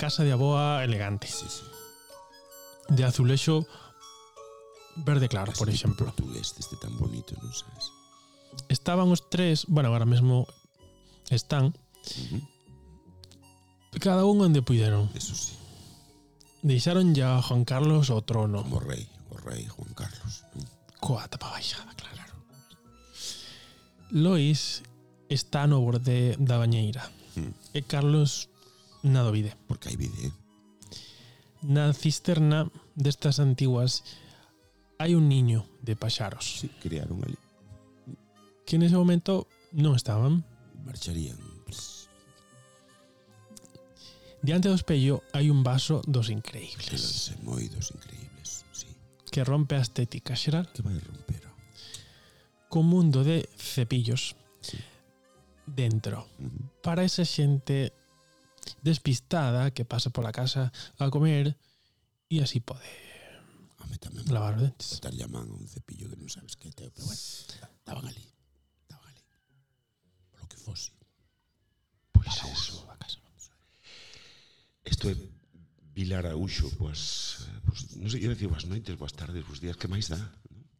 casa 0.00 0.24
de 0.24 0.32
aboa 0.32 0.82
elegante. 0.82 1.28
Sí, 1.28 1.44
sí. 1.46 1.62
De 2.88 3.04
azulexo 3.04 3.66
verde 4.96 5.28
claro, 5.28 5.52
Así 5.52 5.58
por 5.58 5.68
exemplo. 5.68 6.06
portugués 6.06 6.54
este 6.58 6.76
tan 6.80 6.96
bonito, 6.96 7.36
non 7.44 7.52
sabes? 7.52 7.92
Estaban 8.72 9.12
os 9.12 9.28
tres, 9.28 9.68
bueno, 9.68 9.92
agora 9.92 10.08
mesmo 10.08 10.48
están, 11.28 11.76
uh 11.76 12.26
-huh. 12.32 12.42
cada 14.00 14.24
un 14.24 14.40
onde 14.40 14.64
puideron. 14.64 15.12
Eso 15.12 15.36
sí. 15.36 15.54
Deixaron 16.64 17.14
ya 17.14 17.36
a 17.36 17.44
Juan 17.44 17.68
Carlos 17.68 18.08
o 18.08 18.24
trono. 18.24 18.64
Como 18.64 18.80
rei, 18.80 19.04
o 19.28 19.36
rei 19.36 19.68
Juan 19.68 19.92
Carlos. 19.92 20.48
Coa 20.98 21.28
tapa 21.28 21.52
baixada, 21.52 21.92
claro. 21.94 22.16
claro. 22.16 22.34
Lois 24.10 24.82
está 25.28 25.68
no 25.68 25.80
borde 25.84 26.36
da 26.40 26.56
bañeira. 26.58 27.04
Mm. 27.36 27.52
E 27.76 27.80
Carlos 27.86 28.50
na 29.02 29.22
do. 29.22 29.32
Porque 29.66 29.88
hai 29.88 29.96
vide. 29.96 30.32
Na 31.62 31.92
cisterna 31.92 32.70
destas 32.96 33.40
antiguas 33.40 34.04
hai 35.00 35.16
un 35.16 35.28
niño 35.28 35.68
de 35.80 35.96
paxaros. 35.96 36.60
Sí, 36.60 36.68
crearon 36.80 37.24
ali. 37.24 37.38
Que 38.64 38.78
nese 38.78 38.96
momento 38.96 39.48
non 39.72 39.96
estaban. 39.96 40.44
Marcharían. 40.84 41.50
Diante 44.42 44.72
do 44.72 44.74
espello 44.74 45.20
hai 45.36 45.52
un 45.52 45.60
vaso 45.60 46.00
dos 46.08 46.32
increíbles. 46.32 46.88
Que 46.88 46.96
lance 46.96 47.36
moi 47.44 47.68
dos 47.68 47.92
increíbles, 47.92 48.64
sí. 48.72 48.88
Que 49.28 49.44
rompe 49.44 49.76
a 49.76 49.84
estética 49.84 50.32
xeral. 50.32 50.64
Que 50.72 50.80
vai 50.80 50.96
romper. 50.96 51.44
Con 52.72 52.88
mundo 52.88 53.20
de 53.20 53.52
cepillos. 53.52 54.32
Sí. 54.64 54.80
Dentro. 55.68 56.24
Uh 56.40 56.48
-huh. 56.48 56.64
Para 56.80 57.04
esa 57.04 57.28
xente 57.28 57.92
despistada 58.82 59.70
que 59.74 59.84
pasa 59.84 60.14
pola 60.14 60.34
casa 60.34 60.70
a 60.98 61.10
comer 61.10 61.58
e 62.30 62.38
así 62.38 62.62
pode 62.62 63.10
a 63.80 63.86
mí 63.88 63.96
tamén 63.96 64.28
lavar 64.28 64.60
os 64.60 64.62
dentes. 64.68 65.00
Estar 65.00 65.14
llamando 65.16 65.56
un 65.56 65.66
cepillo 65.66 66.06
que 66.12 66.18
non 66.20 66.28
sabes 66.28 66.54
que 66.54 66.68
teo, 66.70 66.92
pero 66.92 67.08
bueno, 67.08 67.20
estaban 67.80 68.04
ali. 68.04 68.24
Estaban 68.84 69.08
ali. 69.08 69.22
Polo 70.30 70.46
que 70.46 70.58
fose. 70.60 70.92
Pois 72.12 72.28
pues 72.28 72.44
eso. 72.44 72.84
A 72.92 72.96
casa, 73.00 73.18
vamos 73.24 73.48
a 73.48 73.56
ver. 73.56 73.66
Isto 74.84 75.08
é 75.08 75.16
Vilar 75.96 76.28
Araúxo, 76.28 76.70
pois, 76.76 77.44
pois 77.64 77.96
non 77.96 78.12
sei, 78.12 78.24
eu 78.24 78.32
dicir 78.32 78.52
boas 78.52 78.68
noites, 78.68 78.94
boas 79.00 79.16
tardes, 79.16 79.42
boas 79.48 79.64
días, 79.64 79.76
que 79.80 79.88
máis 79.88 80.12
dá? 80.12 80.20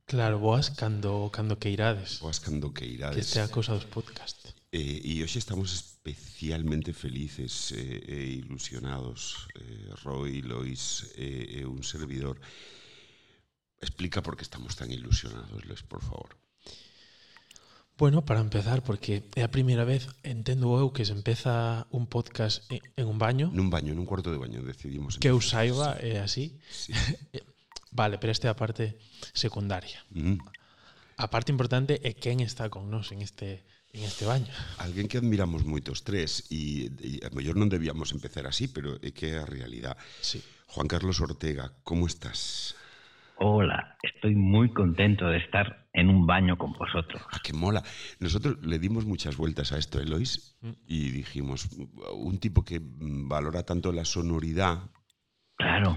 Claro, 0.05 0.39
boas 0.39 0.71
cando 0.77 1.33
cando 1.33 1.57
que 1.57 1.73
irades. 1.73 2.21
Boas 2.21 2.39
cando 2.39 2.73
que 2.77 2.85
irades. 2.85 3.17
Que 3.17 3.25
este 3.25 3.41
a 3.41 3.49
cousa 3.49 3.73
dos 3.73 3.89
podcast. 3.89 4.40
Eh, 4.71 5.03
e 5.03 5.19
hoxe 5.27 5.43
estamos 5.43 5.75
especialmente 5.75 6.95
felices 6.95 7.75
eh, 7.75 8.07
e 8.07 8.39
ilusionados, 8.39 9.51
eh, 9.59 9.91
Roy, 10.07 10.47
Lois 10.47 11.11
eh, 11.19 11.59
e 11.59 11.67
un 11.67 11.83
servidor. 11.83 12.39
Explica 13.83 14.23
por 14.23 14.39
que 14.39 14.47
estamos 14.47 14.79
tan 14.79 14.95
ilusionados, 14.95 15.67
Lois, 15.67 15.83
por 15.83 16.07
favor. 16.07 16.39
Bueno, 17.99 18.25
para 18.25 18.39
empezar, 18.39 18.87
porque 18.87 19.27
é 19.35 19.43
a 19.43 19.51
primeira 19.51 19.83
vez, 19.83 20.07
entendo 20.23 20.79
eu, 20.79 20.95
que 20.95 21.03
se 21.03 21.19
empeza 21.19 21.91
un 21.91 22.07
podcast 22.07 22.63
en 22.71 23.07
un 23.11 23.19
baño. 23.19 23.51
Nun 23.51 23.75
baño, 23.75 23.91
nun 23.93 24.07
cuarto 24.07 24.31
de 24.31 24.39
baño, 24.39 24.63
decidimos. 24.63 25.19
Que 25.19 25.35
eu 25.35 25.43
saiba, 25.43 25.99
é 25.99 26.23
así. 26.23 26.57
Sí. 26.71 26.95
Eh, 27.35 27.43
vale, 27.91 28.23
pero 28.23 28.31
esta 28.31 28.47
é 28.47 28.51
a 28.51 28.57
parte 28.57 28.97
secundaria. 29.35 29.99
Mm. 30.15 30.39
A 31.19 31.27
parte 31.27 31.51
importante 31.51 31.99
é 32.07 32.15
quen 32.15 32.39
está 32.39 32.71
con 32.71 32.87
nós 32.87 33.11
en 33.11 33.21
este 33.21 33.67
en 33.93 34.05
este 34.05 34.25
baño. 34.25 34.47
Alguén 34.79 35.09
que 35.11 35.19
admiramos 35.19 35.67
moito 35.67 35.91
os 35.91 36.03
tres 36.07 36.47
e, 36.51 36.91
e 37.03 37.11
a 37.27 37.31
mellor 37.35 37.59
non 37.59 37.67
debíamos 37.73 38.15
empezar 38.15 38.47
así, 38.47 38.71
pero 38.71 38.97
é 39.03 39.11
que 39.11 39.35
é 39.35 39.43
a 39.43 39.47
realidad 39.49 39.99
Sí. 40.23 40.39
Juan 40.71 40.87
Carlos 40.87 41.19
Ortega, 41.19 41.75
como 41.83 42.07
estás? 42.07 42.75
Hola, 43.43 43.97
estoy 44.05 44.37
muy 44.37 44.71
contento 44.71 45.27
de 45.27 45.39
estar 45.43 45.89
en 45.97 46.07
un 46.13 46.27
baño 46.29 46.55
con 46.61 46.71
vosotros. 46.77 47.19
Ah, 47.33 47.41
que 47.43 47.53
mola. 47.57 47.83
Nosotros 48.21 48.61
le 48.63 48.79
dimos 48.79 49.07
muchas 49.09 49.35
vueltas 49.37 49.73
a 49.73 49.79
esto, 49.79 49.99
Elois, 49.99 50.55
Mm. 50.61 50.77
y 50.87 51.11
dijimos, 51.11 51.67
un 52.15 52.37
tipo 52.39 52.63
que 52.63 52.79
valora 52.85 53.65
tanto 53.65 53.91
la 53.93 54.05
sonoridad 54.05 54.91
Claro, 55.57 55.97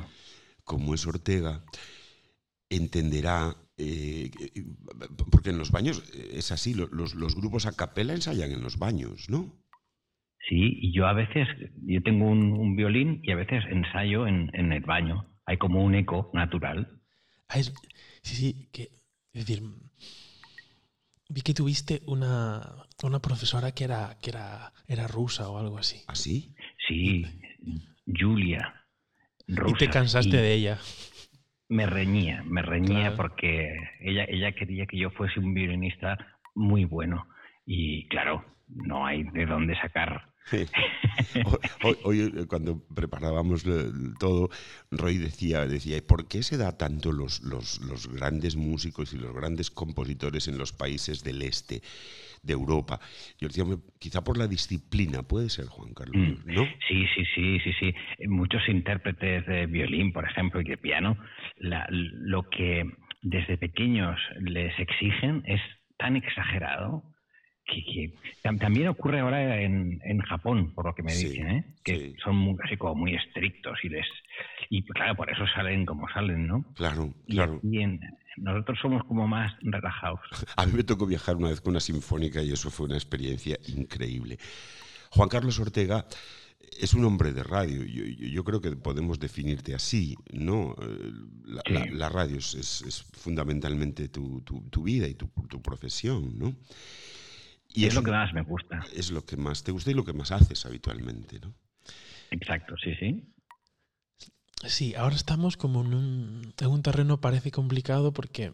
como 0.64 0.96
es 0.96 1.06
Ortega, 1.06 1.62
entenderá, 2.70 3.56
eh, 3.78 4.30
que- 4.32 4.64
porque 5.32 5.50
en 5.50 5.58
los 5.58 5.72
baños 5.72 6.04
es 6.32 6.52
así, 6.52 6.74
lo- 6.74 6.88
los, 6.88 7.16
los 7.16 7.36
grupos 7.36 7.66
a 7.66 7.76
capela 7.76 8.14
ensayan 8.14 8.52
en 8.52 8.62
los 8.62 8.78
baños, 8.78 9.30
¿no? 9.30 9.62
sí, 10.50 10.78
y 10.82 10.92
yo 10.94 11.08
a 11.08 11.14
veces, 11.14 11.48
yo 11.84 12.02
tengo 12.04 12.26
un, 12.30 12.52
un 12.52 12.76
violín 12.76 13.22
y 13.24 13.32
a 13.32 13.36
veces 13.38 13.64
ensayo 13.70 14.28
en, 14.28 14.52
en 14.54 14.74
el 14.74 14.82
baño. 14.82 15.26
Hay 15.46 15.58
como 15.58 15.82
un 15.84 15.96
eco 15.96 16.30
natural. 16.34 17.00
Ah, 17.48 17.60
es- 17.60 17.74
sí, 18.24 18.36
sí, 18.36 18.70
que 18.74 18.84
es 19.32 19.46
decir, 19.46 19.64
vi 21.30 21.42
que 21.42 21.54
tuviste 21.54 22.02
una 22.08 22.86
una 23.04 23.20
profesora 23.22 23.72
que 23.74 23.86
era 23.86 24.18
que 24.22 24.30
era 24.32 24.74
era 24.88 25.08
rusa 25.08 25.50
o 25.50 25.58
algo 25.58 25.78
así. 25.78 26.02
¿Así? 26.08 26.54
Sí, 26.88 27.26
Julia. 28.06 28.74
y 29.48 29.56
rusa, 29.56 29.78
te 29.78 29.90
cansaste 29.90 30.30
y 30.38 30.42
de 30.42 30.54
ella. 30.54 30.80
Me 31.74 31.88
reñía, 31.88 32.44
me 32.46 32.62
reñía 32.62 33.08
Claro. 33.08 33.18
porque 33.18 33.76
ella, 34.00 34.26
ella 34.28 34.52
quería 34.52 34.86
que 34.86 34.98
yo 34.98 35.10
fuese 35.10 35.40
un 35.40 35.54
violinista 35.54 36.18
muy 36.54 36.86
bueno. 36.86 37.28
Y 37.66 38.08
claro, 38.10 38.46
no 38.68 39.06
hay 39.06 39.24
de 39.24 39.46
dónde 39.46 39.76
sacar 39.82 40.34
Hoy, 41.84 41.98
hoy, 42.04 42.22
eh, 42.22 42.46
cuando 42.48 42.84
preparábamos 42.94 43.64
todo, 44.20 44.50
Roy 44.92 45.18
decía, 45.18 45.66
decía, 45.66 45.98
¿y 45.98 46.02
por 46.02 46.28
qué 46.28 46.44
se 46.44 46.58
da 46.58 46.78
tanto 46.78 47.12
los, 47.12 47.42
los, 47.42 47.80
los 47.82 48.08
grandes 48.08 48.56
músicos 48.56 49.14
y 49.14 49.18
los 49.18 49.34
grandes 49.34 49.72
compositores 49.72 50.48
en 50.48 50.58
los 50.58 50.74
países 50.74 51.24
del 51.24 51.42
este 51.42 51.82
de 52.44 52.54
Europa? 52.54 53.00
Yo 53.40 53.48
decía, 53.48 53.64
"Hombre, 53.64 53.80
quizá 54.00 54.24
por 54.24 54.38
la 54.38 54.48
disciplina, 54.48 55.24
puede 55.24 55.50
ser, 55.50 55.66
Juan 55.66 55.94
Carlos, 55.94 56.16
Mm. 56.16 56.54
¿no? 56.54 56.64
Sí, 56.88 57.06
sí, 57.16 57.24
sí, 57.34 57.60
sí, 57.62 57.74
sí. 57.80 57.96
Muchos 58.28 58.62
intérpretes 58.68 59.46
de 59.48 59.66
violín, 59.66 60.12
por 60.12 60.26
ejemplo, 60.26 60.62
y 60.62 60.66
de 60.66 60.78
piano, 60.78 61.18
la- 61.58 61.88
lo 61.90 62.44
que 62.50 62.84
desde 63.22 63.58
pequeños 63.58 64.20
les 64.40 64.78
exigen 64.78 65.44
es 65.46 65.62
tan 65.98 66.18
exagerado 66.18 67.04
que, 67.66 67.84
que 67.86 68.14
tam- 68.44 68.60
también 68.60 68.88
ocurre 68.90 69.20
ahora 69.22 69.62
en, 69.62 70.00
en 70.04 70.20
Japón, 70.22 70.74
por 70.74 70.86
lo 70.86 70.94
que 70.96 71.04
me 71.04 71.12
Sí, 71.12 71.30
dicen, 71.30 71.48
¿eh? 71.50 71.66
que 71.84 71.96
sí. 72.00 72.16
son 72.24 72.36
muy, 72.36 72.56
así 72.64 72.78
como 72.78 72.96
muy 72.96 73.16
estrictos 73.16 73.78
y 73.84 73.90
les 73.90 74.06
y 74.70 74.84
claro, 74.84 75.16
por 75.16 75.30
eso 75.32 75.46
salen 75.54 75.86
como 75.86 76.08
salen, 76.10 76.48
¿no? 76.48 76.66
Claro, 76.76 77.14
Y 77.28 77.36
claro. 77.36 77.58
aquí 77.58 77.82
en- 77.82 78.00
nosotros 78.38 78.80
somos 78.82 79.04
como 79.06 79.28
más 79.28 79.54
relajados. 79.62 80.20
A 80.58 80.66
mí 80.66 80.74
me 80.74 80.84
tocó 80.84 81.06
viajar 81.06 81.36
una 81.36 81.50
vez 81.50 81.62
con 81.62 81.72
una 81.72 81.80
sinfónica 81.80 82.42
y 82.42 82.52
eso 82.52 82.70
fue 82.72 82.88
una 82.88 82.96
experiencia 82.96 83.58
increíble. 83.68 84.40
Juan 85.12 85.30
Carlos 85.30 85.60
Ortega 85.60 86.06
es 86.82 86.96
un 86.96 87.06
hombre 87.06 87.32
de 87.34 87.44
radio. 87.44 87.84
Yo, 87.84 88.04
yo- 88.06 88.28
yo 88.28 88.44
creo 88.44 88.60
que 88.60 88.72
podemos 88.72 89.20
definirte 89.20 89.76
así, 89.76 90.16
¿no? 90.34 90.76
La, 91.46 91.62
Sí. 91.68 91.74
la- 91.74 91.86
la 91.86 92.10
radio 92.10 92.38
es, 92.38 92.56
es- 92.56 92.82
es 92.88 93.04
fundamentalmente 93.04 94.10
tu, 94.10 94.42
tu- 94.42 94.68
tu 94.72 94.82
vida 94.84 95.08
y 95.08 95.14
tu, 95.14 95.28
tu 95.48 95.62
profesión, 95.62 96.38
¿no? 96.40 96.56
Y 97.74 97.86
es 97.86 97.96
lo 97.96 98.04
que 98.04 98.12
más 98.12 98.34
me 98.34 98.44
gusta. 98.44 98.84
es 98.94 99.12
lo 99.12 99.26
que 99.26 99.38
más 99.38 99.64
te 99.64 99.72
gusta 99.72 99.92
y 99.92 99.94
lo 99.94 100.06
que 100.06 100.14
más 100.14 100.32
haces 100.32 100.66
habitualmente, 100.66 101.40
¿no? 101.40 101.54
Exacto, 102.32 102.76
sí, 102.78 102.96
sí. 102.96 103.34
Sí, 104.66 104.96
ahora 104.96 105.16
estamos 105.16 105.58
como 105.58 105.82
en 105.82 105.94
un, 105.94 106.54
en 106.58 106.68
un 106.68 106.82
terreno 106.82 107.20
parece 107.20 107.52
complicado 107.52 108.14
porque 108.14 108.52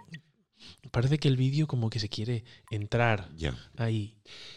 parece 0.92 1.18
que 1.20 1.28
el 1.28 1.38
vídeo 1.38 1.68
como 1.68 1.90
que 1.90 2.00
se 2.00 2.10
quiere 2.10 2.44
entrar 2.72 3.30
Ya, 3.36 3.54
ahí. 3.78 4.16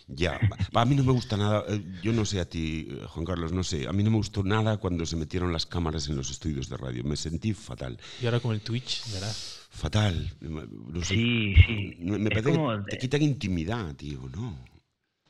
ya. 0.09 0.39
A 0.75 0.85
mí 0.85 0.95
no 0.95 1.05
me 1.05 1.13
gusta 1.13 1.37
nada, 1.37 1.65
eh, 1.69 1.83
yo 2.03 2.13
no 2.13 2.25
sé 2.25 2.41
a 2.41 2.45
ti, 2.49 2.89
eh, 2.91 3.05
Juan 3.09 3.25
Carlos, 3.25 3.53
no 3.53 3.63
sé, 3.63 3.87
a 3.89 3.93
mí 3.93 4.03
no 4.03 4.11
me 4.11 4.17
gustó 4.17 4.43
nada 4.43 4.77
cuando 4.79 5.07
se 5.07 5.17
metieron 5.17 5.53
las 5.53 5.67
cámaras 5.67 6.09
en 6.09 6.17
los 6.17 6.31
estudios 6.31 6.69
de 6.69 6.77
radio, 6.77 7.05
me 7.05 7.17
sentí 7.17 7.53
fatal. 7.55 7.99
Y 8.21 8.27
ahora 8.27 8.41
con 8.41 8.53
el 8.55 8.61
Twitch, 8.63 9.03
¿verdad? 9.13 9.33
Fatal. 9.71 10.31
No 10.41 11.01
sé. 11.03 11.15
Sí, 11.15 11.55
sí. 11.67 11.97
Me 12.01 12.29
parece 12.31 12.53
como 12.53 12.85
que 12.85 12.91
te 12.91 12.99
quitan 12.99 13.23
intimidad, 13.23 13.95
tío, 13.97 14.21
¿no? 14.35 14.59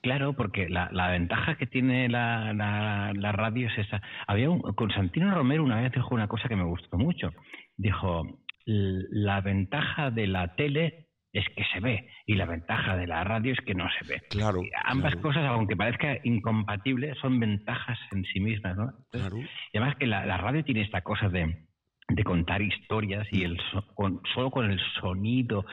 Claro, 0.03 0.35
porque 0.35 0.69
la, 0.69 0.91
la 0.91 1.11
ventaja 1.13 1.57
que 1.57 1.67
tiene 1.69 2.09
la, 2.09 2.53
la- 2.53 3.13
la 3.15 3.31
radio 3.31 3.69
es 3.69 3.87
esa. 3.87 4.03
Había 4.27 4.51
un, 4.51 4.61
Constantino 4.75 5.33
Romero 5.33 5.63
una 5.63 5.81
vez 5.81 5.93
dijo 5.93 6.13
una 6.13 6.27
cosa 6.27 6.49
que 6.49 6.57
me 6.57 6.65
gustó 6.65 6.99
mucho. 6.99 7.31
Dijo, 7.77 8.23
"L- 8.25 8.35
la 8.67 9.41
ventaja 9.41 10.11
de 10.11 10.27
la 10.27 10.55
tele 10.55 11.07
es 11.33 11.47
que 11.57 11.65
se 11.73 11.81
ve 11.81 12.09
y 12.27 12.35
la 12.35 12.45
ventaja 12.45 12.97
de 12.97 13.07
la 13.07 13.25
radio 13.25 13.53
es 13.55 13.61
que 13.61 13.75
no 13.75 13.89
se 13.99 14.07
ve. 14.07 14.21
Claro. 14.29 14.61
Ambas 14.85 15.13
claro, 15.13 15.23
cosas, 15.29 15.45
aunque 15.47 15.77
parezca 15.77 16.19
incompatibles, 16.25 17.17
son 17.19 17.41
ventajas 17.41 17.99
en 18.13 18.25
sí 18.27 18.41
mismas, 18.41 18.77
¿no? 18.77 18.93
Claro. 19.11 19.39
y 19.39 19.77
además 19.79 19.97
que 19.97 20.07
la, 20.07 20.27
la 20.27 20.37
radio 20.37 20.63
tiene 20.63 20.83
esta 20.83 21.01
cosa 21.01 21.29
de, 21.31 21.65
de 22.09 22.25
contar 22.25 22.61
historias 22.61 23.27
y 23.33 23.45
el 23.45 23.59
so- 23.71 23.87
con- 23.95 24.21
solo 24.35 24.51
con 24.51 24.71
el 24.71 24.79
sonido 25.01 25.65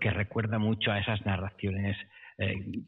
que 0.00 0.10
recuerda 0.10 0.58
mucho 0.58 0.90
a 0.90 0.98
esas 0.98 1.24
narraciones 1.24 1.96
eh, 2.38 2.84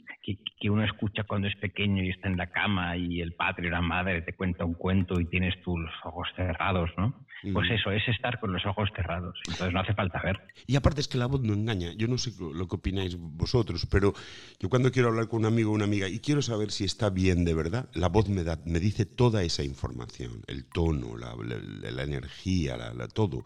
que, 0.60 0.70
uno 0.70 0.84
escucha 0.84 1.24
cuando 1.24 1.48
es 1.48 1.56
pequeño 1.56 2.02
y 2.02 2.10
está 2.10 2.28
en 2.28 2.36
la 2.36 2.48
cama 2.48 2.96
y 2.98 3.20
el 3.20 3.32
padre 3.32 3.68
o 3.68 3.70
la 3.70 3.80
madre 3.80 4.20
te 4.20 4.34
cuenta 4.34 4.64
un 4.64 4.74
cuento 4.74 5.18
y 5.18 5.24
tienes 5.24 5.54
tus 5.62 5.80
ojos 6.04 6.28
cerrados, 6.36 6.90
¿no? 6.98 7.14
Pues 7.52 7.70
eso, 7.70 7.92
es 7.92 8.02
estar 8.08 8.40
con 8.40 8.52
los 8.52 8.66
ojos 8.66 8.90
cerrados. 8.94 9.38
Entonces 9.46 9.72
no 9.72 9.80
hace 9.80 9.94
falta 9.94 10.20
ver. 10.22 10.40
Y 10.66 10.76
aparte 10.76 11.00
es 11.00 11.08
que 11.08 11.18
la 11.18 11.26
voz 11.26 11.40
no 11.40 11.54
engaña. 11.54 11.92
Yo 11.96 12.08
no 12.08 12.18
sé 12.18 12.32
lo 12.40 12.66
que 12.66 12.76
opináis 12.76 13.16
vosotros, 13.16 13.86
pero 13.86 14.12
yo 14.58 14.68
cuando 14.68 14.90
quiero 14.90 15.08
hablar 15.08 15.28
con 15.28 15.40
un 15.40 15.46
amigo 15.46 15.70
o 15.70 15.74
una 15.74 15.84
amiga 15.84 16.08
y 16.08 16.18
quiero 16.18 16.42
saber 16.42 16.72
si 16.72 16.84
está 16.84 17.10
bien 17.10 17.44
de 17.44 17.54
verdad, 17.54 17.88
la 17.94 18.08
voz 18.08 18.28
me, 18.28 18.42
da, 18.42 18.58
me 18.66 18.80
dice 18.80 19.06
toda 19.06 19.44
esa 19.44 19.62
información, 19.62 20.42
el 20.48 20.68
tono, 20.68 21.16
la, 21.16 21.34
la, 21.38 22.02
energía, 22.02 22.76
la, 22.76 23.08
todo. 23.08 23.44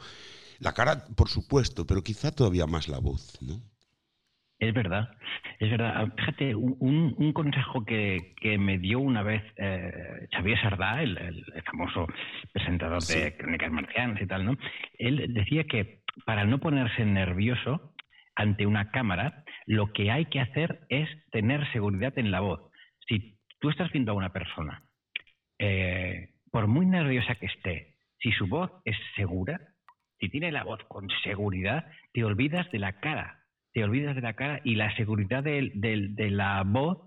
La 0.59 0.73
cara, 0.73 1.05
por 1.15 1.29
supuesto, 1.29 1.87
pero 1.87 2.03
quizá 2.03 2.33
todavía 2.33 2.67
más 2.67 2.89
la 2.89 2.99
voz, 2.99 3.41
¿no? 3.43 3.61
Es 4.63 4.73
verdad, 4.73 5.11
es 5.59 5.69
verdad. 5.73 5.93
Ah, 5.97 6.07
fíjate, 6.17 6.55
un, 6.55 7.33
consejo 7.33 7.85
que, 7.85 8.33
me 8.61 8.79
dio 8.79 9.01
una 9.01 9.25
vez 9.25 9.43
eh, 9.57 10.29
Xavier 10.31 10.57
Sardá, 10.63 11.03
el, 11.03 11.45
famoso 11.67 12.07
presentador 12.53 13.03
de 13.03 13.37
Crónicas 13.37 13.73
Marcianas 13.73 14.23
y 14.23 14.27
tal, 14.29 14.45
¿no? 14.45 14.57
Él 14.99 15.35
decía 15.35 15.65
que 15.65 16.03
para 16.27 16.45
no 16.45 16.61
ponerse 16.61 17.05
nervioso 17.05 17.93
ante 18.37 18.65
una 18.65 18.93
cámara, 18.93 19.43
lo 19.67 19.93
que 19.93 20.13
hay 20.13 20.27
que 20.27 20.39
hacer 20.39 20.83
es 20.89 21.09
tener 21.33 21.69
seguridad 21.73 22.17
en 22.17 22.31
la 22.31 22.39
voz. 22.39 22.61
Si 23.09 23.41
tú 23.59 23.69
estás 23.69 23.91
viendo 23.91 24.13
a 24.13 24.15
una 24.15 24.33
persona, 24.33 24.85
eh, 25.59 26.35
por 26.53 26.69
muy 26.69 26.87
nerviosa 26.87 27.35
que 27.35 27.47
esté, 27.47 27.97
si 28.21 28.31
su 28.31 28.47
voz 28.47 28.71
es 28.85 28.97
segura, 29.17 29.59
si 30.21 30.29
tiene 30.29 30.53
la 30.53 30.63
voz 30.63 30.79
con 30.85 31.09
seguridad, 31.25 31.85
te 32.13 32.23
olvidas 32.23 32.71
de 32.71 32.79
la 32.79 33.01
cara 33.01 33.42
te 33.73 33.85
olvidas 33.85 34.15
de 34.15 34.23
la 34.23 34.35
cara 34.35 34.61
y 34.65 34.75
la 34.75 34.95
seguridad 34.97 35.43
de, 35.43 35.71
de, 35.75 36.31
la 36.31 36.63
voz 36.65 36.99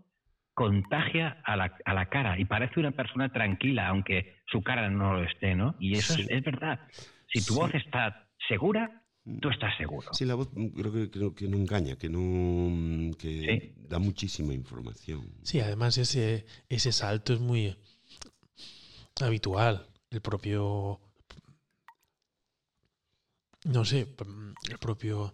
contagia 0.53 1.41
a 1.43 1.55
la, 1.55 1.77
a 1.85 1.93
la, 1.93 2.07
cara 2.07 2.39
y 2.39 2.45
parece 2.45 2.79
una 2.79 2.91
persona 2.91 3.31
tranquila, 3.31 3.87
aunque 3.87 4.35
su 4.47 4.61
cara 4.63 4.89
no 4.89 5.13
lo 5.13 5.23
esté, 5.23 5.55
¿no? 5.55 5.75
Y 5.79 5.93
eso 5.93 6.15
es, 6.17 6.43
verdad. 6.43 6.79
Si 7.27 7.45
tu 7.45 7.55
voz 7.55 7.73
está 7.75 8.27
segura, 8.47 9.03
tú 9.41 9.49
estás 9.49 9.75
seguro. 9.77 10.07
Sí, 10.13 10.25
la 10.25 10.35
voz 10.35 10.49
mm, 10.53 10.67
creo 10.69 11.33
que, 11.33 11.45
que, 11.45 11.47
no 11.47 11.57
engaña, 11.57 11.97
que 11.97 12.09
no 12.09 13.15
que 13.17 13.73
da 13.89 13.99
muchísima 13.99 14.53
información. 14.53 15.21
Sí, 15.43 15.59
además 15.59 15.97
ese, 15.97 16.45
ese 16.69 16.91
salto 16.91 17.33
es 17.33 17.39
muy 17.39 17.75
habitual. 19.21 19.87
El 20.09 20.21
propio 20.21 21.01
no 23.65 23.83
sé, 23.83 24.07
el 24.69 24.77
propio 24.79 25.33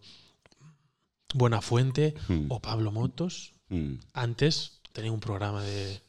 Buenafuente 1.33 2.11
Fuente 2.11 2.33
hmm. 2.33 2.51
o 2.51 2.61
Pablo 2.61 2.91
Motos. 2.91 3.53
Hmm. 3.69 3.95
Antes 4.13 4.81
tenía 4.93 5.11
un 5.11 5.19
programa 5.19 5.63
de, 5.63 6.01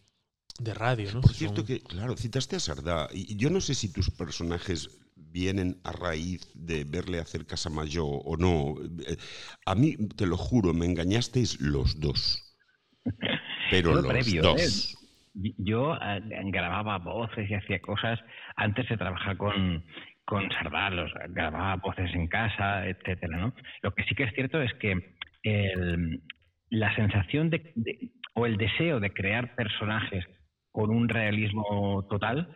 radio, 0.75 1.13
¿no? 1.13 1.21
Por 1.23 1.35
cierto 1.35 1.65
que, 1.65 1.81
claro, 1.81 2.17
citaste 2.17 2.57
a 2.57 2.61
Sardá. 2.61 3.09
Y 3.13 3.37
yo 3.37 3.51
no 3.51 3.61
sé 3.61 3.75
si 3.75 3.93
tus 3.93 4.11
personajes 4.11 5.01
vienen 5.17 5.81
a 5.83 5.93
raíz 5.93 6.51
de 6.55 6.85
verle 6.85 7.19
hacer 7.19 7.47
Casamayo 7.47 8.07
o 8.07 8.37
no. 8.37 8.75
Eh, 9.07 9.17
a 9.67 9.75
mí, 9.75 9.97
te 10.17 10.27
lo 10.27 10.37
juro, 10.37 10.75
me 10.75 10.87
engañasteis 10.87 11.61
los 11.61 11.99
dos. 11.99 12.55
Pero 13.71 13.95
los 14.01 14.29
¿eh? 14.29 14.41
dos. 14.41 14.97
Yo 15.35 15.95
eh, 15.95 16.21
grababa 16.53 16.99
voces 16.99 17.51
y 17.51 17.55
hacía 17.55 17.81
cosas 17.81 18.21
antes 18.57 18.89
de 18.89 18.99
trabajar 18.99 19.37
con, 19.39 19.83
con 20.25 20.49
los 20.93 21.13
grababa 21.29 21.77
voces 21.77 22.15
en 22.15 22.29
casa, 22.29 22.87
etcétera, 22.87 23.37
¿no? 23.39 23.55
Lo 23.83 23.93
que 23.95 24.05
sí 24.05 24.15
que 24.15 24.25
es 24.25 24.35
cierto 24.35 24.63
es 24.63 24.73
que 24.75 25.17
la 26.71 26.95
sensación 26.95 27.51
de, 27.51 27.73
o 28.35 28.47
el 28.47 28.57
deseo 28.57 29.01
de 29.01 29.13
crear 29.13 29.55
personajes 29.55 30.25
con 30.71 30.91
un 30.91 31.09
realismo 31.09 32.07
total, 32.09 32.49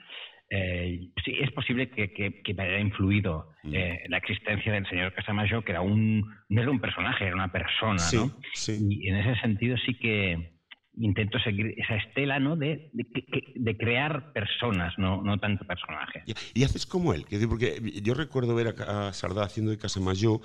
eh, 0.49 1.11
sí 1.25 1.37
es 1.41 1.51
posible 1.53 1.91
que, 1.91 2.55
me 2.57 2.63
haya 2.63 2.79
influido 2.79 3.53
mm. 3.65 3.75
eh, 3.75 4.05
la 4.09 4.19
existencia 4.19 4.73
del 4.73 4.87
señor 4.89 5.13
Casamayo, 5.13 5.63
que 5.63 5.73
era 5.73 5.81
un, 5.83 6.25
no 6.49 6.63
era 6.63 6.71
un 6.71 6.81
personaje, 6.81 7.27
era 7.27 7.35
una 7.35 7.53
persona, 7.53 8.03
¿no? 8.15 8.31
Y 8.69 9.09
en 9.09 9.17
ese 9.17 9.41
sentido 9.41 9.77
sí 9.79 9.95
que, 9.95 10.56
intento 10.99 11.39
seguir 11.39 11.75
esa 11.77 11.97
estela 11.97 12.39
¿no? 12.39 12.57
de, 12.57 12.91
de, 12.93 13.77
crear 13.77 14.33
personas, 14.33 14.95
no, 14.99 15.23
no 15.23 15.39
tanto 15.39 15.65
personajes. 15.65 16.25
Y, 16.55 16.65
haces 16.65 16.87
como 16.87 17.13
él, 17.13 17.27
porque 17.49 17.81
yo 18.03 18.15
recuerdo 18.15 18.55
ver 18.55 18.75
a, 18.81 19.13
Sardá 19.13 19.45
haciendo 19.45 19.71
de 19.71 19.79
Casamayo 19.79 20.41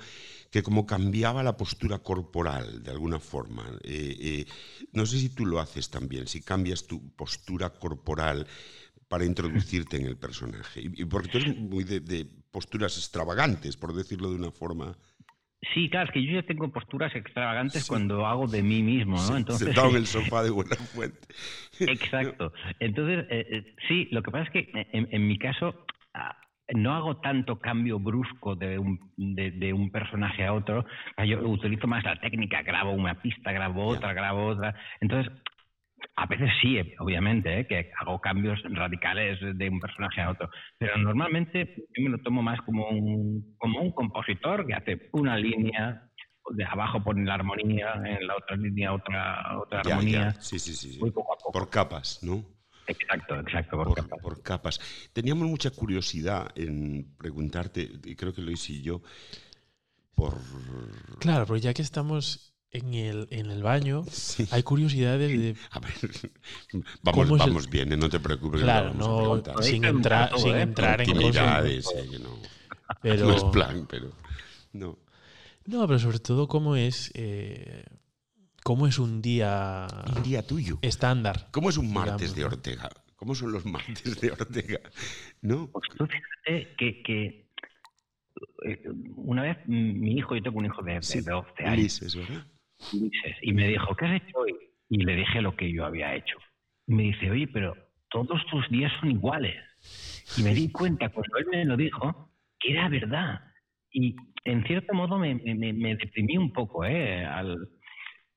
que 0.50 0.62
como 0.62 0.86
cambiaba 0.86 1.42
la 1.42 1.56
postura 1.56 1.98
corporal 2.00 2.82
de 2.82 2.90
alguna 2.90 3.18
forma. 3.18 3.64
Eh, 3.82 4.16
eh, 4.20 4.44
no 4.92 5.06
sé 5.06 5.18
si 5.18 5.34
tú 5.34 5.46
lo 5.46 5.60
haces 5.60 5.90
también, 5.90 6.26
si 6.26 6.42
cambias 6.42 6.86
tu 6.86 7.14
postura 7.16 7.70
corporal 7.70 8.46
para 9.08 9.24
introducirte 9.24 9.96
en 9.96 10.06
el 10.06 10.16
personaje. 10.16 10.82
Y, 10.82 11.04
porque 11.06 11.28
tú 11.28 11.38
eres 11.38 11.56
muy 11.56 11.84
de, 11.84 12.00
de 12.00 12.26
posturas 12.50 12.96
extravagantes, 12.98 13.76
por 13.76 13.94
decirlo 13.94 14.30
de 14.30 14.36
una 14.36 14.50
forma 14.50 14.96
Sí, 15.74 15.88
claro, 15.88 16.06
es 16.06 16.12
que 16.12 16.24
yo 16.24 16.32
ya 16.32 16.42
tengo 16.42 16.70
posturas 16.72 17.14
extravagantes 17.14 17.86
cuando 17.86 18.26
hago 18.26 18.48
de 18.48 18.62
mí 18.62 18.82
mismo, 18.82 19.16
¿no? 19.16 19.36
Entonces, 19.36 19.66
sentado 19.66 19.90
en 19.90 19.96
el 19.96 20.06
sofá 20.08 20.42
de 20.42 20.50
buena 20.50 20.74
fuente. 20.74 21.18
Exacto. 21.78 22.52
Entonces, 22.80 23.26
eh, 23.30 23.46
eh, 23.48 23.74
sí, 23.86 24.08
lo 24.10 24.22
que 24.22 24.30
pasa 24.32 24.44
es 24.44 24.50
que 24.50 24.58
eh, 24.74 24.88
en, 24.92 25.26
mi 25.26 25.38
caso 25.38 25.86
ah, 26.14 26.36
no 26.74 26.94
hago 26.94 27.18
tanto 27.18 27.60
cambio 27.60 28.00
brusco 28.00 28.56
de 28.56 28.76
un, 28.76 28.98
de, 29.16 29.72
un 29.72 29.90
personaje 29.92 30.44
a 30.44 30.52
otro. 30.52 30.84
Yo 31.24 31.40
utilizo 31.48 31.86
más 31.86 32.02
la 32.02 32.16
técnica, 32.16 32.62
grabo 32.62 32.90
una 32.92 33.22
pista, 33.22 33.52
grabo 33.52 33.86
otra, 33.86 34.12
grabo 34.14 34.46
otra. 34.46 34.74
Entonces, 35.00 35.32
a 36.16 36.26
veces 36.26 36.50
sí, 36.60 36.78
obviamente, 36.98 37.60
¿eh? 37.60 37.66
que 37.66 37.90
hago 38.00 38.20
cambios 38.20 38.60
radicales 38.64 39.38
de 39.40 39.68
un 39.68 39.80
personaje 39.80 40.20
a 40.20 40.30
otro, 40.30 40.50
pero 40.78 40.96
normalmente 40.98 41.74
yo 41.76 42.02
me 42.02 42.10
lo 42.10 42.18
tomo 42.18 42.42
más 42.42 42.60
como 42.62 42.88
un, 42.88 43.56
como 43.58 43.80
un 43.80 43.92
compositor 43.92 44.66
que 44.66 44.74
hace 44.74 45.08
una 45.12 45.36
línea, 45.36 46.08
de 46.50 46.64
abajo 46.64 47.02
pone 47.02 47.24
la 47.24 47.34
armonía, 47.34 47.94
en 48.04 48.26
la 48.26 48.36
otra 48.36 48.56
línea 48.56 48.92
otra, 48.92 49.58
otra 49.58 49.80
armonía. 49.80 50.32
Sí, 50.40 50.58
sí, 50.58 50.74
sí, 50.74 51.00
Por 51.52 51.70
capas, 51.70 52.20
¿no? 52.22 52.44
Exacto, 52.86 53.38
exacto, 53.38 53.76
por, 53.76 53.94
capas. 53.94 54.18
por, 54.20 54.42
capas. 54.42 55.10
Teníamos 55.12 55.46
mucha 55.46 55.70
curiosidad 55.70 56.50
en 56.56 57.14
preguntarte, 57.16 57.88
y 58.04 58.16
creo 58.16 58.34
que 58.34 58.42
lo 58.42 58.50
hice 58.50 58.82
yo, 58.82 59.02
por... 60.14 60.34
Claro, 61.20 61.46
pero 61.46 61.56
ya 61.58 61.72
que 61.72 61.82
estamos 61.82 62.51
en 62.72 62.94
el, 62.94 63.28
en 63.30 63.50
el 63.50 63.62
baño 63.62 64.04
hay 64.50 64.62
curiosidades 64.62 65.30
de... 65.30 65.54
A 65.70 65.78
ver, 65.78 65.92
vamos, 67.02 67.38
vamos 67.38 67.68
bien, 67.68 67.92
¿eh? 67.92 67.96
no 67.96 68.08
te 68.08 68.18
preocupes. 68.18 68.62
Claro, 68.62 68.94
no, 68.94 69.42
sin, 69.60 69.84
entrar, 69.84 70.36
sin 70.38 70.56
¿eh? 70.56 70.62
entrar 70.62 71.02
en 71.02 71.12
cosas... 71.12 71.64
no. 72.20 72.38
Pero, 73.02 73.26
no 73.28 73.36
es 73.36 73.44
plan, 73.44 73.86
pero... 73.88 74.12
No. 74.72 74.98
No, 75.66 75.86
pero 75.86 75.98
sobre 75.98 76.18
todo 76.18 76.48
cómo 76.48 76.74
es... 76.74 77.10
Eh, 77.14 77.84
¿Cómo 78.64 78.86
es 78.86 78.98
un 78.98 79.20
día... 79.20 79.86
Un 80.16 80.22
día 80.22 80.46
tuyo. 80.46 80.78
Estándar. 80.82 81.48
¿Cómo 81.50 81.68
es 81.68 81.76
un 81.76 81.92
martes 81.92 82.34
de 82.34 82.44
Ortega? 82.44 82.90
¿Cómo 83.16 83.34
son 83.34 83.52
los 83.52 83.66
martes 83.66 84.20
de 84.20 84.30
Ortega? 84.30 84.80
¿No? 85.42 85.68
Pues 85.72 85.88
tú 85.96 86.06
fíjate 86.06 86.74
que, 86.76 87.02
que 87.02 87.48
una 89.16 89.42
vez 89.42 89.58
mi 89.66 90.12
hijo, 90.12 90.36
yo 90.36 90.42
tengo 90.42 90.58
un 90.58 90.66
hijo 90.66 90.82
de, 90.82 90.92
de 90.94 91.20
12 91.20 91.64
años. 91.64 92.14
¿verdad? 92.14 92.46
Y 93.42 93.52
me 93.52 93.68
dijo, 93.68 93.94
¿qué 93.94 94.06
has 94.06 94.22
hecho 94.22 94.38
hoy? 94.38 94.54
Y 94.88 95.04
le 95.04 95.16
dije 95.16 95.40
lo 95.40 95.56
que 95.56 95.72
yo 95.72 95.84
había 95.84 96.14
hecho. 96.14 96.38
Y 96.86 96.94
me 96.94 97.04
dice, 97.04 97.30
oye, 97.30 97.46
pero 97.48 97.74
todos 98.10 98.44
tus 98.50 98.68
días 98.70 98.92
son 99.00 99.10
iguales. 99.10 99.56
Y 100.38 100.42
me 100.42 100.54
di 100.54 100.70
cuenta 100.70 101.08
cuando 101.08 101.38
él 101.38 101.46
me 101.50 101.64
lo 101.64 101.76
dijo 101.76 102.30
que 102.58 102.72
era 102.72 102.88
verdad. 102.88 103.40
Y 103.90 104.14
en 104.44 104.64
cierto 104.64 104.94
modo 104.94 105.18
me, 105.18 105.34
me, 105.34 105.96
deprimí 105.96 106.36
un 106.36 106.52
poco 106.52 106.84
¿eh? 106.84 107.24
al, 107.24 107.56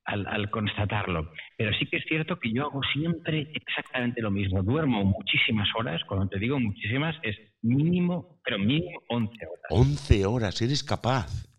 al, 0.06 0.28
al, 0.28 0.50
constatarlo. 0.50 1.32
Pero 1.58 1.72
sí 1.78 1.86
que 1.88 1.98
es 1.98 2.06
cierto 2.08 2.40
que 2.40 2.52
yo 2.52 2.64
hago 2.64 2.82
siempre 2.94 3.52
exactamente 3.54 4.22
lo 4.22 4.32
mismo. 4.32 4.64
Duermo 4.64 5.04
muchísimas 5.04 5.70
horas. 5.78 6.02
Cuando 6.08 6.28
te 6.28 6.40
digo 6.40 6.60
muchísimas, 6.60 7.16
es 7.24 7.38
mínimo, 7.62 8.40
pero 8.44 8.60
mínimo 8.60 9.02
11 9.10 9.34
horas. 9.46 9.66
11 9.70 10.26
horas, 10.26 10.62
eres 10.62 10.84
capaz 10.84 11.55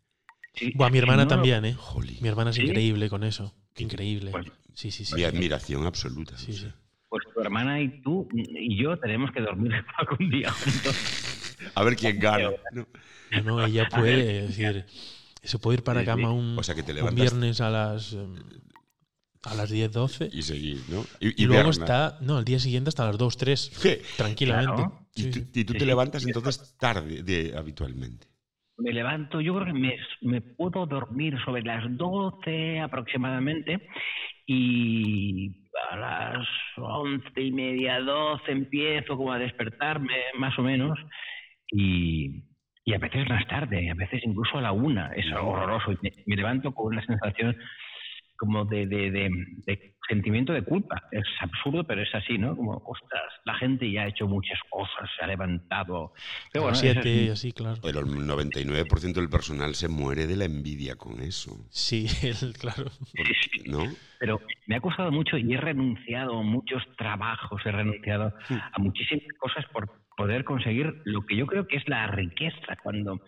mi 0.90 0.98
hermana 0.98 1.26
también, 1.26 1.64
¿eh? 1.64 1.76
Mi 2.20 2.28
hermana 2.28 2.50
es 2.50 2.58
increíble 2.58 3.08
con 3.08 3.24
eso. 3.24 3.54
Increíble. 3.76 4.30
Pues, 4.30 4.46
sí, 4.74 4.90
sí, 4.90 5.04
sí. 5.04 5.14
Mi 5.14 5.24
admiración 5.24 5.86
absoluta. 5.86 6.36
Sí, 6.38 6.52
sí. 6.52 6.66
Pues 7.08 7.24
tu 7.32 7.40
hermana 7.40 7.80
y 7.80 8.00
tú 8.02 8.28
y 8.32 8.82
yo 8.82 8.98
tenemos 8.98 9.30
que 9.30 9.40
dormir 9.40 9.72
algún 9.98 10.30
día 10.30 10.50
juntos. 10.50 11.56
A 11.74 11.84
ver 11.84 11.96
quién 11.96 12.18
gana. 12.18 12.50
No, 12.72 12.86
no, 13.44 13.64
ella 13.64 13.88
puede, 13.94 14.46
decir, 14.46 14.86
se 15.42 15.58
puede 15.58 15.78
ir 15.78 15.84
para 15.84 16.04
cama 16.04 16.32
un, 16.32 16.58
viernes 17.14 17.60
a 17.60 17.70
las 17.70 18.12
em, 18.12 18.34
a 19.46 19.54
las 19.54 19.70
10, 19.70 19.92
12. 19.92 20.30
Y 20.32 20.42
seguir, 20.42 20.82
¿no? 20.88 21.06
Y, 21.20 21.46
luego 21.46 21.70
está, 21.70 22.18
no, 22.20 22.38
el 22.40 22.44
día 22.44 22.58
siguiente 22.58 22.88
hasta 22.88 23.06
las 23.06 23.16
2, 23.16 23.36
3. 23.36 23.72
¿Qué? 23.80 24.02
Tranquilamente. 24.16 24.82
Y, 25.14 25.64
tú, 25.64 25.72
te 25.72 25.86
levantas 25.86 26.26
entonces 26.26 26.74
tarde 26.78 27.22
de, 27.22 27.54
habitualmente. 27.56 28.26
Me 28.78 28.92
levanto, 28.92 29.40
yo 29.40 29.54
creo 29.54 29.66
que 29.66 29.78
me, 29.78 29.96
me 30.22 30.40
puedo 30.40 30.86
dormir 30.86 31.36
sobre 31.44 31.62
las 31.62 31.84
12 31.96 32.80
aproximadamente 32.80 33.88
y 34.46 35.66
a 35.90 35.96
las 35.96 36.48
once 36.76 37.40
y 37.40 37.52
media, 37.52 38.00
doce 38.00 38.52
empiezo 38.52 39.16
como 39.16 39.32
a 39.32 39.38
despertarme, 39.38 40.14
más 40.38 40.58
o 40.58 40.62
menos, 40.62 40.98
y, 41.70 42.44
y 42.84 42.94
a 42.94 42.98
veces 42.98 43.28
más 43.28 43.46
tarde, 43.48 43.90
a 43.90 43.94
veces 43.94 44.22
incluso 44.24 44.58
a 44.58 44.62
la 44.62 44.72
una, 44.72 45.08
es 45.14 45.26
horroroso. 45.32 45.92
Y 45.92 45.98
me, 46.02 46.12
me 46.26 46.36
levanto 46.36 46.72
con 46.72 46.94
una 46.94 47.04
sensación 47.04 47.56
como 48.36 48.64
de, 48.64 48.86
de, 48.86 49.10
de, 49.10 49.30
de, 49.66 49.95
sentimiento 50.08 50.52
de 50.52 50.62
culpa. 50.62 51.02
Es 51.10 51.24
absurdo, 51.40 51.84
pero 51.84 52.02
es 52.02 52.14
así, 52.14 52.38
¿no? 52.38 52.56
Como, 52.56 52.82
ostras, 52.84 53.32
la 53.44 53.54
gente 53.54 53.90
ya 53.90 54.02
ha 54.02 54.08
hecho 54.08 54.26
muchas 54.26 54.58
cosas, 54.70 55.10
se 55.16 55.24
ha 55.24 55.26
levantado. 55.26 56.12
Pero 56.52 56.64
bueno, 56.64 56.76
siete, 56.76 57.30
así, 57.30 57.52
claro. 57.52 57.80
Pero 57.82 58.00
el 58.00 58.06
99% 58.06 59.14
del 59.14 59.28
personal 59.28 59.74
se 59.74 59.88
muere 59.88 60.26
de 60.26 60.36
la 60.36 60.44
envidia 60.44 60.96
con 60.96 61.20
eso. 61.20 61.66
Sí, 61.70 62.06
claro. 62.60 62.90
¿No? 63.66 63.84
Pero 64.18 64.40
me 64.66 64.76
ha 64.76 64.80
costado 64.80 65.10
mucho 65.10 65.36
y 65.36 65.52
he 65.52 65.56
renunciado 65.56 66.38
a 66.38 66.42
muchos 66.42 66.82
trabajos, 66.96 67.60
he 67.64 67.72
renunciado 67.72 68.32
a 68.48 68.78
muchísimas 68.78 69.26
cosas 69.38 69.64
por 69.72 69.90
poder 70.16 70.44
conseguir 70.44 71.02
lo 71.04 71.26
que 71.26 71.36
yo 71.36 71.46
creo 71.46 71.66
que 71.66 71.76
es 71.76 71.88
la 71.88 72.06
riqueza. 72.06 72.76
Cuando 72.82 73.20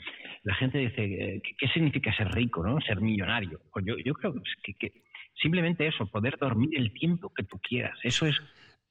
la 0.44 0.54
gente 0.54 0.78
dice, 0.78 1.42
¿qué, 1.58 1.68
significa 1.68 2.14
ser 2.16 2.32
rico, 2.32 2.64
no? 2.64 2.80
Ser 2.80 3.00
millonario. 3.00 3.60
Pues 3.70 3.84
yo, 3.84 3.96
yo 3.98 4.14
creo 4.14 4.34
que, 4.62 4.74
que, 4.74 4.92
simplemente 5.40 5.86
eso, 5.86 6.06
poder 6.06 6.36
dormir 6.38 6.70
el 6.76 6.92
tiempo 6.92 7.32
que 7.34 7.44
tú 7.44 7.58
quieras. 7.58 7.98
Eso 8.02 8.26
es 8.26 8.36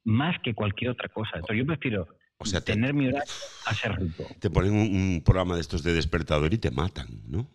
más 0.04 0.40
que 0.42 0.54
cualquier 0.54 0.92
otra 0.92 1.10
cosa. 1.10 1.32
Entonces 1.36 1.58
yo 1.58 1.66
prefiero 1.66 2.08
o 2.38 2.46
sea, 2.46 2.62
te, 2.62 2.74
tener 2.74 2.94
mi 2.94 3.08
horario 3.08 3.34
a 3.66 3.74
ser 3.74 3.96
rico. 3.98 4.28
Te 4.40 4.50
ponen 4.50 4.74
un, 4.74 4.96
un, 4.96 5.22
programa 5.24 5.56
de 5.56 5.62
estos 5.62 5.84
de 5.84 5.94
despertador 5.94 6.54
y 6.54 6.58
te 6.58 6.72
matan, 6.72 7.08
¿no? 7.28 7.50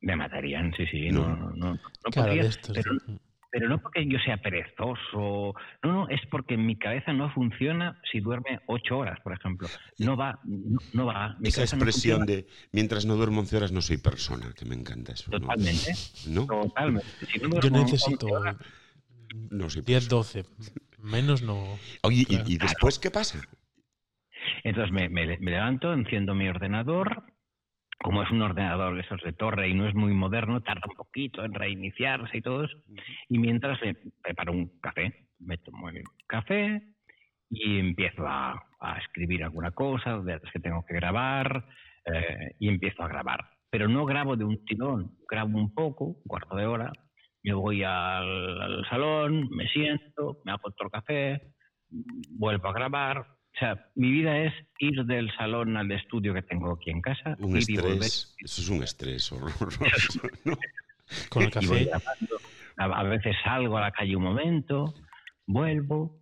Me 0.00 0.16
matarían, 0.16 0.72
sí, 0.76 0.86
sí. 0.86 1.10
No, 1.10 1.28
no, 1.28 1.36
no. 1.36 1.56
no, 1.56 1.74
no 1.74 2.10
Claro, 2.10 2.28
podría, 2.28 2.42
de 2.42 2.48
estos, 2.48 2.76
pero, 2.76 2.92
sí. 3.06 3.18
Pero 3.54 3.68
no 3.68 3.78
porque 3.80 4.04
yo 4.04 4.18
sea 4.18 4.36
perezoso. 4.38 5.54
No, 5.84 5.92
no, 5.92 6.08
es 6.08 6.20
porque 6.28 6.56
mi 6.56 6.74
cabeza 6.76 7.12
no 7.12 7.32
funciona 7.32 8.00
si 8.10 8.18
duerme 8.18 8.58
ocho 8.66 8.98
horas, 8.98 9.20
por 9.20 9.32
ejemplo. 9.32 9.68
No 9.98 10.16
va, 10.16 10.40
no, 10.42 10.80
no 10.92 11.06
va. 11.06 11.36
Mi 11.38 11.50
Esa 11.50 11.60
no 11.60 11.64
expresión 11.66 12.26
de 12.26 12.48
mientras 12.72 13.06
no 13.06 13.14
duermo 13.14 13.38
11 13.42 13.56
horas 13.56 13.70
no 13.70 13.80
soy 13.80 13.98
persona, 13.98 14.52
que 14.58 14.64
me 14.64 14.74
encanta 14.74 15.12
eso. 15.12 15.30
¿no? 15.30 15.38
Totalmente. 15.38 15.92
¿No? 16.26 16.46
Totalmente. 16.46 17.06
Si 17.32 17.38
no 17.38 17.60
Yo 17.60 17.70
necesito 17.70 18.26
11 18.26 18.36
horas, 18.36 18.56
No 19.50 19.70
soy 19.70 19.82
10, 19.82 20.08
persona. 20.08 20.42
12. 20.42 20.44
Menos 20.98 21.42
no. 21.42 21.78
Oye, 22.02 22.22
¿y- 22.22 22.24
Claro. 22.24 22.44
¿y, 22.48 22.58
después 22.58 22.98
qué 22.98 23.12
pasa? 23.12 23.40
Entonces 24.64 24.90
me, 24.92 25.08
me- 25.08 25.38
me 25.38 25.50
levanto, 25.52 25.92
enciendo 25.92 26.34
mi 26.34 26.48
ordenador. 26.48 27.22
Como 28.04 28.22
es 28.22 28.30
un 28.30 28.42
ordenador 28.42 28.96
de 28.96 29.00
esos 29.00 29.22
de 29.22 29.32
torre 29.32 29.66
y 29.66 29.72
no 29.72 29.88
es 29.88 29.94
muy 29.94 30.12
moderno, 30.12 30.60
tarda 30.60 30.82
un 30.86 30.94
poquito 30.94 31.42
en 31.42 31.54
reiniciarse 31.54 32.36
y 32.36 32.42
todo 32.42 32.64
eso. 32.64 32.76
Y 33.30 33.38
mientras 33.38 33.80
me 33.80 33.96
preparo 34.22 34.52
un 34.52 34.78
café, 34.78 35.26
me 35.38 35.56
tomo 35.56 35.88
el 35.88 36.04
café 36.26 36.82
y 37.48 37.78
empiezo 37.78 38.26
a, 38.26 38.62
a 38.78 38.98
escribir 38.98 39.42
alguna 39.42 39.70
cosa 39.70 40.18
de 40.18 40.32
las 40.34 40.52
que 40.52 40.60
tengo 40.60 40.84
que 40.84 40.92
grabar 40.92 41.64
eh, 42.04 42.54
y 42.58 42.68
empiezo 42.68 43.02
a 43.02 43.08
grabar. 43.08 43.40
Pero 43.70 43.88
no 43.88 44.04
grabo 44.04 44.36
de 44.36 44.44
un 44.44 44.62
tirón, 44.66 45.16
grabo 45.26 45.56
un 45.56 45.72
poco, 45.72 46.04
un 46.04 46.22
cuarto 46.26 46.56
de 46.56 46.66
hora, 46.66 46.92
me 47.42 47.54
voy 47.54 47.84
al, 47.84 48.60
al 48.60 48.86
salón, 48.90 49.48
me 49.48 49.66
siento, 49.68 50.42
me 50.44 50.52
hago 50.52 50.60
otro 50.64 50.90
café, 50.90 51.40
vuelvo 51.88 52.68
a 52.68 52.74
grabar. 52.74 53.26
O 53.54 53.58
sea, 53.58 53.86
mi 53.94 54.10
vida 54.10 54.36
es 54.38 54.52
ir 54.80 55.04
del 55.04 55.30
salón 55.36 55.76
al 55.76 55.90
estudio 55.92 56.34
que 56.34 56.42
tengo 56.42 56.72
aquí 56.72 56.90
en 56.90 57.00
casa. 57.00 57.36
Un 57.38 57.56
ir 57.56 57.64
y 57.70 57.76
volver. 57.76 57.92
estrés. 58.02 58.34
Eso 58.38 58.60
es 58.62 58.68
un 58.68 58.82
estrés 58.82 59.30
horroroso. 59.32 59.78
¿no? 60.44 60.56
Con 61.28 61.42
el 61.44 61.50
café. 61.50 61.90
A, 62.76 63.02
veces 63.04 63.36
salgo 63.44 63.76
a 63.78 63.82
la 63.82 63.92
calle 63.92 64.16
un 64.16 64.24
momento, 64.24 64.92
vuelvo, 65.46 66.20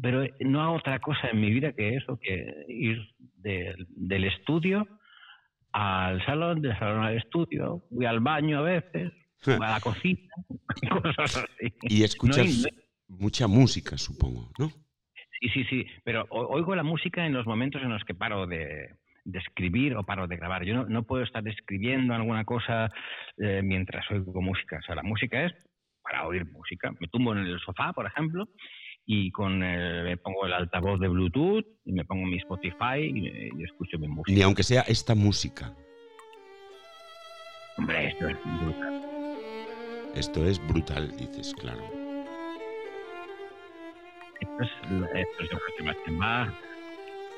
pero 0.00 0.24
no 0.40 0.62
hago 0.62 0.74
otra 0.76 1.00
cosa 1.00 1.28
en 1.32 1.40
mi 1.40 1.50
vida 1.50 1.72
que 1.72 1.96
eso, 1.96 2.18
que 2.22 2.46
ir 2.68 2.98
del- 3.38 3.86
del 3.88 4.24
estudio 4.24 4.86
al 5.72 6.24
salón, 6.24 6.62
del 6.62 6.78
salón 6.78 7.02
al 7.02 7.16
estudio, 7.16 7.82
voy 7.90 8.06
al 8.06 8.20
baño 8.20 8.58
a 8.58 8.62
veces, 8.62 9.10
voy 9.46 9.66
a 9.66 9.70
la 9.72 9.80
cocina, 9.80 10.28
cosas 11.02 11.38
así. 11.38 11.74
Y 11.82 12.04
escuchas 12.04 12.36
No 12.36 12.44
hay- 12.44 12.84
mucha 13.08 13.48
música, 13.48 13.98
supongo, 13.98 14.52
¿no? 14.58 14.70
Sí, 15.42 15.48
sí, 15.48 15.64
sí, 15.64 15.86
pero 16.04 16.24
oigo 16.30 16.76
la 16.76 16.84
música 16.84 17.26
en 17.26 17.32
los 17.32 17.46
momentos 17.46 17.82
en 17.82 17.88
los 17.90 18.04
que 18.04 18.14
paro 18.14 18.46
de, 18.46 18.90
de 19.24 19.38
escribir 19.40 19.96
o 19.96 20.04
paro 20.04 20.28
de 20.28 20.36
grabar. 20.36 20.62
Yo 20.64 20.72
no, 20.74 20.84
no 20.86 21.02
puedo 21.02 21.24
estar 21.24 21.46
escribiendo 21.48 22.14
alguna 22.14 22.44
cosa 22.44 22.88
eh, 23.38 23.60
mientras 23.64 24.08
oigo 24.12 24.40
música. 24.40 24.78
O 24.78 24.82
sea, 24.82 24.94
la 24.94 25.02
música 25.02 25.44
es 25.44 25.52
para 26.00 26.28
oír 26.28 26.44
música. 26.46 26.92
Me 27.00 27.08
tumbo 27.08 27.32
en 27.32 27.38
el 27.40 27.58
sofá, 27.58 27.92
por 27.92 28.06
ejemplo, 28.06 28.46
y 29.04 29.32
con 29.32 29.64
el- 29.64 30.04
me 30.04 30.16
pongo 30.16 30.46
el 30.46 30.52
altavoz 30.52 31.00
de 31.00 31.08
Bluetooth 31.08 31.66
y 31.84 31.92
me 31.92 32.04
pongo 32.04 32.24
mi 32.24 32.36
Spotify 32.36 33.00
y, 33.00 33.26
y 33.60 33.64
escucho 33.64 33.98
mi 33.98 34.06
música. 34.06 34.32
Ni 34.36 34.42
aunque 34.42 34.62
sea 34.62 34.82
esta 34.82 35.16
música. 35.16 35.72
Hombre, 37.78 38.08
esto 38.08 38.28
es 38.28 38.36
brutal. 38.62 39.02
Esto 40.14 40.46
es 40.46 40.68
brutal, 40.68 41.10
dices, 41.16 41.52
claro. 41.58 41.80
Esto 44.60 45.04
es, 45.06 45.10
esto 45.26 45.42
es 45.42 45.48
Johann 45.50 45.72
Sebastian 45.78 46.18
Bach 46.18 46.52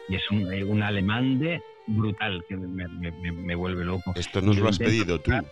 y 0.09 0.17
es 0.17 0.31
un, 0.31 0.53
eh, 0.53 0.65
un 0.65 0.83
alemán 0.83 1.39
de 1.39 1.63
brutal 1.87 2.45
que 2.49 2.57
me, 2.57 2.87
me- 2.89 3.11
me- 3.13 3.33
me 3.33 3.55
vuelve 3.55 3.85
loco. 3.85 4.13
Esto 4.17 4.41
nos 4.41 4.59
lo 4.59 4.69
has 4.69 4.79
pedido 4.79 5.17
tú. 5.19 5.23
tocar, 5.31 5.45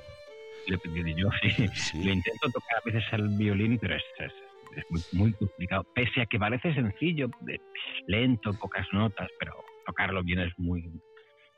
Le 0.67 0.75
he 0.77 0.79
pedido 0.79 1.09
yo, 1.19 1.29
sí. 1.43 1.69
Sí. 1.75 2.05
Lo 2.05 2.13
intento 2.13 2.51
tocar 2.51 2.79
a 2.79 2.81
veces 2.85 3.05
al 3.13 3.29
violín, 3.37 3.79
pero 3.79 3.97
es, 3.97 4.03
es- 4.19 4.33
es 4.77 4.85
muy, 4.91 5.03
muy 5.13 5.33
complicado. 5.35 5.85
Pese 5.95 6.23
a 6.23 6.27
que 6.27 6.39
parece 6.39 6.73
sencillo, 6.75 7.29
de- 7.41 7.61
lento, 8.07 8.53
pocas 8.55 8.87
notas, 8.93 9.29
pero 9.39 9.53
tocarlo 9.87 10.23
bien 10.23 10.41
es 10.41 10.53
muy, 10.59 10.91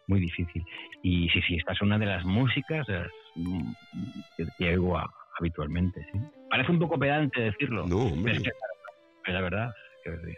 muy 0.08 0.20
difícil. 0.20 0.64
Y 1.02 1.28
sí, 1.30 1.40
sí, 1.46 1.56
esta 1.56 1.72
es 1.72 1.82
una 1.82 1.98
de 1.98 2.06
las 2.06 2.24
músicas 2.24 2.86
mm, 3.36 3.72
que, 4.36 4.46
que 4.58 4.68
oigo 4.70 4.98
a- 4.98 5.10
habitualmente. 5.38 6.00
¿sí? 6.12 6.18
Parece 6.50 6.70
un 6.72 6.78
poco 6.80 6.98
pedante 6.98 7.40
decirlo, 7.40 7.86
No, 7.86 8.10
pero 8.22 8.36
es, 8.36 8.42
que, 8.42 8.50
es 9.26 9.32
la 9.34 9.40
verdad 9.40 9.72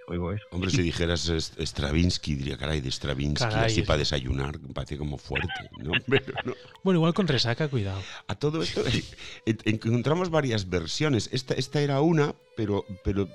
oigo 0.08 0.32
eso. 0.32 0.44
Hombre, 0.50 0.70
si 0.70 0.82
dijeras 0.82 1.28
Stravinsky, 1.58 2.34
diría, 2.34 2.56
caray, 2.56 2.80
de 2.80 2.90
Stravinsky, 2.90 3.44
Caray, 3.48 3.66
así 3.66 3.80
es- 3.80 3.86
para 3.86 3.98
desayunar, 3.98 4.58
me 4.60 4.72
parece 4.72 4.96
como 4.98 5.18
fuerte, 5.18 5.48
¿no? 5.78 5.92
Pero 6.08 6.32
no. 6.44 6.54
Bueno, 6.84 6.98
igual 6.98 7.14
con 7.14 7.26
resaca, 7.28 7.68
cuidado. 7.68 8.00
A 8.28 8.34
todo 8.36 8.62
esto 8.62 8.82
en- 9.46 9.58
encontramos 9.64 10.30
varias 10.30 10.68
versiones. 10.68 11.28
Esta, 11.32 11.54
esta 11.54 11.80
era 11.80 12.00
una, 12.00 12.34
pero, 12.56 12.84
pero 13.04 13.28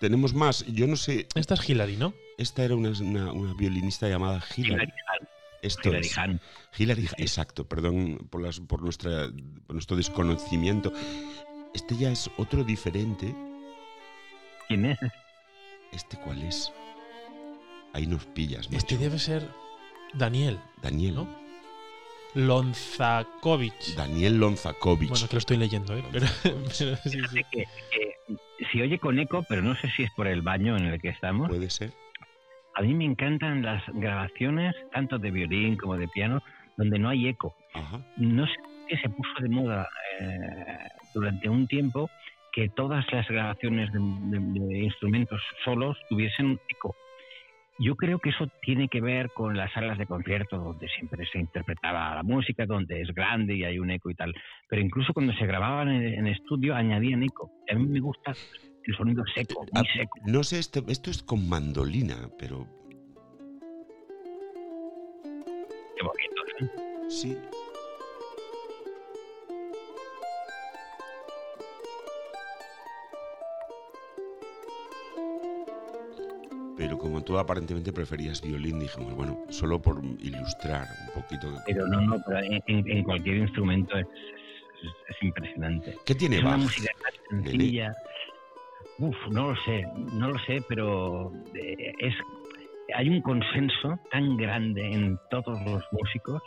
tenemos 0.00 0.34
más. 0.34 0.64
Yo 0.66 0.86
no 0.86 0.96
sé, 0.96 1.26
Esta 1.34 1.54
es 1.54 1.68
Hillary, 1.68 1.96
¿no? 1.96 2.14
esta 2.36 2.62
era 2.64 2.76
una, 2.76 2.90
una- 3.00 3.32
una 3.32 3.54
violinista 3.54 4.08
llamada 4.08 4.44
Hilary. 4.56 4.74
Hilary 4.74 4.92
Hahn, 5.08 5.28
Esto 5.62 5.88
Hilary 5.88 6.06
es. 6.06 6.18
Hahn. 6.18 6.40
Hilary, 6.78 7.08
exacto, 7.16 7.66
perdón 7.66 8.28
por, 8.30 8.42
las, 8.42 8.60
por, 8.60 8.80
nuestra, 8.82 9.28
por 9.66 9.74
nuestro 9.74 9.96
desconocimiento. 9.96 10.92
Este 11.74 11.96
ya 11.96 12.10
es 12.12 12.30
otro 12.36 12.62
diferente. 12.62 13.34
¿Quién 14.68 14.84
es? 14.86 14.98
¿Este 15.92 16.16
cuál 16.18 16.42
es? 16.42 16.72
Ahí 17.92 18.06
nos 18.06 18.24
pillas, 18.26 18.68
Este 18.70 18.94
macho. 18.94 18.98
debe 18.98 19.18
ser 19.18 19.48
Daniel 20.14 20.58
Daniel. 20.82 21.14
¿no? 21.16 21.28
Lonzakovich. 22.34 23.94
Daniel 23.96 24.38
Lonzakovich. 24.38 25.08
Bueno, 25.08 25.26
que 25.28 25.34
lo 25.34 25.38
estoy 25.38 25.56
leyendo, 25.56 25.96
¿eh? 25.96 26.04
Pero, 26.12 26.26
pero 26.42 26.68
sí, 26.70 27.20
sí. 27.30 27.40
Que, 27.50 27.64
que 27.90 28.66
si 28.70 28.82
oye 28.82 28.98
con 28.98 29.18
eco, 29.18 29.44
pero 29.48 29.62
no 29.62 29.74
sé 29.76 29.88
si 29.96 30.02
es 30.02 30.10
por 30.12 30.26
el 30.26 30.42
baño 30.42 30.76
en 30.76 30.86
el 30.86 31.00
que 31.00 31.08
estamos. 31.08 31.48
Puede 31.48 31.70
ser. 31.70 31.92
A 32.74 32.82
mí 32.82 32.94
me 32.94 33.04
encantan 33.06 33.62
las 33.62 33.82
grabaciones, 33.94 34.74
tanto 34.92 35.18
de 35.18 35.30
violín 35.30 35.76
como 35.76 35.96
de 35.96 36.06
piano, 36.08 36.42
donde 36.76 36.98
no 36.98 37.08
hay 37.08 37.26
eco. 37.28 37.56
Ajá. 37.74 38.00
No 38.18 38.46
sé 38.46 38.52
qué 38.88 38.96
se 38.98 39.08
puso 39.08 39.30
de 39.40 39.48
moda 39.48 39.88
eh, 40.20 40.78
durante 41.14 41.48
un 41.48 41.66
tiempo 41.66 42.08
que 42.58 42.68
todas 42.70 43.04
las 43.12 43.28
grabaciones 43.28 43.88
de, 43.92 44.00
de- 44.00 44.66
de 44.66 44.78
instrumentos 44.82 45.40
solos 45.64 45.96
tuviesen 46.08 46.58
eco. 46.68 46.92
Yo 47.78 47.94
creo 47.94 48.18
que 48.18 48.30
eso 48.30 48.48
tiene 48.62 48.88
que 48.88 49.00
ver 49.00 49.30
con 49.32 49.56
las 49.56 49.72
salas 49.72 49.96
de 49.96 50.06
concierto 50.06 50.58
donde 50.58 50.88
siempre 50.88 51.24
se 51.30 51.38
interpretaba 51.38 52.16
la 52.16 52.24
música, 52.24 52.66
donde 52.66 53.00
es 53.02 53.14
grande 53.14 53.54
y 53.54 53.62
hay 53.62 53.78
un 53.78 53.92
eco 53.92 54.10
y 54.10 54.16
tal. 54.16 54.34
Pero 54.68 54.82
incluso 54.82 55.12
cuando 55.12 55.32
se 55.34 55.46
grababan 55.46 55.88
en, 55.88 56.02
en 56.14 56.26
estudio 56.26 56.74
añadían 56.74 57.22
eco. 57.22 57.48
A 57.70 57.74
mí 57.76 57.86
me 57.86 58.00
gusta 58.00 58.32
el 58.84 58.96
sonido 58.96 59.22
seco, 59.36 59.64
Ah, 59.76 59.82
muy 59.82 59.88
seco. 59.96 60.18
no 60.26 60.42
sé, 60.42 60.58
esto, 60.58 60.80
esto 60.88 61.10
es 61.10 61.22
con 61.22 61.48
mandolina, 61.48 62.16
pero 62.40 62.66
Qué 65.96 66.02
bonito. 66.04 66.42
¿eh? 66.60 67.06
sí. 67.08 67.36
Pero 76.98 77.10
como 77.12 77.22
tú 77.22 77.38
aparentemente 77.38 77.92
preferías 77.92 78.42
violín, 78.42 78.80
dijimos, 78.80 79.14
bueno, 79.14 79.38
solo 79.50 79.80
por 79.80 80.02
ilustrar 80.20 80.86
un 81.06 81.22
poquito. 81.22 81.48
Pero 81.66 81.86
no, 81.86 82.00
no, 82.00 82.16
pero 82.26 82.40
en, 82.66 83.04
cualquier 83.04 83.36
instrumento 83.36 83.96
es, 83.96 84.06
es, 85.08 85.16
impresionante. 85.22 85.94
¿Qué 86.04 86.14
tiene 86.14 86.36
es 86.36 86.42
Bach? 86.42 86.54
una 86.54 86.64
música 86.64 86.88
tan 87.30 87.44
sencilla. 87.44 87.94
Uf, 88.98 89.16
no 89.30 89.52
lo 89.52 89.56
sé, 89.64 89.86
no 90.12 90.28
lo 90.32 90.38
sé, 90.40 90.60
pero 90.68 91.32
eh, 91.54 91.92
es 92.00 92.14
hay 92.94 93.08
un 93.08 93.20
consenso 93.20 93.98
tan 94.10 94.36
grande 94.36 94.90
en 94.90 95.18
todos 95.30 95.60
los 95.66 95.84
músicos 95.92 96.42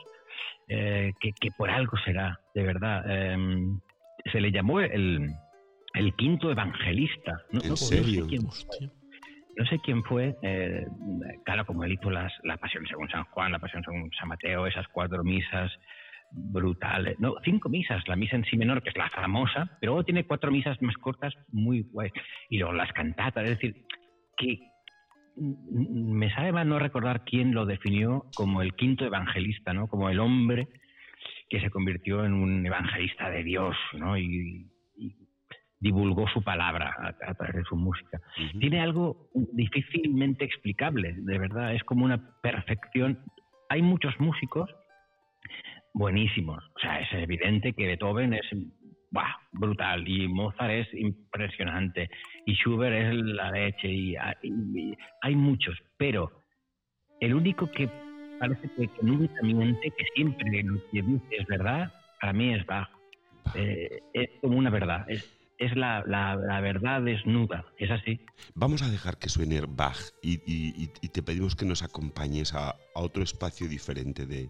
eh, 0.67 1.13
que, 1.21 1.31
que, 1.39 1.49
por 1.57 1.69
algo 1.69 1.97
será, 2.03 2.39
de 2.53 2.63
verdad. 2.63 3.09
Em, 3.09 3.79
se 4.31 4.41
le 4.41 4.51
llamó 4.51 4.81
el, 4.81 5.29
el 5.93 6.15
quinto 6.15 6.51
evangelista. 6.51 7.41
No, 7.51 7.61
¿En 7.61 7.77
serio? 7.77 8.25
No 8.25 8.29
sé 8.29 8.29
quién 8.29 8.51
fue. 8.51 9.00
No 9.61 9.67
sé 9.67 9.77
quién 9.77 10.03
fue 10.03 10.35
eh, 10.41 10.87
claro, 11.45 11.67
como 11.67 11.83
él 11.83 11.91
hizo 11.91 12.09
las, 12.09 12.33
la 12.43 12.57
Pasión 12.57 12.83
según 12.87 13.07
San 13.09 13.25
Juan, 13.25 13.51
la 13.51 13.59
Pasión 13.59 13.83
según 13.83 14.09
San 14.19 14.27
Mateo, 14.27 14.65
esas 14.65 14.87
cuatro 14.87 15.23
misas 15.23 15.71
brutales. 16.31 17.19
No, 17.19 17.35
cinco 17.43 17.69
misas, 17.69 18.01
la 18.07 18.15
misa 18.15 18.37
en 18.37 18.45
sí 18.45 18.57
menor, 18.57 18.81
que 18.81 18.89
es 18.89 18.97
la 18.97 19.07
famosa, 19.11 19.77
pero 19.79 19.91
luego 19.91 20.03
tiene 20.03 20.23
cuatro 20.23 20.49
misas 20.49 20.81
más 20.81 20.97
cortas, 20.97 21.35
muy 21.51 21.83
guay. 21.83 22.09
Y 22.49 22.57
luego 22.57 22.73
las 22.73 22.91
cantatas, 22.91 23.43
es 23.43 23.49
decir, 23.51 23.85
que 24.35 24.57
me 25.35 26.33
sabe 26.33 26.51
mal 26.51 26.67
no 26.67 26.79
recordar 26.79 27.23
quién 27.23 27.53
lo 27.53 27.67
definió 27.67 28.25
como 28.35 28.63
el 28.63 28.73
quinto 28.73 29.05
evangelista, 29.05 29.73
¿no? 29.73 29.87
Como 29.87 30.09
el 30.09 30.19
hombre 30.19 30.69
que 31.49 31.61
se 31.61 31.69
convirtió 31.69 32.25
en 32.25 32.33
un 32.33 32.65
evangelista 32.65 33.29
de 33.29 33.43
Dios, 33.43 33.77
¿no? 33.93 34.17
Y, 34.17 34.70
divulgó 35.81 36.27
su 36.29 36.41
palabra 36.43 36.95
a, 36.99 37.33
través 37.33 37.55
de 37.55 37.63
su 37.63 37.75
música. 37.75 38.21
Tiene 38.59 38.79
algo 38.79 39.27
difícilmente 39.33 40.45
explicable, 40.45 41.15
de 41.17 41.39
verdad, 41.39 41.73
es 41.73 41.83
como 41.83 42.05
una 42.05 42.39
perfección. 42.41 43.19
Hay 43.67 43.81
muchos 43.81 44.17
músicos 44.19 44.69
buenísimos, 45.93 46.63
o 46.75 46.79
sea, 46.79 46.99
es 46.99 47.11
evidente 47.13 47.73
que 47.73 47.87
Beethoven 47.87 48.33
es 48.33 48.45
brutal 49.51 50.07
y 50.07 50.27
Mozart 50.27 50.71
es 50.71 50.93
impresionante 50.93 52.09
y 52.45 52.53
Schubert 52.53 52.95
es 52.95 53.13
la 53.13 53.51
leche 53.51 53.89
y 53.89 54.15
hay, 54.15 55.35
muchos, 55.35 55.77
pero 55.97 56.31
el 57.19 57.33
único 57.33 57.69
que 57.71 57.89
parece 58.39 58.69
que, 58.77 58.89
nunca 59.01 59.41
miente, 59.41 59.91
que 59.97 60.05
siempre 60.15 60.63
lo 60.63 60.79
que 60.91 61.01
dice 61.01 61.35
es 61.39 61.47
verdad, 61.47 61.91
para 62.21 62.33
mí 62.33 62.53
es 62.53 62.65
Bach. 62.65 62.87
Eh, 63.55 63.99
es 64.13 64.29
como 64.39 64.57
una 64.57 64.69
verdad, 64.69 65.09
es, 65.09 65.40
es 65.61 65.75
la, 65.75 66.03
la, 66.05 66.59
verdad 66.59 67.01
desnuda, 67.01 67.65
es 67.77 67.91
así. 67.91 68.19
Vamos 68.55 68.81
a 68.81 68.89
dejar 68.89 69.17
que 69.17 69.29
suene 69.29 69.61
Bach 69.61 69.97
y, 70.21 70.41
y, 70.45 70.91
y 71.01 71.09
te 71.09 71.21
pedimos 71.21 71.55
que 71.55 71.65
nos 71.65 71.83
acompañes 71.83 72.53
a, 72.55 72.71
a 72.71 72.99
otro 72.99 73.21
espacio 73.21 73.69
diferente 73.69 74.25
de, 74.25 74.49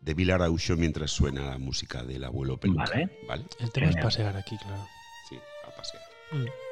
de 0.00 0.14
Vilar 0.14 0.40
mientras 0.76 1.10
suena 1.10 1.50
la 1.50 1.58
música 1.58 2.04
del 2.04 2.24
abuelo 2.24 2.58
Peluca. 2.58 2.84
Vale. 2.84 3.10
¿vale? 3.26 3.44
El 3.58 3.72
tema 3.72 3.90
es 3.90 3.96
pasear 3.96 4.36
aquí, 4.36 4.56
claro. 4.58 4.86
Sí, 5.28 5.36
a 5.66 5.76
pasear. 5.76 6.02
Mm. 6.30 6.71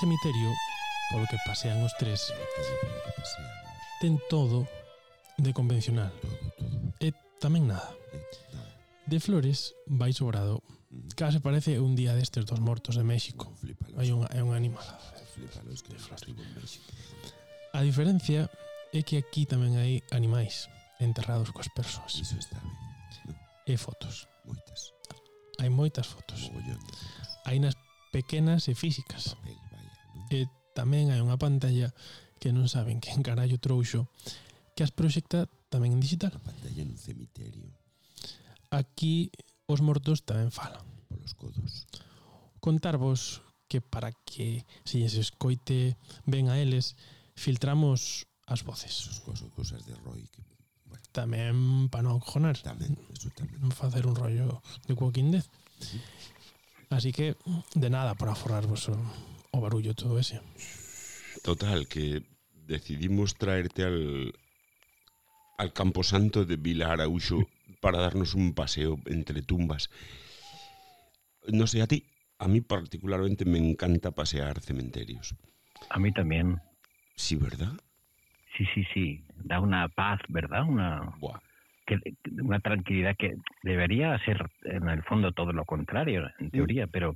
cemiterio 0.00 0.50
polo 1.10 1.26
que 1.30 1.38
pasean 1.46 1.82
os 1.82 1.94
tres 1.98 2.32
ten 4.00 4.20
todo 4.28 4.68
de 5.38 5.52
convencional 5.52 6.12
e 7.00 7.12
tamén 7.40 7.68
nada. 7.68 7.92
De 9.06 9.20
flores 9.20 9.76
vai 9.86 10.10
sobrado. 10.12 10.64
Case 11.14 11.40
parece 11.40 11.78
un 11.78 11.94
día 11.94 12.16
destes 12.16 12.44
dos 12.44 12.58
mortos 12.58 12.96
de 12.96 13.04
México. 13.04 13.54
Hai 13.96 14.10
un, 14.10 14.26
é 14.32 14.42
un 14.42 14.52
animal. 14.56 14.84
De 15.14 15.24
flores. 15.30 15.84
A 17.72 17.80
diferencia 17.84 18.50
é 18.92 19.00
que 19.04 19.20
aquí 19.20 19.44
tamén 19.46 19.76
hai 19.76 20.02
animais 20.10 20.66
enterrados 20.98 21.52
coas 21.52 21.68
persoas. 21.70 22.16
Iso 22.18 22.36
está 22.40 22.58
ben. 22.58 22.74
E 23.68 23.74
fotos. 23.76 24.26
Moitas. 24.48 24.96
Hai 25.60 25.68
moitas 25.68 26.08
fotos. 26.08 26.50
Hai 27.44 27.60
nas 27.60 27.76
pequenas 28.10 28.68
e 28.68 28.74
físicas 28.74 29.36
e 30.30 30.50
tamén 30.76 31.10
hai 31.14 31.24
unha 31.24 31.40
pantalla 31.40 31.90
que 32.36 32.52
non 32.52 32.68
saben 32.68 33.00
que 33.00 33.10
en 33.12 33.24
carallo 33.24 33.56
trouxo 33.56 34.10
que 34.76 34.84
as 34.84 34.92
proxecta 34.92 35.48
tamén 35.72 35.96
en 35.96 36.00
digital. 36.04 36.36
A 36.36 36.42
pantalla 36.42 36.84
nun 36.84 37.00
cemiterio. 37.00 37.72
Aquí 38.68 39.32
os 39.64 39.80
mortos 39.80 40.22
tamén 40.28 40.52
falan. 40.52 40.84
Polos 41.08 41.32
codos. 41.32 41.88
Contarvos 42.60 43.40
que 43.66 43.80
para 43.80 44.12
que 44.12 44.68
se 44.84 45.00
lles 45.00 45.16
escoite 45.16 45.96
ben 46.28 46.52
a 46.52 46.60
eles, 46.60 46.94
filtramos 47.34 48.28
as 48.46 48.62
voces. 48.62 49.08
As 49.10 49.20
cosas, 49.24 49.48
cosas 49.56 49.80
de 49.88 49.96
Roy 50.04 50.28
que 50.30 50.44
bueno. 50.86 51.02
tamén 51.10 51.88
para 51.88 52.06
non 52.06 52.20
cojonar. 52.20 52.60
Tamén, 52.60 52.94
eso 53.10 53.32
tamén. 53.32 53.58
Non 53.58 53.72
facer 53.72 54.04
un 54.04 54.14
rollo 54.14 54.60
de 54.86 54.92
Walking 54.92 55.34
Dead. 55.34 55.46
Así 56.92 57.10
que 57.10 57.34
de 57.74 57.88
nada 57.90 58.14
para 58.14 58.32
aforrar 58.36 58.68
o, 58.68 58.76
o 59.56 59.60
barullo 59.60 59.94
todo 59.94 60.18
ese. 60.18 60.40
Total, 61.42 61.86
que 61.88 62.22
decidimos 62.66 63.36
traerte 63.36 63.84
al, 63.84 64.32
al 65.58 65.72
Camposanto 65.72 66.44
de 66.44 66.56
Vila 66.56 66.92
Araújo 66.92 67.46
para 67.80 67.98
darnos 67.98 68.34
un 68.34 68.54
paseo 68.54 68.98
entre 69.06 69.42
tumbas. 69.42 69.90
No 71.48 71.66
sé, 71.66 71.82
a 71.82 71.86
ti, 71.86 72.04
a 72.38 72.48
mí 72.48 72.60
particularmente 72.60 73.44
me 73.44 73.58
encanta 73.58 74.10
pasear 74.10 74.60
cementerios. 74.60 75.34
A 75.90 75.98
mí 75.98 76.12
también. 76.12 76.60
Sí, 77.14 77.36
¿verdad? 77.36 77.72
Sí, 78.56 78.64
sí, 78.74 78.84
sí. 78.92 79.24
Da 79.44 79.60
una 79.60 79.88
paz, 79.88 80.20
¿verdad? 80.28 80.64
Una, 80.66 81.14
Buah. 81.20 81.40
que, 81.86 81.98
una 82.42 82.58
tranquilidad 82.60 83.14
que 83.16 83.36
debería 83.62 84.18
ser 84.24 84.50
en 84.64 84.88
el 84.88 85.02
fondo 85.04 85.32
todo 85.32 85.52
lo 85.52 85.64
contrario, 85.64 86.28
en 86.38 86.50
teoría, 86.50 86.86
pero 86.86 87.14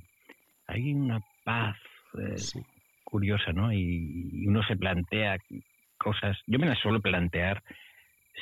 hay 0.67 0.93
una 0.93 1.19
paz 1.43 1.75
eh, 2.19 2.37
Sí. 2.37 2.59
curiosa, 3.03 3.51
¿no? 3.53 3.71
Y, 3.73 4.29
y 4.33 4.47
uno 4.47 4.63
se 4.63 4.75
plantea 4.77 5.37
cosas. 5.97 6.37
Yo 6.47 6.57
me 6.59 6.67
las 6.67 6.79
suelo 6.79 7.01
plantear 7.01 7.61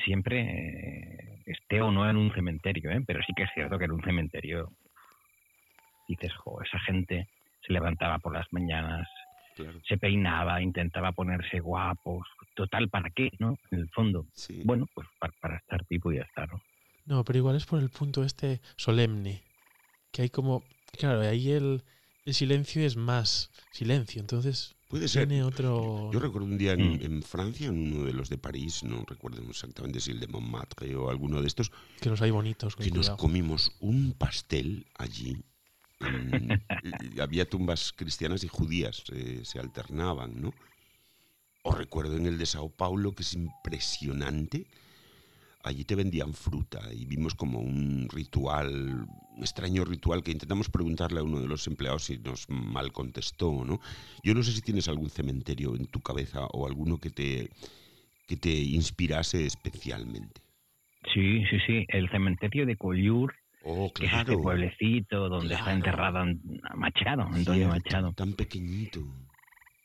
siempre, 0.05 0.41
eh, 0.41 1.41
esté 1.45 1.81
o 1.81 1.91
no 1.91 2.09
en 2.09 2.15
un 2.17 2.31
cementerio, 2.33 2.91
¿eh? 2.91 3.01
pero 3.05 3.21
sí 3.25 3.33
que 3.35 3.43
es 3.43 3.49
cierto 3.53 3.77
que 3.77 3.85
en 3.85 3.91
un 3.91 4.03
cementerio 4.03 4.69
dices, 6.07 6.33
jo, 6.35 6.61
esa 6.61 6.79
gente 6.79 7.27
se 7.65 7.73
levantaba 7.73 8.19
por 8.19 8.33
las 8.33 8.47
mañanas, 8.51 9.07
Claro. 9.55 9.79
se 9.87 9.97
peinaba, 9.97 10.61
intentaba 10.61 11.11
ponerse 11.11 11.59
guapos. 11.59 12.25
Total, 12.55 12.87
¿para 12.89 13.09
qué, 13.09 13.29
no? 13.39 13.57
En 13.71 13.79
el 13.79 13.89
fondo. 13.89 14.25
Sí. 14.33 14.61
Bueno, 14.63 14.85
pues 14.93 15.07
para, 15.19 15.33
para 15.41 15.57
estar 15.57 15.83
tipo 15.85 16.11
y 16.11 16.17
ya 16.17 16.23
está, 16.23 16.45
¿no? 16.45 16.61
No, 17.05 17.23
pero 17.25 17.39
igual 17.39 17.57
es 17.57 17.65
por 17.65 17.79
el 17.81 17.89
punto 17.89 18.23
este 18.23 18.61
solemne. 18.77 19.41
Que 20.13 20.21
hay 20.21 20.29
como. 20.29 20.63
Claro, 20.97 21.19
ahí 21.21 21.51
el, 21.51 21.83
el 22.25 22.33
silencio 22.33 22.85
es 22.85 22.95
más 22.95 23.49
silencio. 23.71 24.19
Entonces 24.21 24.75
Puede 24.87 25.07
ser. 25.07 25.27
tiene 25.27 25.43
otro. 25.43 26.09
Yo 26.11 26.19
recuerdo 26.19 26.47
un 26.47 26.57
día 26.57 26.73
en, 26.73 26.93
Mm. 26.97 27.01
en 27.01 27.23
Francia, 27.23 27.67
en 27.67 27.93
uno 27.93 28.05
de 28.05 28.13
los 28.13 28.29
de 28.29 28.37
París, 28.37 28.83
no 28.83 29.03
recuerdo 29.07 29.41
exactamente 29.49 29.99
si 29.99 30.11
el 30.11 30.19
de 30.19 30.27
Montmartre 30.27 30.95
o 30.95 31.09
alguno 31.09 31.41
de 31.41 31.47
estos, 31.47 31.71
Que 32.01 32.09
los 32.09 32.21
hay 32.21 32.31
bonitos. 32.31 32.75
que 32.75 32.89
nos 32.91 33.09
comimos 33.11 33.71
un 33.79 34.13
pastel 34.13 34.85
allí. 34.97 35.37
en- 36.01 36.63
había 37.19 37.49
tumbas 37.49 37.91
cristianas 37.93 38.45
y 38.45 38.47
judías, 38.47 39.03
eh, 39.11 39.41
se 39.43 39.59
alternaban, 39.59 40.41
¿no? 40.41 40.53
O 41.63 41.73
recuerdo 41.73 42.15
en 42.15 42.25
el 42.25 42.37
de 42.37 42.45
Sao 42.45 42.69
Paulo, 42.69 43.13
que 43.13 43.23
es 43.23 43.33
impresionante. 43.33 44.65
Allí 45.63 45.83
te 45.83 45.95
vendían 45.95 46.33
fruta 46.33 46.79
y 46.93 47.05
vimos 47.05 47.35
como 47.35 47.59
un 47.59 48.07
ritual, 48.09 49.05
un 49.35 49.39
extraño 49.41 49.83
ritual 49.83 50.23
que 50.23 50.31
intentamos 50.31 50.69
preguntarle 50.69 51.19
a 51.19 51.23
uno 51.23 51.41
de 51.41 51.47
los 51.47 51.67
empleados 51.67 52.09
y 52.09 52.17
nos 52.17 52.49
mal 52.49 52.93
contestó, 52.93 53.65
¿no? 53.65 53.79
Yo 54.23 54.33
no 54.33 54.41
sé 54.41 54.53
si 54.53 54.61
tienes 54.61 54.87
algún 54.87 55.09
cementerio 55.09 55.75
en 55.75 55.87
tu 55.87 55.99
cabeza 55.99 56.45
o 56.53 56.65
alguno 56.65 56.97
que 56.97 57.09
te, 57.09 57.49
que 58.25 58.37
te 58.37 58.51
inspirase 58.51 59.45
especialmente. 59.45 60.41
Sí, 61.13 61.43
sí, 61.49 61.57
sí. 61.67 61.85
El 61.89 62.09
cementerio 62.09 62.65
de 62.65 62.75
Collioure 62.77 63.33
Oh, 63.61 63.91
que 63.93 64.05
es 64.05 64.13
este 64.13 64.23
claro. 64.27 64.41
pueblecito 64.41 65.27
donde 65.27 65.53
está 65.53 65.65
Claro. 65.65 65.77
enterrado 65.77 66.25
Machado, 66.75 67.23
Antonio 67.23 67.69
Cierto, 67.69 67.69
Machado. 67.69 68.13
Tan 68.13 68.31
pequeñito. 68.31 69.01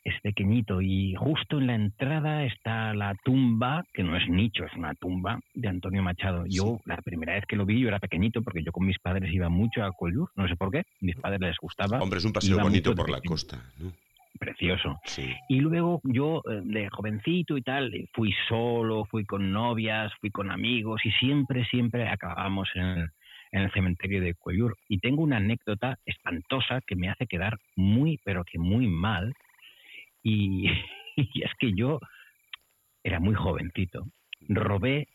Es 0.05 0.21
pequeñito 0.21 0.81
y 0.81 1.15
justo 1.15 1.57
en 1.57 1.67
la 1.67 1.75
entrada 1.75 2.45
está 2.45 2.93
la 2.93 3.15
tumba, 3.25 3.83
que 3.91 4.03
no 4.03 4.15
es 4.15 4.29
nicho, 4.29 4.63
es 4.63 4.73
una 4.75 4.93
tumba 4.93 5.39
de 5.53 5.67
Antonio 5.67 6.01
Machado. 6.01 6.45
Yo 6.47 6.79
la 6.85 6.97
primera 6.97 7.33
vez 7.33 7.43
que 7.47 7.57
lo 7.57 7.65
vi 7.65 7.81
yo 7.81 7.89
era 7.89 7.99
pequeñito 7.99 8.41
porque 8.41 8.63
yo 8.63 8.71
con 8.71 8.85
mis 8.85 8.99
padres 8.99 9.33
iba 9.33 9.49
mucho 9.49 9.83
a 9.83 9.91
Collur, 9.91 10.29
no 10.35 10.47
sé 10.47 10.55
por 10.55 10.71
qué, 10.71 10.83
mis 11.01 11.15
padres 11.17 11.41
les 11.41 11.57
gustaba, 11.57 11.99
Hombre, 11.99 12.19
es 12.19 12.25
un 12.25 12.33
paseo 12.33 12.59
bonito 12.59 12.95
por 12.95 13.09
la 13.09 13.19
costa, 13.19 13.59
¿no? 13.79 13.91
precioso. 14.37 14.99
Sí. 15.05 15.33
Y 15.49 15.59
luego 15.59 16.01
yo, 16.03 16.41
eh, 16.49 16.61
de 16.63 16.89
jovencito 16.89 17.57
y 17.57 17.61
tal, 17.61 17.93
eh, 17.93 18.07
fui 18.13 18.33
solo, 18.47 19.05
fui 19.05 19.25
con 19.25 19.51
novias, 19.51 20.11
fui 20.19 20.29
con 20.29 20.51
amigos 20.51 21.01
y 21.05 21.11
siempre, 21.11 21.65
siempre 21.65 22.07
acabábamos 22.07 22.69
en 22.75 22.83
el, 22.83 23.09
en 23.51 23.61
el 23.61 23.71
cementerio 23.71 24.21
de 24.21 24.33
Cuellur. 24.35 24.77
Y 24.89 24.99
tengo 24.99 25.23
una 25.23 25.37
anécdota 25.37 25.97
espantosa 26.05 26.81
que 26.85 26.95
me 26.95 27.09
hace 27.09 27.27
quedar 27.27 27.57
muy, 27.75 28.19
pero 28.23 28.43
que 28.43 28.59
muy 28.59 28.87
mal. 28.87 29.33
Y, 30.25 30.65
y 31.15 31.43
es 31.43 31.51
que 31.59 31.71
yo 31.73 31.99
era 33.03 33.19
muy 33.19 33.35
jovencito. 33.35 34.07
Robé 34.49 35.07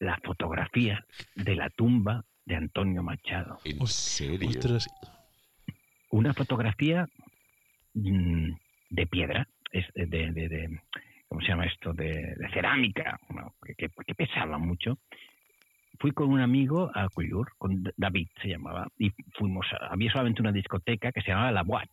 la 0.00 0.18
fotografía 0.24 1.04
de 1.36 1.54
la 1.54 1.68
tumba 1.70 2.24
de 2.46 2.56
Antonio 2.56 3.02
Machado. 3.02 3.58
¿En 3.64 3.86
serio? 3.86 4.48
Ostras, 4.48 4.88
una 6.10 6.32
fotografía 6.32 7.06
mm, 7.94 8.50
de 8.90 9.06
piedra, 9.06 9.46
es 9.70 9.84
de, 9.94 10.06
de- 10.06 10.48
de- 10.48 10.80
¿cómo 11.28 11.40
se 11.42 11.48
llama 11.48 11.66
esto? 11.66 11.92
De, 11.92 12.34
de 12.36 12.50
cerámica, 12.52 13.20
¿no? 13.28 13.54
que, 13.64 13.74
que- 13.74 13.90
que 14.06 14.14
pesaba 14.14 14.58
mucho. 14.58 14.98
Fui 15.98 16.12
con 16.12 16.30
un 16.30 16.40
amigo 16.40 16.90
a 16.94 17.08
Cuyur, 17.10 17.52
con 17.58 17.84
David 17.96 18.28
se 18.40 18.48
llamaba, 18.48 18.88
y 18.98 19.10
fuimos, 19.34 19.66
a- 19.74 19.92
había 19.92 20.10
solamente 20.10 20.40
una 20.40 20.50
discoteca 20.52 21.12
que 21.12 21.20
se 21.20 21.28
llamaba 21.30 21.52
La 21.52 21.62
Boat. 21.62 21.90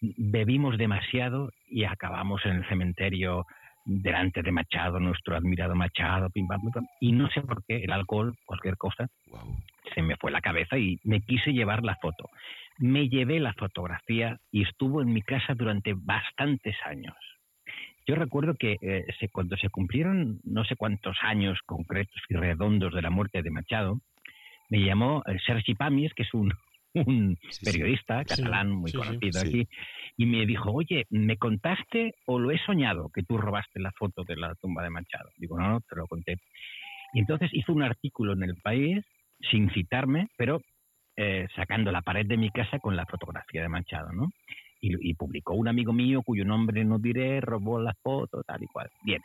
Bebimos 0.00 0.78
demasiado 0.78 1.50
y 1.68 1.84
acabamos 1.84 2.44
en 2.46 2.56
el 2.56 2.68
cementerio 2.68 3.44
delante 3.84 4.42
de 4.42 4.52
Machado, 4.52 5.00
nuestro 5.00 5.34
admirado 5.36 5.74
Machado, 5.74 6.28
pim, 6.30 6.46
pam, 6.46 6.60
pam. 6.72 6.86
y 7.00 7.12
no 7.12 7.28
sé 7.30 7.40
por 7.42 7.64
qué, 7.64 7.78
el 7.84 7.90
alcohol, 7.90 8.34
cualquier 8.44 8.76
cosa, 8.76 9.08
Guau. 9.26 9.56
se 9.94 10.02
me 10.02 10.16
fue 10.16 10.30
la 10.30 10.40
cabeza 10.42 10.76
y 10.78 10.98
me 11.04 11.20
quise 11.20 11.52
llevar 11.52 11.82
la 11.82 11.96
foto. 11.96 12.28
Me 12.78 13.08
llevé 13.08 13.40
la 13.40 13.54
fotografía 13.54 14.38
y 14.52 14.62
estuvo 14.62 15.00
en 15.02 15.12
mi 15.12 15.22
casa 15.22 15.54
durante 15.54 15.94
bastantes 15.96 16.76
años. 16.84 17.16
Yo 18.06 18.14
recuerdo 18.14 18.54
que 18.54 18.76
eh, 18.80 19.04
se- 19.18 19.28
cuando 19.30 19.56
se 19.56 19.68
cumplieron 19.68 20.38
no 20.44 20.64
sé 20.64 20.76
cuántos 20.76 21.16
años 21.22 21.58
concretos 21.66 22.22
y 22.28 22.34
redondos 22.34 22.94
de 22.94 23.02
la 23.02 23.10
muerte 23.10 23.42
de 23.42 23.50
Machado, 23.50 24.00
me 24.70 24.80
llamó 24.82 25.22
eh, 25.26 25.38
Sergi 25.46 25.74
Pamies, 25.74 26.12
que 26.14 26.22
es 26.24 26.34
un, 26.34 26.52
un 26.94 27.36
Sí, 27.50 27.64
periodista 27.64 28.24
Sí, 28.24 28.28
catalán 28.28 28.70
muy 28.70 28.90
sí, 28.90 28.98
conocido 28.98 29.40
aquí, 29.40 29.68
y 30.16 30.26
me 30.26 30.46
dijo, 30.46 30.70
oye, 30.72 31.06
¿me 31.10 31.36
contaste 31.36 32.14
o 32.26 32.38
lo 32.38 32.50
he 32.50 32.58
soñado 32.58 33.10
que 33.14 33.22
tú 33.22 33.36
robaste 33.38 33.80
la 33.80 33.92
foto 33.92 34.24
de 34.24 34.36
la 34.36 34.54
tumba 34.56 34.82
de 34.82 34.90
Machado? 34.90 35.30
Digo, 35.38 35.58
no, 35.58 35.68
no, 35.68 35.80
te 35.80 35.96
lo 35.96 36.06
conté. 36.06 36.36
Y 37.14 37.20
entonces 37.20 37.50
hizo 37.52 37.72
un 37.72 37.82
artículo 37.82 38.32
en 38.32 38.42
el 38.42 38.56
país, 38.56 39.04
sin 39.50 39.70
citarme, 39.70 40.28
pero 40.36 40.60
eh, 41.16 41.46
sacando 41.56 41.92
la 41.92 42.02
pared 42.02 42.26
de 42.26 42.36
mi 42.36 42.50
casa 42.50 42.78
con 42.78 42.96
la 42.96 43.06
fotografía 43.06 43.62
de 43.62 43.68
Machado, 43.68 44.12
¿no? 44.12 44.30
Y, 44.80 45.10
y 45.10 45.14
publicó 45.14 45.54
un 45.54 45.68
amigo 45.68 45.92
mío 45.92 46.22
cuyo 46.22 46.44
nombre 46.44 46.84
no 46.84 46.98
diré, 46.98 47.40
robó 47.40 47.80
la 47.80 47.94
foto, 48.02 48.42
tal 48.44 48.62
y 48.62 48.66
cual. 48.66 48.90
Bien. 49.02 49.22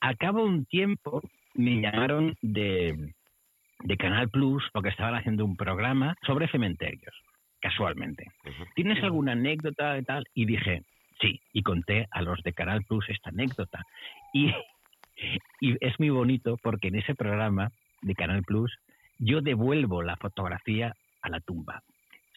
Al 0.00 0.16
cabo 0.16 0.40
de 0.40 0.44
un 0.46 0.66
tiempo 0.66 1.22
me 1.54 1.80
llamaron 1.80 2.36
de, 2.42 3.14
de 3.84 3.96
Canal 3.96 4.28
Plus 4.28 4.64
porque 4.72 4.90
estaban 4.90 5.14
haciendo 5.14 5.44
un 5.44 5.56
programa 5.56 6.16
sobre 6.26 6.48
cementerios, 6.48 7.14
casualmente. 7.60 8.26
¿Tienes 8.74 9.02
alguna 9.02 9.32
anécdota 9.32 9.98
y 9.98 10.02
tal? 10.02 10.24
Y 10.34 10.46
dije, 10.46 10.82
sí, 11.20 11.40
y 11.52 11.62
conté 11.62 12.06
a 12.10 12.22
los 12.22 12.42
de 12.42 12.52
Canal 12.52 12.84
Plus 12.84 13.08
esta 13.08 13.30
anécdota. 13.30 13.82
Y, 14.32 14.52
y 15.60 15.76
es 15.84 15.98
muy 15.98 16.10
bonito 16.10 16.56
porque 16.62 16.88
en 16.88 16.96
ese 16.96 17.14
programa 17.14 17.70
de 18.02 18.14
Canal 18.14 18.42
Plus 18.42 18.72
yo 19.18 19.40
devuelvo 19.40 20.02
la 20.02 20.16
fotografía 20.16 20.94
a 21.22 21.28
la 21.28 21.40
tumba. 21.40 21.82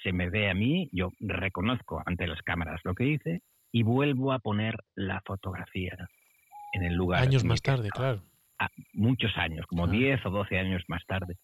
Se 0.04 0.12
me 0.12 0.30
ve 0.30 0.49
a 0.49 0.54
mí, 0.54 0.89
yo 0.91 1.12
reconozco 1.19 2.01
ante 2.06 2.25
las 2.27 2.41
cámaras 2.41 2.82
lo 2.84 2.95
que 2.95 3.06
hice 3.06 3.41
y 3.71 3.84
vuelvo 3.84 4.34
a 4.34 4.39
poner 4.39 4.75
la 4.95 5.21
fotografía 5.21 5.95
en 6.73 6.84
el 6.84 6.95
lugar. 6.95 7.21
años 7.21 7.43
más 7.43 7.62
tarde, 7.62 7.88
estaba 7.88 8.15
claro. 8.15 8.21
Muchos 8.93 9.36
años, 9.38 9.65
como 9.67 9.84
Claro. 9.86 10.00
10 10.00 10.26
o 10.26 10.30
12 10.30 10.58
años 10.60 10.84
más 10.88 11.02
tarde. 11.08 11.38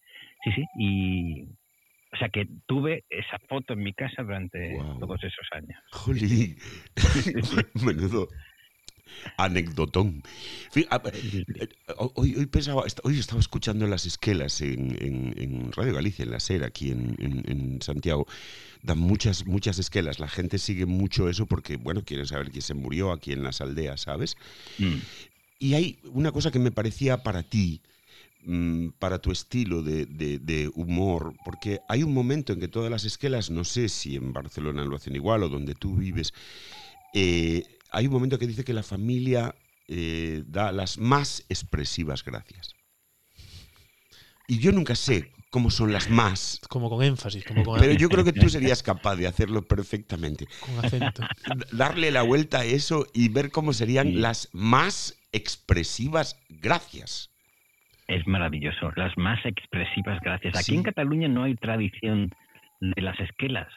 Sí, 0.44 0.50
sí, 0.52 0.64
y 0.78 1.42
o 2.12 2.16
sea 2.18 2.28
que 2.30 2.46
tuve 2.66 3.04
esa 3.10 3.38
foto 3.48 3.74
en 3.74 3.80
mi 3.82 3.92
casa 3.92 4.22
durante 4.22 4.74
Guau. 4.74 4.98
todos 5.00 5.22
esos 5.24 5.46
años. 5.52 5.78
Jolín. 5.92 6.56
Menudo 7.84 8.28
anecdotón. 9.36 10.22
Eh, 10.74 10.86
Hoy, 12.14 12.34
hoy 12.36 12.46
pensaba, 12.46 12.82
hoy 13.02 13.18
estaba 13.18 13.40
escuchando 13.40 13.86
las 13.86 14.06
esquelas 14.06 14.60
en, 14.60 14.96
en- 15.00 15.34
en 15.38 15.72
Radio 15.72 15.94
Galicia, 15.94 16.24
en 16.24 16.30
la 16.30 16.40
SER, 16.40 16.62
aquí 16.64 16.90
en, 16.90 17.16
en- 17.18 17.42
en 17.50 17.82
Santiago. 17.82 18.26
Dan 18.82 18.98
muchas, 18.98 19.46
muchas 19.46 19.78
esquelas. 19.78 20.20
La 20.20 20.28
gente 20.28 20.58
sigue 20.58 20.86
mucho 20.86 21.28
eso 21.28 21.46
porque, 21.46 21.76
bueno, 21.76 22.02
quieren 22.04 22.26
saber 22.26 22.50
quién 22.50 22.62
se 22.62 22.74
murió 22.74 23.10
aquí 23.12 23.32
en 23.32 23.42
las 23.42 23.60
aldeas, 23.60 24.02
¿sabes? 24.02 24.36
Mm, 24.78 24.98
Y 25.58 25.74
hay 25.74 25.98
una 26.04 26.32
cosa 26.32 26.50
que 26.50 26.58
me 26.58 26.70
parecía 26.70 27.22
para 27.22 27.42
ti, 27.42 27.82
mm, 28.44 28.90
para 28.98 29.18
tu 29.18 29.32
estilo 29.32 29.82
de, 29.82 30.70
humor, 30.74 31.34
porque 31.44 31.80
hay 31.88 32.02
un 32.02 32.14
momento 32.14 32.52
en 32.52 32.60
que 32.60 32.68
todas 32.68 32.90
las 32.90 33.04
esquelas, 33.04 33.50
no 33.50 33.64
sé 33.64 33.88
si 33.88 34.16
en 34.16 34.32
Barcelona 34.32 34.84
lo 34.84 34.96
hacen 34.96 35.16
igual 35.16 35.42
o 35.42 35.48
donde 35.48 35.74
tú 35.74 35.96
vives, 35.96 36.32
eh, 37.14 37.64
hay 37.90 38.06
un 38.06 38.12
momento 38.12 38.38
que 38.38 38.46
dice 38.46 38.64
que 38.64 38.72
la 38.72 38.82
familia 38.82 39.54
eh, 39.88 40.44
da 40.46 40.70
las 40.72 40.98
más 40.98 41.44
expresivas 41.48 42.24
gracias. 42.24 42.74
Y 44.46 44.58
yo 44.58 44.72
nunca 44.72 44.94
sé 44.94 45.32
cómo 45.50 45.70
son 45.70 45.92
las 45.92 46.10
más, 46.10 46.60
Como 46.68 46.90
con 46.90 47.02
énfasis, 47.02 47.44
como 47.44 47.62
con, 47.64 47.80
pero 47.80 47.92
yo 47.94 48.08
creo 48.08 48.24
que 48.24 48.32
tú 48.32 48.48
serías 48.48 48.82
capaz 48.82 49.16
de 49.16 49.26
hacerlo 49.26 49.62
perfectamente 49.62 50.46
con 50.60 50.84
acento. 50.84 51.22
darle 51.72 52.10
la 52.10 52.22
vuelta 52.22 52.60
a 52.60 52.64
eso 52.64 53.06
y 53.14 53.28
ver 53.30 53.50
cómo 53.50 53.72
serían 53.72 54.08
Sí. 54.08 54.12
las 54.14 54.48
más 54.52 55.14
expresivas 55.32 56.36
gracias. 56.48 57.30
Es 58.06 58.26
maravilloso, 58.26 58.90
las 58.96 59.16
más 59.18 59.44
expresivas 59.44 60.18
gracias. 60.22 60.54
Aquí 60.56 60.64
Sí. 60.72 60.74
en 60.76 60.82
Cataluña 60.82 61.28
no 61.28 61.42
hay 61.44 61.54
tradición 61.56 62.30
de 62.80 63.02
las 63.02 63.18
esquelas. 63.20 63.68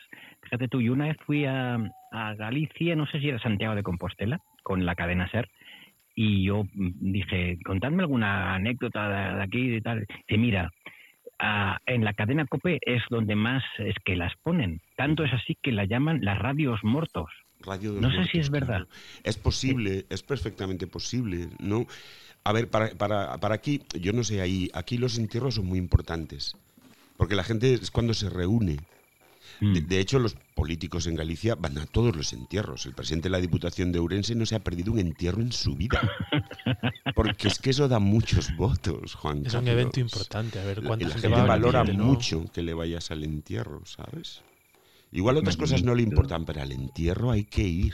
Fíjate 0.43 0.67
tú, 0.67 0.81
yo 0.81 0.93
una 0.93 1.07
vez 1.07 1.17
fui 1.25 1.45
a, 1.45 1.75
a 2.11 2.33
Galicia, 2.35 2.95
no 2.95 3.05
sé 3.07 3.19
si 3.19 3.29
era 3.29 3.39
Santiago 3.39 3.75
de 3.75 3.83
Compostela, 3.83 4.39
con 4.63 4.85
la 4.85 4.95
cadena 4.95 5.29
SER, 5.31 5.49
y 6.15 6.43
yo 6.45 6.63
dije, 6.73 7.57
contadme 7.65 8.03
alguna 8.03 8.55
anécdota 8.55 9.07
de, 9.09 9.35
de 9.37 9.43
aquí 9.43 9.75
y 9.75 9.81
tal. 9.81 10.05
Dice, 10.27 10.37
mira, 10.37 10.69
ah, 11.41 11.79
en 11.85 12.05
la 12.05 12.13
cadena 12.13 12.45
COPE 12.45 12.79
es 12.85 13.01
donde 13.09 13.35
más 13.35 13.63
esquelas 13.79 14.31
ponen. 14.43 14.81
Tanto 14.95 15.23
es 15.25 15.33
así 15.33 15.57
que 15.61 15.71
la 15.71 15.85
llaman 15.85 16.23
las 16.23 16.39
radios 16.39 16.79
mortos. 16.83 17.29
Radio 17.59 17.93
No 17.93 18.09
sé 18.11 18.23
si 18.31 18.39
es 18.39 18.49
muertos, 18.49 18.51
verdad. 18.51 18.87
claro. 18.87 18.87
Es 19.23 19.37
posible, 19.37 20.05
es 20.09 20.23
perfectamente 20.23 20.87
posible, 20.87 21.49
¿no? 21.59 21.85
A 22.43 22.53
ver, 22.53 22.69
para, 22.69 22.89
para, 22.89 23.37
para 23.37 23.55
aquí, 23.55 23.81
yo 23.99 24.13
no 24.13 24.23
sé, 24.23 24.41
ahí, 24.41 24.69
aquí 24.73 24.97
los 24.97 25.17
entierros 25.19 25.55
son 25.55 25.67
muy 25.67 25.77
importantes, 25.77 26.57
porque 27.17 27.35
la 27.35 27.43
gente 27.43 27.73
es 27.73 27.91
cuando 27.91 28.13
se 28.13 28.29
reúne. 28.29 28.77
Mm. 29.61 29.73
De, 29.73 29.81
de 29.81 29.99
hecho, 29.99 30.19
los 30.19 30.35
políticos 30.55 31.07
en 31.07 31.15
Galicia 31.15 31.55
van 31.55 31.77
a 31.77 31.85
todos 31.85 32.15
los 32.15 32.33
entierros. 32.33 32.85
El 32.85 32.93
presidente 32.93 33.29
de 33.29 33.31
la 33.31 33.39
Diputación 33.39 33.91
de 33.91 33.99
Ourense 33.99 34.35
no 34.35 34.45
se 34.45 34.55
ha 34.55 34.59
perdido 34.59 34.91
un 34.91 34.99
entierro 34.99 35.41
en 35.41 35.51
su 35.51 35.75
vida. 35.75 36.01
Porque 37.15 37.47
es 37.47 37.59
que 37.59 37.69
eso 37.69 37.87
da 37.87 37.99
muchos 37.99 38.55
votos, 38.57 39.13
Juan 39.15 39.45
Es 39.45 39.53
un 39.53 39.67
evento 39.67 39.99
importante, 39.99 40.59
a 40.59 40.65
ver 40.65 40.81
La, 40.81 40.87
cuánta 40.87 41.05
la 41.05 41.13
gente 41.13 41.27
gente 41.29 41.41
va, 41.41 41.47
valora 41.47 41.83
no. 41.83 42.03
mucho 42.03 42.45
que 42.51 42.63
le 42.63 42.73
vayas 42.73 43.11
al 43.11 43.23
entierro, 43.23 43.85
¿sabes? 43.85 44.41
Igual 45.11 45.37
otras 45.37 45.57
cosas 45.57 45.83
no 45.83 45.93
le 45.93 46.03
importan, 46.03 46.45
pero 46.45 46.61
al 46.61 46.71
entierro 46.71 47.31
hay 47.31 47.43
que 47.43 47.63
ir. 47.63 47.93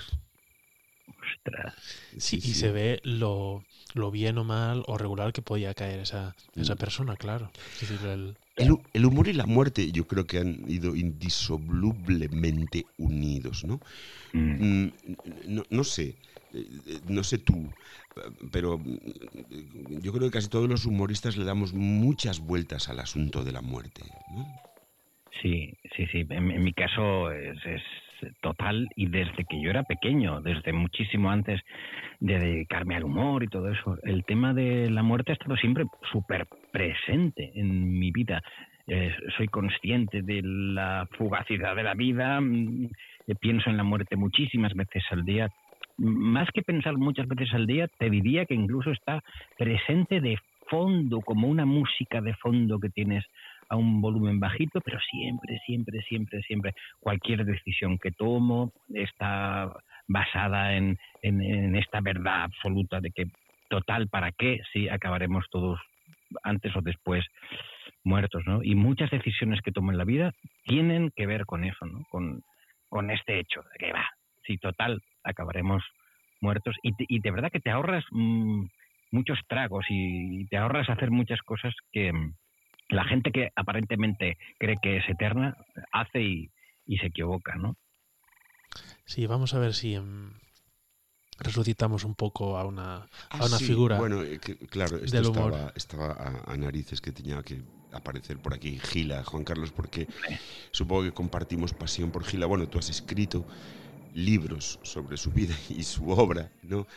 Ostras. 1.08 1.74
Sí, 2.18 2.38
y 2.38 2.54
se 2.54 2.72
ve 2.72 3.02
lo, 3.04 3.64
lo 3.96 4.12
bien 4.12 4.38
o 4.38 4.44
mal 4.44 4.84
o 4.88 4.98
regular 4.98 5.34
que 5.34 5.42
podía 5.42 5.74
caer 5.74 6.00
esa, 6.02 6.36
esa 6.56 6.76
Mm. 6.76 6.78
persona, 6.78 7.18
claro. 7.18 7.52
Es 7.74 7.82
decir, 7.82 8.06
el- 8.06 8.38
El, 8.56 8.76
el 8.94 9.06
humor 9.06 9.28
y 9.28 9.34
la 9.34 9.46
muerte 9.46 9.92
yo 9.92 10.08
creo 10.08 10.26
que 10.26 10.40
han 10.40 10.66
ido 10.68 10.96
indisolublemente 10.96 12.88
unidos, 12.98 13.64
¿no? 13.64 13.82
Mm. 14.34 14.60
Mm, 14.60 14.88
No, 15.48 15.64
no 15.70 15.84
sé, 15.84 16.18
eh, 16.54 16.68
eh, 16.88 17.02
no 17.06 17.24
sé 17.24 17.38
tú, 17.40 17.76
pero 18.52 18.80
mm, 18.80 20.00
yo 20.02 20.12
creo 20.14 20.30
que 20.30 20.38
casi 20.38 20.50
todos 20.50 20.70
los 20.70 20.86
humoristas 20.86 21.38
le 21.38 21.46
damos 21.46 21.74
muchas 21.74 22.40
vueltas 22.40 22.90
al 22.90 23.00
asunto 23.00 23.44
de 23.44 23.52
la 23.52 23.62
muerte, 23.62 24.04
¿no? 24.28 24.48
Sí, 25.42 25.78
sí, 25.96 26.06
sí. 26.08 26.26
En, 26.30 26.52
en 26.52 26.64
mi 26.64 26.74
caso 26.74 27.32
es, 27.32 27.58
es 27.66 27.82
total 28.42 28.88
y 28.96 29.08
desde 29.08 29.46
que 29.46 29.62
yo 29.62 29.70
era 29.70 29.84
pequeño, 29.84 30.42
desde 30.42 30.74
muchísimo 30.74 31.30
antes 31.30 31.62
de 32.20 32.40
dedicarme 32.40 32.96
al 32.96 33.04
humor 33.04 33.44
y 33.44 33.48
todo 33.48 33.70
eso. 33.70 33.98
El 34.04 34.26
tema 34.26 34.54
de 34.54 34.90
la 34.90 35.04
muerte 35.04 35.32
ha 35.32 35.34
estado 35.34 35.56
siempre 35.58 35.86
súper 36.12 36.48
presente 36.72 37.52
en 37.56 38.00
mi 38.00 38.12
vida. 38.12 38.42
Eh, 38.88 39.14
soy 39.36 39.48
consciente 39.48 40.22
de 40.22 40.42
la 40.44 41.08
fugacidad 41.18 41.76
de 41.76 41.84
la 41.84 41.94
vida, 41.94 42.40
mm, 42.40 42.86
eh, 43.28 43.36
pienso 43.40 43.70
en 43.70 43.78
la 43.78 43.84
muerte 43.84 44.16
muchísimas 44.16 44.74
veces 44.74 45.04
al 45.12 45.26
día. 45.26 45.50
Más 45.98 46.48
que 46.54 46.62
pensar 46.62 46.96
muchas 46.98 47.28
veces 47.28 47.54
al 47.54 47.68
día, 47.68 47.88
te 48.00 48.10
diría 48.10 48.46
que 48.46 48.54
incluso 48.54 48.92
está 48.92 49.22
presente 49.58 50.22
de 50.22 50.38
fondo, 50.70 51.22
como 51.22 51.48
una 51.48 51.66
música 51.66 52.22
de 52.22 52.34
fondo 52.36 52.80
que 52.80 52.90
tienes 52.90 53.26
a 53.70 53.76
un 53.76 54.02
volumen 54.02 54.40
bajito, 54.40 54.82
pero 54.82 55.00
siempre, 55.00 55.60
siempre, 55.66 56.02
siempre, 56.04 56.42
siempre, 56.44 56.74
cualquier 57.00 57.46
decisión 57.46 57.98
que 57.98 58.12
tomo 58.12 58.72
está 58.94 59.74
basada 60.08 60.76
en, 60.76 60.98
en, 61.22 61.76
esta 61.76 62.00
verdad 62.02 62.44
absoluta 62.44 63.02
de 63.02 63.12
que 63.12 63.26
total, 63.70 64.08
¿para 64.08 64.32
qué? 64.32 64.62
Si 64.72 64.88
acabaremos 64.88 65.46
todos 65.50 65.80
antes 66.44 66.76
o 66.76 66.82
después 66.82 67.26
muertos, 68.04 68.44
¿no? 68.46 68.64
Y 68.64 68.76
muchas 68.76 69.10
decisiones 69.12 69.62
que 69.62 69.72
tomo 69.72 69.92
en 69.92 69.98
la 69.98 70.06
vida 70.06 70.34
tienen 70.64 71.12
que 71.16 71.26
ver 71.26 71.46
con 71.46 71.66
eso, 71.66 71.86
¿no? 71.86 72.06
Con, 72.10 72.42
con 72.88 73.12
este 73.12 73.40
hecho 73.40 73.62
de 73.74 73.86
que 73.86 73.92
va, 73.92 74.08
si 74.46 74.58
total, 74.58 75.02
acabaremos 75.24 75.84
muertos 76.40 76.76
y, 76.84 76.94
y 77.14 77.20
de 77.20 77.32
verdad 77.32 77.52
que 77.52 77.60
te 77.60 77.72
ahorras 77.72 78.06
mm, 78.12 78.66
muchos 79.12 79.40
tragos 79.48 79.86
y 79.90 80.46
te 80.48 80.58
ahorras 80.58 80.90
hacer 80.90 81.12
muchas 81.12 81.42
cosas 81.42 81.74
que, 81.92 82.14
la 82.90 83.04
gente 83.06 83.32
que 83.32 83.50
aparentemente 83.56 84.38
cree 84.58 84.78
que 84.82 84.98
es 84.98 85.10
eterna 85.10 85.58
hace 85.92 86.22
y, 86.22 86.52
se 87.00 87.08
equivoca, 87.08 87.56
¿no? 87.56 87.76
Sí, 89.06 89.26
vamos 89.26 89.54
a 89.54 89.60
ver 89.60 89.74
si 89.74 89.96
em, 89.96 90.32
resucitamos 91.40 92.06
un 92.06 92.16
poco 92.16 92.58
a 92.58 92.66
una, 92.66 92.96
a 92.96 93.08
ah, 93.30 93.46
una 93.46 93.60
figura. 93.60 93.98
Bueno, 93.98 94.24
eh, 94.24 94.40
claro, 94.70 94.98
esto 94.98 95.20
estaba, 95.20 95.74
estaba 95.76 96.44
a, 96.46 96.58
narices 96.58 97.02
que 97.02 97.12
tenía 97.12 97.42
que 97.44 97.62
aparecer 97.92 98.38
por 98.38 98.54
aquí 98.54 98.80
Gila, 98.80 99.24
Juan 99.24 99.44
Carlos, 99.44 99.72
porque 99.72 100.08
supongo 100.72 101.04
que 101.04 101.12
compartimos 101.12 101.74
pasión 101.74 102.12
por 102.12 102.24
Gila. 102.24 102.46
Bueno, 102.46 102.68
tú 102.68 102.80
has 102.80 102.90
escrito 102.90 103.46
libros 104.14 104.80
sobre 104.84 105.18
su 105.18 105.32
vida 105.32 105.56
y 105.70 105.84
su 105.84 106.10
obra, 106.10 106.52
¿no? 106.64 106.88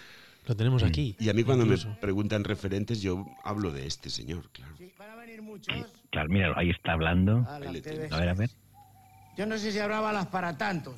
Lo 0.46 0.56
tenemos 0.56 0.82
aquí. 0.82 1.16
Y 1.18 1.28
a 1.28 1.34
mí 1.34 1.44
cuando 1.44 1.66
me 1.66 1.76
preguntan 2.00 2.44
referentes, 2.44 3.02
yo 3.02 3.26
hablo 3.44 3.72
de 3.72 3.86
este 3.86 4.08
señor, 4.10 4.50
claro. 4.50 4.74
Claro, 6.10 6.28
mira, 6.28 6.52
ahí 6.56 6.70
está 6.70 6.92
hablando. 6.92 7.46
A, 7.48 7.58
ver, 7.58 8.12
a 8.12 8.34
ver. 8.34 8.50
Yo 9.36 9.46
no 9.46 9.58
sé 9.58 9.72
si 9.72 9.78
habrá 9.78 10.00
balas 10.00 10.26
para 10.26 10.56
tantos. 10.56 10.94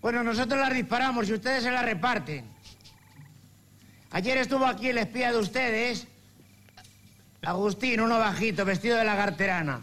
Bueno, 0.00 0.24
nosotros 0.24 0.58
las 0.60 0.74
disparamos 0.74 1.28
y 1.28 1.34
ustedes 1.34 1.62
se 1.62 1.70
las 1.70 1.84
reparten. 1.84 2.44
Ayer 4.10 4.36
estuvo 4.38 4.66
aquí 4.66 4.88
el 4.88 4.98
espía 4.98 5.30
de 5.32 5.38
ustedes, 5.38 6.08
Agustín, 7.42 8.00
uno 8.00 8.18
bajito, 8.18 8.64
vestido 8.64 8.96
de 8.98 9.04
lagarterana. 9.04 9.80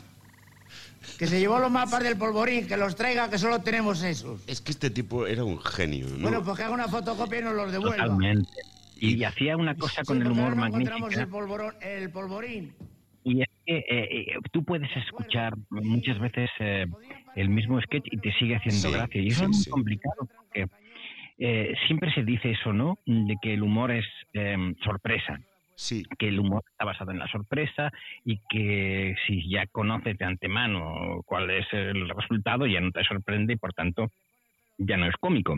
Que 1.17 1.27
se 1.27 1.39
llevó 1.39 1.59
los 1.59 1.71
mapas 1.71 2.03
del 2.03 2.15
polvorín, 2.15 2.67
que 2.67 2.77
los 2.77 2.95
traiga, 2.95 3.29
que 3.29 3.37
solo 3.37 3.59
tenemos 3.59 4.01
esos. 4.03 4.41
Es 4.47 4.61
que 4.61 4.71
este 4.71 4.89
tipo 4.89 5.27
era 5.27 5.43
un 5.43 5.59
genio, 5.59 6.07
¿no? 6.07 6.19
Bueno, 6.19 6.43
pues 6.43 6.57
que 6.57 6.63
haga 6.63 6.73
una 6.73 6.87
fotocopia 6.87 7.39
y 7.39 7.43
nos 7.43 7.55
los 7.55 7.71
devuelva. 7.71 7.97
Totalmente. 7.97 8.49
Y, 9.01 9.23
hacía 9.23 9.57
una 9.57 9.75
cosa 9.75 10.03
con 10.03 10.21
el 10.21 10.31
humor 10.31 10.55
magnífico. 10.55 10.95
encontramos 10.95 11.73
el, 11.81 12.09
polvorín. 12.11 12.73
Y 13.29 13.41
es 13.43 13.49
que 13.65 13.77
eh, 13.77 13.85
eh, 13.89 14.37
tú 14.51 14.63
puedes 14.63 14.89
escuchar 14.97 15.53
muchas 15.69 16.17
veces 16.19 16.49
eh, 16.59 16.87
el 17.35 17.49
mismo 17.49 17.79
sketch 17.79 18.07
y 18.11 18.17
te 18.17 18.33
sigue 18.33 18.55
haciendo 18.55 18.91
gracia. 18.91 19.21
Y 19.21 19.27
eso 19.27 19.43
es 19.43 19.49
muy 19.49 19.65
complicado 19.65 20.27
porque 20.35 20.67
siempre 21.87 22.11
se 22.13 22.23
dice 22.23 22.51
eso, 22.51 22.73
¿no? 22.73 22.97
De 23.05 23.37
que 23.41 23.53
el 23.53 23.61
humor 23.63 23.91
es 23.91 24.05
sorpresa. 24.83 25.39
Sí. 25.75 26.03
que 26.17 26.27
el 26.27 26.37
humor 26.41 26.61
está 26.71 26.83
basado 26.83 27.11
en 27.11 27.19
la 27.19 27.27
sorpresa 27.29 27.89
y 28.25 28.41
que 28.49 29.15
si 29.25 29.49
ya 29.49 29.65
conoces 29.67 30.17
de 30.17 30.25
antemano 30.25 31.21
cuál 31.25 31.49
es 31.51 31.67
el 31.71 32.09
resultado 32.09 32.67
ya 32.67 32.81
no 32.81 32.91
te 32.91 33.01
sorprende 33.05 33.53
y 33.53 33.55
por 33.55 33.71
tanto 33.71 34.11
ya 34.77 34.97
no 34.97 35.07
es 35.07 35.15
cómico. 35.21 35.55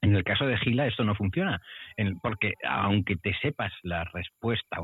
En 0.00 0.14
el 0.14 0.24
caso 0.24 0.46
de 0.46 0.56
Gila 0.58 0.86
esto 0.86 1.04
no 1.04 1.14
funciona, 1.14 1.60
porque 2.22 2.54
aunque 2.68 3.16
te 3.16 3.34
sepas 3.42 3.72
la 3.82 4.04
respuesta, 4.04 4.78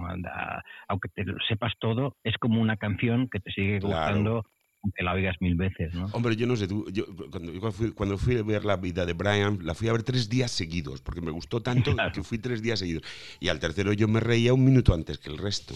aunque 0.88 1.08
te 1.14 1.24
sepas 1.48 1.72
todo, 1.78 2.16
es 2.24 2.36
como 2.38 2.60
una 2.60 2.76
canción 2.76 3.28
que 3.28 3.40
te 3.40 3.52
sigue 3.52 3.80
gustando 3.80 4.44
aunque 4.84 5.02
la 5.02 5.14
oigas 5.14 5.36
mil 5.40 5.54
veces, 5.56 5.94
¿no? 5.94 6.06
Hombre, 6.12 6.36
yo 6.36 6.46
no 6.46 6.56
sé, 6.56 6.68
tú, 6.68 6.86
yo, 6.92 7.06
cuando, 7.30 8.18
fui, 8.18 8.36
a 8.36 8.42
ver 8.42 8.66
la 8.66 8.76
vida 8.76 9.06
de 9.06 9.14
Brian, 9.14 9.58
la 9.62 9.74
fui 9.74 9.88
a 9.88 9.92
ver 9.92 10.02
tres 10.02 10.28
días 10.28 10.50
seguidos, 10.50 11.00
porque 11.00 11.22
me 11.22 11.30
gustó 11.30 11.62
tanto 11.62 11.96
que 12.14 12.22
fui 12.22 12.38
tres 12.38 12.60
días 12.60 12.80
seguidos. 12.80 13.02
Y 13.40 13.48
al 13.48 13.60
tercero 13.60 13.94
yo 13.94 14.08
me 14.08 14.20
reía 14.20 14.52
un 14.52 14.62
minuto 14.62 14.92
antes 14.92 15.18
que 15.18 15.30
el 15.30 15.38
resto. 15.38 15.74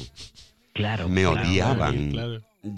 Claro. 0.79 1.09
Me 1.09 1.27
odiaban. 1.27 2.13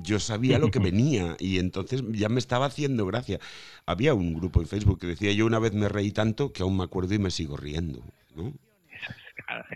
Yo 0.03 0.19
sabía 0.19 0.59
lo 0.59 0.71
que 0.71 0.79
venía 0.91 1.37
y 1.39 1.59
entonces 1.59 2.03
ya 2.13 2.31
me 2.31 2.39
estaba 2.39 2.67
haciendo 2.67 3.05
gracia. 3.05 3.39
Había 3.85 4.15
un 4.15 4.33
grupo 4.33 4.61
en 4.63 4.67
Facebook 4.67 5.01
que 5.01 5.07
decía 5.07 5.33
yo 5.33 5.45
una 5.45 5.59
vez 5.59 5.75
me 5.75 5.89
reí 5.89 6.11
tanto 6.11 6.53
que 6.53 6.63
aún 6.63 6.79
me 6.79 6.85
acuerdo 6.85 7.15
y 7.15 7.19
me 7.19 7.31
sigo 7.31 7.59
riendo, 7.59 8.03
¿no? 8.35 8.55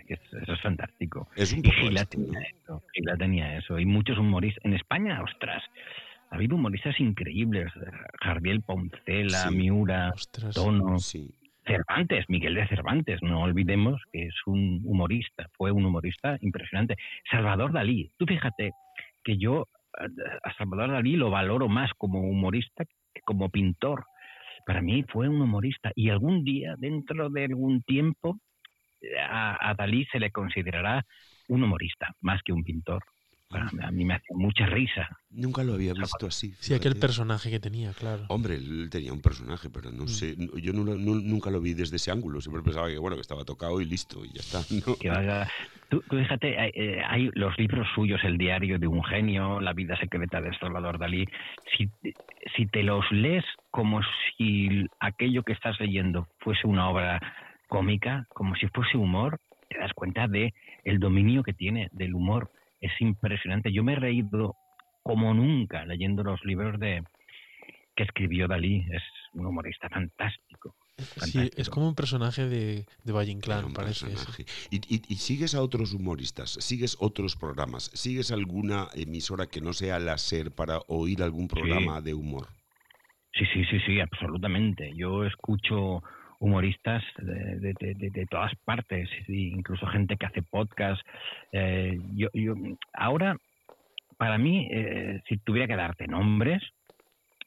Eso 0.07 0.53
es, 0.53 0.61
fantástico. 0.61 1.27
Es 1.35 1.51
un 1.53 1.61
poco 1.61 1.75
y 1.91 2.05
tenía 2.05 2.39
eso, 2.41 2.83
tenía 3.19 3.57
eso. 3.57 3.77
Y 3.77 3.85
muchos 3.85 4.17
humoristas. 4.17 4.63
En 4.63 4.73
España, 4.73 5.21
ostras, 5.21 5.61
ha 6.29 6.35
habido 6.35 6.55
humoristas 6.55 6.99
increíbles. 6.99 7.71
Jardiel 8.21 8.61
Poncela, 8.61 9.51
Miura, 9.51 10.13
Tono. 10.53 10.97
Cervantes, 11.65 12.25
Miguel 12.29 12.55
de 12.55 12.67
Cervantes, 12.67 13.21
no 13.23 13.41
olvidemos 13.41 14.01
que 14.11 14.27
es 14.27 14.35
un 14.45 14.81
humorista, 14.83 15.47
fue 15.53 15.71
un 15.71 15.85
humorista 15.85 16.37
impresionante. 16.41 16.95
Salvador 17.29 17.73
Dalí, 17.73 18.11
tú 18.17 18.25
fíjate 18.25 18.71
que 19.23 19.37
yo 19.37 19.67
a 20.43 20.53
Salvador 20.57 20.91
Dalí 20.91 21.15
lo 21.15 21.29
valoro 21.29 21.67
más 21.67 21.91
como 21.97 22.21
humorista 22.21 22.85
que 23.13 23.21
como 23.21 23.49
pintor. 23.49 24.05
Para 24.65 24.81
mí 24.81 25.03
fue 25.07 25.29
un 25.29 25.41
humorista 25.41 25.91
y 25.95 26.09
algún 26.09 26.43
día, 26.43 26.75
dentro 26.77 27.29
de 27.29 27.45
algún 27.45 27.81
tiempo, 27.83 28.39
a, 29.29 29.73
Dalí 29.77 30.05
se 30.05 30.19
le 30.19 30.31
considerará 30.31 31.05
un 31.47 31.63
humorista 31.63 32.15
más 32.21 32.41
que 32.43 32.53
un 32.53 32.63
pintor. 32.63 33.03
A 33.51 33.91
mí 33.91 34.05
me 34.05 34.15
hace 34.15 34.33
mucha 34.33 34.65
risa. 34.65 35.07
Nunca 35.29 35.63
lo 35.63 35.73
había 35.73 35.93
visto 35.93 36.27
así. 36.27 36.53
Sí, 36.59 36.73
aquel 36.73 36.95
personaje 36.95 37.49
que 37.49 37.59
tenía, 37.59 37.93
claro. 37.93 38.25
Hombre, 38.29 38.55
él 38.55 38.89
tenía 38.89 39.13
un 39.13 39.21
personaje, 39.21 39.69
pero 39.69 39.91
no 39.91 40.05
mm. 40.05 40.07
sé, 40.07 40.35
yo 40.61 40.73
nunca 40.73 41.51
lo 41.51 41.61
vi 41.61 41.73
desde 41.73 41.97
ese 41.97 42.11
ángulo. 42.11 42.41
Siempre 42.41 42.63
pensaba 42.63 42.87
que 42.87 42.97
bueno, 42.97 43.15
que 43.15 43.21
estaba 43.21 43.45
tocado 43.45 43.79
y 43.81 43.85
listo 43.85 44.23
y 44.25 44.29
ya 44.33 44.41
está. 44.41 44.61
Tú, 45.89 46.01
fíjate, 46.09 46.55
eh, 46.73 47.03
hay, 47.07 47.29
los 47.35 47.55
libros 47.59 47.87
suyos, 47.93 48.19
El 48.23 48.37
diario 48.37 48.79
de 48.79 48.87
un 48.87 49.03
genio, 49.03 49.61
La 49.61 49.73
vida 49.73 49.95
secreta 49.97 50.41
de 50.41 50.57
Salvador 50.57 50.97
Dalí. 50.97 51.25
Si, 51.77 51.89
si 52.55 52.65
te 52.65 52.81
los 52.81 53.05
lees 53.11 53.45
como 53.69 54.01
si 54.37 54.87
aquello 54.99 55.43
que 55.43 55.53
estás 55.53 55.79
leyendo 55.79 56.27
fuese 56.39 56.65
una 56.65 56.89
obra 56.89 57.21
cómica, 57.67 58.25
como 58.33 58.55
si 58.55 58.67
fuese 58.69 58.97
humor, 58.97 59.39
te 59.69 59.77
das 59.77 59.93
cuenta 59.93 60.27
de 60.27 60.53
el 60.83 60.99
dominio 60.99 61.43
que 61.43 61.53
tiene 61.53 61.89
del 61.91 62.15
humor. 62.15 62.49
Es 62.81 62.91
impresionante. 62.99 63.71
Yo 63.71 63.83
me 63.83 63.93
he 63.93 63.97
reído 63.97 64.55
como 65.03 65.33
nunca 65.33 65.85
leyendo 65.85 66.23
los 66.23 66.43
libros 66.43 66.79
de 66.79 67.03
que 67.95 68.03
escribió 68.03 68.47
Dalí. 68.47 68.85
Es 68.91 69.03
un 69.33 69.45
humorista 69.45 69.89
fantástico. 69.89 70.75
Sí, 71.17 71.51
es 71.57 71.69
como 71.69 71.89
un 71.89 71.95
personaje 71.95 72.47
de, 72.47 72.85
de 73.03 73.11
Valle 73.11 73.31
Inclán, 73.31 73.73
parece. 73.73 74.07
¿Y, 74.69 74.79
y, 75.13 75.15
sigues 75.17 75.53
a 75.53 75.61
otros 75.61 75.93
humoristas? 75.93 76.51
¿Sigues 76.51 76.95
otros 76.99 77.35
programas? 77.35 77.91
¿Sigues 77.93 78.31
alguna 78.31 78.87
emisora 78.95 79.47
que 79.47 79.59
no 79.59 79.73
sea 79.73 79.99
la 79.99 80.17
SER 80.17 80.51
para 80.51 80.79
oír 80.87 81.21
algún 81.21 81.49
programa 81.49 81.99
de 81.99 82.13
humor? 82.13 82.47
Sí, 83.33 83.45
sí, 83.53 83.65
sí, 83.65 83.79
sí, 83.85 83.99
absolutamente. 83.99 84.93
Yo 84.95 85.25
escucho 85.25 86.01
humoristas 86.45 87.03
de, 87.17 87.73
de, 87.73 88.27
todas 88.29 88.51
partes, 88.63 89.09
incluso 89.27 89.87
gente 89.87 90.15
que 90.15 90.27
hace 90.27 90.43
podcast. 90.43 91.01
Eh, 91.51 91.97
yo, 92.13 92.29
yo, 92.33 92.53
ahora, 92.93 93.35
para 94.17 94.37
mí, 94.37 94.67
eh, 94.71 95.21
si 95.27 95.37
tuviera 95.37 95.67
que 95.67 95.75
darte 95.75 96.07
nombres, 96.07 96.61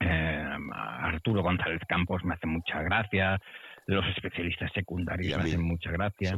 eh, 0.01 0.57
Arturo 0.73 1.43
González 1.43 1.81
Campos 1.89 2.25
me 2.25 2.35
hace 2.35 2.49
mucha 2.49 2.83
gracia, 2.83 3.39
los 3.87 4.05
especialistas 4.17 4.73
secundarios 4.75 5.39
me 5.39 5.45
hacen 5.45 5.63
mucha 5.63 5.93
gracia. 5.93 6.37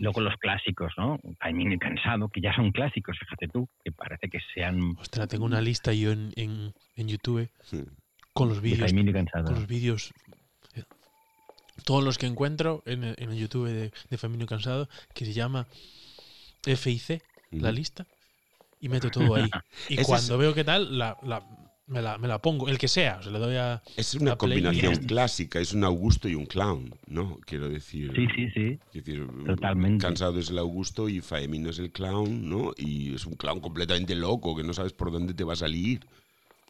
Luego 0.00 0.20
los 0.20 0.36
clásicos, 0.38 0.92
¿no? 0.98 1.20
Caimino 1.38 1.72
y 1.74 1.78
Cansado, 1.78 2.28
que 2.28 2.40
ya 2.40 2.52
son 2.52 2.72
clásicos, 2.72 3.16
fíjate 3.16 3.46
tú, 3.46 3.68
que 3.84 3.92
parece 3.92 4.28
que 4.28 4.40
sean... 4.54 4.96
Ostras, 4.98 5.28
tengo 5.28 5.44
una 5.44 5.60
lista 5.60 5.92
yo 5.92 6.10
en, 6.10 6.32
en, 6.34 6.72
en 6.96 7.08
YouTube 7.08 7.48
con 8.32 8.48
los 8.48 8.60
vídeos. 8.60 8.92
Con 9.32 9.54
los 9.54 9.68
vídeos 9.68 10.12
todos 11.84 12.04
los 12.04 12.18
que 12.18 12.26
encuentro 12.26 12.82
en, 12.86 13.04
en 13.04 13.30
el 13.30 13.36
YouTube 13.36 13.66
de, 13.66 13.92
de 14.10 14.46
Cansado, 14.46 14.88
que 15.14 15.24
se 15.24 15.32
llama 15.32 15.66
FIC, 16.62 17.22
la 17.50 17.72
lista, 17.72 18.06
y 18.80 18.88
meto 18.88 19.10
todo 19.10 19.34
ahí. 19.34 19.50
Y 19.88 19.96
cuando 20.02 20.38
veo 20.38 20.54
qué 20.54 20.64
tal, 20.64 20.98
la, 20.98 21.16
me 21.86 22.00
la, 22.00 22.18
me 22.18 22.28
la 22.28 22.40
pongo, 22.40 22.68
el 22.68 22.78
que 22.78 22.88
sea, 22.88 23.18
o 23.18 23.22
sea, 23.22 23.32
le 23.32 23.38
doy 23.38 23.56
a... 23.56 23.82
Es 23.96 24.14
una 24.14 24.30
la 24.32 24.38
combinación 24.38 24.96
clásica, 24.96 25.60
es 25.60 25.72
un 25.72 25.84
Augusto 25.84 26.28
y 26.28 26.34
un 26.34 26.46
clown, 26.46 26.94
¿no? 27.06 27.38
Quiero 27.44 27.68
decir. 27.68 28.12
Sí, 28.14 28.26
sí, 28.34 28.50
sí. 28.50 28.78
decir, 28.92 29.26
Totalmente. 29.46 30.02
Cansado 30.02 30.38
es 30.38 30.50
el 30.50 30.58
Augusto 30.58 31.08
y 31.08 31.20
Faemino 31.20 31.70
es 31.70 31.78
el 31.78 31.90
clown, 31.90 32.48
¿no? 32.48 32.72
Y 32.76 33.14
es 33.14 33.26
un 33.26 33.34
clown 33.34 33.60
completamente 33.60 34.14
loco, 34.14 34.56
que 34.56 34.62
no 34.62 34.72
sabes 34.72 34.92
por 34.92 35.10
dónde 35.10 35.34
te 35.34 35.44
va 35.44 35.54
a 35.54 35.56
salir. 35.56 36.06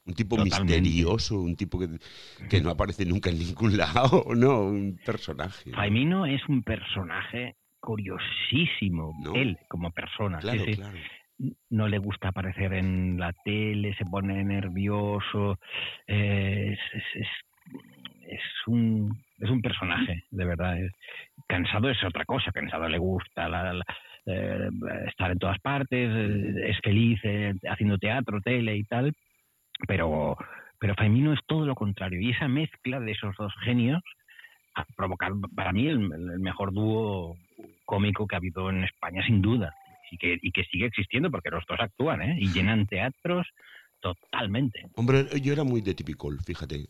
Un 0.04 0.14
tipo 0.14 0.36
Totalmente. 0.36 0.80
misterioso, 0.80 1.40
un 1.40 1.54
tipo 1.54 1.78
que, 1.78 1.86
que 2.50 2.60
no 2.60 2.70
aparece 2.70 3.04
nunca 3.06 3.30
en 3.30 3.38
ningún 3.38 3.76
lado, 3.76 4.24
¿no? 4.34 4.62
Un 4.62 4.98
personaje. 5.04 5.70
¿no? 5.70 5.76
Faimino 5.76 6.26
es 6.26 6.40
un 6.48 6.62
personaje 6.62 7.54
curiosísimo, 7.80 9.12
¿No? 9.22 9.34
él 9.34 9.58
como 9.68 9.90
persona. 9.90 10.38
Claro, 10.38 10.64
sí. 10.64 10.74
claro. 10.76 10.96
No 11.70 11.88
le 11.88 11.98
gusta 11.98 12.28
aparecer 12.28 12.72
en 12.74 13.18
la 13.18 13.32
tele, 13.44 13.94
se 13.94 14.04
pone 14.04 14.42
nervioso. 14.44 15.58
eh, 16.06 16.72
es, 16.74 16.78
es- 17.00 17.22
es- 17.22 17.28
es 18.28 18.40
un, 18.66 19.18
es 19.40 19.50
un 19.50 19.60
personaje, 19.60 20.24
de 20.30 20.44
verdad. 20.44 20.76
cansado 21.48 21.90
es 21.90 22.02
otra 22.04 22.24
cosa, 22.24 22.50
cansado 22.52 22.88
le 22.88 22.98
gusta 22.98 23.48
la- 23.48 23.72
la- 23.74 23.84
eh, 24.26 24.68
estar 25.08 25.30
en 25.32 25.38
todas 25.38 25.58
partes, 25.60 26.10
es 26.64 26.78
feliz 26.82 27.18
eh, 27.24 27.52
haciendo 27.68 27.98
teatro, 27.98 28.40
tele 28.40 28.76
y 28.76 28.84
tal, 28.84 29.12
pero, 29.86 30.36
pero 30.78 30.94
Faimino 30.94 31.32
es 31.32 31.40
todo 31.46 31.66
lo 31.66 31.74
contrario. 31.74 32.20
Y 32.20 32.30
esa 32.30 32.48
mezcla 32.48 33.00
de 33.00 33.12
esos 33.12 33.34
dos 33.36 33.52
genios 33.64 34.02
ha 34.74 34.84
provocado 34.96 35.38
para 35.54 35.72
mí 35.72 35.86
el, 35.86 36.00
el 36.12 36.40
mejor 36.40 36.72
dúo 36.72 37.36
cómico 37.84 38.26
que 38.26 38.36
ha 38.36 38.38
habido 38.38 38.70
en 38.70 38.84
España, 38.84 39.22
sin 39.26 39.42
duda. 39.42 39.74
Y 40.10 40.18
que, 40.18 40.38
y 40.42 40.50
que 40.52 40.64
sigue 40.64 40.86
existiendo 40.86 41.30
porque 41.30 41.48
los 41.50 41.64
dos 41.66 41.80
actúan 41.80 42.20
¿eh? 42.20 42.36
y 42.38 42.52
llenan 42.52 42.86
teatros 42.86 43.46
totalmente. 44.00 44.86
Hombre, 44.94 45.26
yo 45.40 45.54
era 45.54 45.64
muy 45.64 45.80
de 45.80 45.94
Typical, 45.94 46.38
fíjate. 46.44 46.86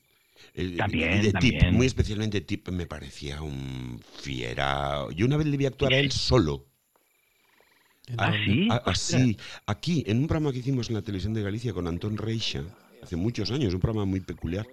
Eh, 0.55 0.75
También, 0.77 1.23
de 1.23 1.33
Tip, 1.35 1.53
también. 1.53 1.75
muy 1.75 1.87
especialmente 1.87 2.41
Tip 2.41 2.69
me 2.71 2.87
parecía 2.87 3.41
un 3.43 4.01
fiera. 4.21 5.05
Yo 5.15 5.27
una 5.27 5.37
vez 5.37 5.47
le 5.47 5.57
vi 5.57 5.67
actuar 5.67 5.93
a 5.93 5.99
él 5.99 6.11
solo. 6.11 6.67
¿En 8.09 8.17
Ah, 8.19 8.33
sí. 8.45 8.69
Así, 8.87 9.37
aquí, 9.67 10.03
en 10.07 10.19
un 10.19 10.27
programa 10.27 10.53
que 10.53 10.59
hicimos 10.59 10.89
en 10.89 10.97
la 10.97 11.03
televisión 11.03 11.33
de 11.35 11.43
Galicia 11.43 11.73
con 11.73 11.87
Antón 11.87 12.17
Reixa, 12.17 12.65
hace 13.03 13.17
muchos 13.17 13.51
años, 13.51 13.75
un 13.75 13.81
programa 13.81 14.05
muy 14.07 14.21
peculiar, 14.21 14.67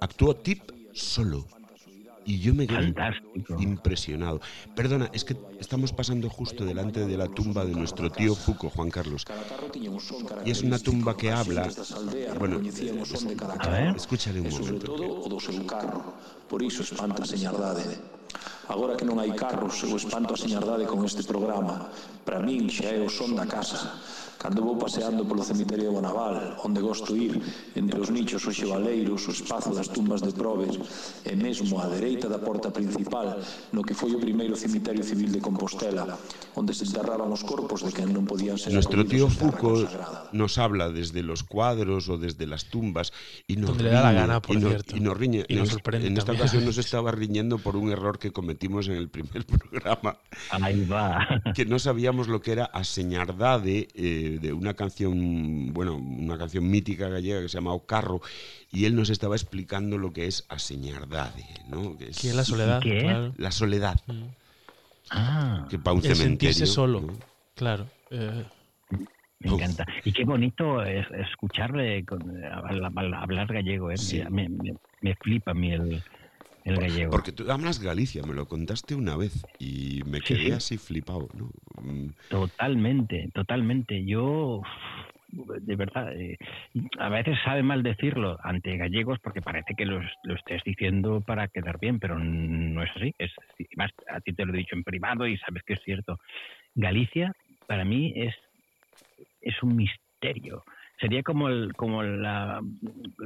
actuó 0.00 0.34
Tip 0.36 0.62
solo. 0.92 1.46
Y 2.28 2.40
yo 2.40 2.52
me 2.54 2.66
quedé 2.66 2.92
Fantástico. 2.92 3.56
impresionado. 3.62 4.40
Perdona, 4.74 5.08
es 5.12 5.22
que 5.22 5.36
estamos 5.60 5.92
pasando 5.92 6.28
justo 6.28 6.64
delante 6.64 7.06
de 7.06 7.16
la 7.16 7.28
tumba 7.28 7.64
de 7.64 7.70
nuestro 7.70 8.10
tío 8.10 8.34
Fuco, 8.34 8.68
Juan 8.68 8.90
Carlos. 8.90 9.24
Y 10.44 10.50
es 10.50 10.60
una 10.64 10.80
tumba 10.80 11.16
que 11.16 11.30
habla. 11.30 11.70
Bueno, 12.36 12.60
A 13.60 13.68
ver. 13.68 13.94
escúchale 13.96 14.40
un 14.40 14.48
momento. 14.50 14.96
Por 16.48 16.62
iso 16.64 16.82
espanta 16.82 17.22
a 17.22 17.26
señardade. 17.26 17.84
Agora 18.66 18.98
que 18.98 19.06
non 19.06 19.22
hai 19.22 19.30
carros, 19.30 19.78
eu 19.86 19.94
espanto 19.94 20.34
a 20.34 20.38
señardade 20.38 20.82
con 20.90 21.06
este 21.06 21.22
programa. 21.22 21.86
Para 22.26 22.42
min 22.42 22.66
xa 22.66 22.90
é 22.90 22.98
o 22.98 23.06
son 23.06 23.38
da 23.38 23.46
casa. 23.46 24.02
Cando 24.38 24.62
vou 24.62 24.76
paseando 24.76 25.24
polo 25.24 25.42
cemiterio 25.42 25.88
de 25.88 25.94
Bonaval, 25.96 26.60
onde 26.62 26.80
gosto 26.80 27.16
ir, 27.16 27.40
entre 27.74 27.98
os 28.00 28.10
nichos, 28.10 28.44
os 28.44 28.54
xebaleiros, 28.54 29.24
o 29.28 29.32
espazo 29.32 29.72
das 29.72 29.88
tumbas 29.88 30.20
de 30.20 30.32
probes, 30.32 30.76
e 31.24 31.32
mesmo 31.34 31.80
á 31.80 31.88
dereita 31.88 32.28
da 32.28 32.38
porta 32.38 32.68
principal, 32.70 33.40
no 33.72 33.80
que 33.80 33.96
foi 33.96 34.12
o 34.12 34.20
primeiro 34.20 34.54
cemiterio 34.54 35.02
civil 35.02 35.32
de 35.32 35.40
Compostela, 35.40 36.20
onde 36.54 36.76
se 36.76 36.84
enterraban 36.84 37.32
os 37.32 37.42
corpos 37.42 37.80
de 37.80 37.90
quen 37.96 38.12
non 38.12 38.28
podían 38.28 38.60
ser 38.60 38.76
Nuestro 38.76 39.08
tío 39.08 39.32
Foucault 39.32 39.88
nos 40.32 40.58
habla 40.58 40.90
desde 40.90 41.22
los 41.22 41.42
cuadros 41.42 42.08
o 42.08 42.18
desde 42.18 42.46
las 42.46 42.68
tumbas 42.68 43.12
y 43.46 43.56
nos 43.56 43.76
riñe, 43.76 43.92
la 43.92 44.12
gana, 44.12 44.42
por 44.42 44.56
y, 44.56 44.60
no, 44.60 44.70
y 44.94 45.00
nos 45.00 45.16
riñe. 45.16 45.44
Y 45.48 45.56
nos, 45.56 45.70
sorprende. 45.70 46.08
en 46.08 46.16
esta 46.16 46.32
ocasión 46.32 46.64
nos 46.64 46.78
estaba 46.78 47.10
riñendo 47.10 47.58
por 47.58 47.76
un 47.76 47.90
error 47.90 48.18
que 48.18 48.30
cometimos 48.32 48.88
en 48.88 48.94
el 48.94 49.08
primer 49.08 49.46
programa. 49.48 50.18
Ahí 50.50 50.84
va. 50.84 51.26
Que 51.54 51.64
no 51.64 51.78
sabíamos 51.78 52.28
lo 52.28 52.40
que 52.40 52.52
era 52.52 52.64
aseñardade 52.66 53.88
eh, 53.94 54.25
de 54.38 54.52
una 54.52 54.74
canción, 54.74 55.72
bueno, 55.72 55.96
una 55.96 56.36
canción 56.38 56.68
mítica 56.70 57.08
gallega 57.08 57.40
que 57.42 57.48
se 57.48 57.56
llama 57.58 57.72
O 57.72 57.86
Carro, 57.86 58.20
y 58.70 58.84
él 58.84 58.94
nos 58.96 59.10
estaba 59.10 59.34
explicando 59.36 59.98
lo 59.98 60.12
que 60.12 60.26
es 60.26 60.44
a 60.48 60.58
señardade, 60.58 61.44
¿no? 61.68 61.96
Que 61.96 62.08
es 62.10 62.18
¿Quién 62.18 62.36
la 62.36 62.44
soledad? 62.44 62.80
qué 62.82 62.96
es? 62.98 63.02
Claro. 63.04 63.34
la 63.38 63.50
soledad, 63.50 64.00
Ah, 65.10 65.66
que 65.70 65.78
para 65.78 65.94
un 65.94 65.98
El 66.04 66.14
cementerio. 66.16 66.52
sentirse 66.52 66.66
solo. 66.66 67.00
¿no? 67.00 67.12
Claro. 67.54 67.86
eh, 68.10 68.44
me 69.40 69.52
Uf. 69.52 69.60
encanta. 69.60 69.86
Y 70.04 70.12
qué 70.12 70.24
bonito 70.24 70.82
es 70.82 71.06
escucharle 71.12 72.04
con- 72.04 72.42
hablar, 72.44 72.92
hablar 73.14 73.52
gallego. 73.52 73.90
¿eh? 73.90 73.96
Sí. 73.98 74.22
Me, 74.30 74.48
me- 74.48 74.74
me 75.02 75.14
flipa 75.16 75.50
a 75.52 75.54
mí 75.54 75.72
el, 75.72 76.02
el 76.66 76.78
gallego. 76.78 77.10
Porque 77.10 77.32
tú 77.32 77.50
hablas 77.50 77.80
Galicia, 77.80 78.22
me 78.22 78.34
lo 78.34 78.46
contaste 78.46 78.94
una 78.94 79.16
vez 79.16 79.46
y 79.58 80.02
me 80.04 80.18
Sí, 80.20 80.34
quedé 80.34 80.46
sí. 80.46 80.52
así 80.52 80.78
flipado, 80.78 81.28
¿no? 81.34 81.50
Mm, 81.82 82.10
Totalmente, 82.28 83.30
totalmente. 83.32 84.04
Yo, 84.04 84.62
de 85.30 85.76
verdad, 85.76 86.12
eh, 86.18 86.36
a 86.98 87.08
veces 87.08 87.38
sabe 87.44 87.62
mal 87.62 87.82
decirlo 87.82 88.38
ante 88.42 88.76
gallegos 88.76 89.18
porque 89.22 89.42
parece 89.42 89.74
que 89.76 89.84
lo, 89.86 90.00
lo 90.24 90.34
estés 90.34 90.62
diciendo 90.64 91.20
para 91.20 91.48
quedar 91.48 91.78
bien, 91.78 91.98
pero 92.00 92.18
no 92.18 92.82
es 92.82 92.90
así. 92.96 93.14
Es, 93.18 93.30
más, 93.76 93.90
a 94.10 94.20
ti 94.20 94.32
te 94.32 94.44
lo 94.44 94.54
he 94.54 94.58
dicho 94.58 94.74
en 94.74 94.82
privado 94.84 95.26
y 95.26 95.36
sabes 95.38 95.62
que 95.64 95.74
es 95.74 95.80
cierto. 95.84 96.18
Galicia, 96.74 97.32
para 97.66 97.84
mí, 97.84 98.12
es, 98.16 98.34
es 99.40 99.62
un 99.62 99.76
misterio. 99.76 100.64
Sería 101.00 101.22
como, 101.22 101.48
el, 101.48 101.74
como, 101.76 102.02
la, 102.02 102.60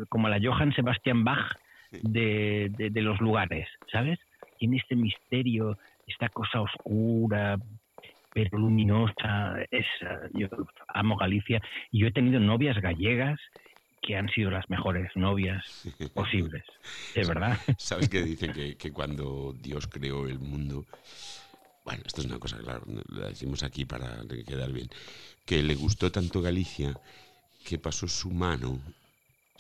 como 0.09 0.29
la 0.29 0.41
Johann 0.43 0.73
Sebastian 0.73 1.25
Bach 1.25 1.53
de, 1.91 2.71
de, 2.77 2.91
de 2.91 3.03
los 3.03 3.21
lugares, 3.21 3.69
¿sabes? 3.91 4.19
Tiene 4.59 4.77
este 4.77 4.97
misterio, 4.97 5.79
esta 6.07 6.29
cosa 6.29 6.61
oscura, 6.61 7.59
pero 8.33 8.59
luminosa. 8.59 9.57
Es, 9.71 9.87
yo 10.35 10.49
amo 10.89 11.17
Galicia 11.17 11.61
y 11.91 12.01
yo 12.01 12.07
he 12.09 12.13
tenido 12.13 12.41
novias 12.41 12.81
gallegas 12.81 13.41
que 14.03 14.17
han 14.17 14.29
sido 14.31 14.51
las 14.51 14.69
mejores 14.71 15.11
novias 15.15 15.65
posibles, 16.15 16.65
de 17.15 17.25
verdad. 17.25 17.59
¿Sabes 17.77 18.09
que 18.09 18.23
dicen 18.23 18.53
que, 18.53 18.77
que 18.77 18.93
cuando 18.93 19.53
Dios 19.53 19.87
creó 19.89 20.27
el 20.27 20.39
mundo, 20.39 20.87
bueno, 21.85 22.03
esto 22.07 22.23
es 22.23 22.27
una 22.27 22.39
cosa, 22.39 22.59
claro, 22.59 22.83
la 23.09 23.29
decimos 23.29 23.63
aquí 23.63 23.85
para 23.85 24.23
quedar 24.47 24.73
bien, 24.73 24.89
que 25.45 25.63
le 25.63 25.75
gustó 25.75 26.11
tanto 26.11 26.41
Galicia 26.41 26.95
que 27.65 27.79
pasó 27.79 28.09
su 28.09 28.31
mano 28.31 28.79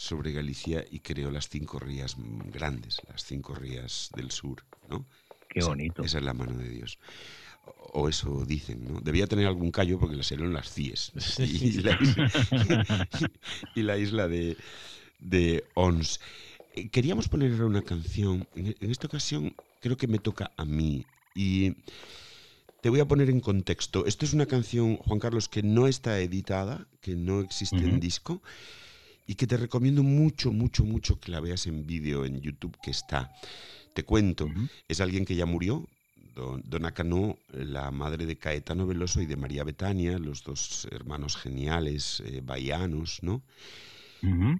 sobre 0.00 0.32
Galicia 0.32 0.84
y 0.90 1.00
creó 1.00 1.30
las 1.30 1.48
cinco 1.50 1.78
rías 1.78 2.16
grandes, 2.18 3.02
las 3.06 3.22
cinco 3.24 3.54
rías 3.54 4.10
del 4.14 4.30
sur, 4.30 4.64
¿no? 4.88 5.06
Qué 5.48 5.62
bonito. 5.62 6.02
Esa 6.02 6.18
es 6.18 6.24
la 6.24 6.32
mano 6.32 6.56
de 6.56 6.70
Dios. 6.70 6.98
O 7.92 8.08
eso 8.08 8.44
dicen, 8.46 8.86
¿no? 8.88 9.00
Debía 9.02 9.26
tener 9.26 9.46
algún 9.46 9.70
callo 9.70 9.98
porque 9.98 10.16
le 10.16 10.22
salieron 10.22 10.54
las 10.54 10.72
CIES. 10.72 11.12
Y, 11.40 11.82
la 11.82 11.96
isla, 12.00 12.30
y 13.74 13.82
la 13.82 13.98
isla 13.98 14.28
de, 14.28 14.56
de 15.18 15.70
Ons. 15.74 16.20
Eh, 16.72 16.90
Queríamos 16.90 17.28
poner 17.28 17.52
ahora 17.52 17.66
una 17.66 17.82
canción. 17.82 18.48
En, 18.54 18.76
en 18.80 18.90
esta 18.90 19.08
ocasión 19.08 19.56
creo 19.80 19.96
que 19.98 20.08
me 20.08 20.18
toca 20.20 20.52
a 20.56 20.64
mí. 20.64 21.06
Y 21.34 21.76
te 22.80 22.88
voy 22.88 23.00
a 23.00 23.08
poner 23.08 23.28
en 23.28 23.40
contexto. 23.40 24.06
Esto 24.06 24.24
es 24.24 24.32
una 24.32 24.46
canción, 24.46 24.96
Juan 24.96 25.18
Carlos, 25.18 25.48
que 25.48 25.62
no 25.62 25.86
está 25.86 26.18
editada, 26.20 26.88
que 27.00 27.14
no 27.14 27.40
existe 27.40 27.84
en 27.84 27.96
Ujú. 27.96 28.00
disco. 28.00 28.42
Y 29.30 29.36
que 29.36 29.46
te 29.46 29.56
recomiendo 29.56 30.02
mucho, 30.02 30.52
mucho, 30.52 30.84
mucho 30.84 31.20
que 31.20 31.30
la 31.30 31.40
veas 31.40 31.66
en 31.66 31.86
vídeo 31.86 32.24
en 32.24 32.40
YouTube 32.40 32.76
que 32.82 32.90
está. 32.90 33.20
Te 33.94 34.02
cuento, 34.02 34.44
es 34.88 35.00
alguien 35.00 35.24
que 35.24 35.37
ya 35.37 35.46
murió, 35.46 35.88
Don- 36.35 36.62
Dona 36.72 36.92
Cano, 36.92 37.37
la 37.52 37.90
madre 37.92 38.26
de 38.26 38.37
Caetano 38.37 38.87
Veloso 38.87 39.20
y 39.22 39.26
de 39.26 39.37
María 39.37 39.62
Betania, 39.64 40.18
los 40.18 40.42
dos 40.42 40.88
hermanos 40.90 41.37
geniales, 41.37 42.22
eh, 42.26 42.40
bahianos, 42.44 43.20
¿no? 43.22 43.42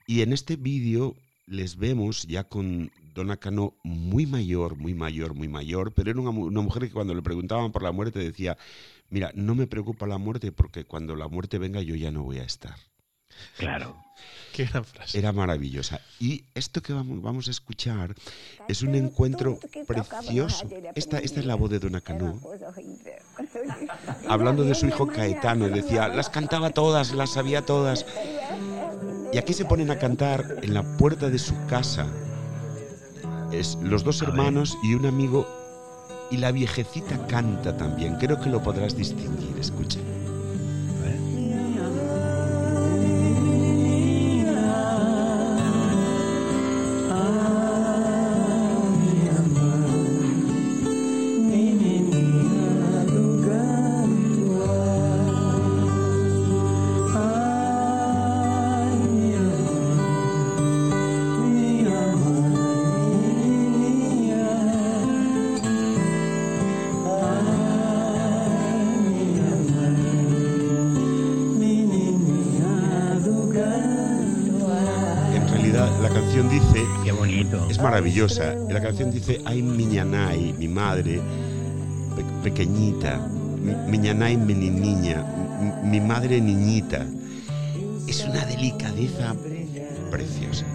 Y 0.07 0.23
en 0.23 0.33
este 0.33 0.57
vídeo 0.57 1.17
les 1.47 1.77
vemos 1.77 2.27
ya 2.29 2.45
con 2.45 2.91
Dona 3.15 3.37
Cano 3.39 3.75
muy 3.83 4.27
mayor, 4.27 4.77
muy 4.77 4.95
mayor, 4.95 5.35
muy 5.35 5.49
mayor, 5.49 5.93
pero 5.95 6.11
era 6.11 6.21
una 6.21 6.63
mujer 6.63 6.83
que 6.87 6.93
cuando 6.93 7.15
le 7.15 7.23
preguntaban 7.23 7.73
por 7.73 7.83
la 7.83 7.93
muerte 7.93 8.19
decía, 8.21 8.57
mira, 9.09 9.33
no 9.35 9.55
me 9.55 9.67
preocupa 9.67 10.07
la 10.07 10.19
muerte 10.19 10.53
porque 10.53 10.85
cuando 10.85 11.17
la 11.17 11.29
muerte 11.29 11.59
venga 11.59 11.83
yo 11.83 11.95
ya 11.97 12.11
no 12.13 12.23
voy 12.23 12.39
a 12.39 12.45
estar. 12.45 12.77
Claro. 13.59 13.97
qué 14.53 14.65
gran 14.65 14.85
frase. 14.85 15.19
Era 15.19 15.33
maravillosa. 15.33 16.01
Y 16.19 16.45
esto 16.55 16.83
que 16.83 16.93
vamos, 16.93 17.23
vamos 17.23 17.49
a 17.49 17.51
escuchar 17.51 18.15
es 18.69 18.83
un 18.83 18.95
encuentro 18.95 19.59
precioso. 19.87 20.69
Esta, 20.95 21.19
esta 21.19 21.41
es 21.41 21.47
la 21.47 21.55
voz 21.55 21.71
de 21.71 21.79
Dona 21.79 22.01
Cano. 22.01 22.41
Hablando 24.29 24.65
de 24.65 24.75
su 24.75 24.87
hijo 24.87 25.07
Caetano, 25.07 25.69
decía, 25.69 26.09
las 26.09 26.31
cantaba 26.31 26.71
todas, 26.71 27.13
las 27.13 27.33
sabía 27.33 27.65
todas. 27.65 28.05
Y 29.33 29.39
aquí 29.39 29.53
se 29.55 29.65
ponen 29.65 29.91
a 29.91 29.99
cantar 29.99 30.57
en 30.63 30.75
la 30.75 30.83
puerta 30.97 31.31
de 31.31 31.39
su 31.39 31.55
casa. 31.67 32.07
Es 33.53 33.77
los 33.83 34.05
dos 34.05 34.23
hermanos 34.23 34.77
y 34.83 34.95
un 34.95 35.07
amigo. 35.07 35.47
Y 36.31 36.37
la 36.37 36.53
viejecita 36.53 37.27
canta 37.27 37.77
también. 37.77 38.17
Creo 38.17 38.41
que 38.41 38.51
lo 38.51 38.63
podrás 38.63 38.97
distinguir. 38.97 39.57
Escuchen. 39.59 40.20
Maravillosa, 78.11 78.55
la 78.69 78.81
canción 78.81 79.11
dice, 79.13 79.41
ay 79.45 79.63
miña 79.63 80.05
nai, 80.05 80.53
mi 80.59 80.67
madre, 80.67 81.21
pe- 82.17 82.25
pequeñita, 82.51 83.19
mi- 83.63 83.75
miña 83.87 84.13
nai 84.15 84.37
mi 84.37 84.55
niña, 84.55 85.23
mi 85.85 86.01
madre 86.01 86.41
niñita. 86.41 87.07
Es 88.09 88.25
una 88.27 88.45
delicadeza 88.47 89.37
preciosa. 90.11 90.67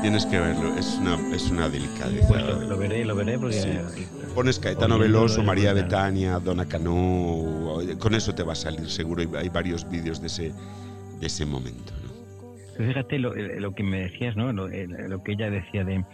Tienes 0.00 0.24
que 0.24 0.38
verlo, 0.38 0.74
es 0.78 0.98
una, 0.98 1.14
es 1.34 1.50
una 1.50 1.68
delicadeza. 1.68 2.28
Pues 2.28 2.42
lo, 2.42 2.60
lo 2.60 2.78
veré, 2.78 3.04
lo 3.04 3.14
veré 3.14 3.38
porque. 3.38 3.54
Sí. 3.54 4.06
Pones 4.34 4.58
Caetano 4.58 4.94
Oyéndolo 4.94 5.20
Veloso, 5.20 5.42
María. 5.42 5.72
Betania, 5.72 6.38
Dona 6.38 6.66
Cano, 6.66 7.78
con 7.98 8.14
eso 8.14 8.34
te 8.34 8.42
va 8.42 8.52
a 8.52 8.56
salir 8.56 8.88
seguro. 8.88 9.22
Hay, 9.36 9.48
varios 9.50 9.88
vídeos 9.90 10.20
de 10.20 10.28
ese, 10.28 10.52
de 11.20 11.26
ese 11.26 11.44
momento. 11.44 11.92
¿no? 12.02 12.10
Pero 12.76 12.88
Fíjate 12.88 13.18
lo, 13.18 13.34
eh, 13.34 13.60
lo 13.60 13.74
que 13.74 13.82
me 13.82 14.00
decías, 14.00 14.36
¿no? 14.36 14.52
Lo, 14.52 14.68
eh, 14.68 14.86
lo 14.86 15.22
que 15.22 15.32
ella 15.32 15.50
decía 15.50 15.84
de. 15.84 16.04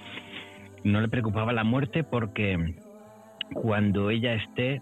No 0.83 1.01
le 1.01 1.09
preocupaba 1.09 1.53
la 1.53 1.65
muerte 1.65 2.03
porque 2.03 2.77
cuando 3.55 4.11
ella 4.11 4.35
esté. 4.35 4.81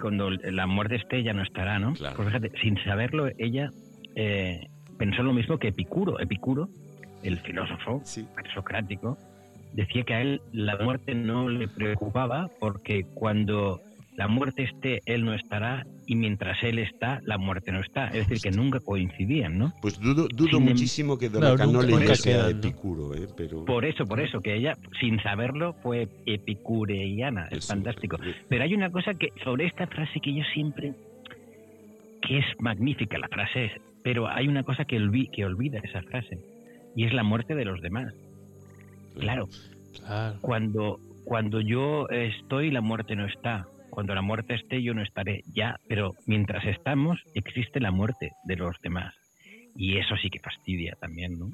Cuando 0.00 0.30
la 0.30 0.66
muerte 0.66 0.96
esté, 0.96 1.22
ya 1.22 1.32
no 1.32 1.42
estará, 1.42 1.78
¿no? 1.78 1.94
Claro. 1.94 2.16
Pues 2.16 2.28
fíjate, 2.28 2.52
sin 2.60 2.76
saberlo, 2.84 3.28
ella 3.38 3.70
eh, 4.16 4.68
pensó 4.98 5.22
lo 5.22 5.32
mismo 5.32 5.58
que 5.58 5.68
Epicuro. 5.68 6.18
Epicuro, 6.20 6.68
el 7.22 7.38
filósofo 7.40 8.00
Sí. 8.04 8.26
socrático, 8.54 9.16
decía 9.72 10.02
que 10.04 10.14
a 10.14 10.22
él 10.22 10.40
la 10.52 10.76
muerte 10.78 11.14
no 11.14 11.48
le 11.48 11.68
preocupaba 11.68 12.48
porque 12.60 13.04
cuando 13.14 13.80
la 14.16 14.26
muerte 14.26 14.64
esté, 14.64 15.00
él 15.06 15.24
no 15.24 15.32
estará 15.32 15.86
y 16.06 16.16
mientras 16.16 16.60
él 16.64 16.80
está, 16.80 17.20
la 17.24 17.38
muerte 17.38 17.70
no 17.70 17.78
está. 17.80 18.08
Es 18.08 18.26
decir, 18.28 18.40
que 18.50 18.56
nunca 18.56 18.80
coincidían, 18.80 19.58
¿no? 19.58 19.72
Pues 19.80 20.00
dudo, 20.00 20.26
em- 20.58 20.64
muchísimo 20.64 21.16
que 21.18 21.30
Cano 21.30 21.54
nunca- 21.54 21.66
le 21.86 21.92
nunca 21.92 22.12
diese 22.12 22.30
a 22.34 22.34
quedan, 22.46 22.50
¿no? 22.60 22.66
Epicuro, 22.68 23.14
¿eh? 23.14 23.28
pero 23.36 23.64
Por 23.64 23.84
eso, 23.84 24.06
por 24.06 24.18
eso, 24.20 24.40
que 24.40 24.56
ella, 24.56 24.76
sin 24.98 25.20
saberlo, 25.22 25.74
fue 25.84 26.08
epicureana. 26.26 27.46
Es 27.50 27.68
fantástico. 27.68 28.16
eh, 28.24 28.34
Pero 28.48 28.64
hay 28.64 28.74
una 28.74 28.90
cosa 28.90 29.14
que 29.14 29.28
sobre 29.44 29.66
esta 29.66 29.86
frase 29.86 30.18
que 30.20 30.34
yo 30.34 30.42
siempre 30.52 30.94
que 32.22 32.38
es 32.38 32.44
magnífica 32.58 33.16
la 33.18 33.28
frase 33.28 33.66
es, 33.66 33.72
pero 34.02 34.26
hay 34.28 34.48
una 34.48 34.64
cosa 34.64 34.84
que, 34.84 34.98
olvi- 34.98 35.30
que 35.30 35.44
olvida 35.44 35.78
esa 35.78 36.02
frase 36.02 36.38
y 36.98 37.04
es 37.04 37.12
la 37.12 37.22
muerte 37.22 37.54
de 37.54 37.64
los 37.64 37.80
demás. 37.80 38.12
Claro, 39.20 39.48
Claro. 40.04 40.38
cuando 40.40 40.98
cuando 41.24 41.60
yo 41.60 42.08
estoy 42.08 42.70
la 42.72 42.80
muerte 42.80 43.14
no 43.14 43.24
está. 43.26 43.66
Cuando 43.90 44.14
la 44.16 44.22
muerte 44.22 44.54
esté 44.54 44.82
yo 44.82 44.94
no 44.94 45.02
estaré 45.02 45.44
ya, 45.54 45.78
pero 45.88 46.14
mientras 46.26 46.64
estamos 46.64 47.20
existe 47.34 47.78
la 47.80 47.92
muerte 47.92 48.32
de 48.44 48.56
los 48.56 48.76
demás 48.82 49.14
y 49.76 49.98
eso 49.98 50.16
sí 50.16 50.28
que 50.28 50.40
fastidia 50.40 50.96
también, 51.00 51.38
¿no? 51.38 51.52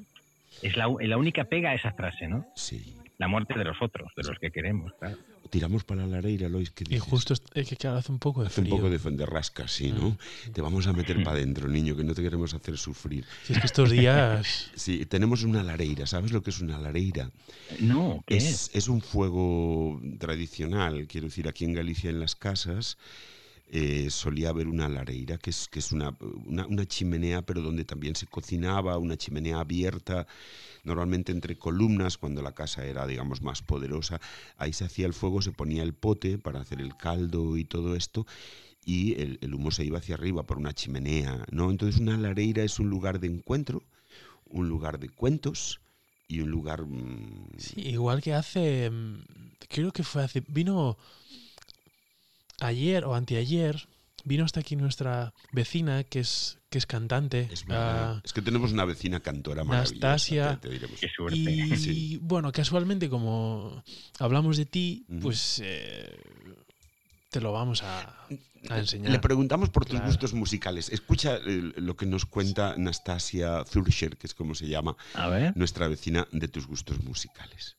Es 0.63 0.75
la, 0.77 0.87
la 0.99 1.17
única 1.17 1.43
pega 1.43 1.69
a 1.71 1.75
esa 1.75 1.91
frase, 1.91 2.27
¿no? 2.27 2.45
Sí. 2.55 2.95
La 3.19 3.27
muerte 3.27 3.53
de 3.57 3.65
los 3.65 3.79
otros, 3.81 4.11
de 4.15 4.23
los 4.27 4.39
que 4.39 4.49
queremos. 4.49 4.93
claro. 4.99 5.17
Tiramos 5.49 5.83
para 5.83 6.01
la 6.01 6.07
lareira, 6.17 6.49
Lois, 6.49 6.71
que 6.71 6.83
Y 6.85 6.95
dices? 6.95 7.03
justo 7.03 7.33
es 7.53 7.67
que 7.67 7.75
claro, 7.75 7.97
hace 7.97 8.11
un 8.11 8.19
poco 8.19 8.41
de 8.41 8.47
Hace 8.47 8.61
un 8.61 8.69
poco 8.69 8.89
de, 8.89 8.97
de 8.97 9.25
rasca, 9.25 9.67
sí, 9.67 9.91
¿no? 9.91 10.17
Te 10.53 10.61
vamos 10.61 10.87
a 10.87 10.93
meter 10.93 11.23
para 11.23 11.37
adentro, 11.37 11.67
niño, 11.67 11.95
que 11.95 12.03
no 12.03 12.13
te 12.13 12.21
queremos 12.21 12.53
hacer 12.53 12.77
sufrir. 12.77 13.25
Si 13.45 13.53
es 13.53 13.59
que 13.59 13.65
estos 13.65 13.91
días... 13.91 14.71
Sí, 14.75 15.05
tenemos 15.05 15.43
una 15.43 15.63
lareira. 15.63 16.05
¿Sabes 16.07 16.31
lo 16.31 16.41
que 16.43 16.49
es 16.49 16.59
una 16.61 16.79
lareira? 16.79 17.31
No, 17.79 18.23
¿qué 18.27 18.37
es? 18.37 18.43
Es, 18.45 18.71
es 18.73 18.87
un 18.87 19.01
fuego 19.01 20.01
tradicional, 20.19 21.07
quiero 21.07 21.27
decir, 21.27 21.47
aquí 21.47 21.65
en 21.65 21.73
Galicia 21.73 22.09
en 22.09 22.19
las 22.19 22.35
casas 22.35 22.97
eh, 23.71 24.09
solía 24.11 24.49
haber 24.49 24.67
una 24.67 24.87
lareira, 24.89 25.37
que 25.37 25.49
es, 25.49 25.67
que 25.67 25.79
es 25.79 25.91
una, 25.91 26.15
una, 26.45 26.67
una 26.67 26.85
chimenea, 26.85 27.41
pero 27.41 27.61
donde 27.61 27.83
también 27.83 28.15
se 28.15 28.27
cocinaba, 28.27 28.97
una 28.97 29.17
chimenea 29.17 29.59
abierta, 29.59 30.27
normalmente 30.85 31.31
entre 31.31 31.57
columnas, 31.57 32.17
cuando 32.17 32.41
la 32.41 32.53
casa 32.53 32.85
era, 32.85 33.05
digamos, 33.05 33.41
más 33.41 33.61
poderosa. 33.61 34.21
Ahí 34.57 34.71
se 34.73 34.85
hacía 34.85 35.05
el 35.05 35.13
fuego, 35.13 35.41
se 35.41 35.51
ponía 35.51 35.83
el 35.83 35.93
pote 35.93 36.37
para 36.37 36.61
hacer 36.61 36.79
el 36.79 36.95
caldo 36.95 37.57
y 37.57 37.65
todo 37.65 37.95
esto, 37.95 38.25
y 38.85 39.19
el, 39.19 39.53
humo 39.53 39.71
se 39.71 39.83
iba 39.83 39.97
hacia 39.97 40.15
arriba 40.15 40.43
por 40.43 40.57
una 40.57 40.73
chimenea, 40.73 41.45
¿no? 41.51 41.71
Entonces 41.71 41.99
una 41.99 42.17
lareira 42.17 42.63
es 42.63 42.79
un 42.79 42.89
lugar 42.89 43.19
de 43.19 43.27
encuentro, 43.27 43.83
un 44.45 44.69
lugar 44.69 44.99
de 44.99 45.09
cuentos 45.09 45.81
y 46.27 46.39
un 46.41 46.51
lugar... 46.51 46.85
mm, 46.85 47.57
Sí, 47.57 47.81
igual 47.81 48.21
que 48.21 48.33
hace... 48.33 48.89
mm, 48.89 49.23
Creo 49.67 49.91
que 49.91 50.03
fue 50.03 50.23
hace... 50.23 50.43
Vino 50.47 50.97
ayer 52.61 53.03
o 53.05 53.15
anteayer, 53.15 53.87
vino 54.25 54.43
hasta 54.43 54.59
aquí 54.59 54.75
nuestra 54.75 55.31
vecina, 55.53 56.03
que 56.03 56.19
es, 56.19 56.57
que 56.69 56.77
es 56.77 56.85
cantante. 56.85 57.47
Es 57.51 57.63
verdad. 57.65 58.15
ah, 58.17 58.21
es 58.25 58.33
que 58.33 58.41
tenemos 58.41 58.73
una 58.73 58.83
vecina 58.85 59.21
cantora 59.21 59.63
maravillosa. 59.63 59.93
Nastasia. 59.95 60.59
te- 60.59 60.67
te 60.67 60.73
diremos. 60.73 60.99
Qué 60.99 61.07
suerte. 61.15 61.37
y 61.39 61.77
Sí. 61.85 62.19
bueno, 62.21 62.51
casualmente 62.51 63.07
como 63.09 63.83
hablamos 64.19 64.57
de 64.57 64.65
ti, 64.65 65.05
pues 65.21 65.61
eh, 65.63 66.17
te 67.29 67.39
lo 67.39 67.51
vamos 67.53 67.83
a, 67.83 68.01
a 68.69 68.79
enseñar. 68.79 69.11
Le 69.11 69.19
preguntamos 69.19 69.69
por 69.69 69.85
tus 69.85 69.91
Claro. 69.99 70.07
gustos 70.07 70.33
musicales. 70.33 70.89
Escucha 70.89 71.37
eh, 71.37 71.71
lo 71.77 71.95
que 71.95 72.05
nos 72.05 72.25
cuenta 72.25 72.75
Nastasia 72.77 73.63
Zurscher, 73.69 74.17
que 74.17 74.27
es 74.27 74.33
como 74.33 74.55
se 74.55 74.67
llama 74.67 74.97
A 75.13 75.27
ver. 75.29 75.55
nuestra 75.55 75.87
vecina 75.87 76.27
de 76.31 76.47
tus 76.47 76.65
gustos 76.65 77.03
musicales. 77.03 77.75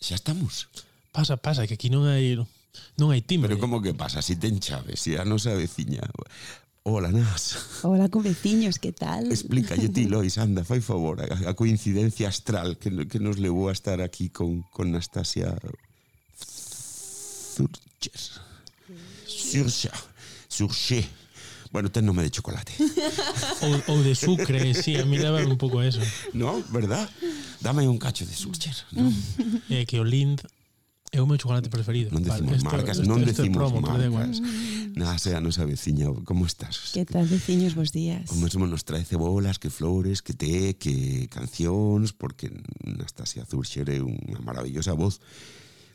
Ya 0.00 0.14
estamos. 0.14 0.68
Pasa, 1.12 1.36
pasa, 1.36 1.66
que 1.66 1.74
aquí 1.74 1.90
non 1.90 2.06
hai 2.06 2.38
Non 2.98 3.14
hai 3.14 3.22
timbre. 3.22 3.54
Pero 3.54 3.60
como 3.60 3.82
que 3.82 3.94
pasa? 3.94 4.22
Si 4.22 4.36
ten 4.36 4.58
chave, 4.58 4.96
si 4.96 5.16
a 5.16 5.24
nosa 5.24 5.54
veciña... 5.54 6.02
Hola, 6.88 7.12
Nas. 7.12 7.82
Hola, 7.82 8.08
con 8.08 8.22
veciños, 8.22 8.78
que 8.78 8.92
tal? 8.92 9.28
Explícalle 9.28 9.90
ti, 9.90 10.08
Lois, 10.12 10.38
anda, 10.38 10.64
fai 10.64 10.80
favor, 10.80 11.20
a, 11.20 11.50
a 11.50 11.52
coincidencia 11.52 12.32
astral 12.32 12.78
que, 12.78 12.88
que 13.06 13.20
nos 13.20 13.36
levou 13.36 13.68
a 13.68 13.76
estar 13.76 14.00
aquí 14.00 14.30
con, 14.30 14.64
con 14.72 14.88
Nastasia 14.88 15.52
Zurcher. 17.58 18.20
Zurcher. 19.26 19.92
Zurcher. 20.48 21.04
Bueno, 21.70 21.90
ten 21.90 22.06
nome 22.06 22.22
de 22.22 22.30
chocolate. 22.30 22.72
ou, 23.64 23.74
ou 23.92 24.02
de 24.02 24.14
sucre, 24.14 24.72
sí, 24.72 24.96
a 24.96 25.04
mí 25.04 25.18
leva 25.18 25.44
un 25.44 25.58
pouco 25.58 25.80
a 25.80 25.86
eso. 25.86 26.00
No, 26.32 26.64
verdad? 26.72 27.04
Dame 27.60 27.86
un 27.86 27.98
cacho 27.98 28.24
de 28.24 28.34
surcher, 28.34 28.74
¿no? 28.92 29.12
É 29.68 29.82
eh, 29.82 29.84
que 29.84 30.00
o 30.00 30.04
lind 30.04 30.40
É 31.10 31.22
o 31.22 31.26
meu 31.26 31.40
chocolate 31.40 31.72
preferido. 31.72 32.12
Non 32.12 32.20
decimos 32.20 32.60
vale, 32.60 32.84
marcas, 32.84 33.00
esto, 33.00 33.08
non 33.08 33.24
esto, 33.24 33.40
decimos 33.40 33.56
promo, 33.56 33.80
marcas. 33.80 34.44
Nada, 34.92 35.16
sea 35.16 35.40
nosa 35.40 35.64
veciña, 35.64 36.12
como 36.28 36.44
estás? 36.44 36.92
Que 36.92 37.08
tal, 37.08 37.24
veciños, 37.24 37.72
vos 37.72 37.92
días. 37.92 38.28
O 38.28 38.36
mesmo 38.36 38.68
nos 38.68 38.84
trae 38.84 39.08
cebolas, 39.08 39.56
que 39.56 39.72
flores, 39.72 40.20
que 40.20 40.36
té, 40.36 40.76
que 40.76 41.28
cancións, 41.32 42.12
porque 42.12 42.52
Anastasia 42.84 43.48
Zurcher 43.48 43.88
é 43.88 44.04
unha 44.04 44.40
maravillosa 44.44 44.92
voz 44.92 45.24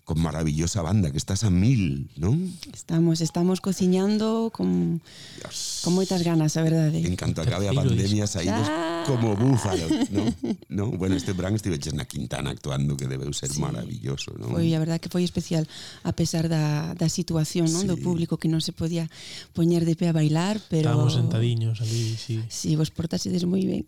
con 0.04 0.20
maravillosa 0.20 0.82
banda, 0.82 1.12
que 1.12 1.18
estás 1.18 1.48
a 1.48 1.50
mil, 1.50 2.12
non? 2.20 2.52
Estamos, 2.76 3.24
estamos 3.24 3.64
cociñando 3.64 4.52
con, 4.52 5.00
Dios. 5.40 5.80
con 5.80 5.96
moitas 5.96 6.28
ganas, 6.28 6.60
a 6.60 6.62
verdade. 6.62 7.00
En 7.00 7.16
canto 7.16 7.40
acabe 7.40 7.72
a 7.72 7.74
pandemia, 7.74 8.28
saídos 8.28 8.68
ah. 8.68 9.08
como 9.08 9.32
búfalo, 9.40 9.88
non? 10.12 10.28
no? 10.68 10.86
Bueno, 10.92 11.16
este 11.16 11.32
verán 11.32 11.56
estive 11.56 11.80
na 11.96 12.04
Quintana 12.04 12.52
actuando, 12.52 13.00
que 13.00 13.08
debeu 13.08 13.32
ser 13.32 13.48
sí. 13.48 13.64
maravilloso, 13.64 14.36
non? 14.36 14.52
Foi, 14.52 14.76
a 14.76 14.80
verdade 14.84 15.00
que 15.00 15.08
foi 15.08 15.24
especial, 15.24 15.64
a 16.04 16.12
pesar 16.12 16.52
da, 16.52 16.92
da 17.00 17.08
situación, 17.08 17.72
non? 17.72 17.88
Sí. 17.88 17.90
Do 17.90 17.96
público 17.96 18.36
que 18.36 18.52
non 18.52 18.60
se 18.60 18.76
podía 18.76 19.08
poñer 19.56 19.88
de 19.88 19.96
pé 19.96 20.12
a 20.12 20.16
bailar, 20.16 20.60
pero... 20.68 20.92
Estábamos 20.92 21.16
sentadiños 21.16 21.80
ali, 21.80 22.20
sí. 22.20 22.44
Sí, 22.52 22.76
vos 22.76 22.92
portasedes 22.92 23.48
moi 23.48 23.64
ben. 23.64 23.88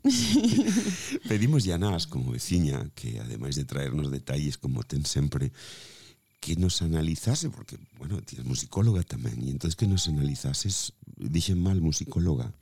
Pedimos 1.28 1.68
a 1.68 1.76
como 2.08 2.32
veciña, 2.32 2.88
que 2.96 3.20
ademais 3.20 3.52
de 3.52 3.68
traernos 3.68 4.08
detalles 4.08 4.56
como 4.56 4.80
ten 4.80 5.04
sempre, 5.04 5.52
que 6.46 6.54
nos 6.54 6.80
analizase, 6.80 7.50
porque, 7.50 7.76
bueno, 7.98 8.22
ti 8.22 8.38
musicóloga 8.46 9.02
tamén, 9.02 9.42
e 9.42 9.50
entonces 9.50 9.74
que 9.74 9.90
nos 9.90 10.06
analizases, 10.06 10.94
dixen 11.18 11.58
mal, 11.58 11.82
musicóloga. 11.82 12.54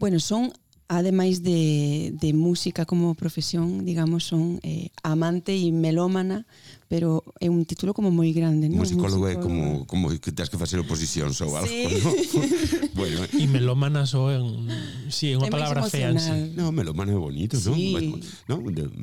Bueno, 0.00 0.16
son, 0.16 0.48
ademais 0.88 1.44
de, 1.44 2.16
de 2.16 2.32
música 2.32 2.88
como 2.88 3.12
profesión, 3.12 3.84
digamos, 3.84 4.24
son 4.24 4.64
eh, 4.64 4.88
amante 5.04 5.52
e 5.52 5.68
melómana, 5.76 6.48
pero 6.88 7.20
é 7.36 7.52
un 7.52 7.68
título 7.68 7.92
como 7.92 8.08
moi 8.08 8.32
grande, 8.32 8.72
non? 8.72 8.80
Musicólogo, 8.80 9.28
é 9.28 9.36
como, 9.36 9.84
como 9.84 10.08
que 10.16 10.32
tens 10.32 10.48
que 10.48 10.56
facer 10.56 10.80
oposición 10.80 11.28
ou 11.44 11.52
algo, 11.52 11.68
sí. 11.68 11.84
¿no? 12.00 12.08
bueno, 12.96 13.28
e 13.28 13.44
melómana 13.44 14.08
só 14.08 14.32
é 14.32 14.40
un, 14.40 14.72
sí, 15.12 15.36
é 15.36 15.36
unha 15.36 15.52
é 15.52 15.52
palabra 15.52 15.84
fea, 15.84 16.16
sí. 16.16 16.56
No, 16.56 16.72
melómana 16.72 17.12
é 17.12 17.20
bonito, 17.20 17.60
sí. 17.60 17.68
non? 17.68 17.76
Bueno, 17.92 18.16
non? 18.48 18.58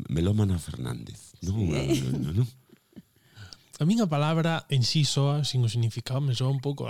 Melómana 0.10 0.58
Fernández, 0.58 1.38
non? 1.46 1.70
Sí. 1.94 2.02
no, 2.10 2.34
non, 2.34 2.34
non. 2.42 2.50
A 3.76 3.84
min 3.84 4.00
a 4.00 4.08
palabra 4.08 4.64
en 4.72 4.88
sí 4.88 5.04
soa, 5.04 5.44
sin 5.44 5.60
o 5.60 5.68
significado, 5.68 6.24
me 6.24 6.32
soa 6.32 6.48
un 6.48 6.64
pouco 6.64 6.88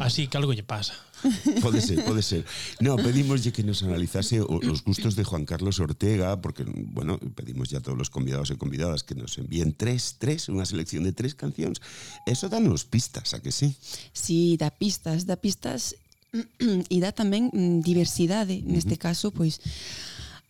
así 0.00 0.32
que 0.32 0.40
algo 0.40 0.56
lle 0.56 0.64
pasa. 0.64 0.96
Pode 1.60 1.84
ser, 1.84 2.00
pode 2.08 2.24
ser. 2.24 2.48
No, 2.80 2.96
pedimoslle 2.96 3.52
que 3.52 3.60
nos 3.60 3.84
analizase 3.84 4.40
os 4.40 4.80
gustos 4.80 5.12
de 5.12 5.28
Juan 5.28 5.44
Carlos 5.44 5.76
Ortega, 5.76 6.40
porque, 6.40 6.64
bueno, 6.64 7.20
pedimos 7.36 7.68
ya 7.68 7.78
a 7.78 7.84
todos 7.84 8.00
los 8.00 8.08
convidados 8.08 8.48
e 8.48 8.56
convidadas 8.56 9.04
que 9.04 9.12
nos 9.12 9.36
envíen 9.36 9.76
tres, 9.76 10.16
tres, 10.16 10.48
unha 10.48 10.64
selección 10.64 11.04
de 11.04 11.12
tres 11.12 11.36
cancións. 11.36 11.84
Eso 12.24 12.48
danos 12.48 12.88
pistas, 12.88 13.36
a 13.36 13.44
que 13.44 13.52
sí? 13.52 13.76
Sí, 14.16 14.56
dá 14.56 14.72
pistas, 14.72 15.28
dá 15.28 15.36
pistas 15.36 16.00
e 16.88 16.96
dá 17.04 17.12
tamén 17.12 17.52
mm, 17.52 17.84
diversidade, 17.84 18.64
neste 18.64 18.96
uh 18.96 18.96
-huh. 18.96 19.04
caso, 19.12 19.26
pois, 19.36 19.60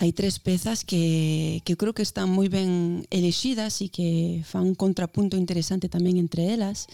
hai 0.01 0.17
tres 0.17 0.41
pezas 0.41 0.81
que, 0.81 1.61
que 1.61 1.77
eu 1.77 1.79
creo 1.79 1.93
que 1.93 2.01
están 2.01 2.33
moi 2.33 2.49
ben 2.49 3.05
elexidas 3.13 3.85
e 3.85 3.93
que 3.93 4.41
fan 4.49 4.73
un 4.73 4.77
contrapunto 4.77 5.37
interesante 5.37 5.93
tamén 5.93 6.17
entre 6.17 6.49
elas 6.49 6.89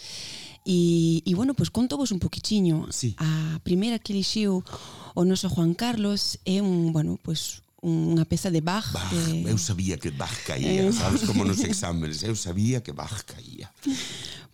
e, 0.66 1.22
e 1.22 1.32
bueno, 1.38 1.54
pois 1.54 1.70
conto 1.70 1.94
vos 1.94 2.10
un 2.10 2.18
poquichiño 2.18 2.90
sí. 2.90 3.14
a 3.22 3.62
primeira 3.62 4.02
que 4.02 4.10
elixiu 4.10 4.66
o 5.14 5.22
noso 5.22 5.46
Juan 5.46 5.78
Carlos 5.78 6.42
é 6.42 6.58
un, 6.58 6.90
bueno, 6.90 7.14
pois 7.22 7.62
unha 7.86 8.26
peza 8.26 8.50
de 8.50 8.58
Bach. 8.58 8.90
Bach 8.90 9.14
eh... 9.14 9.46
Eu 9.46 9.58
sabía 9.58 9.94
que 9.94 10.10
Bach 10.10 10.34
caía, 10.42 10.90
eh. 10.90 10.92
sabes 10.92 11.22
como 11.22 11.46
nos 11.46 11.62
exámenes, 11.62 12.26
eu 12.26 12.34
sabía 12.34 12.82
que 12.82 12.90
Bach 12.90 13.22
caía. 13.22 13.70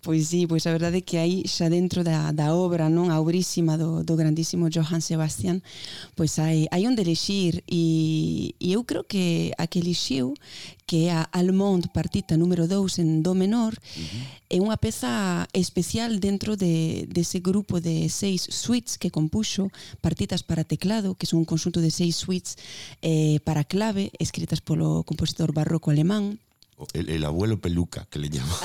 Pois 0.03 0.28
sí, 0.35 0.51
pois 0.51 0.66
a 0.66 0.74
verdade 0.74 0.99
é 0.99 1.07
que 1.07 1.16
aí 1.16 1.47
xa 1.47 1.70
dentro 1.70 2.03
da, 2.03 2.35
da 2.35 2.53
obra, 2.59 2.91
non 2.91 3.14
a 3.14 3.22
obrísima 3.22 3.78
do, 3.78 4.03
do 4.03 4.18
grandísimo 4.18 4.66
Johann 4.66 4.99
Sebastian, 4.99 5.62
pois 6.18 6.43
hai, 6.43 6.66
hai 6.74 6.83
onde 6.91 7.07
elixir 7.07 7.62
e, 7.70 8.53
e 8.59 8.74
eu 8.74 8.83
creo 8.83 9.07
que 9.07 9.55
a 9.55 9.70
que 9.70 9.78
elixiu 9.78 10.35
que 10.93 11.09
é 11.09 11.16
a 11.16 11.24
Almond 11.32 11.88
partita 11.88 12.36
número 12.36 12.68
2 12.68 13.01
en 13.01 13.24
do 13.24 13.32
menor, 13.32 13.72
é 14.53 14.61
unha 14.61 14.76
peza 14.76 15.49
especial 15.57 16.20
dentro 16.20 16.53
de, 16.53 17.09
dese 17.09 17.40
grupo 17.40 17.80
de 17.80 18.12
seis 18.12 18.45
suites 18.45 19.01
que 19.01 19.09
compuxo, 19.09 19.72
partitas 20.05 20.45
para 20.45 20.68
teclado, 20.68 21.16
que 21.16 21.24
son 21.24 21.40
un 21.40 21.49
conxunto 21.49 21.80
de 21.80 21.88
seis 21.88 22.20
suites 22.20 22.61
eh, 23.01 23.40
para 23.40 23.64
clave, 23.64 24.12
escritas 24.20 24.61
polo 24.61 25.01
compositor 25.09 25.57
barroco 25.57 25.88
alemán, 25.88 26.36
El, 26.93 27.09
el 27.09 27.24
abuelo 27.24 27.61
peluca, 27.61 28.07
que 28.11 28.18
le 28.18 28.28
llamaba. 28.28 28.59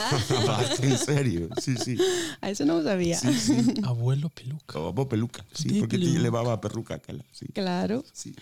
Bach, 0.47 0.79
en 0.83 0.97
serio, 0.97 1.49
sí, 1.61 1.75
sí. 1.77 1.95
a 2.41 2.49
eso 2.49 2.65
non 2.65 2.81
o 2.81 2.83
sabía. 2.83 3.15
Sí, 3.15 3.29
sí. 3.31 3.55
Abuelo 3.85 4.33
peluca. 4.33 4.81
O 4.81 4.89
abuelo 4.89 5.07
peluca, 5.07 5.45
sí, 5.53 5.69
De 5.69 5.79
porque 5.79 6.01
te 6.01 6.09
peluca. 6.11 6.25
levaba 6.27 6.51
a 6.57 6.59
perruca 6.59 6.97
sí. 7.31 7.45
Claro. 7.53 8.03
sí. 8.11 8.33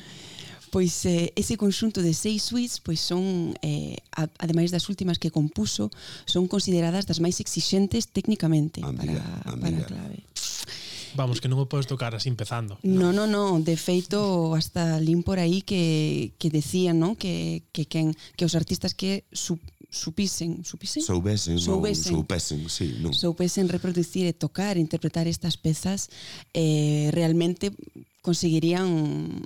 Pois 0.75 1.07
eh, 1.07 1.31
ese 1.39 1.55
conxunto 1.55 2.03
de 2.03 2.11
seis 2.11 2.43
suites 2.43 2.83
pois 2.83 2.99
son, 2.99 3.55
eh, 3.63 3.95
a, 4.11 4.27
ademais 4.43 4.75
das 4.75 4.91
últimas 4.91 5.15
que 5.15 5.31
compuso, 5.31 5.87
son 6.27 6.51
consideradas 6.51 7.07
das 7.07 7.23
máis 7.23 7.39
exixentes 7.39 8.11
técnicamente 8.11 8.83
amiga, 8.83 9.23
para, 9.23 9.55
amiga. 9.55 9.63
para 9.63 9.77
a 9.79 9.87
clave. 9.87 10.19
Vamos, 11.15 11.39
que 11.39 11.47
non 11.47 11.63
o 11.63 11.71
podes 11.71 11.87
tocar 11.87 12.11
así 12.11 12.27
empezando. 12.27 12.75
Non, 12.83 13.15
non, 13.15 13.31
non, 13.31 13.63
no. 13.63 13.63
de 13.63 13.79
feito 13.79 14.51
hasta 14.51 14.99
lín 14.99 15.23
por 15.23 15.39
aí 15.39 15.63
que, 15.63 16.35
que 16.35 16.51
decían, 16.51 16.99
non, 16.99 17.15
que, 17.15 17.63
que, 17.71 17.87
quen, 17.87 18.11
que 18.35 18.43
os 18.43 18.51
artistas 18.51 18.91
que 18.91 19.23
su, 19.31 19.55
supisen, 19.87 20.67
supisen? 20.67 21.07
Soubesen, 21.07 21.55
soubesen, 21.55 22.11
non, 22.11 22.27
soupesen, 22.27 22.59
sí, 22.67 22.99
non. 22.99 23.15
Soupesen 23.15 23.71
reproducir 23.71 24.27
e 24.27 24.35
tocar, 24.35 24.75
interpretar 24.75 25.23
estas 25.23 25.55
pezas, 25.55 26.11
eh, 26.51 27.15
realmente 27.15 27.71
conseguirían 28.25 29.39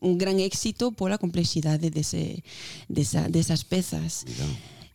un 0.00 0.18
gran 0.18 0.40
éxito 0.40 0.92
pola 0.92 1.18
complexidade 1.20 1.90
dese, 1.90 2.42
desa, 2.88 3.28
desas 3.28 3.64
pezas. 3.64 4.24
Mira. 4.26 4.46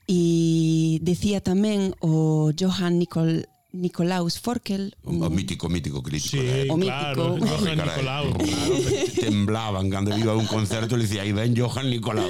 E 0.05 1.01
dicía 1.01 1.41
tamén 1.41 1.97
o 1.97 2.53
Johann 2.53 3.01
Nicol 3.01 3.49
Nicolaus 3.75 4.39
Forkel. 4.39 4.95
O, 5.03 5.11
o 5.11 5.29
mítico, 5.29 5.69
mítico 5.69 6.01
crítico. 6.01 6.37
Sí, 6.37 6.39
eh? 6.41 6.67
o 6.69 6.77
claro, 6.77 7.35
mítico. 7.35 7.47
Johan 7.47 7.77
Caray, 7.77 7.95
Nicolau. 7.95 8.25
Claro, 8.37 8.75
temblaban 9.19 9.89
cando 9.89 10.17
iba 10.17 10.31
a 10.31 10.35
un 10.35 10.47
concerto, 10.47 10.97
le 10.97 11.03
decía, 11.03 11.21
aí 11.21 11.31
ven 11.31 11.55
Johan 11.55 11.89
Nicolau. 11.89 12.29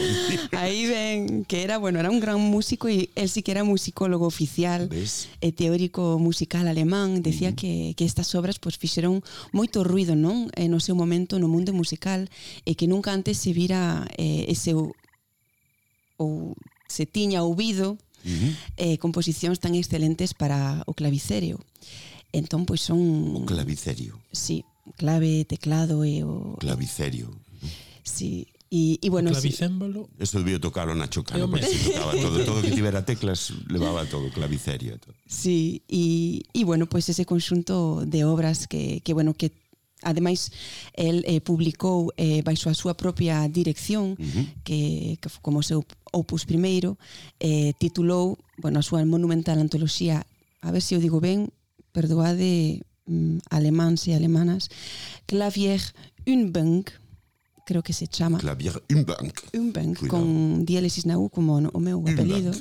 aí 0.52 0.86
ven, 0.88 1.46
que 1.46 1.64
era, 1.64 1.78
bueno, 1.78 2.00
era 2.00 2.10
un 2.10 2.20
gran 2.20 2.40
músico 2.40 2.90
y 2.90 3.10
él 3.16 3.30
sí 3.30 3.44
que 3.44 3.52
era 3.52 3.64
musicólogo 3.64 4.26
oficial, 4.26 4.88
¿ves? 4.90 5.30
e 5.42 5.52
teórico 5.52 6.18
musical 6.20 6.68
alemán, 6.68 7.22
decía 7.22 7.50
uh 7.50 7.52
-huh. 7.54 7.56
que, 7.56 7.94
que 7.96 8.06
estas 8.06 8.34
obras 8.36 8.60
pues 8.60 8.78
fixeron 8.78 9.22
moito 9.54 9.84
ruido, 9.84 10.16
non? 10.16 10.50
En 10.58 10.74
no 10.74 10.82
seu 10.82 10.98
momento 10.98 11.38
no 11.38 11.48
mundo 11.48 11.72
musical 11.72 12.28
e 12.66 12.74
que 12.74 12.90
nunca 12.90 13.14
antes 13.14 13.38
se 13.38 13.54
vira 13.54 14.10
eh, 14.18 14.50
ese 14.50 14.74
ou 14.74 16.56
se 16.88 17.06
tiña 17.06 17.44
ouvido 17.44 17.98
eh, 18.78 18.98
composicións 18.98 19.62
tan 19.62 19.78
excelentes 19.78 20.34
para 20.34 20.84
o 20.90 20.94
clavicerio. 20.98 21.62
Entón, 22.34 22.66
pois 22.66 22.82
son... 22.82 23.00
O 23.38 23.46
clavicerio. 23.46 24.20
Sí, 24.34 24.66
clave, 24.98 25.46
teclado 25.46 26.04
e 26.04 26.26
o... 26.26 26.58
Clavicerio. 26.60 27.32
Sí, 28.04 28.50
E, 28.72 29.00
e 29.00 29.10
bueno, 29.10 29.30
o 29.30 29.34
clavicémbalo. 29.34 30.10
Sí. 30.18 30.24
Eso 30.24 30.40
debió 30.40 30.60
tocarlo 30.60 30.96
Nacho 30.96 31.24
Cano, 31.24 31.50
porque 31.50 31.66
se 31.66 31.92
tocaba 31.92 32.12
todo, 32.22 32.44
todo 32.44 32.62
que 32.62 32.72
tivera 32.72 33.06
teclas 33.06 33.54
levaba 33.70 34.06
todo 34.06 34.30
clavicerio 34.32 34.96
e 34.96 35.00
todo. 35.00 35.14
Sí, 35.30 35.84
e, 35.88 36.44
e 36.52 36.66
bueno, 36.66 36.90
pois 36.90 37.06
pues 37.06 37.16
ese 37.16 37.24
conxunto 37.24 38.04
de 38.04 38.26
obras 38.26 38.68
que, 38.68 39.00
que 39.06 39.14
bueno, 39.14 39.32
que 39.32 39.54
ademais 40.06 40.54
el 40.94 41.26
eh, 41.26 41.42
publicou 41.42 42.14
eh, 42.16 42.46
baixo 42.46 42.70
a 42.70 42.78
súa 42.78 42.94
propia 42.94 43.44
dirección 43.50 44.14
uh 44.14 44.22
-huh. 44.22 44.46
que, 44.64 45.18
que 45.20 45.30
como 45.42 45.66
seu 45.66 45.84
opus 46.14 46.46
primeiro 46.46 46.96
eh, 47.42 47.74
titulou 47.82 48.38
bueno, 48.62 48.80
a 48.80 48.86
súa 48.86 49.04
monumental 49.04 49.58
antoloxía 49.60 50.24
a 50.62 50.70
ver 50.72 50.86
se 50.86 50.96
eu 50.96 51.02
digo 51.02 51.20
ben 51.20 51.50
perdoade 51.92 52.86
mm, 53.10 53.50
alemáns 53.50 54.06
e 54.08 54.14
alemanas 54.14 54.70
Clavier 55.26 55.82
Unbunk 56.24 56.94
creo 57.66 57.84
que 57.84 57.92
se 57.92 58.08
chama. 58.08 58.38
Clavier 58.38 58.82
Umbank. 58.94 59.40
Umbank, 59.54 60.00
Cuidado. 60.00 60.22
con 60.22 60.66
diélesis 60.66 61.06
na 61.06 61.18
U 61.18 61.28
como 61.28 61.58
o 61.58 61.80
meu 61.82 62.00
apelido. 62.06 62.54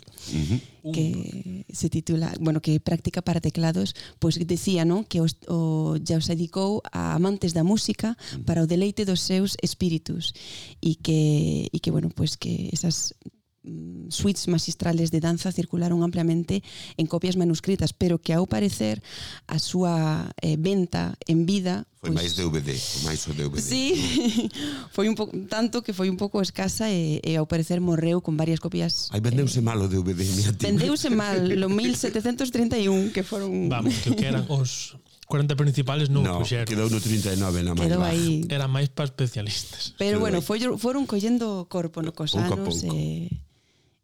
Uh. 0.83 0.93
Que 0.93 1.65
se 1.73 1.89
titula, 1.89 2.35
bueno, 2.41 2.61
que 2.61 2.81
práctica 2.81 3.23
para 3.23 3.41
teclados, 3.41 3.95
pois 4.19 4.37
pues 4.37 4.49
decía, 4.49 4.85
non, 4.85 5.05
que 5.05 5.21
os, 5.21 5.41
o, 5.49 5.97
ya 5.97 6.17
os 6.21 6.29
dedicou 6.29 6.85
a 6.93 7.17
amantes 7.17 7.55
da 7.55 7.65
música 7.65 8.17
para 8.45 8.65
o 8.65 8.69
deleite 8.69 9.05
dos 9.05 9.21
seus 9.21 9.57
espíritus 9.61 10.33
e 10.81 10.97
que, 11.01 11.69
e 11.73 11.79
que 11.81 11.93
bueno, 11.93 12.13
pois 12.13 12.37
pues 12.37 12.41
que 12.41 12.53
esas 12.73 13.17
Mm, 13.65 14.11
suites 14.11 14.47
magistrales 14.49 15.11
de 15.11 15.21
danza 15.21 15.51
circularon 15.51 16.03
ampliamente 16.03 16.63
en 16.99 17.07
copias 17.07 17.37
manuscritas, 17.37 17.95
pero 17.97 18.21
que 18.21 18.37
ao 18.37 18.45
parecer 18.45 19.01
a 19.49 19.57
súa 19.57 20.29
eh, 20.45 20.61
venta 20.61 21.17
en 21.25 21.49
vida 21.49 21.89
foi 21.97 22.13
pois, 22.13 22.21
máis 22.21 22.33
DVD, 22.37 22.71
máis 23.09 23.25
o 23.25 23.33
DVD. 23.33 23.65
Sí, 23.65 23.97
foi 24.97 25.09
un 25.09 25.17
pouco 25.17 25.33
tanto 25.49 25.81
que 25.81 25.97
foi 25.97 26.13
un 26.13 26.21
pouco 26.21 26.45
escasa 26.45 26.93
e, 26.93 27.25
e 27.25 27.41
ao 27.41 27.49
parecer 27.49 27.81
morreu 27.81 28.21
con 28.21 28.37
varias 28.37 28.61
copias. 28.61 29.09
Aí 29.17 29.25
vendeuse 29.25 29.65
eh, 29.65 29.65
mal 29.65 29.81
o 29.81 29.89
DVD, 29.89 30.21
mira 30.37 30.53
ti. 30.53 30.69
Vendeuse 30.69 31.09
mal 31.09 31.41
lo 31.49 31.73
1731 31.73 33.17
que 33.17 33.25
foron 33.25 33.49
Vamos, 33.73 33.97
que, 34.05 34.13
que 34.13 34.29
eran 34.29 34.45
os 34.53 35.01
40 35.25 35.57
principales 35.57 36.13
non 36.13 36.21
no, 36.21 36.37
puxeron. 36.45 36.69
Quedou 36.69 36.93
no 36.93 37.01
39 37.01 37.65
na 37.65 37.73
máis 37.73 37.89
Quedou 37.89 38.05
aí. 38.05 38.45
Era 38.53 38.69
máis 38.69 38.93
para 38.93 39.09
especialistas. 39.09 39.97
Pero 39.97 40.21
quedou 40.21 40.29
bueno, 40.29 40.39
foi, 40.45 40.61
foron 40.77 41.09
collendo 41.09 41.65
corpo 41.73 42.05
no 42.05 42.13
cos 42.13 42.37
pouco 42.37 42.61
anos. 42.61 42.85
Pouco. 42.85 42.93
E... 42.93 43.33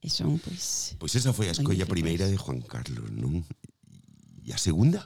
E 0.01 0.09
son, 0.09 0.41
pois... 0.41 0.97
Pois 0.99 1.13
esa 1.15 1.33
foi 1.33 1.49
a 1.49 1.57
escolla 1.57 1.85
primeira 1.85 2.25
de 2.25 2.41
Juan 2.41 2.65
Carlos, 2.65 3.13
non? 3.13 3.45
E 4.45 4.53
a 4.53 4.59
segunda? 4.59 5.05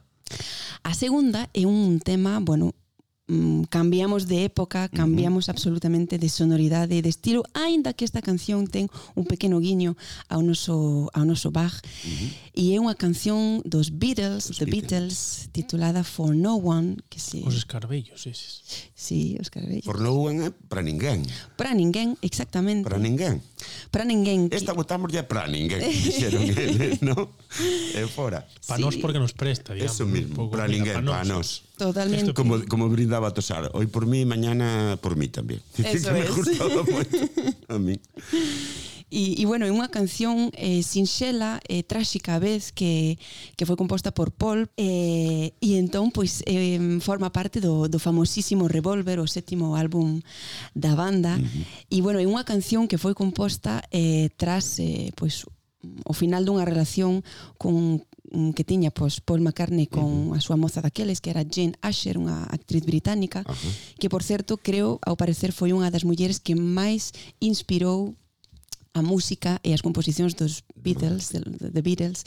A 0.87 0.95
segunda 0.95 1.51
é 1.51 1.67
un 1.67 1.99
tema, 1.99 2.39
bueno, 2.39 2.71
mm, 3.27 3.65
cambiamos 3.71 4.27
de 4.27 4.45
época, 4.45 4.89
cambiamos 4.89 5.47
uh 5.47 5.49
-huh. 5.49 5.55
absolutamente 5.55 6.19
de 6.19 6.29
sonoridade, 6.29 7.03
de 7.03 7.09
estilo, 7.09 7.45
aínda 7.55 7.93
que 7.93 8.05
esta 8.05 8.23
canción 8.23 8.67
ten 8.67 8.89
un 9.15 9.25
pequeno 9.25 9.61
guiño 9.61 9.97
ao 10.29 10.43
noso, 10.43 11.11
ao 11.13 11.25
noso 11.25 11.51
Bach. 11.51 11.81
Uh 11.81 12.09
-huh. 12.09 12.31
E 12.55 12.65
é 12.75 12.79
unha 12.79 12.95
canción 12.95 13.65
dos 13.67 13.91
Beatles, 13.91 14.47
os 14.51 14.63
The 14.63 14.67
Beatles. 14.71 14.85
Beatles, 14.85 15.51
titulada 15.51 16.05
For 16.05 16.35
No 16.35 16.57
One. 16.61 17.03
Que 17.11 17.19
se... 17.19 17.43
Os 17.43 17.59
escarbellos 17.59 18.27
eses. 18.31 18.63
Sí, 18.95 19.35
os 19.41 19.51
escarbellos. 19.51 19.85
For 19.85 19.99
No 19.99 20.15
One 20.15 20.47
é 20.47 20.51
para 20.71 20.83
ninguén. 20.83 21.27
Para 21.59 21.75
ninguén, 21.75 22.15
exactamente. 22.23 22.87
Para 22.87 23.03
ninguén. 23.03 23.43
Para 23.91 24.05
ninguén. 24.05 24.49
Que... 24.49 24.57
Esta 24.57 24.73
votamos 24.73 25.11
ya 25.11 25.27
para 25.27 25.49
ninguén, 25.49 25.83
dixeron 26.07 26.47
eles, 26.47 27.03
¿no? 27.03 27.35
É 27.95 28.07
fora. 28.07 28.47
Para 28.67 28.79
sí. 28.79 28.83
nós 28.85 28.95
porque 29.03 29.19
nos 29.19 29.33
presta, 29.33 29.75
digamos. 29.75 29.95
Eso 29.95 30.07
mismo, 30.07 30.51
para 30.51 30.69
ninguén, 30.69 31.03
para 31.03 31.25
nós. 31.25 31.67
Totalmente. 31.77 32.35
Como, 32.35 32.63
como 32.67 32.89
brinda 32.89 33.14
daba 33.15 33.29
a 33.29 33.35
tosar. 33.35 33.71
Hoy 33.75 33.87
por 33.87 34.07
mí, 34.07 34.25
mañana 34.25 34.99
por 35.01 35.17
mí 35.17 35.29
también. 35.29 35.61
Eso 35.79 35.85
que 35.85 35.95
es. 35.95 36.11
me 36.11 36.27
gustaba 36.35 36.83
moito 36.83 37.19
a 37.69 37.79
mí. 37.79 38.01
E, 39.11 39.39
e 39.39 39.47
bueno, 39.47 39.63
é 39.63 39.71
unha 39.71 39.87
canción 39.87 40.51
eh, 40.59 40.83
sinxela 40.83 41.63
e 41.71 41.79
eh, 41.79 41.83
tráxica 41.87 42.35
a 42.35 42.43
vez 42.43 42.75
que, 42.75 43.15
que 43.55 43.63
foi 43.63 43.79
composta 43.79 44.11
por 44.11 44.35
Paul 44.35 44.67
eh, 44.75 45.55
e 45.63 45.79
entón 45.79 46.11
pois 46.11 46.43
eh, 46.51 46.99
forma 46.99 47.31
parte 47.31 47.63
do, 47.63 47.87
do 47.87 48.03
famosísimo 48.03 48.67
Revolver, 48.67 49.23
o 49.23 49.31
sétimo 49.31 49.79
álbum 49.79 50.19
da 50.75 50.99
banda. 50.99 51.39
Uh 51.39 51.47
-huh. 51.47 51.95
E 51.95 52.03
bueno, 52.03 52.19
é 52.19 52.27
unha 52.27 52.43
canción 52.43 52.91
que 52.91 52.99
foi 52.99 53.15
composta 53.15 53.87
eh, 53.95 54.35
tras 54.35 54.83
eh, 54.83 55.15
pois 55.15 55.47
o 56.03 56.15
final 56.17 56.43
dunha 56.43 56.67
relación 56.67 57.23
con 57.55 58.03
que 58.55 58.65
tiña 58.65 58.91
pois, 58.91 59.21
Paul 59.21 59.41
McCartney 59.41 59.87
con 59.87 60.35
a 60.35 60.41
súa 60.43 60.59
moza 60.59 60.83
daqueles, 60.83 61.23
que 61.23 61.31
era 61.31 61.47
Jane 61.47 61.79
Asher, 61.81 62.19
unha 62.19 62.45
actriz 62.51 62.83
británica, 62.83 63.47
Ajá. 63.47 63.69
que, 63.99 64.11
por 64.11 64.27
certo, 64.27 64.59
creo, 64.59 64.99
ao 65.07 65.15
parecer, 65.17 65.55
foi 65.55 65.71
unha 65.71 65.91
das 65.91 66.03
mulleres 66.03 66.43
que 66.43 66.59
máis 66.59 67.15
inspirou 67.39 68.19
a 68.95 69.03
música 69.03 69.59
e 69.67 69.75
as 69.75 69.83
composicións 69.83 70.39
dos 70.39 70.63
Beatles, 70.79 71.35
de, 71.35 71.43
de 71.43 71.83
Beatles, 71.83 72.23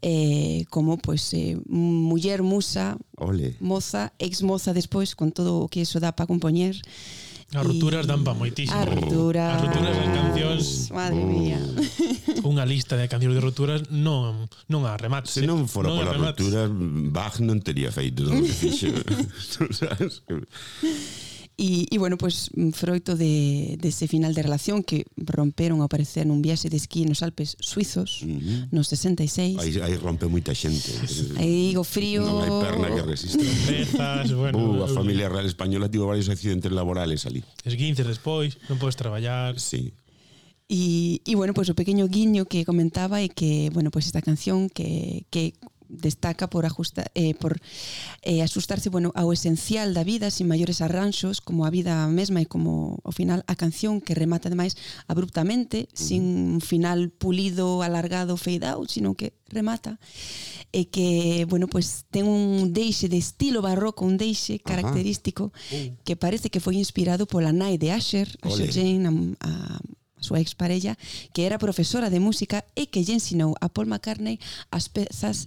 eh, 0.00 0.64
como 0.72 0.96
pois 0.96 1.32
eh, 1.36 1.60
muller 1.68 2.40
musa, 2.40 2.96
Ole. 3.20 3.56
moza, 3.60 4.12
ex 4.18 4.40
moza 4.40 4.72
despois, 4.72 5.12
con 5.12 5.32
todo 5.32 5.60
o 5.60 5.68
que 5.68 5.84
eso 5.84 6.00
dá 6.00 6.16
para 6.16 6.26
compoñer, 6.26 6.80
As 7.48 7.64
rupturas 7.64 8.04
dan 8.04 8.28
pa 8.28 8.36
moitísimo. 8.36 8.76
As 8.76 8.84
rupturas. 8.84 9.56
As 9.56 9.60
rupturas 9.64 9.94
das 9.96 10.10
cancións. 10.12 10.64
Madre 10.92 11.24
mía. 11.24 11.56
Unha 12.44 12.68
lista 12.68 13.00
de 13.00 13.08
cancións 13.08 13.32
de 13.32 13.40
rupturas 13.40 13.80
non 13.88 14.52
non 14.68 14.84
a 14.84 15.00
remate. 15.00 15.32
Se 15.32 15.48
non 15.48 15.64
fora 15.64 15.88
non 15.88 16.04
pola 16.04 16.12
ruptura, 16.12 16.68
Bach 17.08 17.40
non 17.40 17.64
tería 17.64 17.88
feito 17.88 18.28
o 18.28 18.36
que 18.44 18.52
fixo. 18.52 18.92
E, 21.58 21.90
e 21.90 21.98
bueno, 21.98 22.16
pues, 22.16 22.54
mm, 22.54 22.70
froito 22.70 23.16
de, 23.16 23.74
dese 23.82 24.06
final 24.06 24.32
de 24.32 24.46
relación 24.46 24.86
que 24.86 25.10
romperon 25.18 25.82
ao 25.82 25.90
parecer 25.90 26.22
nun 26.22 26.38
viaxe 26.38 26.70
de 26.70 26.78
esquí 26.78 27.02
nos 27.02 27.18
Alpes 27.26 27.58
suizos 27.58 28.22
uh 28.22 28.30
-huh. 28.30 28.70
nos 28.70 28.86
66. 28.86 29.58
Aí, 29.58 29.74
aí 29.82 29.98
rompe 29.98 30.30
moita 30.30 30.54
xente. 30.54 30.94
Aí 31.34 31.74
o 31.74 31.82
frío... 31.82 32.22
Non 32.22 32.46
hai 32.46 32.52
perna 32.62 32.86
que 32.94 33.02
resista. 33.02 33.42
Pezas, 33.42 34.30
bueno... 34.30 34.54
Uh, 34.54 34.86
a 34.86 34.88
familia 34.94 35.26
real 35.26 35.50
española 35.50 35.90
tivo 35.90 36.06
varios 36.06 36.30
accidentes 36.30 36.70
laborales 36.70 37.26
ali. 37.26 37.42
Esguinces 37.66 38.06
despois, 38.06 38.54
non 38.70 38.78
podes 38.78 38.94
traballar. 38.94 39.58
Sí. 39.58 39.90
E, 40.70 41.18
y 41.26 41.34
bueno, 41.34 41.58
pues, 41.58 41.66
o 41.66 41.74
pequeno 41.74 42.06
guiño 42.06 42.46
que 42.46 42.62
comentaba 42.62 43.18
é 43.18 43.26
que, 43.26 43.74
bueno, 43.74 43.90
pues, 43.90 44.06
esta 44.06 44.22
canción 44.22 44.70
que, 44.70 45.26
que 45.34 45.58
destaca 45.88 46.48
por, 46.50 46.66
ajusta, 46.66 47.06
eh, 47.14 47.34
por 47.34 47.60
eh, 48.22 48.42
asustarse 48.42 48.90
bueno, 48.90 49.12
ao 49.14 49.32
esencial 49.32 49.94
da 49.94 50.04
vida 50.04 50.30
sin 50.30 50.48
maiores 50.48 50.80
arranxos 50.80 51.40
como 51.40 51.64
a 51.64 51.70
vida 51.70 52.06
mesma 52.08 52.44
e 52.44 52.46
como 52.46 53.00
ao 53.04 53.12
final 53.12 53.42
a 53.48 53.56
canción 53.56 54.00
que 54.04 54.14
remata 54.14 54.48
ademais 54.48 54.76
abruptamente 55.08 55.88
sin 55.96 56.56
un 56.56 56.60
final 56.60 57.10
pulido, 57.10 57.82
alargado, 57.82 58.36
fade 58.36 58.68
out 58.68 58.92
sino 58.92 59.16
que 59.16 59.32
remata 59.48 59.98
e 60.72 60.92
que 60.92 61.48
bueno, 61.48 61.66
pues, 61.66 62.04
ten 62.12 62.28
un 62.28 62.76
deixe 62.76 63.08
de 63.08 63.16
estilo 63.16 63.64
barroco 63.64 64.04
un 64.04 64.20
deixe 64.20 64.60
característico 64.60 65.50
Ajá. 65.56 65.96
que 66.04 66.14
parece 66.16 66.52
que 66.52 66.60
foi 66.60 66.76
inspirado 66.76 67.24
pola 67.24 67.56
nai 67.56 67.80
de 67.80 67.90
Asher 67.96 68.28
Asher 68.44 68.68
Ole. 68.68 68.74
Jane 68.76 69.08
a, 69.40 69.48
a 69.48 69.52
a 70.18 70.22
súa 70.22 70.40
exparella, 70.42 70.98
que 71.32 71.46
era 71.46 71.62
profesora 71.62 72.10
de 72.10 72.18
música 72.18 72.66
e 72.74 72.90
que 72.90 73.06
lle 73.06 73.14
ensinou 73.14 73.54
a 73.62 73.70
Paul 73.70 73.86
McCartney 73.86 74.42
as 74.74 74.90
pezas 74.90 75.46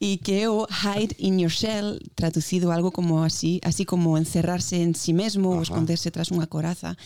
y 0.00 0.16
que 0.16 0.48
o 0.48 0.66
hide 0.66 1.14
in 1.18 1.38
your 1.38 1.52
shell, 1.52 2.00
traducido 2.14 2.72
algo 2.72 2.90
como 2.90 3.22
así, 3.22 3.60
así 3.62 3.84
como 3.84 4.16
encerrarse 4.16 4.82
en 4.82 4.94
sí 4.94 5.12
mesmo 5.12 5.52
Ajá. 5.52 5.60
ou 5.60 5.62
esconderse 5.62 6.08
tras 6.08 6.32
unha 6.32 6.48
coraza. 6.48 6.96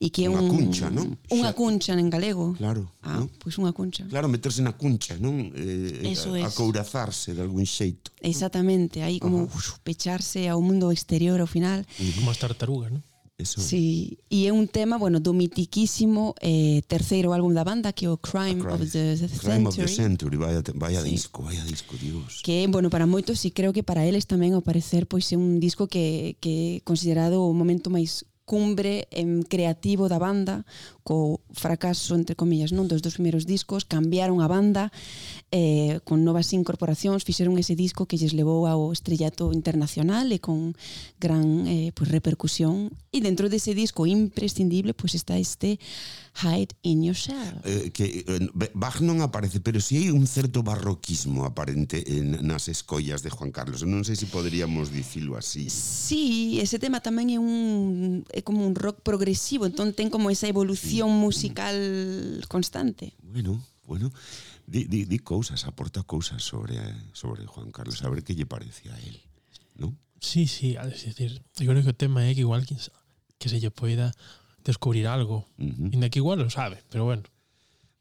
E 0.00 0.08
que 0.08 0.24
é 0.24 0.32
unha 0.32 0.40
un, 0.40 0.48
cuncha, 0.48 0.88
non? 0.88 1.20
Unha 1.28 1.52
cuncha 1.52 1.92
en 1.92 2.08
galego. 2.08 2.56
Claro. 2.56 2.88
Ah, 3.04 3.20
non? 3.20 3.28
pois 3.36 3.60
unha 3.60 3.76
cuncha. 3.76 4.08
Claro, 4.08 4.32
meterse 4.32 4.64
na 4.64 4.72
cuncha, 4.72 5.20
non? 5.20 5.52
Eh, 5.52 6.16
Eso 6.16 6.32
a, 6.32 6.40
es. 6.40 6.48
Acourazarse 6.48 7.36
de 7.36 7.44
algún 7.44 7.68
xeito. 7.68 8.08
Exactamente, 8.24 9.04
aí 9.04 9.20
como 9.20 9.44
uf, 9.44 9.76
pecharse 9.84 10.48
ao 10.48 10.64
mundo 10.64 10.88
exterior 10.88 11.44
ao 11.44 11.46
final. 11.46 11.84
Como 12.16 12.32
as 12.32 12.40
tartarugas, 12.40 12.88
non? 12.88 13.04
Eso. 13.40 13.60
Sí, 13.60 14.18
e 14.28 14.44
é 14.44 14.52
un 14.52 14.68
tema, 14.68 15.00
bueno, 15.00 15.16
do 15.16 15.32
mitiquísimo 15.32 16.36
eh, 16.44 16.84
terceiro 16.84 17.32
álbum 17.32 17.56
da 17.56 17.64
banda 17.64 17.96
que 17.96 18.04
é 18.04 18.10
o 18.12 18.20
Crime, 18.20 18.60
ah, 18.68 18.76
Crime. 18.76 18.76
of 18.76 18.84
the 18.92 19.16
Century. 19.16 19.40
Crime 19.40 19.64
of 19.64 19.76
the 19.80 19.88
Century, 19.88 20.36
vaya, 20.36 20.60
vaya 20.76 21.00
sí. 21.00 21.16
disco, 21.16 21.42
vaya 21.42 21.64
disco, 21.64 21.96
Dios. 21.96 22.44
Que, 22.44 22.68
bueno, 22.68 22.92
para 22.92 23.08
moitos 23.08 23.40
e 23.48 23.50
creo 23.50 23.72
que 23.72 23.80
para 23.80 24.04
eles 24.04 24.28
tamén 24.28 24.52
ao 24.52 24.60
parecer 24.60 25.08
pois 25.08 25.24
é 25.32 25.40
un 25.40 25.56
disco 25.56 25.88
que, 25.88 26.36
que 26.44 26.84
é 26.84 26.84
considerado 26.84 27.40
o 27.40 27.56
momento 27.56 27.88
máis 27.88 28.28
cumbre 28.44 29.06
em 29.14 29.46
creativo 29.46 30.08
da 30.10 30.18
banda, 30.18 30.66
co 31.02 31.40
fracaso, 31.52 32.14
entre 32.14 32.36
comillas, 32.36 32.70
non 32.70 32.86
dos 32.86 33.00
dos 33.00 33.16
primeiros 33.16 33.48
discos, 33.48 33.88
cambiaron 33.88 34.44
a 34.44 34.48
banda 34.48 34.92
eh, 35.50 35.98
con 36.04 36.22
novas 36.22 36.52
incorporacións, 36.52 37.24
fixeron 37.24 37.58
ese 37.58 37.74
disco 37.74 38.06
que 38.06 38.20
lles 38.20 38.36
levou 38.36 38.68
ao 38.68 38.92
estrellato 38.92 39.50
internacional 39.50 40.30
e 40.30 40.38
con 40.38 40.76
gran 41.18 41.66
eh, 41.66 41.90
pues, 41.96 42.12
repercusión. 42.12 42.92
E 43.10 43.18
dentro 43.18 43.50
dese 43.50 43.74
disco 43.74 44.06
imprescindible 44.06 44.94
pues, 44.94 45.18
está 45.18 45.40
este 45.40 45.82
Hide 46.30 46.74
in 46.82 47.02
Yourself. 47.02 47.66
Eh, 47.66 47.90
que 47.90 48.24
eh, 48.26 48.70
Bach 48.74 49.02
non 49.02 49.20
aparece, 49.20 49.58
pero 49.58 49.82
si 49.82 49.98
sí 49.98 50.06
hai 50.06 50.14
un 50.14 50.30
certo 50.30 50.62
barroquismo 50.62 51.42
aparente 51.42 52.06
eh, 52.06 52.22
en, 52.22 52.46
nas 52.46 52.70
escollas 52.70 53.26
de 53.26 53.34
Juan 53.34 53.50
Carlos. 53.50 53.82
Non 53.82 54.06
sei 54.06 54.14
se 54.14 54.24
si 54.24 54.32
poderíamos 54.32 54.94
dicilo 54.94 55.34
así. 55.34 55.66
Sí, 55.68 56.62
ese 56.62 56.78
tema 56.78 57.02
tamén 57.02 57.34
é 57.34 57.38
un 57.42 58.22
é 58.30 58.40
como 58.46 58.62
un 58.62 58.78
rock 58.78 59.02
progresivo, 59.02 59.66
entón 59.66 59.90
ten 59.90 60.08
como 60.08 60.30
esa 60.30 60.46
evolución 60.46 60.89
evolución 60.98 61.10
musical 61.20 62.44
constante. 62.48 63.14
Bueno, 63.22 63.62
bueno, 63.86 64.12
di, 64.66 64.84
di, 64.84 65.04
di 65.04 65.18
cousas, 65.18 65.64
aporta 65.66 66.02
cousas 66.02 66.42
sobre 66.42 66.78
sobre 67.12 67.46
Juan 67.46 67.70
Carlos, 67.70 68.02
a 68.02 68.08
ver 68.08 68.22
que 68.22 68.34
lle 68.34 68.46
parece 68.46 68.90
a 68.90 68.98
él, 68.98 69.20
¿no? 69.76 69.94
Sí, 70.20 70.46
sí, 70.46 70.76
a 70.76 70.86
decir, 70.86 71.42
eu 71.58 71.66
creo 71.66 71.82
que 71.82 71.90
o 71.90 71.96
tema 71.96 72.28
é 72.28 72.34
que 72.34 72.42
igual 72.42 72.66
que, 72.66 72.76
que 73.38 73.48
se 73.48 73.58
lle 73.58 73.70
poida 73.70 74.12
descubrir 74.64 75.06
algo, 75.06 75.48
uh 75.58 75.64
-huh. 75.64 75.94
inda 75.94 76.10
que 76.10 76.20
igual 76.20 76.38
lo 76.38 76.50
sabe, 76.50 76.84
pero 76.90 77.04
bueno. 77.04 77.24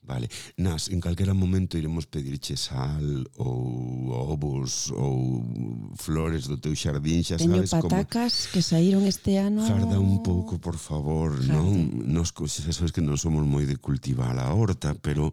Vale. 0.10 0.26
Nas, 0.58 0.90
en 0.90 0.98
calquera 0.98 1.38
momento 1.38 1.78
iremos 1.78 2.10
pedirche 2.10 2.58
sal 2.58 3.30
ou 3.38 4.10
ovos 4.10 4.90
ou 4.90 5.46
flores 5.94 6.50
do 6.50 6.58
teu 6.58 6.74
xardín, 6.74 7.22
xa 7.22 7.38
Teño 7.38 7.62
sabes 7.62 7.70
como... 7.78 7.86
Teño 7.86 8.10
patacas 8.10 8.50
que 8.50 8.66
saíron 8.66 9.06
este 9.06 9.38
ano... 9.38 9.62
Jarda 9.62 10.02
un 10.02 10.26
pouco, 10.26 10.58
por 10.58 10.82
favor, 10.82 11.38
non? 11.46 12.02
Nos, 12.10 12.34
xa 12.34 12.74
sabes 12.74 12.90
que 12.90 13.06
non 13.06 13.22
somos 13.22 13.46
moi 13.46 13.70
de 13.70 13.78
cultivar 13.78 14.34
a 14.42 14.50
horta, 14.50 14.98
pero 14.98 15.30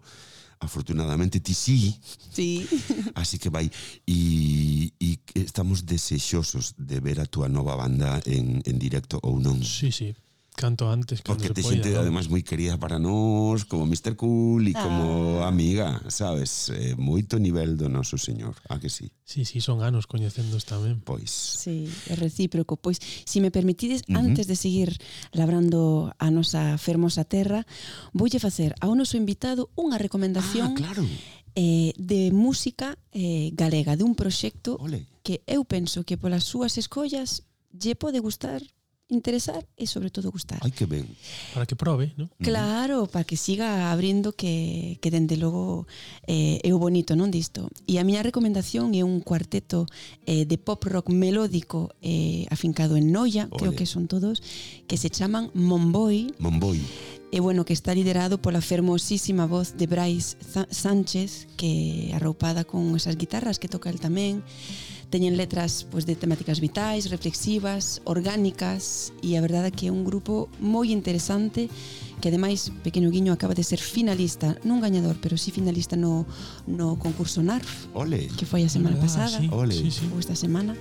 afortunadamente 0.61 1.41
ti 1.41 1.57
sí. 1.57 1.97
Sí. 2.29 2.68
Así 3.16 3.41
que 3.41 3.49
vai 3.49 3.72
e, 4.05 4.93
e 5.01 5.16
estamos 5.41 5.89
desexosos 5.89 6.77
de 6.77 7.01
ver 7.01 7.24
a 7.24 7.24
túa 7.24 7.49
nova 7.49 7.81
banda 7.81 8.20
en, 8.29 8.61
en 8.61 8.77
directo 8.77 9.16
ou 9.24 9.41
non. 9.41 9.57
Sí, 9.64 9.89
sí. 9.89 10.12
Canto 10.57 10.90
antes. 10.90 11.20
que 11.20 11.28
Porque 11.28 11.52
te 11.52 11.62
polla, 11.62 11.76
xente, 11.76 11.92
¿no? 11.92 12.00
además, 12.00 12.32
moi 12.32 12.40
querida 12.40 12.80
para 12.80 12.96
nós, 12.98 13.68
como 13.68 13.84
Mr. 13.84 14.16
Cool 14.16 14.66
e 14.68 14.74
ah. 14.74 14.82
como 14.82 15.04
amiga, 15.44 16.00
sabes? 16.09 16.72
Eh, 16.72 16.96
moito 16.96 17.36
nivel 17.36 17.76
do 17.76 17.92
noso 17.92 18.16
señor, 18.16 18.57
a 18.72 18.80
que 18.80 18.88
sí? 18.88 19.12
Sí, 19.28 19.44
sí, 19.44 19.61
son 19.61 19.84
anos 19.84 20.09
coñecendos 20.09 20.64
tamén. 20.64 21.04
Pois. 21.04 21.28
Sí, 21.30 21.86
é 22.09 22.16
recíproco. 22.16 22.80
Pois, 22.80 22.96
se 22.98 23.36
si 23.36 23.44
me 23.44 23.52
permitides, 23.52 24.00
uh 24.09 24.16
-huh. 24.16 24.24
antes 24.24 24.48
de 24.48 24.57
seguir 24.57 24.96
labrando 25.36 26.16
a 26.16 26.32
nosa 26.32 26.80
fermosa 26.80 27.28
terra, 27.28 27.68
voulle 28.16 28.40
facer 28.40 28.72
ao 28.80 28.96
noso 28.96 29.20
invitado 29.20 29.68
unha 29.76 30.00
recomendación 30.00 30.72
ah, 30.72 30.80
claro. 30.80 31.04
eh, 31.52 31.92
de 32.00 32.32
música 32.32 32.96
eh, 33.12 33.52
galega, 33.52 33.92
dun 33.92 34.16
proxecto 34.16 34.80
Ole. 34.80 35.04
que 35.20 35.44
eu 35.44 35.68
penso 35.68 36.00
que 36.09 36.16
polas 36.16 36.48
súas 36.48 36.80
escollas 36.80 37.44
lle 37.76 37.92
pode 37.92 38.24
gustar 38.24 38.64
interesar 39.09 39.64
e 39.76 39.86
sobre 39.86 40.11
todo 40.11 40.30
gustar. 40.34 40.59
Ai, 40.62 40.74
que 40.74 40.86
ben. 40.86 41.07
Para 41.54 41.66
que 41.66 41.78
probe, 41.78 42.11
non? 42.18 42.26
Claro, 42.42 43.07
para 43.07 43.22
que 43.22 43.38
siga 43.38 43.94
abrindo 43.94 44.34
que, 44.34 44.98
que 44.98 45.14
dende 45.14 45.38
logo 45.38 45.86
eh, 46.26 46.59
é 46.66 46.70
o 46.74 46.78
bonito, 46.82 47.14
non 47.14 47.30
disto? 47.30 47.70
E 47.86 48.02
a 48.02 48.07
miña 48.07 48.26
recomendación 48.26 48.90
é 48.98 49.07
un 49.07 49.22
cuarteto 49.22 49.86
eh, 50.26 50.42
de 50.42 50.59
pop 50.59 50.82
rock 50.90 51.14
melódico 51.14 51.94
eh, 52.02 52.50
afincado 52.50 52.98
en 52.98 53.14
Noia, 53.14 53.46
Ole. 53.54 53.59
creo 53.59 53.72
que 53.78 53.86
son 53.86 54.11
todos, 54.11 54.42
que 54.90 54.98
se 54.98 55.07
chaman 55.07 55.54
Monboy. 55.54 56.34
Monboy. 56.42 56.82
E 57.30 57.38
bueno, 57.42 57.66
que 57.66 57.74
está 57.74 57.94
liderado 57.94 58.38
pola 58.42 58.62
fermosísima 58.62 59.46
voz 59.46 59.78
de 59.78 59.86
Bryce 59.86 60.38
Sánchez, 60.70 61.46
que 61.59 62.11
arroupada 62.14 62.62
con 62.66 62.94
esas 62.94 63.18
guitarras 63.18 63.59
que 63.59 63.70
toca 63.70 63.90
el 63.90 64.02
tamén. 64.02 64.42
Mm 64.42 64.95
Teñen 65.11 65.38
letras 65.38 65.86
pois, 65.86 66.04
de 66.04 66.18
temáticas 66.18 66.59
vitais, 66.59 67.11
reflexivas, 67.11 68.02
orgánicas 68.04 69.14
e 69.22 69.38
a 69.38 69.40
verdade 69.40 69.70
é 69.70 69.74
que 69.74 69.86
é 69.86 69.92
un 69.94 70.02
grupo 70.02 70.50
moi 70.59 70.90
interesante 70.90 71.70
que 72.18 72.26
ademais 72.26 72.74
Pequeno 72.82 73.12
Guiño 73.14 73.30
acaba 73.30 73.54
de 73.54 73.62
ser 73.62 73.78
finalista, 73.78 74.59
non 74.66 74.82
gañador, 74.82 75.14
pero 75.22 75.38
sí 75.38 75.54
finalista 75.54 75.94
no, 75.94 76.26
no 76.66 76.98
concurso 76.98 77.38
NARF 77.38 77.86
Ole. 77.94 78.26
que 78.34 78.48
foi 78.48 78.66
a 78.66 78.70
semana 78.72 78.98
ah, 78.98 79.04
pasada 79.07 79.38
sí. 79.38 79.46
Ole. 79.54 79.78
Sí, 79.78 79.94
sí. 79.94 80.04
ou 80.11 80.18
esta 80.18 80.34
semana 80.34 80.74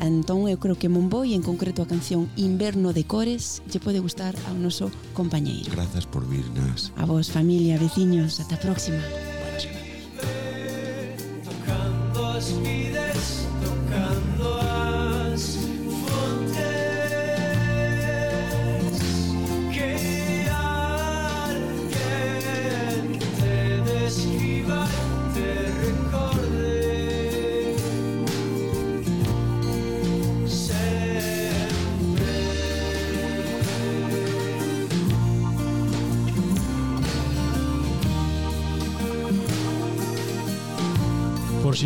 Entón 0.00 0.48
eu 0.48 0.56
creo 0.56 0.80
que 0.80 0.88
Monboi, 0.88 1.36
en 1.36 1.44
concreto 1.44 1.84
a 1.84 1.90
canción 1.90 2.32
Inverno 2.40 2.96
de 2.96 3.04
Cores, 3.04 3.60
lle 3.68 3.84
pode 3.84 4.00
gustar 4.00 4.32
ao 4.48 4.56
noso 4.56 4.88
compañeiro. 5.12 5.68
Grazas 5.68 6.08
por 6.08 6.24
virnas. 6.24 6.88
A 6.96 7.04
vos, 7.04 7.28
familia, 7.28 7.76
veciños, 7.76 8.40
ata 8.40 8.56
a 8.56 8.60
próxima. 8.64 9.04
Manche. 9.44 9.68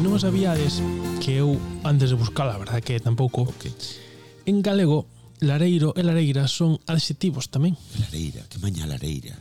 non 0.05 0.13
o 0.13 0.21
sabíades 0.21 0.85
que 1.17 1.41
eu 1.41 1.57
antes 1.81 2.13
de 2.13 2.17
buscala, 2.21 2.53
a 2.53 2.61
verdad 2.61 2.85
que 2.85 3.01
tampouco. 3.01 3.49
Okay. 3.57 3.73
En 4.45 4.61
galego, 4.61 5.09
lareiro 5.41 5.97
e 5.97 6.05
lareira 6.05 6.45
son 6.45 6.77
adxetivos 6.85 7.49
tamén. 7.49 7.73
Lareira, 7.97 8.45
que 8.53 8.61
maña 8.61 8.85
lareira. 8.85 9.33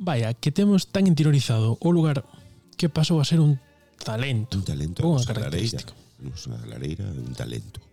Vaya, 0.00 0.32
que 0.32 0.48
temos 0.48 0.88
tan 0.88 1.04
interiorizado 1.04 1.76
o 1.76 1.88
lugar 1.92 2.24
que 2.80 2.88
pasou 2.88 3.20
a 3.20 3.28
ser 3.28 3.44
un 3.44 3.60
talento. 4.00 4.56
Un 4.56 4.64
talento, 4.64 5.04
unha 5.04 5.20
característica. 5.28 5.92
Lareira, 6.48 7.04
lareira 7.04 7.04
é 7.04 7.20
un 7.20 7.36
talento. 7.36 7.84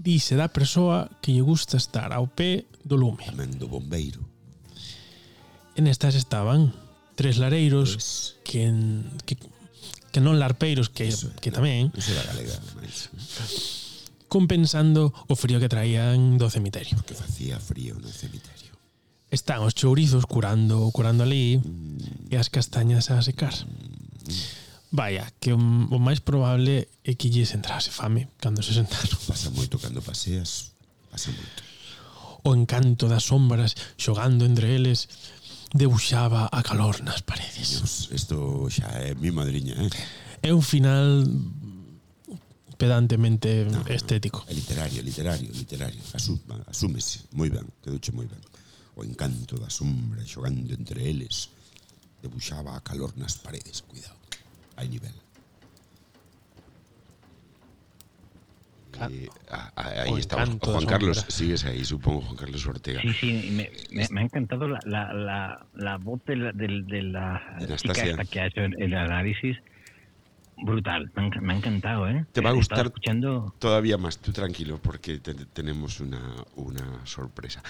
Dice 0.00 0.40
da 0.40 0.48
persoa 0.48 1.12
que 1.20 1.36
lle 1.36 1.44
gusta 1.44 1.76
estar 1.76 2.16
ao 2.16 2.32
pé 2.32 2.64
do 2.80 2.96
lume. 2.96 3.28
Tamén 3.28 3.60
do 3.60 3.68
bombeiro. 3.68 4.24
En 5.76 5.84
estas 5.84 6.16
estaban 6.16 6.72
tres 7.12 7.36
lareiros 7.36 7.92
pues... 7.92 8.40
que, 8.40 8.64
en, 8.64 9.04
que 9.28 9.36
que 10.12 10.20
non 10.20 10.36
larpeiros, 10.36 10.92
que, 10.92 11.08
eso, 11.08 11.32
que 11.40 11.48
tamén. 11.48 11.88
Iso 11.96 12.12
era 12.12 12.28
galega, 12.28 12.54
máis. 12.76 13.08
Compensando 14.28 15.10
o 15.26 15.34
frío 15.34 15.56
que 15.56 15.72
traían 15.72 16.36
do 16.36 16.52
cemiterio. 16.52 16.94
Porque 17.00 17.16
facía 17.16 17.56
frío 17.56 17.96
no 17.96 18.12
cemiterio. 18.12 18.76
Están 19.32 19.64
os 19.64 19.72
chourizos 19.72 20.28
curando, 20.28 20.92
curando 20.92 21.24
ali 21.24 21.56
mm. 21.56 22.28
e 22.28 22.36
as 22.36 22.52
castañas 22.52 23.08
a 23.08 23.24
secar. 23.24 23.56
Mm. 23.56 24.62
Vaya, 24.92 25.32
que 25.40 25.56
o, 25.56 25.56
o 25.56 25.96
máis 25.96 26.20
probable 26.20 26.84
é 27.00 27.16
que 27.16 27.32
lles 27.32 27.56
entrase 27.56 27.88
fame 27.88 28.28
cando 28.36 28.60
se 28.60 28.76
sentaron. 28.76 29.16
Pasa 29.24 29.48
moito 29.48 29.80
cando 29.80 30.04
paseas, 30.04 30.76
pasa 31.08 31.32
moito. 31.32 31.60
O 32.44 32.52
encanto 32.52 33.08
das 33.08 33.24
sombras 33.24 33.72
xogando 33.96 34.44
entre 34.44 34.76
eles 34.76 35.08
debuxaba 35.72 36.48
a 36.52 36.60
calor 36.62 37.00
nas 37.02 37.24
paredes. 37.24 37.80
Dios, 37.80 38.08
isto 38.12 38.68
xa 38.68 38.88
é 39.00 39.14
mi 39.16 39.32
madriña, 39.32 39.74
eh? 39.80 39.90
É 40.42 40.50
un 40.52 40.62
final 40.62 41.24
pedantemente 42.76 43.64
no, 43.70 43.86
estético. 43.88 44.44
É 44.48 44.54
literario, 44.54 45.00
literario, 45.02 45.50
literario. 45.52 46.02
Asuma, 46.12 46.60
asúmese, 46.66 47.24
moi 47.32 47.48
ben, 47.48 47.64
quedouche 47.80 48.12
moi 48.12 48.26
ben. 48.26 48.42
O 48.98 49.06
encanto 49.06 49.56
da 49.56 49.70
sombra 49.70 50.20
xogando 50.26 50.74
entre 50.74 51.08
eles 51.08 51.48
debuxaba 52.20 52.76
a 52.76 52.80
calor 52.82 53.14
nas 53.16 53.38
paredes, 53.38 53.80
cuidado. 53.86 54.18
Hai 54.76 54.88
nivel. 54.88 55.21
Ahí 58.98 60.18
estamos. 60.18 60.58
Juan 60.60 60.86
Carlos, 60.86 61.16
sombra. 61.18 61.30
sigues 61.30 61.64
ahí, 61.64 61.84
supongo, 61.84 62.20
Juan 62.22 62.36
Carlos 62.36 62.66
Ortega. 62.66 63.00
Sí, 63.02 63.12
sí, 63.20 63.32
me, 63.52 63.70
me- 63.90 64.08
me 64.10 64.20
ha 64.20 64.24
encantado 64.24 64.68
la, 64.68 64.78
la, 64.84 65.12
la, 65.12 65.66
la 65.74 65.96
voz 65.98 66.24
de 66.26 66.36
la, 66.36 66.52
de 66.52 66.68
la 67.02 67.56
De 67.60 67.76
chica 67.76 68.04
esta 68.04 68.24
que 68.24 68.40
ha 68.40 68.46
hecho 68.46 68.60
el, 68.60 68.80
el 68.82 68.94
análisis. 68.94 69.56
Brutal, 70.64 71.10
me 71.16 71.22
ha, 71.24 71.26
enc- 71.28 71.40
me 71.40 71.52
ha 71.54 71.56
encantado, 71.56 72.08
¿eh? 72.08 72.24
Te 72.30 72.40
va 72.40 72.50
a 72.50 72.52
gustar 72.52 72.86
escuchando 72.86 73.52
Todavía 73.58 73.96
más, 73.96 74.18
tú 74.18 74.32
tranquilo, 74.32 74.78
porque 74.80 75.18
te- 75.18 75.34
tenemos 75.34 75.98
una, 75.98 76.20
una 76.54 77.04
sorpresa. 77.04 77.62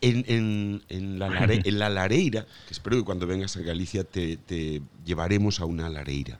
En, 0.00 0.24
en- 0.28 0.82
en 0.88 1.18
la 1.18 1.28
lare- 1.28 1.60
en 1.64 1.78
la 1.78 1.90
lareira, 1.90 2.46
que 2.66 2.72
espero 2.72 2.96
que 2.96 3.02
cuando 3.04 3.26
vengas 3.26 3.56
a 3.56 3.60
Galicia 3.60 4.04
te, 4.04 4.36
te 4.38 4.80
llevaremos 5.04 5.60
a 5.60 5.66
una 5.66 5.90
lareira 5.90 6.38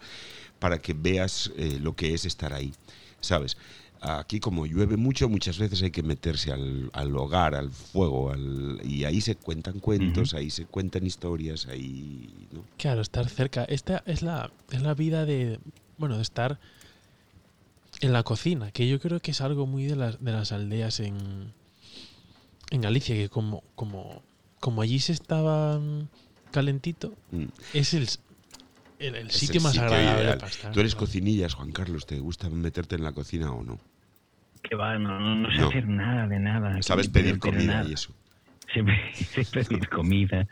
para 0.58 0.78
que 0.78 0.94
veas 0.94 1.52
eh, 1.58 1.78
lo 1.82 1.94
que 1.94 2.14
es 2.14 2.24
estar 2.24 2.52
ahí, 2.54 2.72
¿sabes? 3.20 3.58
Aquí 4.00 4.38
como 4.38 4.64
llueve 4.66 4.96
mucho, 4.96 5.28
muchas 5.28 5.58
veces 5.58 5.82
hay 5.82 5.90
que 5.90 6.02
meterse 6.04 6.52
al, 6.52 6.88
al 6.92 7.16
hogar, 7.16 7.54
al 7.56 7.70
fuego, 7.72 8.30
al- 8.30 8.80
y 8.84 9.04
ahí 9.04 9.20
se 9.20 9.34
cuentan 9.34 9.80
cuentos, 9.80 10.34
ahí 10.34 10.50
se 10.50 10.66
cuentan 10.66 11.04
historias, 11.04 11.66
ahí... 11.66 12.48
¿no? 12.52 12.64
Claro, 12.76 13.00
estar 13.02 13.28
cerca. 13.28 13.64
Esta 13.64 14.02
es 14.06 14.22
la, 14.22 14.52
es 14.70 14.82
la 14.82 14.94
vida 14.94 15.24
de, 15.26 15.58
bueno, 15.96 16.16
de 16.16 16.22
estar 16.22 16.60
en 18.00 18.12
la 18.12 18.22
cocina, 18.22 18.70
que 18.70 18.88
yo 18.88 19.00
creo 19.00 19.18
que 19.20 19.32
es 19.32 19.40
algo 19.40 19.66
muy 19.66 19.86
de 19.86 19.96
las, 19.96 20.22
de 20.22 20.30
las 20.32 20.52
aldeas 20.52 21.00
en, 21.00 21.52
en 22.70 22.80
Galicia, 22.80 23.16
que 23.16 23.28
como, 23.28 23.64
como, 23.74 24.22
como 24.60 24.82
allí 24.82 25.00
se 25.00 25.12
estaba 25.12 25.78
mm, 25.80 26.08
calentito, 26.52 27.14
Mm. 27.32 27.46
es 27.74 27.94
el, 27.94 28.08
el, 28.98 29.14
el 29.14 29.30
sitio 29.30 29.58
el 29.58 29.62
más 29.62 29.72
sitio 29.72 29.86
agradable 29.88 30.22
ideal. 30.22 30.38
para 30.38 30.50
estar. 30.50 30.72
Tú 30.72 30.80
eres 30.80 30.94
cocinillas, 30.94 31.54
Juan 31.54 31.72
Carlos, 31.72 32.06
¿te 32.06 32.18
gusta 32.18 32.48
meterte 32.50 32.96
en 32.96 33.02
la 33.04 33.12
cocina 33.12 33.52
o 33.52 33.62
no? 33.64 33.78
que 34.60 34.74
va, 34.74 34.98
no, 34.98 35.18
no, 35.20 35.34
no 35.36 35.50
sé 35.50 35.58
No. 35.60 35.68
hacer 35.68 35.88
nada 35.88 36.26
de 36.26 36.38
nada. 36.40 36.82
Sabes 36.82 37.08
pedir 37.08 37.38
pero 37.38 37.52
comida 37.52 37.74
nada. 37.74 37.88
y 37.88 37.92
eso. 37.94 38.12
sé, 38.74 38.82
sé 39.44 39.64
pedir 39.64 39.88
comida. 39.88 40.46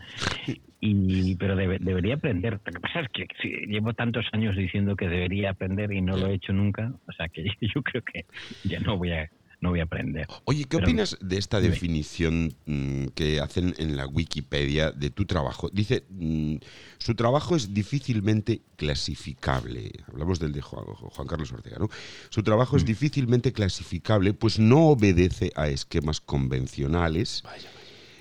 Y, 0.80 1.34
pero 1.36 1.56
debe- 1.56 1.78
debería 1.80 2.14
aprender. 2.14 2.60
Lo 2.64 2.72
que 2.72 2.80
pasa 2.80 3.00
es 3.00 3.08
que 3.12 3.26
si 3.42 3.48
llevo 3.66 3.92
tantos 3.94 4.24
años 4.32 4.56
diciendo 4.56 4.94
que 4.96 5.08
debería 5.08 5.50
aprender 5.50 5.92
y 5.92 6.00
no 6.00 6.16
lo 6.16 6.28
he 6.28 6.34
hecho 6.34 6.52
nunca, 6.52 6.92
o 7.06 7.12
sea 7.12 7.28
que 7.28 7.44
yo 7.74 7.82
creo 7.82 8.02
que 8.02 8.24
ya 8.64 8.78
no 8.80 8.96
voy 8.96 9.12
a, 9.12 9.28
no 9.60 9.70
voy 9.70 9.80
a 9.80 9.84
aprender. 9.84 10.26
Oye, 10.44 10.64
¿qué 10.64 10.76
Pero- 10.76 10.84
opinas 10.86 11.16
de 11.20 11.38
esta 11.38 11.60
definición 11.60 12.54
mm, 12.66 13.06
que 13.14 13.40
hacen 13.40 13.74
en 13.78 13.96
la 13.96 14.06
Wikipedia 14.06 14.92
de 14.92 15.10
tu 15.10 15.24
trabajo? 15.24 15.70
Dice, 15.72 16.04
mm, 16.10 16.56
su 16.98 17.14
trabajo 17.14 17.56
es 17.56 17.72
difícilmente 17.72 18.60
clasificable. 18.76 19.92
Hablamos 20.08 20.38
del 20.40 20.52
de 20.52 20.60
Juan, 20.60 20.84
Juan 20.84 21.26
Carlos 21.26 21.52
Ortega, 21.52 21.78
¿no? 21.78 21.88
Su 22.30 22.42
trabajo 22.42 22.76
es 22.76 22.82
Mm. 22.82 22.86
difícilmente 22.86 23.52
clasificable, 23.52 24.34
pues 24.34 24.58
no 24.58 24.88
obedece 24.88 25.52
a 25.56 25.68
esquemas 25.68 26.20
convencionales, 26.20 27.42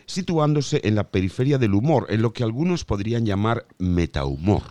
situándose 0.05 0.81
en 0.83 0.95
la 0.95 1.09
periferia 1.09 1.57
del 1.57 1.73
humor, 1.73 2.07
en 2.09 2.21
lo 2.21 2.31
que 2.33 2.43
algunos 2.43 2.85
podrían 2.85 3.25
llamar 3.25 3.65
metahumor. 3.77 4.63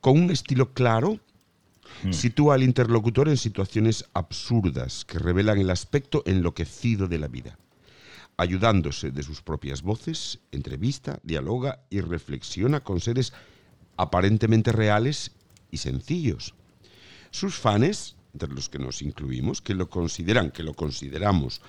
Con 0.00 0.18
un 0.18 0.30
estilo 0.30 0.72
claro, 0.72 1.18
sitúa 2.10 2.54
al 2.54 2.62
interlocutor 2.62 3.28
en 3.28 3.36
situaciones 3.36 4.04
absurdas 4.14 5.04
que 5.04 5.18
revelan 5.18 5.58
el 5.58 5.70
aspecto 5.70 6.22
enloquecido 6.26 7.08
de 7.08 7.18
la 7.18 7.28
vida. 7.28 7.58
Ayudándose 8.36 9.10
de 9.10 9.22
sus 9.22 9.42
propias 9.42 9.82
voces, 9.82 10.38
entrevista, 10.50 11.20
dialoga 11.22 11.80
y 11.90 12.00
reflexiona 12.00 12.80
con 12.80 13.00
seres 13.00 13.32
aparentemente 13.96 14.72
reales 14.72 15.32
y 15.70 15.76
sencillos. 15.76 16.54
Sus 17.30 17.56
fans, 17.56 18.16
entre 18.32 18.48
los 18.48 18.68
que 18.68 18.78
nos 18.78 19.02
incluimos, 19.02 19.60
que 19.60 19.74
lo 19.74 19.90
consideran, 19.90 20.50
que 20.50 20.62
lo 20.62 20.72
consideramos 20.72 21.60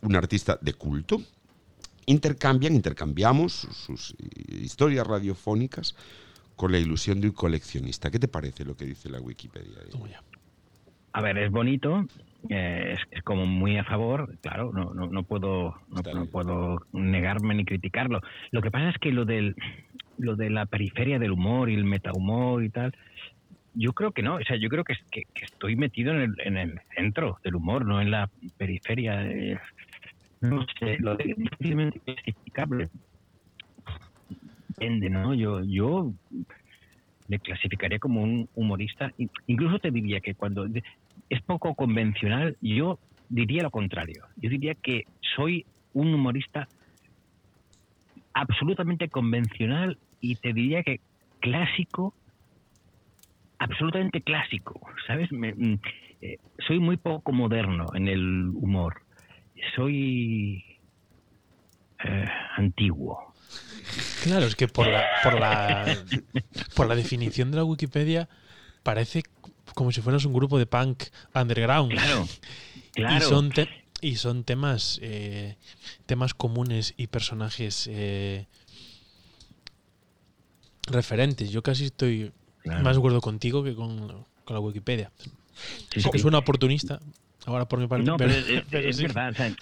un 0.00 0.16
artista 0.16 0.58
de 0.60 0.74
culto, 0.74 1.22
intercambian, 2.06 2.74
intercambiamos 2.74 3.52
sus, 3.52 3.76
sus 3.76 4.14
historias 4.48 5.06
radiofónicas 5.06 5.94
con 6.56 6.72
la 6.72 6.78
ilusión 6.78 7.20
de 7.20 7.28
un 7.28 7.34
coleccionista. 7.34 8.10
¿Qué 8.10 8.18
te 8.18 8.28
parece 8.28 8.64
lo 8.64 8.76
que 8.76 8.84
dice 8.86 9.08
la 9.10 9.20
Wikipedia? 9.20 9.78
A 11.14 11.20
ver, 11.20 11.36
es 11.38 11.50
bonito, 11.50 12.04
eh, 12.48 12.94
es, 12.94 13.00
es 13.10 13.22
como 13.22 13.44
muy 13.44 13.76
a 13.76 13.84
favor, 13.84 14.34
claro, 14.40 14.72
no, 14.72 14.94
no, 14.94 15.06
no 15.08 15.24
puedo 15.24 15.74
no, 15.88 16.26
puedo 16.26 16.78
negarme 16.92 17.54
ni 17.54 17.64
criticarlo. 17.64 18.20
Lo 18.50 18.62
que 18.62 18.70
pasa 18.70 18.90
es 18.90 18.96
que 18.98 19.12
lo 19.12 19.24
del 19.24 19.54
lo 20.16 20.36
de 20.36 20.50
la 20.50 20.66
periferia 20.66 21.18
del 21.18 21.32
humor 21.32 21.68
y 21.68 21.74
el 21.74 21.84
metahumor 21.84 22.62
y 22.64 22.70
tal, 22.70 22.92
yo 23.74 23.92
creo 23.92 24.12
que 24.12 24.22
no, 24.22 24.36
o 24.36 24.40
sea, 24.46 24.56
yo 24.56 24.68
creo 24.68 24.84
que, 24.84 24.92
es- 24.94 25.04
que, 25.10 25.22
que 25.34 25.44
estoy 25.46 25.76
metido 25.76 26.12
en 26.12 26.20
el, 26.20 26.34
en 26.44 26.56
el 26.56 26.78
centro 26.94 27.38
del 27.44 27.56
humor, 27.56 27.84
no 27.84 28.00
en 28.00 28.10
la 28.10 28.30
periferia. 28.56 29.22
eh, 29.26 29.58
no 30.40 30.64
sé, 30.78 30.96
lo 30.98 31.16
de 31.16 31.34
difícilmente 31.36 32.00
clasificable. 32.00 32.88
Depende, 34.82 35.10
¿no? 35.10 35.34
Yo, 35.34 35.62
yo 35.64 36.12
me 37.28 37.38
clasificaría 37.40 38.00
como 38.00 38.22
un 38.22 38.48
humorista. 38.54 39.12
In- 39.16 39.30
Incluso 39.46 39.78
te 39.78 39.92
diría 39.92 40.20
que 40.20 40.34
cuando 40.34 40.66
es 41.28 41.42
poco 41.44 41.74
convencional, 41.76 42.56
yo 42.60 43.00
diría 43.28 43.62
lo 43.62 43.70
contrario. 43.70 44.24
Yo 44.36 44.50
diría 44.50 44.74
que 44.82 45.04
soy 45.36 45.66
un 45.92 46.12
humorista 46.14 46.68
absolutamente 48.34 49.08
convencional 49.08 49.98
y 50.20 50.36
te 50.36 50.52
diría 50.52 50.82
que 50.82 51.00
clásico, 51.40 52.16
absolutamente 53.58 54.22
clásico, 54.22 54.80
¿sabes? 55.06 55.30
Me- 55.32 55.54
mm, 55.54 55.80
eh, 56.22 56.38
soy 56.66 56.80
muy 56.80 56.96
poco 56.96 57.32
moderno 57.32 57.94
en 57.94 58.08
el 58.08 58.48
humor. 58.54 58.94
Soy 59.76 60.64
eh, 62.04 62.28
antiguo. 62.56 63.31
Claro, 64.24 64.46
es 64.46 64.56
que 64.56 64.68
por 64.68 64.86
la, 64.86 65.04
por 65.22 65.38
la, 65.40 65.96
por 66.74 66.86
la 66.88 66.94
definición 66.94 67.50
de 67.50 67.56
la 67.58 67.64
Wikipedia 67.64 68.28
parece 68.82 69.22
como 69.74 69.90
si 69.92 70.00
fueras 70.00 70.24
un 70.24 70.32
grupo 70.32 70.58
de 70.58 70.66
punk 70.66 71.04
underground. 71.34 71.92
Claro, 71.92 72.28
Y 72.94 73.02
claro. 73.02 73.28
son, 73.28 73.50
te- 73.50 73.68
y 74.00 74.16
son 74.16 74.44
temas, 74.44 74.98
eh, 75.02 75.56
temas 76.06 76.34
comunes 76.34 76.94
y 76.96 77.06
personajes 77.08 77.88
eh, 77.90 78.46
referentes. 80.90 81.50
Yo 81.50 81.62
casi 81.62 81.86
estoy 81.86 82.32
Claro. 82.62 82.84
más 82.84 82.94
de 82.94 82.98
acuerdo 83.00 83.20
contigo 83.20 83.64
que 83.64 83.74
con, 83.74 84.06
con 84.44 84.54
la 84.54 84.60
Wikipedia. 84.60 85.10
Sí, 85.92 86.00
Sé 86.00 86.10
que 86.10 86.18
sí. 86.18 86.22
suena 86.22 86.38
oportunista, 86.38 87.00
ahora 87.44 87.66
por 87.66 87.78
mi 87.80 87.86
parte. 87.88 88.04
No, 88.04 88.16
pero, 88.16 88.30
es, 88.30 88.48
es- 88.48 88.62
pero 88.70 88.88
es 88.88 88.96
sí. 88.96 89.02
verdad. 89.02 89.30
o 89.30 89.34
sea, 89.34 89.54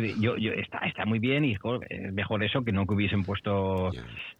que 0.00 0.14
yo, 0.20 0.36
yo, 0.36 0.52
está, 0.52 0.78
está 0.78 1.04
muy 1.04 1.18
bien 1.18 1.44
y 1.44 1.52
es 1.52 2.12
mejor 2.12 2.44
eso 2.44 2.64
que 2.64 2.72
no 2.72 2.86
que 2.86 2.94
hubiesen 2.94 3.24
puesto 3.24 3.90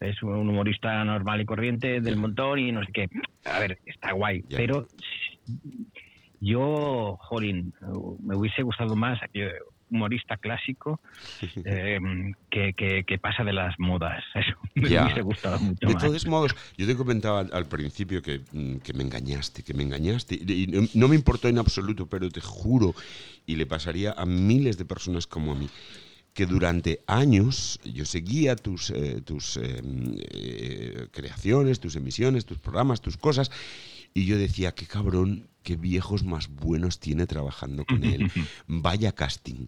es 0.00 0.22
un 0.22 0.48
humorista 0.48 1.04
normal 1.04 1.40
y 1.40 1.46
corriente 1.46 2.00
del 2.00 2.16
montón 2.16 2.58
y 2.58 2.72
no 2.72 2.84
sé 2.84 2.92
qué. 2.92 3.08
A 3.44 3.60
ver, 3.60 3.78
está 3.86 4.12
guay, 4.12 4.42
pero 4.48 4.88
yo, 6.40 7.16
jolín, 7.20 7.72
me 8.20 8.36
hubiese 8.36 8.62
gustado 8.62 8.96
más 8.96 9.22
aquello 9.22 9.50
humorista 9.90 10.36
clásico 10.36 11.00
eh, 11.64 11.98
que, 12.50 12.72
que, 12.74 13.04
que 13.04 13.18
pasa 13.18 13.44
de 13.44 13.52
las 13.52 13.78
modas. 13.78 14.22
Eso 14.34 14.56
me 14.74 14.88
Ya. 14.88 15.04
hubiese 15.04 15.22
gustado 15.22 15.58
mucho 15.60 15.86
De 15.86 15.94
más. 15.94 16.02
todos 16.02 16.26
modos, 16.26 16.54
yo 16.76 16.86
te 16.86 16.96
comentaba 16.96 17.40
al, 17.40 17.66
principio 17.66 18.22
que, 18.22 18.40
mm, 18.52 18.76
que 18.78 18.92
me 18.92 19.02
engañaste, 19.02 19.62
que 19.62 19.74
me 19.74 19.82
engañaste. 19.82 20.34
Y, 20.34 20.66
no, 20.68 20.86
no 20.94 21.08
me 21.08 21.16
importó 21.16 21.48
en 21.48 21.58
absoluto, 21.58 22.06
pero 22.06 22.28
te 22.30 22.40
juro, 22.40 22.94
y 23.46 23.56
le 23.56 23.66
pasaría 23.66 24.12
a 24.12 24.26
miles 24.26 24.78
de 24.78 24.84
personas 24.84 25.26
como 25.26 25.52
a 25.52 25.54
mí, 25.54 25.68
que 26.36 26.44
durante 26.44 27.00
años 27.06 27.80
yo 27.82 28.04
seguía 28.04 28.56
tus, 28.56 28.90
eh, 28.90 29.22
tus 29.24 29.56
eh, 29.56 29.80
eh, 30.30 31.08
creaciones, 31.10 31.80
tus 31.80 31.96
emisiones, 31.96 32.44
tus 32.44 32.58
programas, 32.58 33.00
tus 33.00 33.16
cosas, 33.16 33.50
y 34.16 34.24
yo 34.24 34.38
decía, 34.38 34.74
qué 34.74 34.86
cabrón, 34.86 35.46
qué 35.62 35.76
viejos 35.76 36.24
más 36.24 36.48
buenos 36.48 36.98
tiene 37.00 37.26
trabajando 37.26 37.84
con 37.84 38.02
él. 38.04 38.30
Vaya 38.66 39.12
casting. 39.12 39.66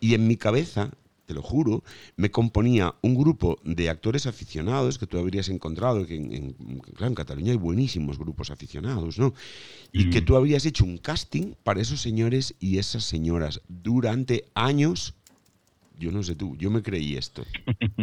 Y 0.00 0.14
en 0.14 0.26
mi 0.28 0.36
cabeza, 0.36 0.90
te 1.24 1.32
lo 1.34 1.42
juro, 1.42 1.82
me 2.16 2.30
componía 2.30 2.94
un 3.02 3.14
grupo 3.14 3.58
de 3.64 3.88
actores 3.88 4.26
aficionados 4.26 4.98
que 4.98 5.06
tú 5.06 5.18
habrías 5.18 5.48
encontrado, 5.48 6.06
que 6.06 6.16
en, 6.16 6.32
en- 6.32 6.52
claro, 6.94 7.08
en 7.08 7.14
Cataluña 7.14 7.52
hay 7.52 7.58
buenísimos 7.58 8.18
grupos 8.18 8.50
aficionados, 8.50 9.18
¿no? 9.18 9.32
Y 9.92 10.10
que 10.10 10.20
tú 10.20 10.36
habrías 10.36 10.66
hecho 10.66 10.84
un 10.84 10.98
casting 10.98 11.54
para 11.64 11.80
esos 11.80 12.00
señores 12.02 12.54
y 12.60 12.78
esas 12.78 13.04
señoras 13.04 13.62
durante 13.68 14.44
años. 14.54 15.14
Yo 15.98 16.12
no 16.12 16.22
sé 16.22 16.34
tú, 16.34 16.54
yo 16.58 16.70
me 16.70 16.82
creí 16.82 17.16
esto. 17.16 17.42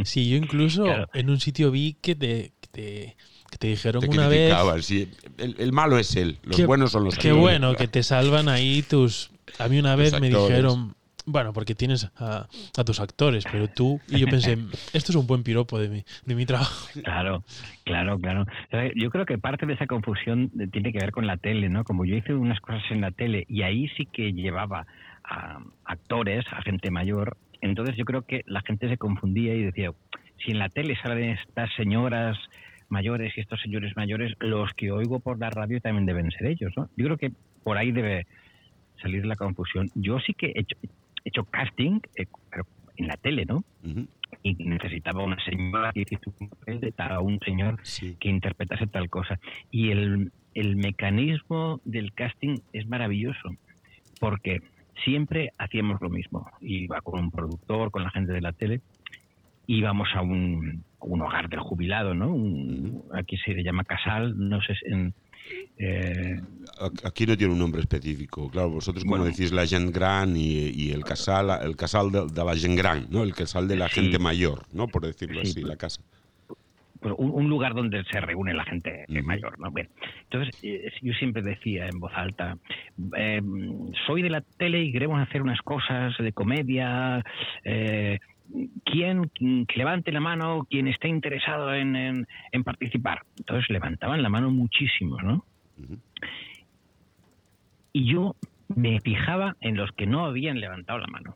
Sí, 0.04 0.28
yo 0.30 0.38
incluso 0.38 0.84
Claro. 0.86 1.08
en 1.14 1.30
un 1.30 1.40
sitio 1.40 1.70
vi 1.70 1.94
que 2.02 2.16
te, 2.16 2.52
que 2.60 2.68
te, 2.72 3.18
que 3.54 3.58
te 3.60 3.68
dijeron 3.68 4.02
Te 4.02 4.10
una 4.10 4.28
vez 4.28 4.54
sí. 4.86 5.10
El, 5.38 5.56
el 5.60 5.72
malo 5.72 5.98
es 5.98 6.16
él, 6.16 6.38
los 6.44 6.66
buenos 6.66 6.92
son 6.92 7.04
los 7.06 7.18
Qué 7.18 7.32
bueno, 7.32 7.76
que 7.76 7.88
te 7.88 8.04
salvan 8.04 8.50
ahí 8.50 8.82
tus... 8.84 9.32
A 9.60 9.68
mí 9.68 9.80
una 9.80 9.96
vez 9.96 10.20
me 10.20 10.30
dijeron, 10.30 10.96
bueno, 11.26 11.54
porque 11.54 11.76
tienes 11.76 12.10
a, 12.18 12.48
a 12.78 12.84
tus 12.84 13.00
actores, 13.00 13.46
pero 13.52 13.68
tú... 13.68 14.02
Y 14.08 14.20
yo 14.20 14.28
pensé, 14.28 14.58
esto 14.94 15.12
es 15.12 15.16
un 15.16 15.28
buen 15.28 15.44
piropo 15.44 15.80
de 15.80 15.90
mi, 15.90 16.04
de 16.26 16.36
mi 16.36 16.46
trabajo. 16.46 16.88
Claro, 17.04 17.44
claro, 17.84 18.20
claro. 18.20 18.46
¿Sabes? 18.72 18.94
Yo 18.96 19.10
creo 19.10 19.26
que 19.26 19.38
parte 19.38 19.66
de 19.66 19.74
esa 19.74 19.86
confusión 19.88 20.50
de- 20.54 20.68
tiene 20.68 20.92
que 20.92 21.00
ver 21.00 21.12
con 21.12 21.28
la 21.28 21.38
tele, 21.38 21.70
¿no? 21.70 21.84
Como 21.84 22.06
yo 22.06 22.16
hice 22.16 22.34
unas 22.34 22.60
cosas 22.60 22.84
en 22.90 23.02
la 23.02 23.12
tele 23.12 23.46
y 23.48 23.62
ahí 23.62 23.88
sí 23.96 24.06
que 24.12 24.34
llevaba 24.34 24.86
a 25.24 25.60
actores, 25.86 26.44
a 26.52 26.62
gente 26.64 26.92
mayor, 26.92 27.38
entonces 27.62 27.96
yo 27.96 28.04
creo 28.06 28.24
que 28.24 28.42
la 28.46 28.62
gente 28.62 28.90
se 28.90 28.98
confundía 28.98 29.54
y 29.54 29.62
decía, 29.64 29.92
si 30.44 30.52
en 30.52 30.60
la 30.60 30.68
tele 30.70 30.98
salen 31.02 31.30
estas 31.30 31.70
señoras 31.78 32.38
mayores 32.90 33.34
y 33.38 33.42
estos 33.42 33.62
señores 33.62 33.96
mayores, 33.96 34.34
los 34.40 34.72
que 34.74 34.92
oigo 34.92 35.20
por 35.20 35.40
la 35.40 35.50
radio 35.50 35.80
también 35.82 36.06
deben 36.06 36.32
ser 36.32 36.48
ellos, 36.48 36.72
¿no? 36.76 36.90
Yo 36.96 37.06
creo 37.06 37.18
que 37.18 37.32
por 37.64 37.78
ahí 37.78 37.92
debe 37.92 38.26
salir 39.02 39.26
la 39.26 39.36
confusión. 39.36 39.90
Yo 39.96 40.20
sí 40.20 40.34
que 40.34 40.48
he 40.48 40.62
hecho, 40.62 40.78
he 40.82 41.30
hecho 41.30 41.44
casting, 41.46 42.00
eh, 42.16 42.26
pero 42.50 42.66
en 42.98 43.08
la 43.08 43.18
tele, 43.18 43.46
¿no? 43.46 43.64
Y 44.42 44.54
necesitaba 44.56 45.24
una 45.24 45.44
señora 45.44 45.92
que 45.94 46.02
hiciese 46.02 46.32
un 46.40 46.50
papel 46.50 46.80
de 46.80 46.92
tal, 46.92 47.18
o 47.18 47.24
un 47.24 47.40
señor 47.40 47.80
sí. 47.84 48.16
que 48.20 48.30
interpretase 48.30 48.88
tal 48.88 49.10
cosa. 49.10 49.40
Y 49.72 49.92
el, 49.92 50.32
el 50.54 50.76
mecanismo 50.76 51.82
del 51.86 52.14
casting 52.14 52.60
es 52.72 52.88
maravilloso, 52.88 53.50
porque 54.20 54.62
siempre 55.04 55.52
hacíamos 55.58 56.02
lo 56.02 56.10
mismo. 56.10 56.50
Iba 56.62 57.02
con 57.02 57.20
un 57.20 57.32
productor, 57.32 57.92
con 57.92 58.04
la 58.04 58.12
gente 58.12 58.34
de 58.34 58.42
la 58.42 58.54
tele, 58.54 58.82
íbamos 59.68 60.10
a 60.16 60.22
un, 60.22 60.84
un 61.00 61.22
hogar 61.22 61.50
del 61.50 61.60
jubilado, 61.60 62.14
¿no? 62.14 62.30
Un- 62.34 63.04
aquí 63.14 63.38
se 63.38 63.54
le 63.54 63.64
llama 63.64 63.84
casal, 63.84 64.34
no 64.38 64.62
sé, 64.62 64.76
si 64.76 64.92
en... 64.92 65.14
eh, 65.78 66.40
Aquí 67.06 67.26
no 67.26 67.38
tiene 67.38 67.54
un 67.54 67.60
nombre 67.60 67.82
específico. 67.82 68.50
Claro, 68.50 68.70
vosotros 68.72 69.04
como 69.04 69.18
Bueno. 69.18 69.26
decís 69.32 69.52
la 69.52 69.66
gent 69.66 69.94
gran 69.96 70.36
y, 70.36 70.70
y 70.70 70.92
el 70.92 71.04
casal, 71.04 71.50
el 71.64 71.76
casal 71.76 72.12
de, 72.12 72.26
de 72.28 72.44
la 72.44 72.56
gent 72.56 72.78
gran, 72.78 73.08
¿no? 73.10 73.24
El 73.24 73.34
casal 73.34 73.68
de 73.68 73.76
la 73.78 73.88
Sí. 73.90 74.02
gente 74.02 74.20
mayor, 74.20 74.64
¿no? 74.74 74.88
Por 74.88 75.06
decirlo 75.06 75.42
Sí, 75.42 75.48
así, 75.50 75.62
la 75.62 75.76
casa. 75.78 76.02
un, 77.02 77.32
un 77.32 77.50
lugar 77.50 77.74
donde 77.74 78.02
se 78.06 78.20
reúne 78.22 78.54
la 78.54 78.64
gente 78.64 79.06
Ujú. 79.10 79.24
mayor, 79.24 79.60
¿no? 79.60 79.72
Bien. 79.72 79.90
Entonces, 80.24 80.56
eh, 80.64 80.90
yo 81.02 81.14
siempre 81.14 81.42
decía 81.42 81.88
en 81.88 82.00
voz 82.00 82.12
alta, 82.16 82.58
eh, 83.18 83.42
soy 84.08 84.22
de 84.22 84.30
la 84.30 84.42
tele 84.58 84.82
y 84.84 84.92
queremos 84.94 85.22
hacer 85.22 85.42
unas 85.42 85.62
cosas 85.62 86.14
de 86.18 86.32
comedia. 86.34 87.22
eh, 87.66 88.20
¿Quién 88.86 89.30
que 89.68 89.78
levante 89.78 90.12
la 90.12 90.20
mano 90.20 90.68
quien 90.70 90.88
esté 90.88 91.08
interesado 91.08 91.74
en, 91.74 91.96
en- 91.96 92.28
en 92.52 92.64
participar? 92.64 93.24
Entonces 93.38 93.70
levantaban 93.70 94.22
la 94.22 94.30
mano 94.30 94.52
muchísimos, 94.52 95.24
¿no? 95.24 95.46
Y 97.92 98.12
yo 98.12 98.36
me 98.68 99.00
fijaba 99.02 99.56
en 99.62 99.76
los 99.78 99.92
que 99.92 100.06
no 100.08 100.26
habían 100.26 100.60
levantado 100.60 101.00
la 101.00 101.08
mano. 101.08 101.36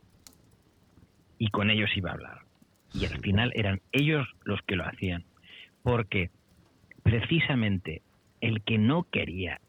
Y 1.39 1.49
con 1.49 1.69
ellos 1.69 1.89
iba 1.95 2.09
a 2.11 2.13
hablar. 2.13 2.39
Y 2.93 3.05
al 3.05 3.19
final 3.19 3.51
eran 3.55 3.81
ellos 3.91 4.27
los 4.43 4.61
que 4.63 4.75
lo 4.75 4.85
hacían. 4.85 5.23
Porque 5.83 6.31
precisamente 7.03 8.01
el 8.41 8.63
que 8.63 8.77
no 8.77 9.03
quería, 9.03 9.59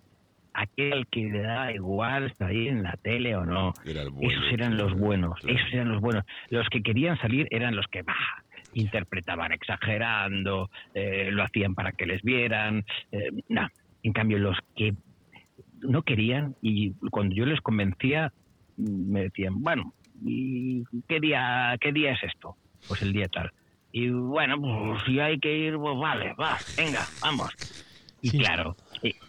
aquel 0.60 1.06
que 1.08 1.20
le 1.30 1.40
daba 1.42 1.72
igual 1.72 2.34
salir 2.38 2.68
en 2.68 2.82
la 2.82 2.96
tele 3.02 3.36
o 3.36 3.44
no, 3.44 3.72
Era 3.84 4.02
el 4.02 4.10
bueno, 4.10 4.28
esos 4.30 4.52
eran 4.52 4.76
los 4.76 4.92
buenos, 4.94 5.38
claro. 5.40 5.56
esos 5.58 5.72
eran 5.72 5.88
los 5.92 6.00
buenos. 6.00 6.24
Los 6.50 6.68
que 6.68 6.82
querían 6.82 7.18
salir 7.18 7.46
eran 7.50 7.76
los 7.76 7.86
que 7.86 8.02
bah, 8.02 8.14
interpretaban 8.74 9.52
exagerando, 9.52 10.70
eh, 10.94 11.30
lo 11.32 11.42
hacían 11.44 11.74
para 11.74 11.92
que 11.92 12.06
les 12.06 12.22
vieran. 12.22 12.84
eh, 13.12 13.30
no. 13.48 13.68
En 14.02 14.12
cambio, 14.12 14.38
los 14.38 14.56
que 14.76 14.94
no 15.80 16.02
querían 16.02 16.54
y 16.62 16.92
cuando 17.10 17.34
yo 17.34 17.44
les 17.46 17.60
convencía 17.60 18.32
mm, 18.76 19.12
me 19.12 19.22
decían, 19.24 19.62
bueno, 19.62 19.92
¿y 20.24 20.82
qué 21.08 21.20
día, 21.20 21.76
qué 21.80 21.92
día 21.92 22.12
es 22.12 22.22
esto? 22.22 22.56
Pues 22.86 23.02
el 23.02 23.12
día 23.12 23.28
tal. 23.28 23.50
Y 23.92 24.08
bueno, 24.10 24.60
pues 24.60 25.02
si 25.06 25.18
hay 25.20 25.38
que 25.38 25.56
ir, 25.56 25.76
pues 25.76 25.96
vale, 25.98 26.34
va, 26.34 26.56
venga, 26.76 27.00
vamos. 27.22 27.50
Y 28.20 28.30
Sí. 28.30 28.38
claro, 28.38 28.76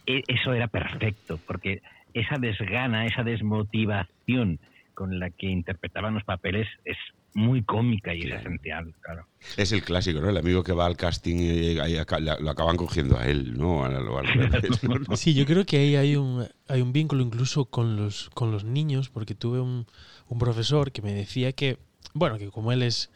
eso 0.05 0.53
era 0.53 0.67
perfecto, 0.67 1.39
porque 1.47 1.81
esa 2.13 2.37
desgana, 2.37 3.05
esa 3.05 3.23
desmotivación 3.23 4.59
con 4.93 5.19
la 5.19 5.29
que 5.29 5.47
interpretaban 5.47 6.13
los 6.15 6.23
papeles 6.23 6.67
es 6.85 6.97
muy 7.33 7.61
cómica 7.63 8.13
y 8.13 8.21
es 8.21 8.25
Claro. 8.25 8.41
esencial, 8.41 8.93
claro. 9.01 9.27
Es 9.55 9.71
el 9.71 9.83
clásico, 9.83 10.19
¿no? 10.19 10.29
El 10.29 10.37
amigo 10.37 10.63
que 10.63 10.73
va 10.73 10.85
al 10.87 10.97
casting 10.97 11.35
y 11.37 11.75
lo 11.75 12.49
acaban 12.49 12.75
cogiendo 12.75 13.17
a 13.17 13.27
él, 13.27 13.57
¿no? 13.57 13.85
A-. 13.85 13.89
No. 15.09 15.15
Sí, 15.15 15.33
yo 15.33 15.45
creo 15.45 15.65
que 15.65 15.77
ahí 15.77 15.95
hay 15.95 16.15
un, 16.15 16.47
hay 16.67 16.81
un 16.81 16.91
vínculo 16.91 17.21
incluso 17.23 17.65
con 17.65 17.95
los, 17.95 18.29
con 18.31 18.51
los 18.51 18.63
niños, 18.63 19.09
porque 19.09 19.35
tuve 19.35 19.59
un, 19.59 19.85
un 20.27 20.39
profesor 20.39 20.91
que 20.91 21.01
me 21.01 21.13
decía 21.13 21.51
que, 21.53 21.77
bueno, 22.13 22.37
que 22.39 22.49
como 22.49 22.71
él 22.71 22.81
es, 22.81 23.11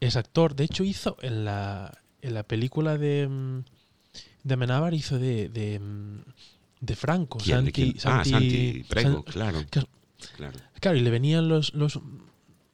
es 0.00 0.16
actor, 0.16 0.56
de 0.56 0.64
hecho 0.64 0.82
hizo 0.82 1.16
en 1.22 1.44
la, 1.44 1.92
en 2.22 2.34
la 2.34 2.42
película 2.44 2.96
de, 2.96 3.28
mm, 3.28 3.64
de 4.44 4.54
Amenábar, 4.54 4.94
hizo 4.94 5.18
de, 5.18 5.48
de, 5.48 5.80
mm, 5.80 6.18
de 6.80 6.96
Franco, 6.96 7.38
¿Quién? 7.38 7.64
¿De 7.64 7.72
Santi? 7.72 7.94
Ah, 8.04 8.24
Santi 8.24 8.84
Prego, 8.88 9.10
San- 9.14 9.22
claro. 9.22 9.64
que- 9.70 9.82
claro. 10.36 10.58
Claro, 10.80 10.98
y 10.98 11.00
le 11.00 11.10
venían 11.10 11.48
los, 11.48 11.74
los, 11.74 11.98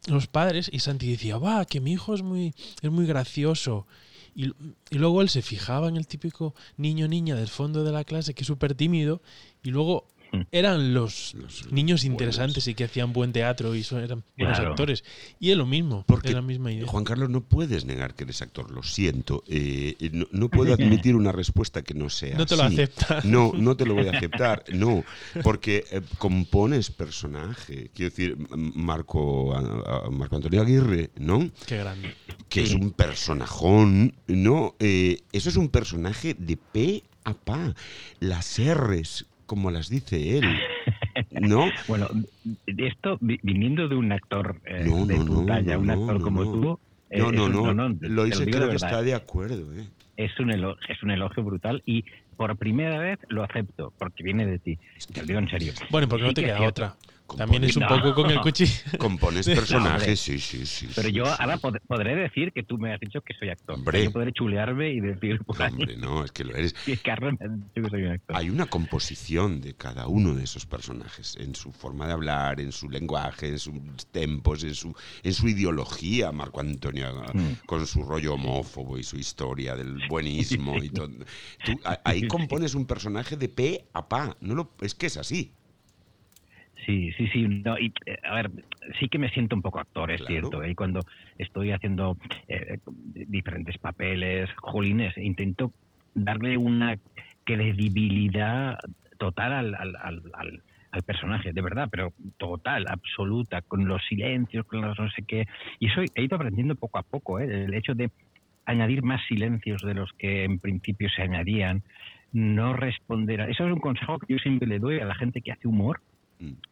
los 0.07 0.27
padres 0.27 0.69
y 0.73 0.81
Santi 0.81 1.11
decía, 1.11 1.39
va, 1.39 1.65
que 1.65 1.81
mi 1.81 1.93
hijo 1.93 2.15
es 2.15 2.23
muy, 2.23 2.55
es 2.83 2.91
muy 2.91 3.07
gracioso. 3.07 3.87
Y, 4.35 4.47
y 4.91 4.99
luego 4.99 5.23
él 5.23 5.29
se 5.29 5.43
fijaba 5.43 5.89
en 5.89 5.97
el 5.97 6.07
típico 6.07 6.55
niño 6.77 7.09
niña 7.09 7.35
del 7.35 7.49
fondo 7.49 7.83
de 7.85 7.93
la 7.93 8.05
clase 8.05 8.33
que 8.35 8.43
es 8.43 8.47
súper 8.47 8.75
tímido 8.75 9.23
y 9.63 9.71
luego 9.71 10.07
eran 10.53 10.95
los, 10.95 11.35
Los 11.35 11.73
niños 11.73 12.01
buenos. 12.01 12.05
interesantes 12.05 12.67
y 12.69 12.75
que 12.75 12.85
hacían 12.85 13.13
buen 13.13 13.33
teatro 13.33 13.75
y 13.75 13.83
son, 13.83 14.03
eran 14.03 14.23
buenos 14.39 14.57
Claro. 14.59 14.71
actores. 14.73 15.05
Y 15.39 15.51
es 15.51 15.57
lo 15.57 15.67
mismo, 15.67 16.05
Porque, 16.07 16.29
es 16.29 16.35
la 16.35 16.43
misma 16.43 16.73
idea. 16.73 16.87
Juan 16.87 17.05
Carlos, 17.05 17.31
no 17.31 17.41
puedes 17.43 17.85
negar 17.85 18.15
que 18.15 18.25
eres 18.25 18.41
actor, 18.43 18.71
lo 18.71 18.83
siento. 18.83 19.43
Eh, 19.49 19.97
no, 20.13 20.27
no 20.33 20.49
puedo 20.49 20.73
admitir 20.75 21.17
una 21.17 21.33
respuesta 21.33 21.83
que 21.83 21.95
no 21.95 22.09
sea 22.11 22.37
No 22.37 22.47
te 22.47 22.57
lo 22.57 22.63
aceptas. 22.65 23.25
No, 23.25 23.53
no 23.55 23.77
te 23.77 23.87
lo 23.87 23.95
voy 23.95 24.07
a 24.09 24.11
aceptar, 24.17 24.65
no, 24.73 25.05
porque 25.43 25.85
eh, 25.91 26.01
compones 26.19 26.91
personaje. 26.91 27.91
Quiero 27.95 28.11
decir, 28.11 28.37
Marco, 28.57 29.55
a- 29.55 30.07
a- 30.07 30.11
Marco 30.11 30.37
Antonio 30.37 30.63
Aguirre, 30.63 31.11
¿no? 31.17 31.51
Qué 31.67 31.79
grande. 31.79 32.15
Que 32.49 32.63
es 32.63 32.75
un 32.75 32.91
personajón, 32.93 34.15
¿no? 34.27 34.75
Eh, 34.81 35.21
eso 35.33 35.49
es 35.49 35.57
un 35.57 35.69
personaje 35.69 36.35
de 36.39 36.57
pe 36.57 37.03
a 37.25 37.35
pa. 37.35 37.75
Las 38.19 38.59
R's, 38.59 39.27
como 39.51 39.73
las 39.73 39.89
dice 39.89 40.39
él, 40.39 40.45
¿no? 41.33 41.73
Bueno, 41.89 42.09
esto 42.67 43.19
vi- 43.21 43.41
viniendo 43.43 43.89
de 43.89 43.97
un 43.97 44.13
actor 44.13 44.61
eh, 44.65 44.85
No, 44.85 45.05
de 45.07 45.17
no, 45.19 45.25
tu 45.25 45.41
no, 45.41 45.47
talla, 45.47 45.75
no, 45.75 45.81
un 45.81 45.87
no, 45.89 45.93
actor 45.95 46.19
no, 46.19 46.25
como 46.25 46.45
no. 46.45 46.53
tú, 46.53 46.81
eh, 47.11 47.21
No, 47.21 47.33
no, 47.33 47.47
un- 47.47 47.77
no. 47.77 47.99
te 47.99 48.09
Lo 48.09 48.27
hice, 48.29 48.45
creo 48.47 48.69
que 48.71 48.77
está 48.77 49.03
de 49.03 49.13
acuerdo, 49.15 49.75
¿eh? 49.75 49.89
es 50.17 50.39
un 50.39 50.53
elogio, 50.53 50.81
es 50.89 51.03
un 51.03 51.11
elogio 51.11 51.43
brutal 51.43 51.83
y 51.85 52.05
por 52.37 52.57
primera 52.59 52.99
vez 52.99 53.19
lo 53.29 53.43
acepto 53.43 53.93
porque 53.99 54.23
viene 54.23 54.47
de 54.47 54.61
ti. 54.61 54.79
Te 55.13 55.21
lo 55.23 55.27
digo 55.27 55.41
en 55.41 55.49
serio. 55.51 55.73
Bueno, 55.91 56.07
porque 56.09 56.23
no 56.23 56.29
Sí 56.29 56.35
te 56.37 56.43
que 56.43 56.47
es 56.47 56.53
queda 56.55 56.69
otra. 56.69 56.97
También 57.37 57.65
es 57.65 57.77
un 57.77 57.83
No. 57.83 57.89
poco 57.89 58.15
con 58.15 58.31
el 58.31 58.41
cuchillo. 58.41 58.73
Compones 58.99 59.47
personajes, 59.49 60.21
sí, 60.21 60.39
sí, 60.39 60.67
sí. 60.67 60.89
Pero 60.95 61.09
sí, 61.09 61.15
yo 61.15 61.25
sí. 61.27 61.33
ahora 61.39 61.57
pod- 61.59 61.81
podré 61.87 62.15
decir 62.17 62.53
que 62.53 62.63
tú 62.63 62.79
me 62.79 62.93
has 62.93 63.01
dicho 63.01 63.21
que 63.23 63.35
soy 63.35 63.49
actor. 63.51 63.77
Hombre. 63.77 64.05
Yo 64.05 64.13
podré 64.13 64.33
chulearme 64.33 64.91
y 64.93 65.01
decir 65.01 65.39
por 65.45 65.61
ahí 65.63 65.73
Hombre, 65.73 65.97
no, 65.97 66.25
es 66.25 66.33
que 66.33 66.45
lo 66.45 66.55
eres. 66.55 66.73
que 66.85 66.97
Carlos 66.97 67.35
me 67.41 67.47
ha 67.47 67.49
dicho 67.49 67.83
que 67.83 67.91
soy 67.91 68.03
un 68.05 68.13
actor. 68.13 68.37
Hay 68.37 68.51
una 68.51 68.67
composición 68.67 69.61
de 69.61 69.75
cada 69.75 70.07
uno 70.09 70.35
de 70.35 70.45
esos 70.45 70.67
personajes, 70.67 71.37
en 71.41 71.55
su 71.55 71.73
forma 71.73 72.07
de 72.07 72.13
hablar, 72.13 72.61
en 72.61 72.73
su 72.73 72.89
lenguaje, 72.91 73.49
en 73.49 73.59
sus 73.59 73.75
tempos, 74.11 74.65
en 74.65 74.75
su, 74.75 74.95
en 75.23 75.33
su 75.33 75.49
ideología, 75.49 76.33
Marco 76.33 76.61
Antonio, 76.61 77.01
Mm. 77.01 77.67
con 77.67 77.87
su 77.87 78.03
rollo 78.03 78.35
homófobo 78.35 78.99
y 78.99 79.03
su 79.03 79.17
historia 79.17 79.75
del 79.77 79.99
buenismo 80.09 80.77
y 80.83 80.91
todo. 80.91 81.09
Tú, 81.65 81.73
ahí 82.05 82.27
compones 82.29 82.75
un 82.75 82.87
personaje 82.87 83.37
de 83.37 83.49
pe 83.49 83.87
a 83.93 84.09
pa, 84.09 84.37
no 84.41 84.55
lo, 84.55 84.73
es 84.81 84.95
que 84.95 85.07
es 85.07 85.17
así. 85.17 85.53
Sí, 86.91 87.13
sí, 87.17 87.29
sí. 87.29 87.47
no, 87.49 87.79
y, 87.79 87.93
eh, 88.07 88.19
a 88.25 88.35
ver, 88.35 88.51
sí 88.99 89.09
que 89.09 89.19
me 89.19 89.31
siento 89.31 89.55
un 89.55 89.63
poco 89.63 89.79
actor, 89.79 90.11
es 90.11 90.19
Claro. 90.21 90.33
cierto. 90.33 90.63
¿eh? 90.65 90.71
Y 90.71 90.75
cuando 90.75 91.01
estoy 91.39 91.71
haciendo 91.71 92.17
eh, 92.49 92.79
diferentes 93.29 93.79
papeles, 93.79 94.51
jolines, 94.57 95.17
intento 95.17 95.73
darle 96.15 96.57
una 96.57 96.97
credibilidad 97.45 98.77
total 99.19 99.53
al, 99.53 99.75
al, 99.77 99.97
al, 99.97 100.23
al- 100.33 100.63
personaje, 101.07 101.53
de 101.53 101.63
verdad, 101.63 101.89
pero 101.91 102.13
total, 102.37 102.85
absoluta, 102.89 103.63
con 103.63 103.87
los 103.87 104.03
silencios, 104.09 104.67
con 104.67 104.81
los 104.81 104.99
no 104.99 105.09
sé 105.11 105.23
qué. 105.27 105.47
Y 105.79 105.87
eso 105.87 106.03
he 106.03 106.23
ido 106.25 106.35
aprendiendo 106.35 106.75
poco 106.75 106.99
a 106.99 107.03
poco, 107.05 107.39
¿eh? 107.39 107.45
el 107.67 107.75
hecho 107.75 107.95
de 107.95 108.11
añadir 108.67 109.03
más 109.05 109.21
silencios 109.29 109.81
de 109.83 109.95
los 109.95 110.11
que 110.19 110.43
en 110.45 110.59
principio 110.59 111.09
se 111.09 111.23
añadían, 111.23 111.83
no 112.33 112.73
responder 112.75 113.41
a... 113.43 113.45
Eso 113.49 113.67
es 113.67 113.73
un 113.73 113.79
consejo 113.79 114.19
que 114.19 114.35
yo 114.35 114.39
siempre 114.39 114.67
le 114.67 114.81
doy 114.81 114.99
a 114.99 115.05
la 115.05 115.15
gente 115.15 115.41
que 115.43 115.53
hace 115.53 115.69
humor. 115.69 116.01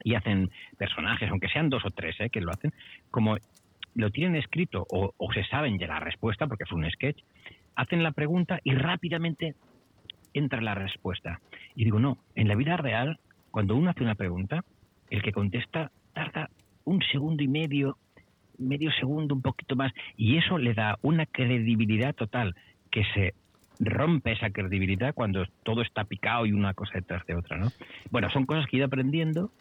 Y 0.03 0.15
hacen 0.15 0.51
personajes, 0.77 1.31
aunque 1.31 1.49
sean 1.49 1.69
dos 1.69 1.85
o 1.85 1.91
tres 1.91 2.17
¿eh? 2.21 2.31
que 2.31 2.41
lo 2.41 2.51
hacen, 2.51 2.73
como 3.11 3.37
lo 3.95 4.11
tienen 4.11 4.37
escrito 4.37 4.87
o, 4.91 5.13
o 5.17 5.33
se 5.33 5.45
saben 5.45 5.79
ya 5.79 5.87
la 5.87 6.01
respuesta, 6.01 6.47
porque 6.47 6.65
es 6.65 6.73
un 6.73 6.89
sketch, 6.91 7.23
hacen 7.75 8.03
la 8.03 8.13
pregunta 8.13 8.61
y 8.65 8.75
rápidamente 8.75 9.55
entra 10.35 10.61
la 10.61 10.75
respuesta. 10.75 11.41
Y 11.75 11.85
digo, 11.85 11.99
no, 11.99 12.19
en 12.35 12.49
la 12.49 12.55
vida 12.55 12.77
real, 12.77 13.19
cuando 13.51 13.77
uno 13.77 13.91
hace 13.91 14.03
una 14.03 14.15
pregunta, 14.15 14.65
el 15.11 15.23
que 15.23 15.33
contesta 15.33 15.91
tarda 16.13 16.51
un 16.85 17.03
segundo 17.03 17.43
y 17.43 17.49
medio, 17.49 17.99
medio 18.59 18.91
segundo, 18.93 19.35
un 19.35 19.43
poquito 19.43 19.77
más, 19.77 19.93
y 20.17 20.37
eso 20.37 20.59
le 20.59 20.75
da 20.75 20.99
una 21.03 21.27
credibilidad 21.27 22.15
total 22.15 22.55
que 22.91 23.05
se 23.15 23.35
rompe 23.81 24.33
esa 24.33 24.51
credibilidad 24.51 25.15
cuando 25.15 25.45
todo 25.63 25.83
está 25.83 26.05
picado 26.05 26.47
y 26.47 26.53
una 26.53 26.75
cosa 26.75 26.93
detrás 26.95 27.25
de 27.27 27.37
otra, 27.37 27.57
¿no? 27.59 27.73
Bueno, 28.11 28.29
son 28.31 28.45
cosas 28.47 28.67
que 28.67 28.77
he 28.77 28.79
ido 28.79 28.87
aprendiendo 28.87 29.53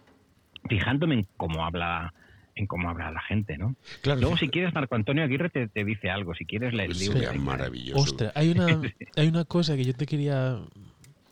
fijándome 0.70 1.15
en 1.15 1.28
cómo 1.38 1.63
habla 1.65 2.13
en 2.55 2.65
cómo 2.65 2.89
habla 2.89 3.11
la 3.11 3.22
gente, 3.22 3.55
¿no? 3.59 3.76
Claro, 4.01 4.20
Luego, 4.20 4.36
si 4.38 4.49
quieres, 4.49 4.74
Marco 4.74 4.95
Antonio 4.95 5.24
Aguirre 5.24 5.51
te, 5.51 5.68
te 5.68 5.86
dice 5.86 6.09
algo. 6.09 6.34
Si 6.34 6.43
quieres, 6.45 6.74
le 6.74 6.86
pues 6.88 6.97
sería 6.97 7.32
maravilloso. 7.34 8.01
Ostras, 8.01 8.32
hay 8.34 8.49
una, 8.49 8.82
hay 9.15 9.28
una 9.28 9.45
cosa 9.45 9.76
que 9.76 9.86
yo 9.86 9.93
te 9.93 10.07
quería 10.07 10.57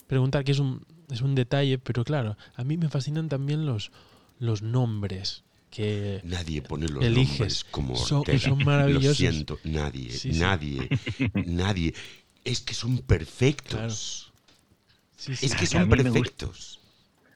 preguntar, 0.05 0.43
que 0.43 0.51
es 0.51 0.59
un, 0.59 0.85
es 1.09 1.21
un 1.21 1.33
detalle, 1.33 1.79
pero 1.79 2.03
claro, 2.03 2.37
a 2.55 2.63
mí 2.63 2.77
me 2.77 2.89
fascinan 2.89 3.27
también 3.27 3.65
los, 3.65 3.91
los 4.37 4.61
nombres 4.61 5.43
que 5.71 6.21
Nadie 6.23 6.61
pone 6.61 6.87
los 6.87 7.03
eliges. 7.03 7.29
nombres 7.39 7.63
como 7.63 7.95
Son- 7.95 8.19
Ortega. 8.19 8.37
son 8.37 8.59
maravillosos. 8.63 9.19
Lo 9.19 9.31
siento, 9.31 9.59
nadie, 9.63 10.11
Sí, 10.11 10.31
sí. 10.31 10.39
nadie, 10.39 10.89
nadie. 11.33 11.93
Es 12.45 12.61
que 12.61 12.73
son 12.73 12.99
perfectos. 12.99 14.31
Sí, 15.17 15.35
sí. 15.35 15.45
Es 15.47 15.55
que 15.55 15.65
son 15.65 15.89
mí 15.89 15.89
me 15.89 16.03
gusta. 16.03 16.13
perfectos. 16.13 16.79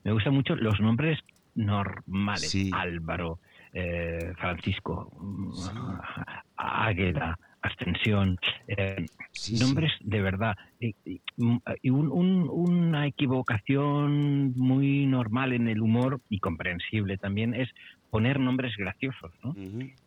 Me 0.03 0.11
gustan 0.13 0.33
mucho 0.33 0.55
los 0.55 0.79
nombres 0.79 1.19
normales. 1.55 2.49
Sí. 2.49 2.69
Álvaro, 2.73 3.39
eh, 3.73 4.31
Francisco, 4.39 5.11
Águeda, 6.55 7.37
Ascensión. 7.61 8.37
eh, 8.67 9.05
Sí, 9.31 9.57
sí. 9.57 9.63
nombres 9.63 9.91
de 10.01 10.21
verdad. 10.21 10.55
Y, 10.79 10.95
un- 11.37 11.61
un- 12.11 12.49
una 12.49 13.05
equivocación 13.07 14.53
muy 14.55 15.05
normal 15.05 15.53
en 15.53 15.67
el 15.67 15.81
humor 15.81 16.19
y 16.29 16.39
comprensible 16.39 17.17
también 17.17 17.53
es 17.53 17.69
poner 18.09 18.39
nombres 18.39 18.75
graciosos. 18.77 19.31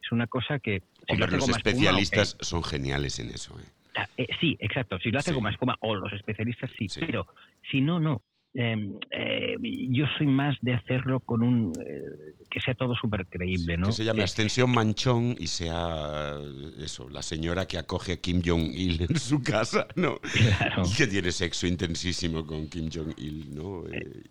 Es 0.02 0.12
una 0.12 0.26
cosa 0.26 0.58
que... 0.58 0.80
si 1.06 1.12
Hombre, 1.12 1.36
los 1.36 1.48
especialistas 1.48 2.36
son 2.40 2.62
geniales 2.64 3.18
en 3.20 3.30
eso. 3.30 3.58
¿eh? 3.60 3.64
Ah, 3.96 4.08
eh, 4.16 4.26
sí, 4.40 4.56
exacto. 4.60 4.98
Si 4.98 5.10
lo 5.10 5.18
hace 5.18 5.30
Sí. 5.30 5.34
como 5.34 5.48
espuma 5.48 5.76
o 5.80 5.94
los 5.94 6.12
especialistas, 6.12 6.70
sí. 6.78 6.88
Sí. 6.88 7.00
Pero 7.04 7.26
si 7.70 7.80
no, 7.80 8.00
no. 8.00 8.22
Eh, 8.54 8.76
eh, 9.10 9.56
yo 9.88 10.04
soy 10.18 10.26
más 10.26 10.58
de 10.60 10.74
hacerlo 10.74 11.20
con 11.20 11.42
un... 11.42 11.72
eh, 11.86 12.34
que 12.50 12.60
sea 12.60 12.74
todo 12.74 12.94
súper 12.94 13.24
creíble, 13.26 13.78
¿no? 13.78 13.86
Que 13.86 13.92
se 13.92 14.04
llame 14.04 14.20
Eh, 14.20 14.24
Ascensión 14.24 14.70
Manchón 14.70 15.34
y 15.38 15.46
sea 15.46 16.34
eso, 16.78 17.08
la 17.08 17.22
señora 17.22 17.66
que 17.66 17.78
acoge 17.78 18.12
a 18.12 18.16
Kim 18.18 18.42
Jong-il 18.44 19.06
en 19.08 19.18
su 19.18 19.42
casa, 19.42 19.86
¿no? 19.96 20.18
Claro. 20.20 20.82
Y 20.86 20.94
que 20.94 21.06
tiene 21.06 21.32
sexo 21.32 21.66
intensísimo 21.66 22.46
con 22.46 22.68
Kim 22.68 22.90
Jong-il, 22.92 23.54
¿no? 23.54 23.86
Eh, 23.90 24.22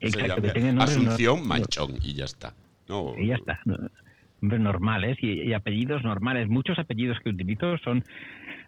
exacto, 0.00 0.42
que 0.42 0.50
tenga 0.50 0.72
nombre 0.72 0.84
Asunción 0.84 1.38
no- 1.38 1.44
Manchón 1.44 1.96
y 2.02 2.14
ya 2.14 2.24
está. 2.24 2.52
No, 2.88 3.14
Y 3.16 3.28
ya 3.28 3.36
está. 3.36 3.60
¿no? 3.66 3.76
Normales 4.40 5.18
y, 5.22 5.52
apellidos 5.52 6.02
normales. 6.02 6.48
Muchos 6.48 6.78
apellidos 6.78 7.18
que 7.20 7.30
utilizo 7.30 7.76
son 7.78 8.04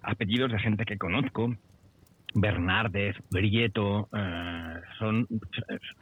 apellidos 0.02 0.52
de 0.52 0.58
gente 0.58 0.84
que 0.84 0.98
conozco. 0.98 1.56
Bernárdez, 2.34 3.16
Prieto, 3.30 4.08
eh, 4.16 4.80
son, 4.98 5.26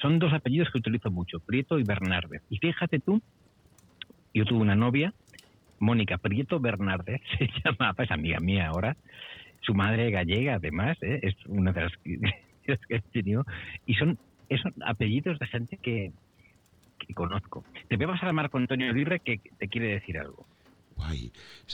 son 0.00 0.18
dos 0.20 0.32
apellidos 0.32 0.70
que 0.70 0.78
utilizo 0.78 1.10
mucho, 1.10 1.40
Prieto 1.40 1.78
y 1.78 1.82
Bernárdez. 1.82 2.42
Y 2.50 2.58
fíjate 2.58 3.00
tú, 3.00 3.20
yo 4.32 4.44
tuve 4.44 4.60
una 4.60 4.76
novia, 4.76 5.12
Mónica 5.80 6.18
Prieto 6.18 6.60
Bernárdez, 6.60 7.20
se 7.38 7.48
llama, 7.64 7.94
pues 7.94 8.10
amiga 8.10 8.38
mía 8.38 8.68
ahora, 8.68 8.96
su 9.60 9.74
madre 9.74 10.10
gallega 10.10 10.54
además, 10.54 10.96
¿eh? 11.02 11.20
es 11.22 11.34
una 11.46 11.72
de 11.72 11.82
las 11.82 11.92
que, 11.98 12.18
he 12.88 13.00
tenido, 13.12 13.44
y 13.86 13.94
son 13.94 14.18
esos 14.48 14.72
apellidos 14.84 15.38
de 15.38 15.46
gente 15.46 15.78
que, 15.78 16.12
que 17.06 17.14
conozco. 17.14 17.64
Te 17.88 17.96
voy 17.96 18.04
a 18.06 18.08
pasar 18.08 18.28
a 18.28 18.32
Marco 18.32 18.58
Antonio 18.58 18.90
Aguirre 18.90 19.20
que 19.20 19.40
te 19.58 19.68
quiere 19.68 19.88
decir 19.88 20.18
algo. 20.18 20.46
Guay, 20.96 21.32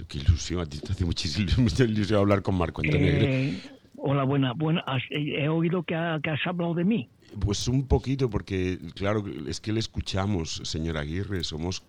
qué 0.09 0.18
ilusión, 0.18 0.61
a 0.61 0.66
ti 0.66 0.79
te 0.79 0.93
hace 0.93 1.05
muchísima 1.05 1.51
mucha 1.59 1.85
ilusión 1.85 2.20
hablar 2.20 2.43
con 2.43 2.57
Marco 2.57 2.81
Antonio. 2.83 3.09
Aguirre. 3.09 3.49
Eh, 3.49 3.61
hola, 3.97 4.24
buena, 4.24 4.53
buena. 4.53 4.81
has- 4.87 5.03
eh, 5.11 5.43
He 5.45 5.49
oído 5.49 5.83
que, 5.83 5.95
ha- 5.95 6.20
que 6.22 6.31
has 6.31 6.47
hablado 6.47 6.74
de 6.74 6.85
mí. 6.85 7.11
Pues 7.41 7.66
un 7.68 7.87
poquito, 7.87 8.31
porque 8.31 8.79
claro, 8.95 9.24
es 9.47 9.61
que 9.61 9.72
le 9.72 9.81
escuchamos, 9.81 10.61
señor 10.64 10.97
Aguirre, 10.97 11.43
somos 11.45 11.83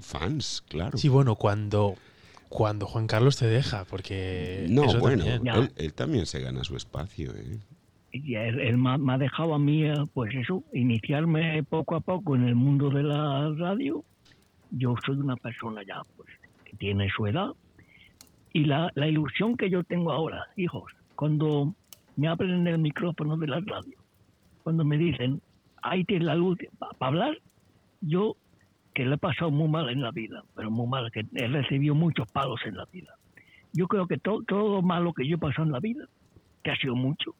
fans, 0.00 0.62
claro. 0.68 0.98
Sí, 0.98 1.08
bueno, 1.08 1.36
cuando, 1.36 1.96
cuando 2.48 2.86
Juan 2.86 3.06
Carlos 3.06 3.36
te 3.36 3.46
deja, 3.46 3.84
porque 3.84 4.66
no, 4.70 4.84
eso 4.84 4.98
bueno, 4.98 5.24
también. 5.24 5.56
Él, 5.56 5.72
él 5.76 5.94
también 5.94 6.26
se 6.26 6.40
gana 6.40 6.64
su 6.64 6.76
espacio, 6.76 7.34
¿eh? 7.34 7.58
Y 8.24 8.34
él, 8.36 8.60
él 8.60 8.76
me, 8.78 9.12
ha- 9.12 9.18
dejado 9.18 9.54
a 9.54 9.58
mí, 9.58 9.84
eh, 9.84 9.94
pues 10.12 10.34
eso, 10.34 10.62
iniciarme 10.72 11.62
poco 11.64 11.96
a 11.96 12.00
poco 12.00 12.36
en 12.36 12.44
el 12.44 12.54
mundo 12.54 12.90
de 12.90 13.02
la 13.02 13.50
radio. 13.56 14.04
Yo 14.70 14.94
soy 15.04 15.16
una 15.16 15.36
persona 15.36 15.82
ya, 15.86 16.02
pues, 16.16 16.28
que 16.64 16.76
tiene 16.76 17.08
su 17.10 17.26
edad. 17.26 17.50
Y 18.52 18.64
la, 18.64 18.90
la 18.94 19.08
ilusión 19.08 19.56
que 19.56 19.70
yo 19.70 19.84
tengo 19.84 20.12
ahora, 20.12 20.46
hijos, 20.56 20.92
cuando 21.14 21.74
me 22.16 22.28
abren 22.28 22.66
el 22.66 22.78
micrófono 22.78 23.36
de 23.36 23.46
la 23.46 23.60
radio, 23.60 23.98
cuando 24.62 24.84
me 24.84 24.96
dicen, 24.96 25.40
ahí 25.82 26.04
tienes 26.04 26.26
la 26.26 26.34
luz 26.34 26.58
para 26.78 26.92
hablar, 27.00 27.38
yo, 28.00 28.36
que 28.94 29.04
le 29.04 29.14
he 29.14 29.18
pasado 29.18 29.50
muy 29.50 29.68
mal 29.68 29.88
en 29.90 30.00
la 30.00 30.10
vida, 30.10 30.42
pero 30.54 30.70
muy 30.70 30.86
mal, 30.86 31.10
que 31.12 31.26
he 31.34 31.48
recibido 31.48 31.94
muchos 31.94 32.26
palos 32.32 32.60
en 32.64 32.76
la 32.76 32.86
vida. 32.86 33.14
Yo 33.72 33.86
creo 33.88 34.06
que 34.06 34.16
todo, 34.16 34.42
todo 34.42 34.76
lo 34.76 34.82
malo 34.82 35.12
que 35.12 35.26
yo 35.28 35.36
he 35.36 35.38
pasado 35.38 35.64
en 35.64 35.72
la 35.72 35.80
vida, 35.80 36.06
que 36.64 36.70
ha 36.70 36.76
sido 36.76 36.94
mucho, 36.96 37.34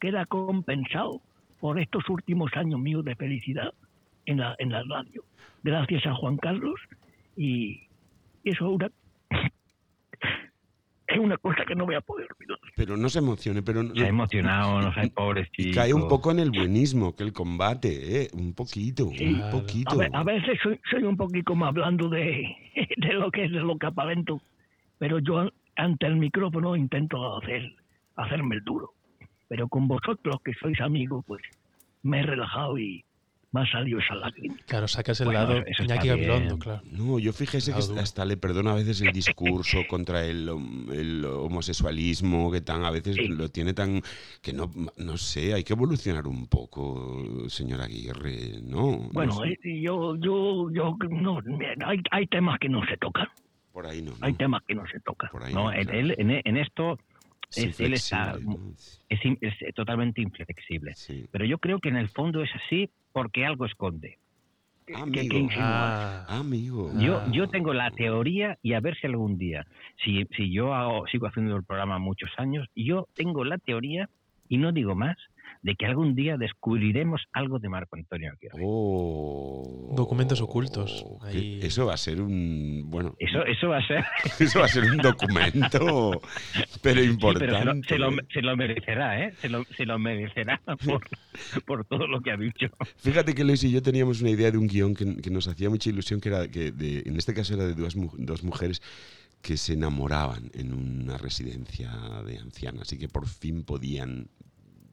queda 0.00 0.26
compensado 0.26 1.20
por 1.60 1.78
estos 1.80 2.08
últimos 2.08 2.50
años 2.54 2.78
míos 2.80 3.04
de 3.04 3.16
felicidad 3.16 3.72
en 4.26 4.38
la, 4.38 4.54
en 4.58 4.70
la 4.70 4.82
radio. 4.84 5.24
Gracias 5.62 6.06
a 6.06 6.14
Juan 6.14 6.36
Carlos 6.36 6.80
y 7.36 7.80
eso 8.44 8.66
es 8.68 8.74
una, 8.76 8.90
es 11.08 11.18
una 11.18 11.36
cosa 11.38 11.64
que 11.66 11.74
no 11.74 11.86
voy 11.86 11.94
a 11.94 12.00
poder 12.00 12.28
olvidar. 12.38 12.58
Pero 12.76 12.96
no 12.96 13.08
se 13.08 13.18
emocione, 13.18 13.62
pero 13.62 13.82
no- 13.82 13.94
Se 13.94 14.04
ha 14.04 14.08
emocionado, 14.08 14.80
no 14.80 14.92
sé, 14.94 15.10
pobrecito. 15.14 15.68
y 15.68 15.72
cae 15.72 15.94
un 15.94 16.06
poco 16.06 16.30
en 16.30 16.38
el 16.40 16.50
buenismo, 16.50 17.16
que 17.16 17.24
el 17.24 17.32
combate, 17.32 18.22
¿eh? 18.22 18.28
Un 18.34 18.54
poquito, 18.54 19.08
Sí. 19.16 19.24
un 19.34 19.50
poquito. 19.50 19.92
A, 19.94 19.96
ve- 19.96 20.10
a 20.12 20.22
veces 20.22 20.58
soy, 20.62 20.78
soy 20.90 21.02
un 21.04 21.16
poquito 21.16 21.54
más 21.54 21.70
hablando 21.70 22.08
de, 22.08 22.46
de 22.96 23.12
lo 23.14 23.30
que 23.30 23.46
es 23.46 23.50
de 23.52 23.60
lo 23.60 23.76
que 23.78 23.86
aparento, 23.86 24.40
pero 24.98 25.18
yo 25.18 25.38
an- 25.38 25.52
ante 25.76 26.06
el 26.06 26.16
micrófono 26.16 26.76
intento 26.76 27.36
hacer 27.38 27.72
hacerme 28.16 28.56
el 28.56 28.64
duro. 28.64 28.92
Pero 29.48 29.68
con 29.68 29.88
vosotros, 29.88 30.36
que 30.44 30.52
sois 30.54 30.80
amigos, 30.80 31.24
pues 31.26 31.42
me 32.02 32.20
he 32.20 32.22
relajado 32.22 32.78
y 32.78 33.04
me 33.50 33.62
ha 33.62 33.66
salido 33.66 33.98
esa 33.98 34.14
lágrima. 34.14 34.54
Claro, 34.66 34.86
sacas 34.86 35.18
el 35.22 35.28
Bueno, 35.28 35.40
lado 35.40 35.64
Iñaki 35.78 36.08
Gabilondo, 36.08 36.58
claro. 36.58 36.82
No, 36.92 37.18
yo 37.18 37.32
fíjese 37.32 37.72
que 37.72 37.78
hasta 37.98 38.26
le 38.26 38.36
perdono 38.36 38.68
a 38.68 38.74
veces 38.74 39.00
el 39.00 39.10
discurso 39.10 39.78
contra 39.88 40.22
el, 40.26 40.50
el 40.92 41.24
homosexualismo, 41.24 42.50
que 42.52 42.60
tan 42.60 42.84
a 42.84 42.90
veces 42.90 43.16
Sí. 43.16 43.28
lo 43.28 43.48
tiene 43.48 43.72
tan 43.72 44.02
que 44.42 44.52
no 44.52 44.70
no 44.98 45.16
sé, 45.16 45.54
hay 45.54 45.64
que 45.64 45.72
evolucionar 45.72 46.26
un 46.26 46.46
poco, 46.46 47.48
señor 47.48 47.80
Aguirre, 47.80 48.60
¿no? 48.62 48.90
No 48.98 49.08
Bueno, 49.12 49.32
sé, 49.42 49.58
eh, 49.64 49.80
yo, 49.80 50.16
yo, 50.16 50.70
yo, 50.70 50.96
no, 51.10 51.40
hay, 51.86 52.02
hay 52.10 52.26
temas 52.26 52.58
que 52.58 52.68
no 52.68 52.84
se 52.86 52.98
tocan, 52.98 53.28
por 53.72 53.86
ahí 53.86 54.02
no. 54.02 54.10
¿no? 54.10 54.16
hay 54.20 54.34
temas 54.34 54.62
que 54.68 54.74
no 54.74 54.86
se 54.88 55.00
tocan. 55.00 55.30
Por 55.30 55.42
ahí 55.44 55.54
No, 55.54 55.64
no, 55.64 55.72
él, 55.72 55.86
claro. 55.86 55.98
él 56.00 56.14
en, 56.18 56.30
en 56.44 56.56
esto 56.58 56.98
Es 57.50 57.80
él 57.80 57.94
está 57.94 58.36
es, 59.08 59.20
es 59.40 59.74
totalmente 59.74 60.20
inflexible. 60.20 60.94
Sí. 60.94 61.26
Pero 61.30 61.44
yo 61.44 61.58
creo 61.58 61.78
que 61.80 61.88
en 61.88 61.96
el 61.96 62.08
fondo 62.08 62.42
es 62.42 62.50
así 62.54 62.90
porque 63.12 63.46
algo 63.46 63.64
esconde. 63.66 64.18
Amigo. 64.94 65.28
que 65.28 65.38
insinúa? 65.38 66.24
Ah, 66.26 66.38
Amigo. 66.38 66.90
Yo, 66.98 67.18
Ah. 67.18 67.28
yo 67.30 67.46
tengo 67.48 67.74
la 67.74 67.90
teoría 67.90 68.58
y 68.62 68.72
a 68.72 68.80
ver 68.80 68.96
si 68.98 69.06
algún 69.06 69.36
día, 69.36 69.66
si, 70.02 70.24
si 70.34 70.50
yo 70.50 70.72
hago- 70.74 71.06
sigo 71.08 71.26
haciendo 71.26 71.54
el 71.56 71.62
programa 71.64 71.98
muchos 71.98 72.30
años, 72.38 72.66
yo 72.74 73.06
tengo 73.14 73.44
la 73.44 73.58
teoría, 73.58 74.08
y 74.48 74.56
no 74.56 74.72
digo 74.72 74.94
más, 74.94 75.18
de 75.62 75.74
que 75.74 75.86
algún 75.86 76.14
día 76.14 76.36
descubriremos 76.36 77.22
algo 77.32 77.58
de 77.58 77.68
Marco 77.68 77.96
Antonio 77.96 78.32
Aguirre. 78.32 78.62
Oh, 78.62 79.92
Documentos 79.96 80.40
ocultos, 80.40 81.04
ahí. 81.22 81.58
Eso 81.62 81.86
va 81.86 81.94
a 81.94 81.96
ser 81.96 82.20
un 82.20 82.84
bueno, 82.86 83.14
Eso, 83.18 83.44
eso 83.44 83.68
va 83.68 83.78
a 83.78 83.86
ser... 83.86 84.04
eso 84.38 84.60
va 84.60 84.66
a 84.66 84.68
ser 84.68 84.84
un 84.84 84.96
documento, 84.98 86.20
pero 86.82 87.00
Sí, 87.02 87.08
importante. 87.08 87.46
pero 87.46 87.58
se 87.58 87.64
lo, 87.64 87.82
se, 87.82 87.98
lo, 87.98 88.10
se 88.32 88.42
lo 88.42 88.56
merecerá, 88.56 89.24
¿eh? 89.24 89.34
Se 89.40 89.48
lo, 89.48 89.64
se 89.64 89.84
lo 89.86 89.98
merecerá 89.98 90.60
por, 90.84 91.06
por 91.66 91.84
todo 91.86 92.06
lo 92.06 92.20
que 92.20 92.30
ha 92.32 92.36
dicho. 92.36 92.66
Fíjate 92.96 93.34
que 93.34 93.44
Luis 93.44 93.62
y 93.64 93.70
yo 93.70 93.82
teníamos 93.82 94.20
una 94.20 94.30
idea 94.30 94.50
de 94.50 94.58
un 94.58 94.66
guion 94.68 94.94
que, 94.94 95.16
que 95.16 95.30
nos 95.30 95.48
hacía 95.48 95.68
mucha 95.70 95.90
ilusión, 95.90 96.20
que 96.20 96.28
era 96.28 96.48
que 96.48 96.70
de- 96.72 97.02
en 97.06 97.16
este 97.16 97.34
caso 97.34 97.54
era 97.54 97.66
de 97.66 97.74
dos, 97.74 97.94
dos 98.16 98.42
mujeres 98.44 98.80
que 99.42 99.56
se 99.56 99.74
enamoraban 99.74 100.50
en 100.54 100.72
una 100.72 101.16
residencia 101.16 101.90
de 102.26 102.38
ancianas 102.38 102.92
y 102.92 102.98
que 102.98 103.08
por 103.08 103.26
fin 103.28 103.62
podían 103.62 104.28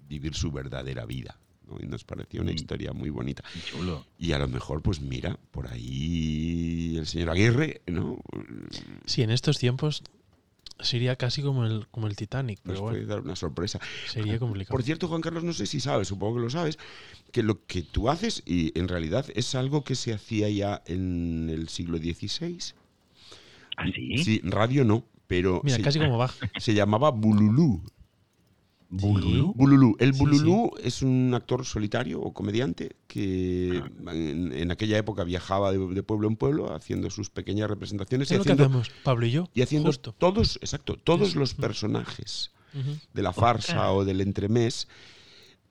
vivir 0.07 0.33
su 0.35 0.51
verdadera 0.51 1.05
vida. 1.05 1.37
¿no? 1.67 1.77
Y 1.81 1.87
nos 1.87 2.03
parecía 2.03 2.41
una 2.41 2.51
Mm. 2.51 2.55
historia 2.55 2.93
muy 2.93 3.09
bonita. 3.09 3.43
Chulo. 3.65 4.05
Y 4.19 4.33
a 4.33 4.39
lo 4.39 4.47
mejor, 4.47 4.81
pues 4.83 5.01
mira, 5.01 5.39
por 5.51 5.67
ahí 5.67 6.95
el 6.97 7.07
señor 7.07 7.31
Aguirre, 7.31 7.81
¿no? 7.87 8.19
sí, 9.05 9.23
en 9.23 9.31
estos 9.31 9.57
tiempos 9.57 10.03
sería 10.79 11.15
casi 11.15 11.41
como 11.41 11.65
el, 11.65 11.87
como 11.89 12.05
el 12.07 12.15
Titanic, 12.15 12.59
Nos 12.65 12.73
pero 12.75 12.79
puede 12.81 12.97
bueno, 12.99 13.07
dar 13.15 13.21
una 13.21 13.35
sorpresa. 13.35 13.79
sería 14.07 14.37
complicado. 14.37 14.73
Por 14.75 14.83
cierto, 14.83 15.07
Juan 15.07 15.21
Carlos, 15.21 15.43
no 15.43 15.53
sé 15.53 15.65
si 15.65 15.79
sabes, 15.79 16.07
supongo 16.07 16.35
que 16.35 16.41
lo 16.43 16.49
sabes, 16.49 16.77
que 17.31 17.41
lo 17.43 17.65
que 17.65 17.81
tú 17.81 18.09
haces, 18.09 18.43
y 18.45 18.77
en 18.77 18.87
realidad 18.87 19.25
es 19.35 19.55
algo 19.55 19.83
que 19.83 19.95
se 19.95 20.13
hacía 20.13 20.49
ya 20.49 20.83
en 20.85 21.49
el 21.49 21.69
siglo 21.69 21.97
XVI. 21.97 22.57
¿Así? 23.77 24.17
Sí, 24.23 24.41
radio 24.43 24.83
no, 24.85 25.05
pero 25.27 25.61
Mira, 25.63 25.77
se, 25.77 25.81
casi 25.81 25.99
como 25.99 26.17
Bach. 26.17 26.31
se 26.59 26.73
llamaba 26.73 27.09
Bululú. 27.11 27.81
¿Bululú? 28.89 29.53
Bululú. 29.55 29.95
El 29.99 30.13
Sí, 30.13 30.19
Bululú 30.19 30.71
es 30.81 31.01
un 31.01 31.33
actor 31.33 31.65
solitario 31.65 32.21
o 32.21 32.33
comediante 32.33 32.95
que 33.07 33.81
Ah. 34.05 34.11
en, 34.13 34.51
en 34.53 34.71
aquella 34.71 34.97
época 34.97 35.23
viajaba 35.23 35.71
de, 35.71 35.77
de 35.79 36.03
pueblo 36.03 36.27
en 36.27 36.35
pueblo 36.35 36.73
haciendo 36.73 37.09
sus 37.09 37.29
pequeñas 37.29 37.69
representaciones 37.69 38.29
y 38.31 38.33
Es 38.35 38.37
lo 38.39 38.43
que 38.43 38.51
haciendo, 38.53 38.79
hacemos, 38.79 38.91
Pablo 39.03 39.25
y 39.25 39.31
yo. 39.31 39.49
y 39.53 39.61
haciendo 39.63 39.87
justo. 39.89 40.13
todos, 40.17 40.57
exacto, 40.61 40.95
todos 40.97 41.35
los 41.35 41.53
personajes 41.53 42.51
de 43.13 43.21
la 43.21 43.33
farsa 43.33 43.91
o 43.93 44.03
del 44.05 44.21
entremés. 44.21 44.87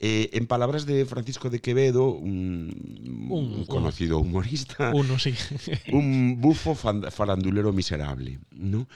Eh, 0.00 0.30
en 0.32 0.46
palabras 0.48 0.86
de 0.86 1.06
Francisco 1.06 1.50
de 1.50 1.60
Quevedo, 1.60 2.10
un, 2.10 3.28
Un- 3.30 3.54
un 3.54 3.64
conocido 3.66 4.18
humorista, 4.18 4.90
Uno 4.94 5.18
sí. 5.20 5.34
un 5.92 6.40
bufo 6.40 6.74
farandulero 6.74 7.72
miserable, 7.72 8.40
¿no? 8.50 8.88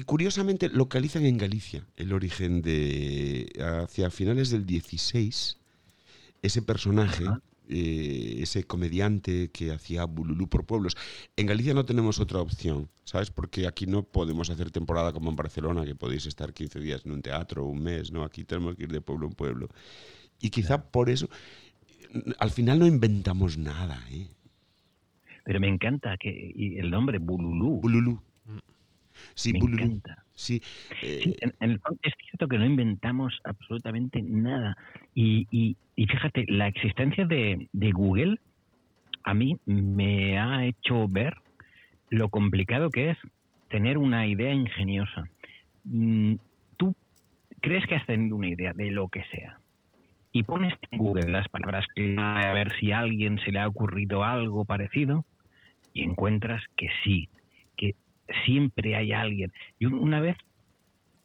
Y 0.00 0.04
curiosamente 0.04 0.70
localizan 0.70 1.26
en 1.26 1.36
Galicia 1.36 1.84
el 1.94 2.14
origen 2.14 2.62
de 2.62 3.52
hacia 3.60 4.10
finales 4.10 4.48
del 4.48 4.64
16 4.64 5.58
ese 6.40 6.62
personaje, 6.62 7.24
eh, 7.68 8.38
ese 8.40 8.64
comediante 8.64 9.50
que 9.50 9.72
hacía 9.72 10.06
bululú 10.06 10.48
por 10.48 10.64
pueblos. 10.64 10.96
En 11.36 11.44
Galicia 11.44 11.74
no 11.74 11.84
tenemos 11.84 12.18
otra 12.18 12.40
opción, 12.40 12.88
¿sabes? 13.04 13.30
Porque 13.30 13.66
aquí 13.66 13.84
no 13.84 14.02
podemos 14.02 14.48
hacer 14.48 14.70
temporada 14.70 15.12
como 15.12 15.28
en 15.28 15.36
Barcelona, 15.36 15.84
que 15.84 15.94
podéis 15.94 16.24
estar 16.24 16.54
15 16.54 16.80
días 16.80 17.02
en 17.04 17.12
un 17.12 17.20
teatro 17.20 17.66
un 17.66 17.82
mes, 17.82 18.10
¿no? 18.10 18.24
Aquí 18.24 18.44
tenemos 18.44 18.76
que 18.76 18.84
ir 18.84 18.92
de 18.92 19.02
pueblo 19.02 19.26
en 19.26 19.34
pueblo. 19.34 19.68
Y 20.40 20.48
quizá 20.48 20.82
por 20.90 21.10
eso, 21.10 21.28
al 22.38 22.50
final 22.50 22.78
no 22.78 22.86
inventamos 22.86 23.58
nada, 23.58 24.02
¿eh? 24.10 24.28
Pero 25.44 25.60
me 25.60 25.68
encanta 25.68 26.16
que 26.16 26.52
y 26.54 26.78
el 26.78 26.90
nombre 26.90 27.18
Bululú. 27.18 27.82
Bululú. 27.82 28.22
Sí, 29.34 29.52
me 29.52 29.58
bululú. 29.60 29.84
encanta. 29.84 30.24
Sí, 30.34 30.60
eh, 31.02 31.20
Sí, 31.24 31.36
en, 31.40 31.52
en 31.60 31.70
el 31.72 31.80
fondo 31.80 31.98
es 32.02 32.14
cierto 32.28 32.48
que 32.48 32.58
no 32.58 32.64
inventamos 32.66 33.38
absolutamente 33.44 34.22
nada. 34.22 34.76
Y, 35.14 35.46
y- 35.50 35.76
y 35.96 36.06
fíjate, 36.06 36.44
la 36.48 36.68
existencia 36.68 37.26
de, 37.26 37.68
de 37.72 37.90
Google 37.92 38.36
a 39.24 39.34
mí 39.34 39.56
me 39.66 40.38
ha 40.38 40.64
hecho 40.66 41.06
ver 41.08 41.34
lo 42.10 42.28
complicado 42.30 42.90
que 42.90 43.10
es 43.10 43.18
tener 43.68 43.98
una 43.98 44.26
idea 44.26 44.52
ingeniosa. 44.52 45.24
Mm, 45.84 46.36
Tú 46.76 46.94
crees 47.60 47.86
que 47.86 47.96
has 47.96 48.06
tenido 48.06 48.36
una 48.36 48.48
idea 48.48 48.72
de 48.74 48.90
lo 48.90 49.08
que 49.08 49.24
sea 49.30 49.60
y 50.32 50.44
pones 50.44 50.74
en 50.90 50.98
Google 50.98 51.30
las 51.30 51.48
palabras 51.48 51.86
clave 51.94 52.46
a 52.46 52.52
ver 52.54 52.72
si 52.78 52.92
a 52.92 53.00
alguien 53.00 53.38
se 53.40 53.52
le 53.52 53.58
ha 53.60 53.68
ocurrido 53.68 54.24
algo 54.24 54.64
parecido 54.64 55.26
y 55.92 56.04
encuentras 56.04 56.62
que 56.76 56.88
sí, 57.04 57.28
siempre 58.44 58.96
hay 58.96 59.12
alguien. 59.12 59.52
Y 59.78 59.86
un- 59.86 59.94
una 59.94 60.20
vez 60.20 60.36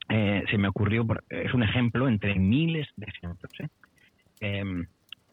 eh, 0.10 0.44
se 0.52 0.57
me 0.60 0.68
ocurrió, 0.68 1.06
es 1.30 1.53
un 1.53 1.64
ejemplo 1.64 2.07
entre 2.07 2.36
miles 2.36 2.88
de 2.95 3.07
ejemplos, 3.07 3.52
¿eh? 3.60 3.68
Em, 4.40 4.86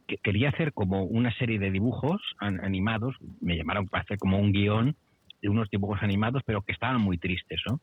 que 0.06 0.16
quería 0.16 0.48
hacer 0.48 0.72
como 0.72 1.04
una 1.04 1.30
serie 1.34 1.58
de 1.58 1.70
dibujos 1.70 2.20
an- 2.38 2.58
animados, 2.64 3.14
me 3.40 3.56
llamaron 3.56 3.86
para 3.86 4.02
hacer 4.02 4.16
como 4.18 4.38
un 4.38 4.50
guion 4.52 4.96
de 5.42 5.48
unos 5.50 5.68
dibujos 5.70 6.02
animados, 6.02 6.42
pero 6.46 6.62
que 6.62 6.72
estaban 6.72 7.00
muy 7.02 7.18
tristes, 7.18 7.60
¿no? 7.66 7.80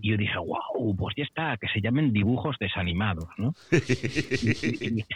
Y 0.00 0.10
yo 0.10 0.16
dije, 0.16 0.38
wow, 0.38 0.96
pues 0.96 1.14
ya 1.16 1.24
está, 1.24 1.56
que 1.58 1.68
se 1.68 1.80
llamen 1.82 2.12
dibujos 2.12 2.56
desanimados, 2.58 3.28
¿no? 3.36 3.54
Y, 4.42 4.86
y 4.86 4.90
dije, 4.90 5.06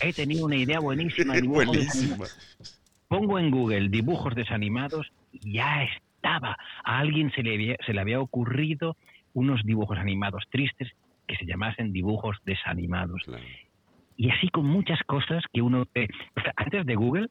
he 0.00 0.12
tenido 0.14 0.44
una 0.46 0.56
idea 0.56 0.80
buenísima. 0.80 1.34
buenísima. 2.16 2.28
Pongo 3.08 3.38
en 3.38 3.50
Google 3.50 3.88
dibujos 3.90 4.34
desanimados 4.34 5.06
y 5.32 5.52
ya 5.54 5.82
A 6.24 6.56
alguien 6.98 7.30
se 7.32 7.42
le 7.42 7.54
había, 7.54 7.76
se 7.86 7.92
le 7.92 8.00
había 8.00 8.20
ocurrido 8.20 8.96
unos 9.34 9.62
dibujos 9.64 9.98
animados 9.98 10.44
tristes 10.50 10.90
que 11.26 11.36
se 11.36 11.46
llamasen 11.46 11.92
dibujos 11.92 12.36
desanimados. 12.44 13.22
Claro. 13.24 13.42
Y 14.16 14.30
así 14.30 14.48
con 14.48 14.66
muchas 14.66 15.00
cosas 15.06 15.42
que 15.52 15.60
uno... 15.62 15.86
antes 16.56 16.86
de 16.86 16.94
Google, 16.94 17.28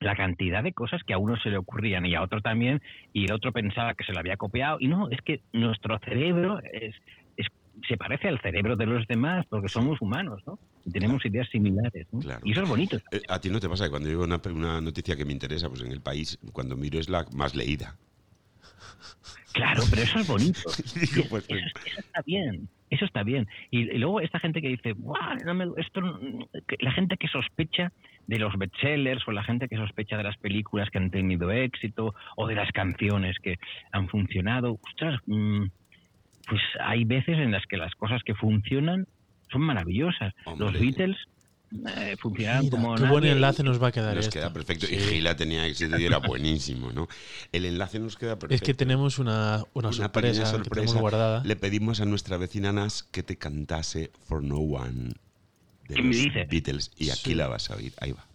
la 0.00 0.16
cantidad 0.16 0.62
de 0.62 0.72
cosas 0.72 1.02
que 1.04 1.12
a 1.14 1.18
uno 1.18 1.36
se 1.36 1.50
le 1.50 1.56
ocurrían 1.58 2.04
y 2.06 2.14
a 2.14 2.22
otro 2.22 2.40
también, 2.40 2.80
y 3.12 3.24
el 3.24 3.32
otro 3.32 3.52
pensaba 3.52 3.94
que 3.94 4.04
se 4.04 4.12
lo 4.12 4.18
había 4.20 4.36
copiado. 4.36 4.78
Y 4.80 4.88
no, 4.88 5.08
es 5.10 5.20
que 5.22 5.40
nuestro 5.52 5.98
cerebro 6.00 6.60
es, 6.72 6.94
es- 7.36 7.46
se 7.88 7.96
parece 7.96 8.28
al 8.28 8.40
cerebro 8.40 8.76
de 8.76 8.84
los 8.84 9.06
demás 9.06 9.46
porque 9.48 9.68
somos 9.68 10.00
humanos, 10.02 10.42
¿no? 10.46 10.58
Y 10.84 10.90
tenemos 10.90 11.24
ideas 11.24 11.48
similares, 11.48 12.06
¿no? 12.12 12.18
Claro. 12.20 12.40
Y 12.44 12.52
eso 12.52 12.62
es 12.62 12.68
bonito. 12.68 12.98
Eh, 13.12 13.22
a 13.28 13.40
ti 13.40 13.48
no 13.48 13.60
te 13.60 13.68
pasa 13.68 13.84
que 13.84 13.90
cuando 13.90 14.08
digo 14.08 14.24
una, 14.24 14.40
una 14.52 14.80
noticia 14.82 15.16
que 15.16 15.24
me 15.24 15.32
interesa, 15.32 15.68
pues 15.68 15.82
en 15.82 15.92
el 15.92 16.00
país, 16.00 16.38
cuando 16.52 16.76
miro 16.76 16.98
es 16.98 17.08
la 17.08 17.24
más 17.34 17.54
leída. 17.54 17.96
Claro, 19.52 19.82
pero 19.90 20.02
eso 20.02 20.20
es 20.20 20.26
bonito. 20.26 20.60
Digo, 21.14 21.28
pues, 21.28 21.44
eso, 21.48 21.66
eso 21.84 22.00
está 22.00 22.22
bien, 22.24 22.68
eso 22.88 23.04
está 23.04 23.22
bien. 23.22 23.48
Y, 23.70 23.84
luego 23.98 24.20
esta 24.20 24.38
gente 24.38 24.62
que 24.62 24.68
dice, 24.68 24.92
"Buah, 24.92 25.36
no 25.44 25.54
me- 25.54 25.66
esto, 25.76 26.00
no-", 26.00 26.48
que 26.66 26.76
la 26.80 26.92
gente 26.92 27.16
que 27.16 27.28
sospecha 27.28 27.92
de 28.26 28.38
los 28.38 28.56
bestsellers 28.56 29.26
o 29.26 29.32
la 29.32 29.42
gente 29.42 29.68
que 29.68 29.76
sospecha 29.76 30.16
de 30.16 30.22
las 30.22 30.36
películas 30.36 30.88
que 30.90 30.98
han 30.98 31.10
tenido 31.10 31.50
éxito 31.50 32.14
o 32.36 32.46
de 32.46 32.54
las 32.54 32.70
canciones 32.70 33.38
que 33.42 33.56
han 33.90 34.08
funcionado, 34.08 34.78
ostras, 34.82 35.20
mm, 35.26 35.64
pues 36.48 36.62
hay 36.80 37.04
veces 37.04 37.38
en 37.38 37.50
las 37.50 37.66
que 37.66 37.76
las 37.76 37.94
cosas 37.94 38.22
que 38.22 38.34
funcionan 38.34 39.06
son 39.50 39.62
maravillosas. 39.62 40.32
Los. 40.58 40.78
Beatles 40.78 41.16
eh, 41.96 42.16
funcionaron 42.18 42.64
Mira, 42.64 42.70
como 42.70 42.94
qué 42.96 43.02
buen 43.04 43.22
nadie. 43.22 43.32
enlace 43.32 43.62
nos 43.62 43.82
va 43.82 43.88
a 43.88 43.92
quedar 43.92 44.16
Nos 44.16 44.26
esto. 44.26 44.38
queda 44.38 44.52
perfecto. 44.52 44.86
Sí. 44.86 44.94
Y 44.96 44.98
Gila 44.98 45.36
tenía 45.36 45.66
éxito 45.66 45.98
y 46.00 46.04
era 46.04 46.18
buenísimo, 46.18 46.92
¿no? 46.92 47.08
El 47.52 47.64
enlace 47.64 47.98
nos 48.00 48.16
queda 48.16 48.38
perfecto. 48.38 48.54
Es 48.54 48.62
que 48.66 48.74
tenemos 48.74 49.18
una, 49.18 49.64
una, 49.74 49.88
Una 49.88 49.92
sorpresa, 49.96 50.10
pequeña 50.10 50.44
que 50.44 50.50
sorpresa. 50.50 50.74
tenemos 50.74 51.00
guardada. 51.00 51.42
Le 51.44 51.56
pedimos 51.56 52.00
a 52.00 52.04
nuestra 52.06 52.36
vecina 52.36 52.72
Nas 52.72 53.02
que 53.04 53.22
te 53.22 53.36
cantase 53.38 54.10
For 54.26 54.42
No 54.42 54.56
One 54.58 55.14
de 55.88 55.94
¿Qué 55.94 56.02
me 56.02 56.08
los 56.08 56.16
dices? 56.16 56.48
Beatles. 56.48 56.90
Y 56.96 57.10
aquí 57.10 57.30
Sí. 57.30 57.34
la 57.34 57.48
vas 57.48 57.70
a 57.70 57.76
oír. 57.76 57.92
Ahí 58.00 58.12
va. 58.12 58.26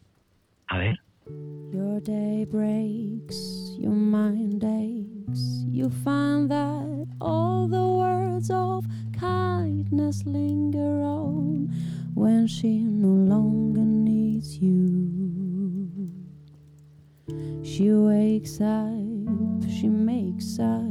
A 0.67 0.77
ver. 0.77 0.99
Your 1.27 1.99
day 2.01 2.45
breaks, 2.47 3.35
your 3.79 3.91
mind 3.91 4.63
aches. 4.63 5.63
You 5.67 5.89
find 5.89 6.51
that 6.51 7.07
all 7.19 7.67
the 7.67 7.83
words 7.83 8.51
of 8.51 8.85
kindness 9.19 10.23
linger 10.27 11.01
on 11.01 11.73
when 12.13 12.45
she 12.45 12.77
no 12.77 13.07
longer 13.07 13.81
needs 13.81 14.57
you. 14.59 15.89
She 17.63 17.91
wakes 17.91 18.61
up, 18.61 19.67
she 19.67 19.87
makes 19.87 20.59
up, 20.59 20.85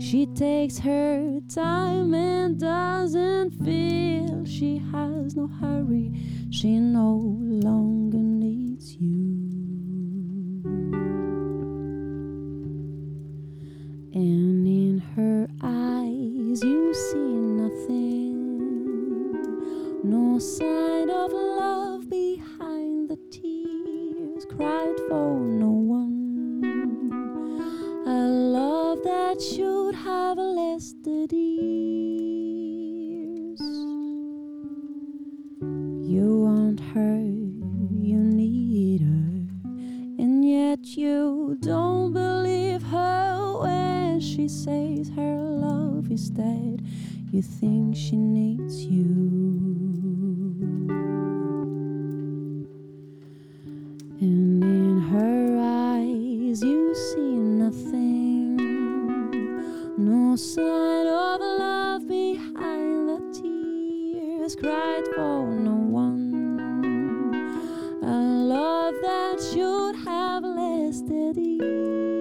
she 0.00 0.24
takes 0.26 0.78
her 0.78 1.38
time 1.52 2.14
and 2.14 2.58
doesn't 2.58 3.50
feel 3.62 4.46
she 4.46 4.78
has 4.90 5.36
no 5.36 5.48
hurry. 5.48 6.12
She 6.50 6.78
no 6.78 7.36
longer 7.46 8.18
needs 8.18 8.96
you. 8.96 9.49
And 14.12 14.66
in 14.66 14.98
her 15.14 15.46
eyes, 15.62 16.64
you 16.64 16.92
see 16.92 17.16
nothing. 17.62 18.10
No 20.02 20.38
sign 20.40 21.08
of 21.10 21.32
love 21.32 22.10
behind 22.10 23.08
the 23.08 23.16
tears 23.30 24.44
cried 24.56 24.98
for 25.08 25.38
no 25.38 25.70
one. 25.70 26.32
A 28.04 28.26
love 28.26 28.98
that 29.04 29.40
should 29.40 29.94
have 29.94 30.38
lasted 30.38 31.32
years. 31.32 31.60
You 36.10 36.40
want 36.46 36.80
her, 36.94 37.18
you 38.00 38.18
need 38.18 39.02
her, 39.02 39.46
and 40.18 40.44
yet 40.44 40.96
you 40.96 41.56
don't 41.60 42.12
believe 42.12 42.82
her 42.82 43.58
when 43.62 43.99
she 44.20 44.48
says 44.48 45.10
her 45.16 45.36
love 45.36 46.10
is 46.10 46.28
dead. 46.28 46.82
You 47.32 47.40
think 47.40 47.96
she 47.96 48.16
needs 48.16 48.84
you. 48.84 49.00
And 54.20 54.62
in 54.62 55.00
her 55.00 55.58
eyes, 55.58 56.62
you 56.62 56.94
see 56.94 57.36
nothing. 57.62 58.56
No 59.96 60.36
sign 60.36 61.06
of 61.06 61.40
the 61.40 61.56
love 61.58 62.06
behind 62.06 63.08
the 63.08 63.40
tears 63.40 64.54
cried 64.54 65.04
for 65.14 65.46
no 65.46 65.76
one. 65.76 66.60
A 68.02 68.20
love 68.54 68.94
that 69.00 69.40
should 69.40 69.96
have 70.04 70.44
lasted 70.44 71.38
years. 71.38 72.19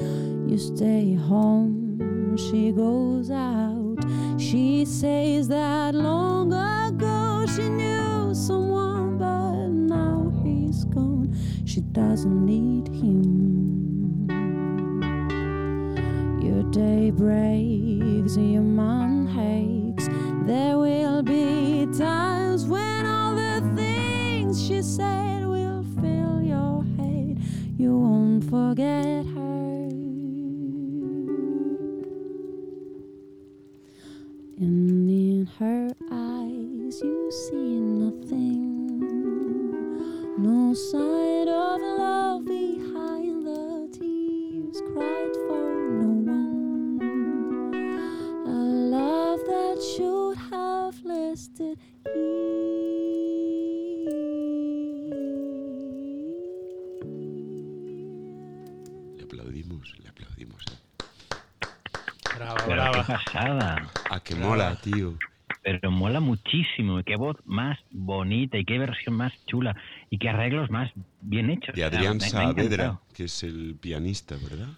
You 0.00 0.58
stay 0.58 1.14
home, 1.14 2.36
she 2.36 2.72
goes 2.72 3.30
out. 3.30 3.98
She 4.38 4.84
says 4.84 5.48
that 5.48 5.94
long 5.94 6.52
ago 6.52 7.44
she 7.54 7.68
knew 7.68 8.34
someone, 8.34 9.18
but 9.18 9.68
now 9.68 10.32
he's 10.42 10.84
gone. 10.84 11.36
She 11.64 11.80
doesn't 11.80 12.46
need 12.46 12.88
him. 12.88 14.28
Your 16.40 16.62
day 16.70 17.10
breaks, 17.10 18.36
your 18.36 18.62
mind 18.62 19.28
aches. 19.38 20.08
There 20.46 20.78
will 20.78 21.22
be 21.22 21.86
times 21.98 22.64
when 22.64 23.06
all 23.06 23.34
the 23.34 23.60
things 23.76 24.66
she 24.66 24.82
said 24.82 25.46
will 25.46 25.84
fill 26.00 26.42
your 26.42 26.84
head. 26.96 27.38
You 27.76 27.98
won't 27.98 28.44
forget 28.44 29.26
sign 40.78 41.48
of 41.48 41.80
love 41.80 42.44
behind 42.44 43.44
the 43.44 43.88
tears 43.92 44.80
cried 44.92 45.34
for 45.48 45.66
no 45.98 46.10
one. 46.30 47.02
A 48.46 48.58
love 48.96 49.40
that 49.40 49.82
should 49.82 50.36
have 50.36 50.94
lasted 51.04 51.78
Le 59.16 59.24
aplaudimos, 59.24 59.98
le 59.98 60.08
aplaudimos. 60.08 60.62
¿eh? 60.70 60.78
Brava, 62.36 62.92
qué 62.92 63.12
pasada. 63.12 63.90
Ah, 64.10 64.20
que 64.20 64.36
mola, 64.36 64.76
tío. 64.76 65.18
Pero 65.70 65.90
mola 65.90 66.18
muchísimo. 66.20 67.02
Qué 67.04 67.16
voz 67.16 67.36
más 67.44 67.78
bonita 67.90 68.56
y 68.56 68.64
qué 68.64 68.78
versión 68.78 69.16
más 69.16 69.34
chula. 69.44 69.76
Y 70.08 70.16
qué 70.16 70.30
arreglos 70.30 70.70
más 70.70 70.90
bien 71.20 71.50
hechos. 71.50 71.74
De 71.74 71.84
O 71.84 71.88
sea, 71.90 71.98
Adrián 71.98 72.16
me- 72.16 72.20
Saavedra, 72.30 73.00
que 73.14 73.24
es 73.24 73.42
el 73.42 73.76
pianista, 73.78 74.36
¿verdad? 74.36 74.68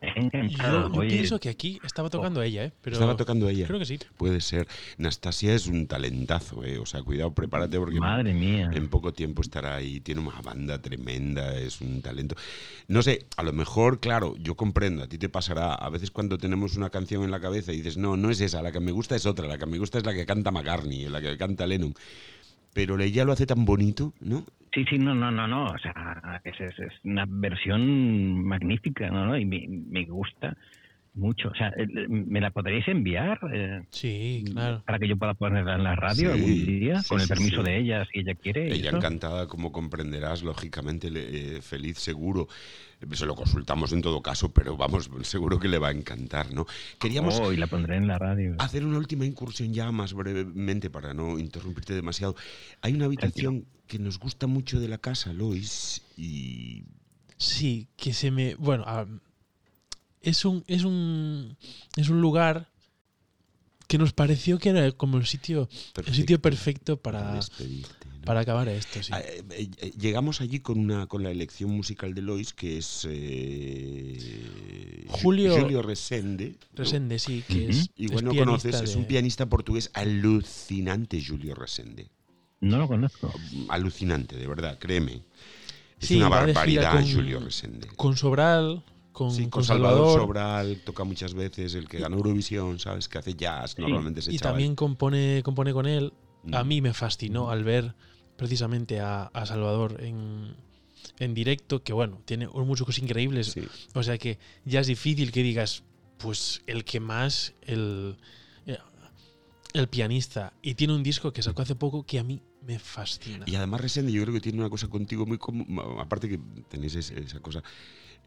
Encantado. 0.00 0.88
Yo, 0.88 0.94
yo 0.94 1.00
Oye, 1.00 1.08
pienso 1.08 1.40
que 1.40 1.48
aquí 1.48 1.80
estaba 1.84 2.10
tocando 2.10 2.42
ella, 2.42 2.64
¿eh? 2.64 2.72
Pero 2.82 2.94
Estaba 2.94 3.16
tocando 3.16 3.48
ella. 3.48 3.66
Creo 3.66 3.78
que 3.78 3.86
sí. 3.86 3.98
Puede 4.16 4.40
ser. 4.40 4.68
Nastasia 4.98 5.54
es 5.54 5.66
un 5.66 5.86
talentazo, 5.86 6.64
¿eh? 6.64 6.78
O 6.78 6.86
sea, 6.86 7.02
cuidado, 7.02 7.32
prepárate 7.32 7.78
porque 7.78 7.98
madre 7.98 8.34
mía. 8.34 8.70
en 8.72 8.88
poco 8.88 9.12
tiempo 9.12 9.42
estará 9.42 9.76
ahí. 9.76 10.00
Tiene 10.00 10.20
una 10.20 10.40
banda 10.40 10.80
tremenda, 10.80 11.56
es 11.58 11.80
un 11.80 12.02
talento. 12.02 12.36
No 12.88 13.02
sé, 13.02 13.26
a 13.36 13.42
lo 13.42 13.52
mejor, 13.52 14.00
claro, 14.00 14.36
yo 14.38 14.54
comprendo, 14.54 15.02
a 15.02 15.08
ti 15.08 15.18
te 15.18 15.28
pasará. 15.28 15.74
A 15.74 15.88
veces 15.88 16.10
cuando 16.10 16.38
tenemos 16.38 16.76
una 16.76 16.90
canción 16.90 17.24
en 17.24 17.30
la 17.30 17.40
cabeza 17.40 17.72
y 17.72 17.78
dices, 17.78 17.96
no, 17.96 18.16
no 18.16 18.30
es 18.30 18.40
esa, 18.40 18.62
la 18.62 18.72
que 18.72 18.80
me 18.80 18.92
gusta 18.92 19.16
es 19.16 19.26
otra, 19.26 19.46
la 19.46 19.58
que 19.58 19.66
me 19.66 19.78
gusta 19.78 19.98
es 19.98 20.06
la 20.06 20.14
que 20.14 20.26
canta 20.26 20.50
McCartney, 20.50 21.08
la 21.08 21.20
que 21.20 21.36
canta 21.36 21.66
Lennon. 21.66 21.94
Pero 22.72 23.00
ella 23.00 23.24
lo 23.24 23.32
hace 23.32 23.46
tan 23.46 23.64
bonito, 23.64 24.12
¿no? 24.20 24.44
Sí, 24.76 24.84
sí, 24.90 24.98
no, 24.98 25.14
no, 25.14 25.30
no, 25.30 25.48
no. 25.48 25.70
O 25.72 25.78
sea, 25.78 26.40
es, 26.44 26.60
es- 26.60 27.00
una 27.04 27.24
versión 27.28 28.44
magnífica, 28.44 29.08
¿no? 29.10 29.26
no? 29.26 29.38
Y 29.38 29.46
me, 29.46 29.66
me 29.68 30.04
gusta 30.04 30.54
mucho. 31.16 31.48
O 31.48 31.54
sea, 31.54 31.68
eh, 31.76 31.86
¿me 32.08 32.40
la 32.40 32.50
podréis 32.50 32.86
enviar? 32.88 33.38
eh, 33.52 33.82
Sí, 33.90 34.44
claro. 34.52 34.82
para 34.86 34.98
que 34.98 35.08
yo 35.08 35.16
pueda 35.16 35.34
ponerla 35.34 35.74
en 35.76 35.84
la 35.84 35.96
radio 35.96 36.32
Sí, 36.34 36.40
algún 36.40 36.66
día, 36.66 37.02
sí, 37.02 37.08
con 37.08 37.20
el 37.20 37.26
sí, 37.26 37.32
permiso 37.34 37.56
sí. 37.64 37.70
de 37.70 37.78
ella, 37.78 38.06
si 38.12 38.20
ella 38.20 38.34
quiere. 38.34 38.72
Ella 38.74 38.88
eso. 38.88 38.96
encantada, 38.98 39.46
como 39.48 39.72
comprenderás, 39.72 40.42
lógicamente 40.42 41.10
le- 41.10 41.56
eh, 41.56 41.62
feliz, 41.62 41.98
seguro. 41.98 42.48
Se 43.12 43.26
lo 43.26 43.34
consultamos 43.34 43.92
en 43.92 44.00
todo 44.00 44.22
caso, 44.22 44.52
pero 44.54 44.76
vamos, 44.76 45.10
seguro 45.22 45.60
que 45.60 45.68
le 45.68 45.78
va 45.78 45.88
a 45.88 45.92
encantar, 45.92 46.52
¿no? 46.54 46.66
Queríamos 46.98 47.38
Oh, 47.38 47.52
y 47.52 47.56
la 47.58 47.66
pondré 47.66 47.96
en 47.96 48.06
la 48.08 48.18
radio. 48.18 48.54
hacer 48.58 48.86
una 48.86 48.96
última 48.96 49.26
incursión 49.26 49.74
ya 49.74 49.92
más 49.92 50.14
brevemente 50.14 50.88
para 50.88 51.12
no 51.12 51.38
interrumpirte 51.38 51.92
demasiado. 51.94 52.36
Hay 52.80 52.94
una 52.94 53.04
habitación 53.04 53.66
que 53.86 53.98
nos 53.98 54.18
gusta 54.18 54.46
mucho 54.46 54.80
de 54.80 54.88
la 54.88 54.96
casa, 54.98 55.32
Lois, 55.34 56.02
y 56.16 56.84
Sí, 57.36 57.88
que 57.98 58.14
se 58.14 58.30
me. 58.30 58.54
Bueno, 58.54 58.84
es 60.28 60.44
un. 60.44 60.62
Es 60.66 60.84
un. 60.84 61.56
Es 61.96 62.08
un 62.08 62.20
lugar 62.20 62.68
que 63.88 63.98
nos 63.98 64.12
pareció 64.12 64.58
que 64.58 64.70
era 64.70 64.90
como 64.92 65.16
el 65.18 65.26
sitio. 65.26 65.68
El 66.04 66.14
sitio 66.14 66.40
perfecto 66.42 66.96
para, 66.96 67.38
para 68.24 68.40
acabar 68.40 68.68
esto, 68.68 69.00
sí. 69.02 69.12
Ah, 69.14 69.20
eh, 69.20 69.42
eh, 69.50 69.92
llegamos 69.98 70.40
allí 70.40 70.58
con 70.58 70.78
una 70.80 71.06
con 71.06 71.22
la 71.22 71.30
elección 71.30 71.70
musical 71.70 72.12
de 72.14 72.22
Lois, 72.22 72.52
que 72.52 72.78
es 72.78 73.06
eh, 73.08 75.04
Julio- 75.22 75.60
Julio 75.60 75.82
Resende. 75.82 76.56
¿no? 76.72 76.78
Resende, 76.84 77.18
sí, 77.18 77.44
que 77.46 77.68
es. 77.68 77.90
Igual 77.96 78.18
es 78.18 78.22
no 78.24 78.34
conoces, 78.34 78.80
es 78.82 78.96
un 78.96 79.04
pianista 79.06 79.46
portugués 79.46 79.90
alucinante, 79.94 81.22
Julio 81.24 81.54
Resende. 81.54 82.08
No 82.60 82.78
lo 82.78 82.88
conozco. 82.88 83.32
Alucinante, 83.68 84.36
de 84.36 84.46
verdad, 84.46 84.78
créeme. 84.78 85.22
Es 86.00 86.08
Sí, 86.08 86.16
una 86.16 86.28
barbaridad, 86.28 86.92
con- 86.92 87.10
Julio 87.12 87.38
Resende. 87.40 87.86
Con 87.96 88.16
Sobral, 88.16 88.82
con, 89.16 89.30
Sí, 89.30 89.42
con 89.44 89.50
con 89.50 89.64
Salvador, 89.64 89.98
Salvador. 89.98 90.20
Sobral, 90.20 90.80
toca 90.84 91.04
muchas 91.04 91.32
veces, 91.32 91.74
el 91.74 91.88
que 91.88 91.98
ganó 92.00 92.16
Eurovisión, 92.18 92.78
¿sabes? 92.78 93.08
Que 93.08 93.16
hace 93.16 93.32
jazz, 93.34 93.78
normalmente 93.78 94.20
ese 94.20 94.30
y 94.30 94.38
chaval. 94.38 94.52
también 94.52 94.74
compone, 94.76 95.40
compone 95.42 95.72
con 95.72 95.86
él. 95.86 96.12
A 96.52 96.62
Mm. 96.62 96.68
mí 96.68 96.80
me 96.82 96.92
fascinó 96.92 97.48
al 97.50 97.64
ver 97.64 97.94
precisamente 98.36 99.00
a, 99.00 99.22
a 99.32 99.46
Salvador 99.46 99.96
en, 100.04 100.54
en 101.18 101.32
directo, 101.32 101.82
que 101.82 101.94
bueno, 101.94 102.20
tiene 102.26 102.46
unos 102.46 102.66
músicos 102.66 102.98
increíbles. 102.98 103.52
Sí. 103.52 103.62
O 103.94 104.02
sea 104.02 104.18
que 104.18 104.38
ya 104.66 104.80
es 104.80 104.86
difícil 104.86 105.32
que 105.32 105.42
digas, 105.42 105.82
pues 106.18 106.62
el 106.66 106.84
que 106.84 107.00
más, 107.00 107.54
el, 107.62 108.16
eh, 108.66 108.76
El 109.72 109.88
pianista. 109.88 110.52
Y 110.60 110.74
tiene 110.74 110.94
un 110.94 111.02
disco 111.02 111.32
que 111.32 111.42
sacó 111.42 111.62
hace 111.62 111.74
poco 111.74 112.04
que 112.04 112.18
a 112.18 112.22
mí 112.22 112.42
me 112.66 112.78
fascina. 112.78 113.44
Y 113.48 113.54
además 113.56 113.80
Resende 113.80 114.12
yo 114.12 114.20
creo 114.22 114.34
que 114.34 114.40
tiene 114.40 114.58
una 114.58 114.68
cosa 114.68 114.88
contigo 114.88 115.24
muy 115.24 115.38
común, 115.38 115.66
aparte 116.00 116.28
que 116.28 116.38
tenéis 116.68 116.94
es- 116.96 117.10
esa 117.12 117.40
cosa 117.40 117.62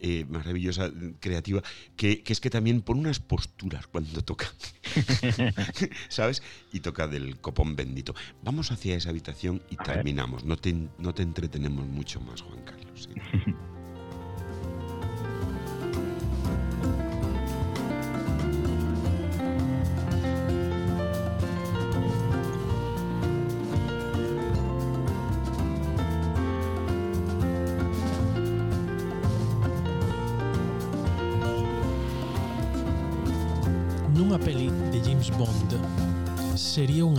eh, 0.02 0.26
maravillosa, 0.30 0.92
creativa, 1.20 1.62
que, 1.96 2.24
que 2.24 2.34
es 2.34 2.40
que 2.40 2.50
también 2.50 2.82
pone 2.82 3.02
unas 3.02 3.20
posturas 3.20 3.88
cuando 3.88 4.22
toca, 4.22 4.48
¿sabes? 6.10 6.42
Y 6.72 6.80
toca 6.80 7.08
del 7.08 7.40
copón 7.40 7.76
bendito. 7.76 8.16
Vamos 8.44 8.72
hacia 8.72 8.96
esa 8.96 9.10
habitación 9.10 9.62
y 9.70 9.76
A 9.78 9.84
terminamos. 9.84 10.44
No 10.44 10.58
te, 10.58 10.74
no 10.98 11.14
te 11.14 11.24
entretenemos 11.24 11.86
mucho 11.88 12.22
más, 12.22 12.42
Juan 12.42 12.64
Carlos. 12.64 13.10
¿sí? 13.12 13.52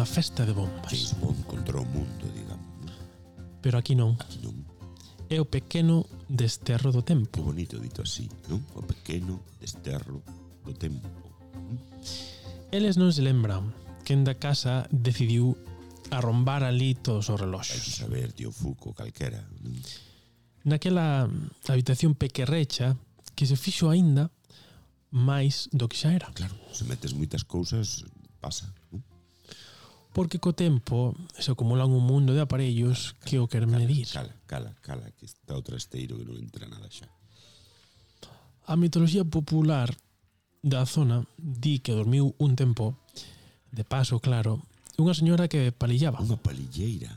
unha 0.01 0.09
festa 0.09 0.48
de 0.48 0.56
bombas. 0.56 0.89
James 0.89 1.12
Bond 1.20 1.44
contra 1.44 1.77
o 1.77 1.85
mundo, 1.85 2.24
digamos. 2.32 2.89
Pero 3.60 3.77
aquí 3.77 3.93
non. 3.93 4.16
Aquí 4.16 4.40
non. 4.40 4.56
É 5.28 5.36
o 5.36 5.44
pequeno 5.44 6.09
desterro 6.24 6.89
do 6.89 7.05
tempo. 7.05 7.36
Que 7.36 7.44
bonito 7.44 7.77
dito 7.77 8.01
así, 8.01 8.24
non? 8.48 8.64
O 8.72 8.81
pequeno 8.81 9.44
desterro 9.60 10.24
do 10.64 10.72
tempo. 10.72 11.05
Eles 12.72 12.97
non 12.97 13.12
se 13.12 13.20
lembran 13.20 13.77
en 14.09 14.24
da 14.24 14.40
casa 14.40 14.89
decidiu 14.89 15.55
arrombar 16.09 16.64
ali 16.64 16.97
todos 16.97 17.28
os 17.28 17.36
reloxos. 17.36 18.01
Hai 18.01 18.09
saber, 18.09 18.32
tío 18.32 18.56
Fuco, 18.56 18.97
calquera. 18.97 19.44
Non? 19.60 19.77
Naquela 20.64 21.28
habitación 21.68 22.16
pequerrecha 22.16 22.97
que 23.36 23.44
se 23.44 23.60
fixo 23.60 23.93
aínda 23.93 24.32
máis 25.12 25.68
do 25.77 25.93
que 25.93 26.01
xa 26.01 26.16
era. 26.16 26.32
Claro, 26.32 26.56
se 26.72 26.89
metes 26.89 27.12
moitas 27.12 27.44
cousas, 27.44 28.09
pasa. 28.40 28.72
Non? 28.89 29.05
Porque 30.12 30.43
co 30.43 30.51
tempo 30.53 31.15
se 31.39 31.55
acumulan 31.55 31.95
un 31.95 32.03
mundo 32.03 32.35
de 32.35 32.43
aparellos 32.43 33.15
cala, 33.15 33.24
que 33.27 33.37
o 33.39 33.47
quer 33.47 33.70
medir. 33.70 34.11
Cala, 34.11 34.35
cala, 34.47 34.74
cala, 34.82 35.07
que 35.15 35.27
está 35.27 35.55
o 35.55 35.62
trasteiro 35.62 36.19
que 36.19 36.27
non 36.27 36.35
entra 36.35 36.66
nada 36.66 36.91
xa. 36.91 37.07
A 38.66 38.74
mitoloxía 38.74 39.23
popular 39.23 39.95
da 40.62 40.82
zona 40.85 41.23
di 41.39 41.78
que 41.78 41.95
dormiu 41.95 42.35
un 42.43 42.59
tempo, 42.59 42.99
de 43.70 43.87
paso 43.87 44.19
claro, 44.19 44.66
unha 44.99 45.15
señora 45.15 45.47
que 45.47 45.70
palillaba. 45.70 46.19
Unha 46.19 46.37
palilleira. 46.37 47.15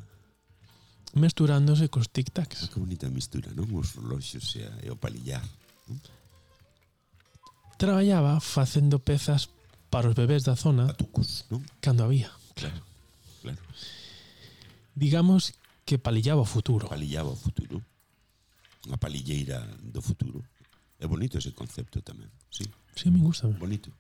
Mesturándose 1.18 1.90
cos 1.90 2.10
tic-tacs. 2.10 2.66
Ah, 2.66 2.70
que 2.70 2.82
bonita 2.82 3.10
mistura, 3.10 3.50
non? 3.58 3.70
Os 3.74 3.98
reloxos 3.98 4.54
e, 4.58 4.66
e 4.86 4.88
o 4.94 4.98
palillar. 4.98 5.44
Non? 5.90 5.98
Traballaba 7.82 8.38
facendo 8.40 9.02
pezas 9.02 9.50
para 9.90 10.10
os 10.10 10.16
bebés 10.16 10.46
da 10.46 10.56
zona 10.56 10.94
Patucos, 10.94 11.46
non? 11.50 11.62
cando 11.82 12.06
había. 12.06 12.32
Claro, 12.56 12.82
claro. 13.42 13.58
Digamos 14.96 15.54
que 15.86 15.98
palillaba 16.00 16.42
o 16.42 16.46
futuro. 16.46 16.88
Palillaba 16.88 17.30
o 17.30 17.36
futuro. 17.36 17.82
Unha 18.88 19.00
palilleira 19.00 19.64
do 19.80 20.04
futuro. 20.04 20.44
É 21.00 21.08
bonito 21.08 21.40
ese 21.40 21.52
concepto 21.56 22.00
tamén, 22.04 22.28
sí, 22.52 22.64
Sí, 22.96 23.08
me 23.12 23.20
gusta. 23.20 23.48
bonito. 23.48 23.92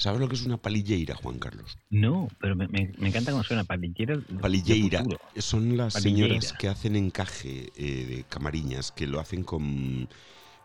¿Sabes 0.00 0.20
lo 0.20 0.28
que 0.28 0.34
es 0.36 0.44
una 0.48 0.56
palilleira, 0.56 1.14
Juan 1.14 1.36
Carlos? 1.38 1.76
No, 1.90 2.28
pero 2.40 2.56
me, 2.56 2.68
me- 2.68 2.92
me 2.96 3.08
encanta 3.08 3.32
cómo 3.32 3.44
suena 3.44 3.64
palillera. 3.64 4.16
de 4.16 4.40
Palilleira 4.40 5.04
futuro. 5.04 5.20
son 5.36 5.76
las 5.76 5.92
Palilleira. 5.92 6.40
señoras 6.40 6.52
que 6.56 6.68
hacen 6.68 6.96
encaje 6.96 7.68
eh, 7.76 8.04
de 8.08 8.24
camariñas, 8.24 8.92
que 8.92 9.06
lo 9.06 9.20
hacen 9.20 9.44
con 9.44 10.08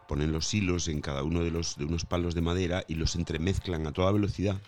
ponen 0.08 0.32
los 0.32 0.54
hilos 0.54 0.88
en 0.88 1.02
cada 1.02 1.24
uno 1.24 1.44
de 1.44 1.52
los 1.52 1.76
de 1.76 1.84
unos 1.86 2.06
palos 2.06 2.36
de 2.36 2.42
madera 2.42 2.86
y 2.88 2.96
los 2.96 3.16
entremezclan 3.16 3.88
a 3.88 3.92
toda 3.92 4.12
velocidad 4.14 4.62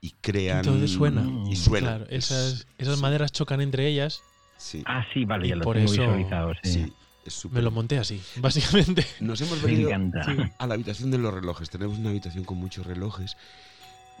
y 0.00 0.10
crean 0.20 0.58
Entonces 0.60 0.90
suena. 0.92 1.26
y 1.50 1.56
suena. 1.56 1.88
Claro, 1.96 2.06
esas, 2.10 2.52
Es- 2.52 2.66
esas 2.78 2.96
sí, 2.96 3.02
maderas 3.02 3.32
chocan 3.32 3.60
entre 3.60 3.86
ellas. 3.86 4.22
sí, 4.56 4.82
Ah, 4.86 5.04
sí, 5.12 5.24
vale, 5.24 5.48
ya 5.48 5.56
lo 5.56 5.64
por 5.64 5.76
tengo 5.76 5.92
eso- 5.92 6.02
visualizado. 6.02 6.52
Sí. 6.62 6.72
sí, 6.72 6.92
es 7.26 7.32
súper- 7.34 7.56
Me 7.56 7.62
lo 7.62 7.70
monté 7.70 7.98
así, 7.98 8.20
básicamente. 8.36 9.06
Nos 9.20 9.40
hemos 9.42 9.60
Me 9.62 9.66
venido 9.70 9.90
encanta. 9.90 10.52
a 10.58 10.66
la 10.66 10.74
habitación 10.74 11.10
de 11.10 11.18
los 11.18 11.32
relojes. 11.34 11.68
Tenemos 11.70 11.98
una 11.98 12.10
habitación 12.10 12.44
con 12.44 12.56
muchos 12.58 12.86
relojes 12.86 13.36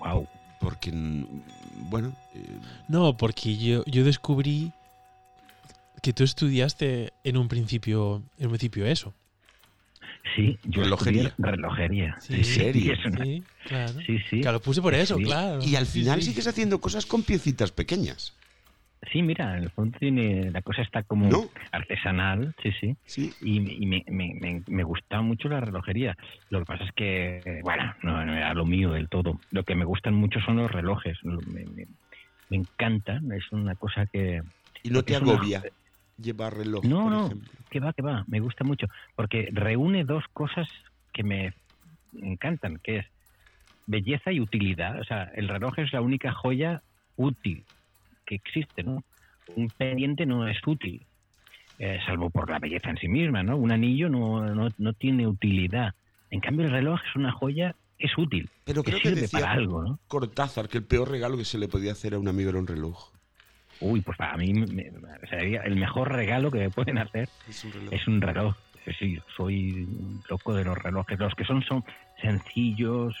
Wow. 0.00 0.28
porque 0.60 0.90
bueno, 1.90 2.14
eh, 2.34 2.58
No, 2.88 3.16
porque 3.16 3.56
yo, 3.56 3.82
yo 3.86 4.04
descubrí 4.04 4.72
que 6.02 6.12
tú 6.12 6.24
estudiaste 6.24 7.12
en 7.24 7.36
un 7.36 7.48
principio, 7.48 8.22
en 8.38 8.46
un 8.46 8.50
principio 8.52 8.86
eso. 8.86 9.12
Sí, 10.36 10.58
yo 10.62 10.82
Relojería. 10.82 11.34
relojería. 11.38 12.16
Sí, 12.20 12.34
¿En 12.34 12.44
serio? 12.44 12.92
una- 13.06 13.24
Sí, 13.24 13.44
claro. 13.66 14.00
Sí, 14.06 14.18
sí. 14.28 14.40
Claro, 14.42 14.58
lo 14.58 14.62
puse 14.62 14.82
por 14.82 14.94
eso, 14.94 15.16
Sí. 15.16 15.24
claro. 15.24 15.58
y 15.62 15.76
al 15.76 15.86
Sí, 15.86 16.00
final 16.00 16.20
sí. 16.22 16.30
sigues 16.30 16.46
haciendo 16.46 16.80
cosas 16.80 17.06
con 17.06 17.22
piecitas 17.24 17.72
pequeñas. 17.72 18.36
Sí, 19.10 19.22
mira, 19.22 19.56
en 19.56 19.64
el 19.64 19.70
fondo 19.70 19.98
tiene, 19.98 20.50
la 20.50 20.60
cosa 20.60 20.82
está 20.82 21.02
como 21.04 21.30
¿No? 21.30 21.50
artesanal, 21.72 22.54
sí, 22.62 22.70
sí. 22.78 22.96
Sí, 23.06 23.34
Y, 23.40 23.82
y 23.82 23.86
me, 23.86 24.04
me, 24.08 24.34
me, 24.38 24.62
me 24.66 24.84
gusta 24.84 25.22
mucho 25.22 25.48
la 25.48 25.60
relojería. 25.60 26.14
Lo 26.50 26.60
que 26.60 26.66
pasa 26.66 26.84
es 26.84 26.92
que, 26.94 27.60
bueno, 27.62 27.94
no, 28.02 28.24
no 28.26 28.36
era 28.36 28.52
lo 28.52 28.66
mío 28.66 28.90
del 28.92 29.08
todo. 29.08 29.40
Lo 29.50 29.64
que 29.64 29.74
me 29.74 29.86
gustan 29.86 30.12
mucho 30.14 30.38
son 30.40 30.56
los 30.58 30.70
relojes. 30.70 31.16
Lo- 31.22 31.40
Me, 31.42 31.64
me, 31.64 31.86
me 32.50 32.56
encantan. 32.58 33.32
Es 33.32 33.50
una 33.52 33.74
cosa 33.74 34.06
que... 34.12 34.42
y 34.82 34.90
no 34.90 35.02
te 35.02 35.14
Es 35.14 35.22
una- 35.22 35.32
llevar 36.20 36.56
reloj, 36.56 36.84
No, 36.84 37.02
por 37.04 37.12
no, 37.12 37.26
ejemplo. 37.26 37.50
que 37.70 37.80
va, 37.80 37.92
que 37.92 38.02
va. 38.02 38.24
Me 38.28 38.40
gusta 38.40 38.64
mucho. 38.64 38.86
Porque 39.16 39.48
reúne 39.52 40.04
dos 40.04 40.24
cosas 40.32 40.68
que 41.12 41.22
me 41.22 41.52
encantan, 42.20 42.78
que 42.82 42.98
es 42.98 43.06
belleza 43.86 44.32
y 44.32 44.40
utilidad. 44.40 45.00
O 45.00 45.04
sea, 45.04 45.24
el 45.34 45.48
reloj 45.48 45.78
es 45.78 45.92
la 45.92 46.00
única 46.00 46.32
joya 46.32 46.82
útil 47.16 47.64
que 48.26 48.36
existe, 48.36 48.82
¿no? 48.82 49.02
Un 49.56 49.68
pendiente 49.68 50.26
no 50.26 50.46
es 50.46 50.58
útil, 50.66 51.04
eh, 51.78 51.98
salvo 52.06 52.30
por 52.30 52.48
la 52.50 52.58
belleza 52.60 52.90
en 52.90 52.98
sí 52.98 53.08
misma, 53.08 53.42
¿no? 53.42 53.56
Un 53.56 53.72
anillo 53.72 54.08
no, 54.08 54.54
no, 54.54 54.68
no 54.78 54.92
tiene 54.92 55.26
utilidad. 55.26 55.94
En 56.30 56.38
cambio, 56.40 56.66
el 56.66 56.70
reloj 56.72 57.00
es 57.08 57.16
una 57.16 57.32
joya, 57.32 57.74
es 57.98 58.16
útil, 58.16 58.48
Pero 58.64 58.82
que 58.84 58.92
creo 58.92 59.02
que 59.02 59.08
sirve 59.08 59.20
decía 59.22 59.40
para 59.40 59.52
algo, 59.52 59.82
¿no? 59.82 59.98
Cortázar 60.06 60.68
que 60.68 60.78
el 60.78 60.84
peor 60.84 61.10
regalo 61.10 61.36
que 61.36 61.44
se 61.44 61.58
le 61.58 61.66
podía 61.66 61.90
hacer 61.92 62.14
a 62.14 62.18
un 62.20 62.28
amigo 62.28 62.50
era 62.50 62.58
un 62.60 62.66
reloj. 62.68 63.10
Uy, 63.80 64.02
pues 64.02 64.16
para 64.18 64.36
mí 64.36 64.52
me- 64.52 64.92
sería 65.28 65.62
el 65.62 65.76
mejor 65.76 66.12
regalo 66.12 66.50
que 66.50 66.58
me 66.58 66.70
pueden 66.70 66.98
hacer 66.98 67.30
Es 67.48 67.64
un 67.64 67.72
reloj. 67.72 67.94
es 67.94 68.06
un 68.06 68.20
reloj. 68.20 68.54
Sí, 68.98 69.18
soy 69.36 69.86
loco 70.28 70.54
de 70.54 70.64
los 70.64 70.76
relojes. 70.76 71.18
Los 71.18 71.34
que 71.34 71.44
son 71.44 71.62
son 71.62 71.84
sencillos, 72.20 73.14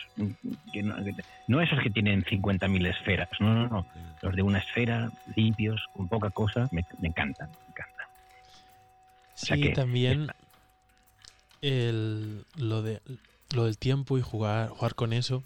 que 0.72 0.82
no, 0.82 0.96
que- 1.04 1.14
no 1.46 1.60
esos 1.60 1.78
que 1.82 1.90
tienen 1.90 2.24
50.000 2.24 2.84
esferas, 2.86 3.28
no, 3.40 3.54
no, 3.54 3.68
no. 3.68 3.86
Los 4.22 4.34
de 4.36 4.42
una 4.42 4.58
esfera, 4.58 5.10
limpios, 5.36 5.86
con 5.92 6.08
poca 6.08 6.30
cosa, 6.30 6.68
me, 6.72 6.84
me 6.98 7.08
encantan, 7.08 7.50
me 7.50 7.68
encantan. 7.68 8.06
Sí, 9.34 9.46
sea 9.46 9.56
que- 9.56 9.70
también 9.70 10.26
el, 11.62 12.44
lo, 12.58 12.82
de, 12.82 13.00
lo 13.54 13.64
del 13.64 13.78
tiempo 13.78 14.18
y 14.18 14.22
jugar, 14.22 14.68
jugar 14.70 14.94
con 14.94 15.12
eso. 15.12 15.42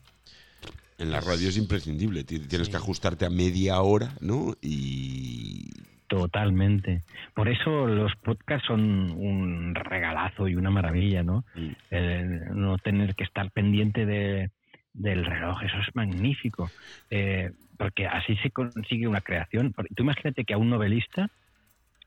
En 0.98 1.10
la 1.10 1.20
radio 1.20 1.48
es 1.48 1.56
imprescindible. 1.56 2.24
ti- 2.24 2.38
Tienes 2.46 2.66
Sí. 2.66 2.70
que 2.72 2.76
ajustarte 2.78 3.24
a 3.26 3.30
media 3.30 3.80
hora, 3.80 4.10
¿no? 4.20 4.54
Y 4.62 5.70
Totalmente. 6.06 7.02
Por 7.34 7.48
eso 7.48 7.86
los 7.86 8.14
podcasts 8.16 8.66
son 8.68 9.10
un 9.10 9.74
regalazo 9.74 10.46
y 10.46 10.54
una 10.54 10.70
maravilla, 10.70 11.22
¿no? 11.24 11.44
Mm. 11.56 11.68
El 11.90 12.40
no 12.54 12.78
tener 12.78 13.14
que 13.16 13.24
estar 13.24 13.50
pendiente 13.50 14.06
de, 14.06 14.50
del 14.92 15.24
reloj, 15.24 15.62
eso 15.64 15.76
es 15.78 15.94
magnífico. 15.96 16.70
Eh, 17.10 17.50
porque 17.76 18.06
así 18.06 18.36
se 18.36 18.50
consigue 18.50 19.08
una 19.08 19.22
creación. 19.22 19.72
Tú 19.96 20.02
imagínate 20.04 20.44
que 20.44 20.54
a 20.54 20.58
un 20.58 20.70
novelista 20.70 21.28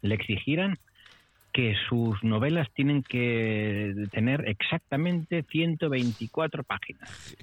le 0.01 0.15
exigieran 0.15 0.77
que 1.51 1.75
sus 1.89 2.23
novelas 2.23 2.67
tienen 2.73 3.03
que 3.03 3.93
tener 4.11 4.47
exactamente 4.47 5.43
124 5.49 6.63
páginas. 6.63 7.35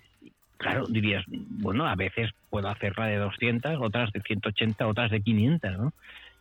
Claro, 0.56 0.86
dirías, 0.86 1.24
bueno, 1.26 1.86
a 1.86 1.94
veces 1.94 2.30
puedo 2.50 2.68
hacerla 2.68 3.06
de 3.06 3.16
200, 3.16 3.76
otras 3.80 4.12
de 4.12 4.20
180, 4.20 4.86
otras 4.86 5.10
de 5.10 5.20
500, 5.20 5.78
¿no? 5.78 5.92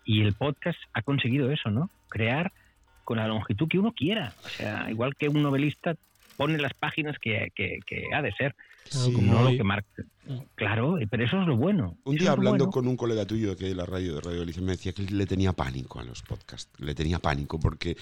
Y 0.06 0.22
el 0.22 0.34
podcast 0.34 0.77
ha 0.94 1.02
conseguido 1.02 1.52
eso, 1.52 1.69
¿no? 1.72 1.90
Crear 2.10 2.52
con 3.03 3.18
la 3.18 3.27
longitud 3.27 3.68
que 3.68 3.80
uno 3.80 3.91
quiera. 3.91 4.34
O 4.45 4.49
sea, 4.49 4.90
igual 4.90 5.15
que 5.15 5.27
un 5.30 5.41
novelista 5.41 5.95
pone 6.38 6.57
las 6.57 6.73
páginas 6.73 7.18
que, 7.19 7.52
que- 7.56 7.80
que 7.85 8.03
ha 8.14 8.22
de 8.22 8.31
ser, 8.34 8.56
Claro, 8.90 9.06
Sí. 9.06 9.14
como 9.14 9.34
no 9.34 9.44
lo 9.44 9.57
que 9.57 9.64
marca. 9.64 10.03
Claro, 10.56 10.95
pero 11.10 11.26
eso 11.26 11.41
es 11.41 11.48
lo 11.48 11.58
bueno. 11.58 11.98
Un 12.06 12.16
día 12.16 12.32
hablando 12.32 12.66
bueno. 12.66 12.72
con 12.72 12.88
un 12.88 12.95
colega 12.95 13.26
tuyo 13.26 13.56
que 13.58 13.66
de 13.66 13.76
la 13.76 13.86
radio 13.86 14.16
de 14.16 14.22
Radio 14.22 14.40
Galicia 14.40 14.62
me 14.62 14.72
decía 14.72 14.94
que 14.94 15.04
le 15.04 15.26
tenía 15.26 15.52
pánico 15.54 16.00
a 16.00 16.04
los 16.04 16.22
podcasts, 16.22 16.70
le 16.80 16.95
tenía 16.95 17.20
pánico 17.20 17.60
porque, 17.60 17.98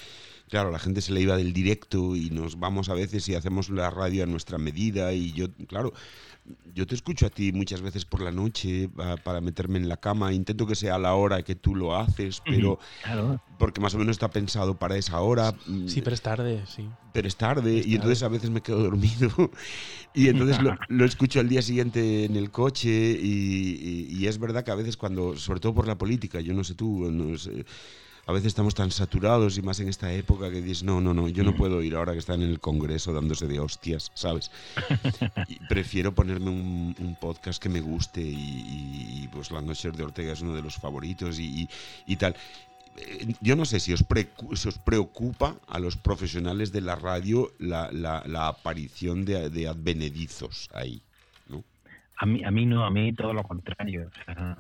claro, 0.50 0.70
la 0.72 0.80
gente 0.80 1.02
se 1.02 1.14
le 1.14 1.22
iba 1.22 1.36
del 1.38 1.52
directo 1.54 2.16
y 2.16 2.30
nos 2.30 2.60
vamos 2.60 2.90
a 2.90 2.94
veces 2.94 3.28
y 3.30 3.36
hacemos 3.36 3.70
la 3.70 3.90
radio 3.90 4.24
a 4.24 4.28
nuestra 4.28 4.58
medida 4.60 5.14
y 5.14 5.32
yo, 5.34 5.48
claro, 5.68 5.94
yo 6.74 6.86
te 6.88 6.96
escucho 6.96 7.26
a 7.28 7.30
ti 7.30 7.52
muchas 7.54 7.82
veces 7.82 8.04
por 8.06 8.22
la 8.22 8.32
noche 8.32 8.90
pa- 8.90 9.18
para 9.18 9.42
meterme 9.42 9.78
en 9.78 9.88
la 9.88 9.98
cama, 9.98 10.34
intento 10.34 10.66
que 10.68 10.76
sea 10.76 10.96
a 10.96 11.00
la 11.00 11.14
hora 11.14 11.44
que 11.44 11.56
tú 11.56 11.76
lo 11.76 11.96
haces, 11.96 12.42
pero 12.46 12.80
Claro. 13.04 13.42
porque 13.60 13.80
más 13.82 13.94
o 13.96 13.98
menos 14.00 14.12
está 14.16 14.30
pensado 14.30 14.76
para 14.78 14.98
esa 14.98 15.22
hora. 15.22 15.54
mm, 15.68 15.88
Sí, 15.88 16.02
pero 16.02 16.14
es 16.16 16.22
tarde, 16.22 16.64
sí. 16.68 16.88
pero 17.14 17.28
es 17.28 17.36
tarde 17.36 17.80
Es 17.80 17.88
y 17.88 17.96
entonces 17.96 18.24
a 18.24 18.28
veces 18.28 18.50
me 18.50 18.62
quedo 18.62 18.80
dormido 18.84 19.32
y 20.16 20.28
entonces 20.30 20.60
lo, 20.62 20.76
lo 20.90 21.06
escucho 21.06 21.40
al 21.40 21.48
día 21.48 21.62
siguiente 21.62 22.02
en 22.26 22.36
el 22.36 22.52
coche 22.52 22.90
y, 22.90 24.08
y- 24.10 24.18
y 24.20 24.28
es 24.28 24.38
verdad 24.40 24.64
que 24.64 24.72
a 24.72 24.76
veces 24.76 24.98
cuando, 24.98 25.36
sobre 25.38 25.60
todo 25.60 25.74
por 25.74 25.88
la 25.88 25.98
política, 25.98 26.40
yo 26.42 26.54
no 26.54 26.64
sé 26.64 26.76
tú, 26.76 27.10
no 27.12 27.38
sé, 27.38 27.66
a 28.28 28.34
veces 28.34 28.48
estamos 28.48 28.76
tan 28.76 28.92
saturados 28.92 29.58
y 29.58 29.62
más 29.64 29.80
en 29.80 29.90
esta 29.90 30.14
época 30.14 30.52
que 30.52 30.62
dices, 30.62 30.84
no, 30.84 31.02
no, 31.02 31.14
no, 31.14 31.28
yo 31.28 31.44
no 31.44 31.56
puedo 31.56 31.82
ir 31.82 31.96
ahora 31.96 32.14
que 32.14 32.20
están 32.20 32.42
en 32.44 32.50
el 32.50 32.60
Congreso 32.60 33.12
dándose 33.14 33.48
de 33.48 33.60
hostias, 33.60 34.12
¿sabes? 34.14 34.52
Y 35.50 35.56
prefiero 35.68 36.14
ponerme 36.14 36.50
un, 36.52 36.96
un 37.00 37.16
podcast 37.20 37.62
que 37.62 37.68
me 37.70 37.82
guste 37.82 38.22
y, 38.22 39.28
pues 39.34 39.50
La 39.52 39.62
Noche 39.62 39.92
de 39.92 40.04
Ortega 40.04 40.34
es 40.34 40.42
uno 40.42 40.56
de 40.56 40.62
los 40.62 40.76
favoritos 40.76 41.40
y, 41.40 41.68
tal. 42.18 42.36
Eh, 42.98 43.34
Yo 43.42 43.56
no 43.56 43.66
sé 43.66 43.80
si 43.80 43.92
os, 43.94 44.06
si 44.56 44.68
os 44.68 44.78
preocupa 44.78 45.56
a 45.68 45.80
los 45.80 45.98
profesionales 45.98 46.72
de 46.72 46.82
la 46.82 46.96
radio 46.96 47.52
la, 47.58 47.90
la- 47.92 48.24
la 48.28 48.48
aparición 48.50 49.26
de, 49.26 49.50
de 49.50 49.68
advenedizos 49.68 50.70
ahí. 50.74 51.02
A 52.18 52.26
mí, 52.26 52.44
a 52.44 52.52
mí 52.52 52.66
no, 52.66 52.86
a 52.86 52.92
mí 52.92 53.14
todo 53.14 53.34
lo 53.34 53.44
contrario. 53.44 54.10
O 54.10 54.26
sea, 54.26 54.58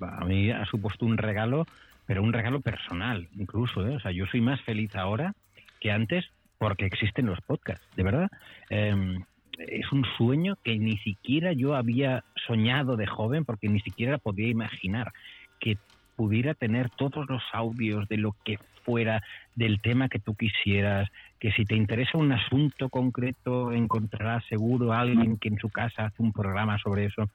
a 0.00 0.24
mí 0.24 0.50
ha 0.50 0.64
supuesto 0.66 1.06
un 1.06 1.16
regalo, 1.16 1.66
pero 2.06 2.22
un 2.22 2.32
regalo 2.32 2.60
personal 2.60 3.28
incluso. 3.36 3.86
¿eh? 3.86 3.96
O 3.96 4.00
sea, 4.00 4.10
yo 4.10 4.26
soy 4.26 4.40
más 4.40 4.60
feliz 4.62 4.94
ahora 4.96 5.34
que 5.80 5.90
antes 5.92 6.24
porque 6.58 6.86
existen 6.86 7.26
los 7.26 7.40
podcasts, 7.42 7.86
de 7.96 8.02
verdad. 8.02 8.30
Eh, 8.70 9.18
es 9.58 9.92
un 9.92 10.04
sueño 10.16 10.56
que 10.64 10.78
ni 10.78 10.96
siquiera 10.98 11.52
yo 11.52 11.74
había 11.74 12.24
soñado 12.46 12.96
de 12.96 13.06
joven 13.06 13.44
porque 13.44 13.68
ni 13.68 13.80
siquiera 13.80 14.18
podía 14.18 14.48
imaginar 14.48 15.12
que 15.60 15.78
pudiera 16.16 16.54
tener 16.54 16.90
todos 16.90 17.28
los 17.28 17.42
audios 17.52 18.08
de 18.08 18.16
lo 18.16 18.34
que 18.44 18.58
fuera 18.84 19.22
del 19.54 19.80
tema 19.80 20.08
que 20.08 20.18
tú 20.18 20.34
quisieras, 20.34 21.10
que 21.40 21.52
si 21.52 21.64
te 21.64 21.74
interesa 21.74 22.18
un 22.18 22.32
asunto 22.32 22.88
concreto 22.88 23.72
encontrarás 23.72 24.44
seguro 24.46 24.92
a 24.92 25.00
alguien 25.00 25.38
que 25.38 25.48
en 25.48 25.58
su 25.58 25.70
casa 25.70 26.06
hace 26.06 26.22
un 26.22 26.32
programa 26.32 26.78
sobre 26.78 27.06
eso. 27.06 27.28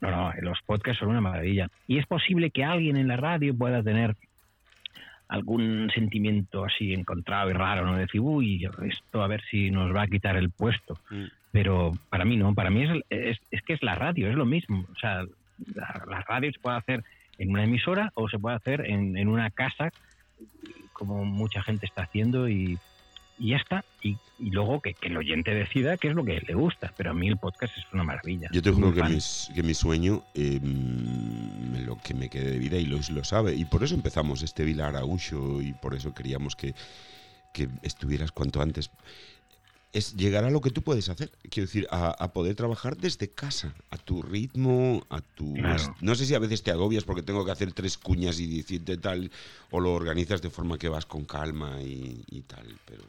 No, 0.00 0.10
no, 0.10 0.32
los 0.42 0.60
podcasts 0.62 1.00
son 1.00 1.10
una 1.10 1.20
maravilla. 1.20 1.68
Y 1.86 1.98
es 1.98 2.06
posible 2.06 2.50
que 2.50 2.64
alguien 2.64 2.96
en 2.96 3.08
la 3.08 3.16
radio 3.16 3.56
pueda 3.56 3.82
tener 3.82 4.14
algún 5.28 5.90
sentimiento 5.94 6.64
así 6.64 6.92
encontrado 6.92 7.50
y 7.50 7.54
raro, 7.54 7.86
¿no? 7.86 7.96
Decir, 7.96 8.20
uy, 8.20 8.68
esto 8.82 9.22
a 9.22 9.26
ver 9.26 9.42
si 9.50 9.70
nos 9.70 9.94
va 9.94 10.02
a 10.02 10.06
quitar 10.06 10.36
el 10.36 10.50
puesto. 10.50 10.98
Mm. 11.10 11.24
Pero 11.52 11.92
para 12.10 12.24
mí 12.24 12.36
no, 12.36 12.54
para 12.54 12.70
mí 12.70 12.82
es, 12.82 12.90
es, 13.10 13.38
es 13.50 13.62
que 13.62 13.74
es 13.74 13.82
la 13.82 13.94
radio, 13.94 14.28
es 14.28 14.34
lo 14.34 14.44
mismo. 14.44 14.84
O 14.92 14.98
sea, 14.98 15.24
la, 15.74 16.04
la 16.08 16.20
radio 16.22 16.52
se 16.52 16.58
puede 16.58 16.76
hacer 16.76 17.04
en 17.38 17.50
una 17.50 17.64
emisora 17.64 18.10
o 18.14 18.28
se 18.28 18.38
puede 18.38 18.56
hacer 18.56 18.82
en, 18.86 19.16
en 19.16 19.28
una 19.28 19.50
casa, 19.50 19.90
como 20.92 21.24
mucha 21.24 21.62
gente 21.62 21.86
está 21.86 22.02
haciendo, 22.02 22.48
y, 22.48 22.78
y 23.38 23.50
ya 23.50 23.56
está. 23.56 23.84
Y, 24.02 24.16
y 24.38 24.50
luego 24.50 24.80
que, 24.80 24.94
que 24.94 25.08
el 25.08 25.16
oyente 25.16 25.52
decida 25.54 25.96
qué 25.96 26.08
es 26.08 26.14
lo 26.14 26.24
que 26.24 26.40
le 26.40 26.54
gusta. 26.54 26.92
Pero 26.96 27.10
a 27.10 27.14
mí 27.14 27.28
el 27.28 27.36
podcast 27.36 27.76
es 27.76 27.84
una 27.92 28.02
maravilla. 28.04 28.48
Yo 28.52 28.62
te 28.62 28.70
juro 28.70 28.92
que, 28.92 29.02
mis- 29.02 29.50
que 29.54 29.62
mi 29.62 29.74
sueño, 29.74 30.22
eh, 30.34 30.60
lo 31.84 31.98
que 31.98 32.14
me 32.14 32.28
quede 32.28 32.52
de 32.52 32.58
vida, 32.58 32.76
y 32.78 32.86
Lois 32.86 33.10
lo 33.10 33.24
sabe, 33.24 33.54
y 33.54 33.64
por 33.64 33.82
eso 33.84 33.94
empezamos 33.94 34.42
este 34.42 34.64
Vilar 34.64 34.96
Araújo, 34.96 35.60
y 35.62 35.72
por 35.72 35.94
eso 35.94 36.14
queríamos 36.14 36.56
que, 36.56 36.74
que 37.52 37.68
estuvieras 37.82 38.32
cuanto 38.32 38.60
antes, 38.62 38.90
es 39.94 40.16
llegar 40.16 40.44
a 40.44 40.50
lo 40.50 40.60
que 40.60 40.70
tú 40.70 40.82
puedes 40.82 41.08
hacer. 41.08 41.30
Quiero 41.48 41.66
decir, 41.66 41.86
a, 41.90 42.08
a 42.10 42.32
poder 42.32 42.56
trabajar 42.56 42.96
desde 42.96 43.30
casa, 43.30 43.74
a 43.90 43.96
tu 43.96 44.20
ritmo, 44.20 45.06
a 45.08 45.20
tu... 45.20 45.54
Claro. 45.54 45.94
No 46.00 46.14
sé 46.14 46.26
si 46.26 46.34
a 46.34 46.40
veces 46.40 46.62
te 46.62 46.72
agobias 46.72 47.04
porque 47.04 47.22
tengo 47.22 47.44
que 47.44 47.52
hacer 47.52 47.72
tres 47.72 47.96
cuñas 47.96 48.40
y 48.40 48.56
decirte 48.56 48.98
tal, 48.98 49.30
o 49.70 49.80
lo 49.80 49.94
organizas 49.94 50.42
de 50.42 50.50
forma 50.50 50.78
que 50.78 50.88
vas 50.88 51.06
con 51.06 51.24
calma 51.24 51.80
y, 51.80 52.24
y 52.28 52.42
tal, 52.42 52.66
pero... 52.84 53.04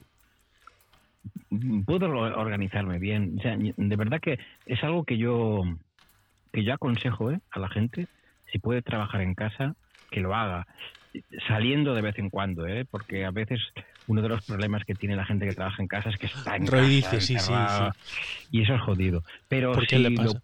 puedo 1.86 2.08
organizarme 2.08 3.00
bien. 3.00 3.36
O 3.40 3.42
sea, 3.42 3.58
de 3.58 3.96
verdad 3.96 4.22
que 4.22 4.40
es 4.68 4.84
algo 4.84 5.04
que 5.04 5.18
yo 5.18 5.64
que 6.56 6.64
yo 6.64 6.74
aconsejo 6.74 7.32
¿eh? 7.32 7.40
a 7.52 7.60
la 7.60 7.68
gente, 7.68 8.08
si 8.52 8.60
puede 8.60 8.82
trabajar 8.82 9.20
en 9.20 9.36
casa, 9.36 9.76
que 10.10 10.22
lo 10.22 10.34
haga. 10.34 10.66
Saliendo 11.48 11.94
de 11.94 12.02
vez 12.02 12.18
en 12.18 12.30
cuando, 12.30 12.66
¿eh? 12.66 12.86
porque 12.90 13.26
a 13.26 13.32
veces 13.32 13.60
uno 14.08 14.22
de 14.22 14.30
los 14.30 14.44
problemas 14.44 14.84
que 14.86 14.96
tiene 14.96 15.16
la 15.16 15.26
gente 15.26 15.46
que 15.46 15.54
trabaja 15.56 15.82
en 15.82 15.88
casa 15.88 16.10
es 16.10 16.18
que 16.18 16.28
está 16.28 16.56
en 16.56 16.68
Roy 16.68 17.02
casa, 17.02 17.16
dice, 17.18 17.20
sí, 17.22 17.38
sí, 17.38 17.44
encerrado, 17.44 17.92
y 18.52 18.62
eso 18.62 18.76
es 18.76 18.82
jodido. 18.82 19.24
Pero 19.48 19.74
¿Por 19.74 19.88
qué 19.88 19.98
si 19.98 20.04
le 20.04 20.10
lo, 20.12 20.16
pasa? 20.16 20.40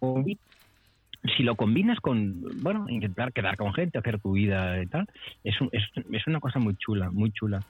si 1.36 1.42
lo 1.44 1.54
combinas 1.56 2.00
con, 2.00 2.40
bueno, 2.62 2.86
intentar 2.88 3.32
quedar 3.32 3.56
con 3.56 3.72
gente, 3.74 3.98
hacer 3.98 4.20
tu 4.20 4.32
vida 4.32 4.82
y 4.82 4.86
tal, 4.88 5.06
es, 5.44 5.60
un- 5.60 5.68
es, 5.72 5.84
es 6.10 6.26
una 6.26 6.40
cosa 6.40 6.58
muy 6.58 6.74
chula, 6.76 7.10
muy 7.10 7.30
chula. 7.32 7.64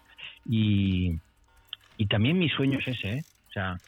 Y, 0.45 1.19
y 1.97 2.07
también 2.07 2.39
mi 2.39 2.49
sueño 2.49 2.79
es 2.79 2.89
ese, 2.89 3.09
¿eh? 3.09 3.25
O 3.49 3.53
sea, 3.53 3.79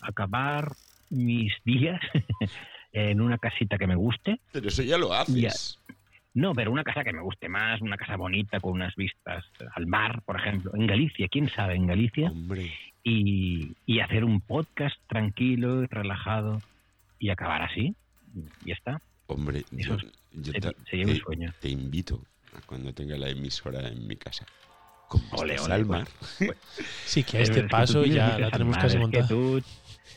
acabar 0.00 0.76
mis 1.10 1.52
días 1.64 2.00
en 2.92 3.20
una 3.20 3.36
casita 3.38 3.76
que 3.76 3.86
me 3.86 3.96
guste. 3.96 4.40
Pero 4.52 4.68
eso 4.68 4.82
ya 4.82 4.96
lo 4.96 5.12
haces. 5.12 5.78
No, 6.34 6.54
pero 6.54 6.70
una 6.70 6.84
casa 6.84 7.02
que 7.02 7.12
me 7.12 7.22
guste 7.22 7.48
más, 7.48 7.80
una 7.80 7.96
casa 7.96 8.16
bonita 8.16 8.60
con 8.60 8.72
unas 8.72 8.94
vistas 8.94 9.44
al 9.74 9.86
mar, 9.86 10.22
por 10.24 10.36
ejemplo. 10.38 10.70
En 10.74 10.86
Galicia, 10.86 11.26
quién 11.28 11.48
sabe, 11.48 11.74
en 11.74 11.86
Galicia. 11.88 12.32
Y, 13.02 13.72
y 13.86 14.00
hacer 14.00 14.24
un 14.24 14.40
podcast 14.40 14.96
tranquilo 15.08 15.82
y 15.82 15.86
relajado 15.86 16.60
y 17.18 17.30
acabar 17.30 17.62
así. 17.62 17.94
Y 18.64 18.68
ya 18.68 18.74
está. 18.74 19.00
hombre, 19.26 19.64
Eso 19.76 19.96
yo 20.32 20.52
sería- 20.52 20.72
te- 20.72 20.84
sería 20.90 21.06
un 21.06 21.12
te- 21.14 21.18
sueño. 21.20 21.54
te 21.60 21.68
invito 21.68 22.22
a 22.56 22.60
cuando 22.66 22.92
tenga 22.92 23.16
la 23.16 23.28
emisora 23.28 23.88
en 23.88 24.06
mi 24.06 24.16
casa. 24.16 24.46
Con 25.10 25.22
Ole, 25.32 25.58
ole, 25.58 25.74
al 25.74 25.86
pues. 25.86 25.98
mar. 25.98 26.08
Sí, 27.04 27.24
que 27.24 27.38
a 27.38 27.40
este 27.40 27.52
es 27.52 27.56
que 27.56 27.62
tú 27.64 27.68
paso 27.68 28.04
ya 28.06 28.38
la 28.38 28.50
tenemos 28.52 28.76
casi 28.76 28.86
es 28.86 28.92
que 28.94 28.98
montada. 29.00 29.26
tú- 29.26 29.60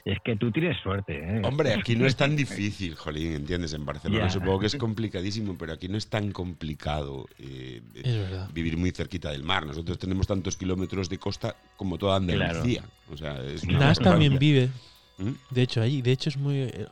es 0.06 0.18
que 0.24 0.36
tú 0.36 0.52
tienes 0.52 0.78
suerte, 0.84 1.18
¿eh? 1.18 1.42
Hombre, 1.46 1.74
aquí 1.74 1.96
no 1.96 2.06
es 2.06 2.16
tan 2.16 2.36
difícil, 2.44 2.94
Jolín, 2.94 3.34
¿entiendes? 3.34 3.74
En 3.74 3.86
Barcelona 3.86 4.30
supongo 4.30 4.60
que 4.60 4.68
es 4.68 4.76
complicadísimo, 4.76 5.58
pero 5.58 5.74
aquí 5.74 5.88
no 5.88 5.98
es 5.98 6.08
tan 6.08 6.32
complicado 6.32 7.26
eh, 7.40 7.82
eh, 7.96 8.02
Es 8.04 8.16
verdad. 8.18 8.50
vivir 8.54 8.78
muy 8.78 8.92
cerquita 8.92 9.32
del 9.32 9.44
mar. 9.44 9.66
Nosotros 9.66 9.98
tenemos 9.98 10.28
tantos 10.28 10.58
kilómetros 10.58 11.10
de 11.10 11.18
costa 11.18 11.56
como 11.76 11.98
toda 11.98 12.18
Andalucía. 12.18 12.84
O 13.12 13.18
sea, 13.18 13.42
es 13.44 13.64
una 13.64 13.80
Nas 13.80 13.98
también 14.00 14.38
vive, 14.38 14.70
¿Mm? 15.18 15.32
de 15.50 15.62
hecho, 15.64 15.82
allí. 15.82 16.02
De 16.04 16.12
hecho, 16.12 16.30
es 16.30 16.38
muy 16.38 16.58
eh, 16.64 16.86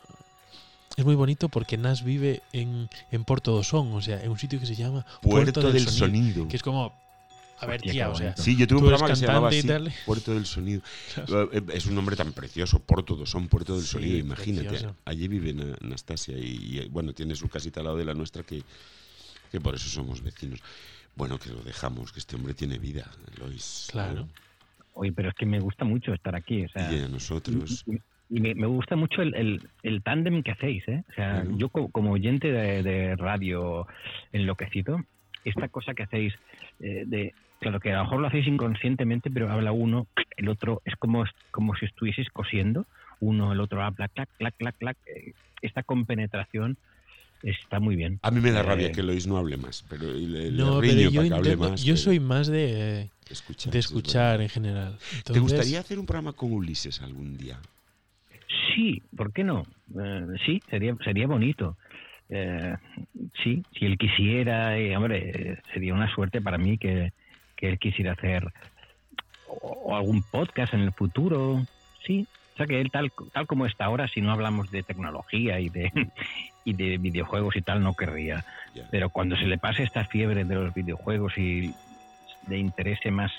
es 0.97 1.05
muy 1.05 1.15
bonito 1.15 1.49
porque 1.49 1.77
Nas 1.77 2.03
vive 2.03 2.41
en, 2.53 2.89
en 3.11 3.23
Porto 3.25 3.51
do 3.51 3.63
Son, 3.63 3.93
o 3.93 4.01
sea, 4.01 4.23
en 4.23 4.31
un 4.31 4.37
sitio 4.39 4.59
que 4.59 4.65
se 4.65 4.75
llama 4.75 5.05
Puerto, 5.21 5.71
del, 5.71 5.87
Sonido. 5.87 6.47
Que 6.47 6.55
es 6.55 6.63
como, 6.63 6.93
a 7.61 7.65
ver, 7.67 7.81
tía, 7.81 8.09
o 8.09 8.15
sea. 8.15 8.35
Sí, 8.35 8.55
yo 8.57 8.67
tuve 8.67 8.79
un 8.79 8.85
programa 8.87 9.07
que 9.09 9.15
se 9.15 9.25
llamaba 9.27 9.49
así. 9.49 9.67
Puerto 10.05 10.33
del 10.33 10.45
Sonido. 10.45 10.81
Eh, 11.53 11.61
Es 11.73 11.85
un 11.85 11.95
nombre 11.95 12.15
tan 12.15 12.33
precioso, 12.33 12.79
Porto 12.79 13.15
do 13.15 13.25
Son, 13.25 13.47
Puerto 13.47 13.73
del 13.75 13.83
Sí, 13.83 13.89
Sonido, 13.93 14.17
imagínate. 14.17 14.67
precioso. 14.69 14.95
Allí 15.05 15.27
vive 15.27 15.53
Na- 15.53 15.75
Anastasia 15.81 16.37
y, 16.37 16.79
y, 16.79 16.87
bueno, 16.89 17.13
tiene 17.13 17.35
su 17.35 17.47
casita 17.49 17.79
al 17.81 17.85
lado 17.85 17.97
de 17.97 18.05
la 18.05 18.13
nuestra 18.13 18.43
que, 18.43 18.63
que 19.51 19.59
por 19.61 19.75
eso 19.75 19.87
somos 19.89 20.21
vecinos. 20.21 20.59
Bueno, 21.15 21.37
que 21.37 21.49
lo 21.49 21.61
dejamos, 21.61 22.11
que 22.11 22.19
este 22.19 22.35
hombre 22.35 22.53
tiene 22.53 22.77
vida, 22.79 23.09
Lois. 23.37 23.87
Claro. 23.91 24.27
Oye, 24.93 25.11
pero 25.11 25.29
es 25.29 25.35
que 25.35 25.45
me 25.45 25.59
gusta 25.59 25.83
mucho 25.85 26.13
estar 26.13 26.35
aquí. 26.35 26.65
O 26.65 26.69
sea, 26.69 26.91
Y 26.91 26.99
a 27.03 27.07
nosotros. 27.07 27.83
Y, 27.87 27.97
y 28.33 28.39
me, 28.39 28.55
me 28.55 28.65
gusta 28.67 28.95
mucho 28.95 29.21
el, 29.21 29.35
el, 29.35 29.61
el 29.83 30.01
tándem 30.03 30.41
que 30.41 30.51
hacéis, 30.51 30.87
¿eh? 30.87 31.03
O 31.09 31.13
sea, 31.13 31.45
yo 31.57 31.67
co- 31.69 31.89
como 31.89 32.11
oyente 32.13 32.49
de, 32.51 32.81
de 32.81 33.15
radio 33.17 33.87
enloquecido, 34.31 35.01
esta 35.43 35.67
cosa 35.67 35.93
que 35.93 36.03
hacéis 36.03 36.33
eh, 36.79 37.03
de... 37.05 37.33
Claro 37.61 37.79
que 37.79 37.91
a 37.93 37.97
lo 37.97 38.03
mejor 38.05 38.21
lo 38.21 38.27
hacéis 38.27 38.47
inconscientemente, 38.47 39.29
pero 39.29 39.51
habla 39.51 39.71
uno, 39.71 40.07
el 40.35 40.49
otro, 40.49 40.81
es 40.83 40.95
como, 40.95 41.23
como 41.51 41.75
si 41.75 41.85
estuvieseis 41.85 42.27
cosiendo, 42.31 42.87
uno, 43.19 43.53
el 43.53 43.59
otro 43.59 43.83
habla, 43.83 44.07
clac, 44.09 44.29
clac, 44.39 44.55
clac, 44.57 44.75
clac. 44.79 44.97
eh, 45.05 45.33
Esta 45.61 45.83
compenetración 45.83 46.75
está 47.43 47.79
muy 47.79 47.95
bien. 47.95 48.19
A 48.23 48.31
mí 48.31 48.41
me 48.41 48.51
da 48.51 48.61
Eh, 48.61 48.63
rabia 48.63 48.91
que 48.91 49.03
Lois 49.03 49.27
no 49.27 49.37
hable 49.37 49.57
más, 49.57 49.85
pero 49.87 50.11
le, 50.11 50.49
le 50.49 50.51
No, 50.51 50.81
riño 50.81 50.95
pero 50.95 51.09
yo 51.11 51.21
para 51.21 51.27
que 51.27 51.33
hable 51.35 51.57
más. 51.57 51.83
yo 51.83 51.95
soy 51.97 52.19
más 52.19 52.47
de, 52.47 53.11
escuchar, 53.29 53.71
de 53.71 53.79
es 53.79 53.91
en 53.93 54.49
general. 54.49 54.97
¿Te 55.23 55.39
gustaría 55.39 55.81
hacer 55.81 55.99
un 55.99 56.07
programa 56.07 56.33
con 56.33 56.51
Ulises 56.51 56.99
algún 57.03 57.37
día? 57.37 57.59
Sí, 58.73 59.03
¿por 59.15 59.31
qué 59.33 59.43
no? 59.43 59.67
Eh, 60.03 60.25
sí, 60.47 60.63
sería 60.67 60.95
sería 61.03 61.27
bonito. 61.27 61.77
Eh, 62.29 62.73
sí, 63.43 63.63
si 63.77 63.85
él 63.85 63.99
quisiera, 63.99 64.79
eh, 64.79 64.95
hombre, 64.97 65.29
eh, 65.29 65.57
sería 65.73 65.93
una 65.93 66.11
suerte 66.15 66.41
para 66.41 66.57
mí 66.57 66.79
que, 66.79 67.11
que 67.61 67.69
él 67.69 67.79
quisiera 67.79 68.13
hacer 68.13 68.51
o, 69.47 69.95
algún 69.95 70.23
podcast 70.23 70.73
en 70.73 70.81
el 70.81 70.91
futuro. 70.91 71.65
Sí, 72.05 72.27
o 72.55 72.57
sea 72.57 72.65
que 72.65 72.81
él 72.81 72.91
tal, 72.91 73.11
tal 73.31 73.47
como 73.47 73.65
está 73.65 73.85
ahora, 73.85 74.07
si 74.07 74.19
no 74.19 74.31
hablamos 74.31 74.71
de 74.71 74.83
tecnología 74.83 75.59
y 75.59 75.69
de, 75.69 75.91
y 76.65 76.73
de 76.73 76.97
videojuegos 76.97 77.55
y 77.55 77.61
tal, 77.61 77.81
no 77.81 77.93
querría. 77.93 78.43
Pero 78.89 79.09
cuando 79.09 79.37
se 79.37 79.45
le 79.45 79.57
pase 79.57 79.83
esta 79.83 80.03
fiebre 80.05 80.43
de 80.43 80.55
los 80.55 80.73
videojuegos 80.73 81.37
y 81.37 81.73
le 82.47 82.57
interese 82.57 83.11
más 83.11 83.31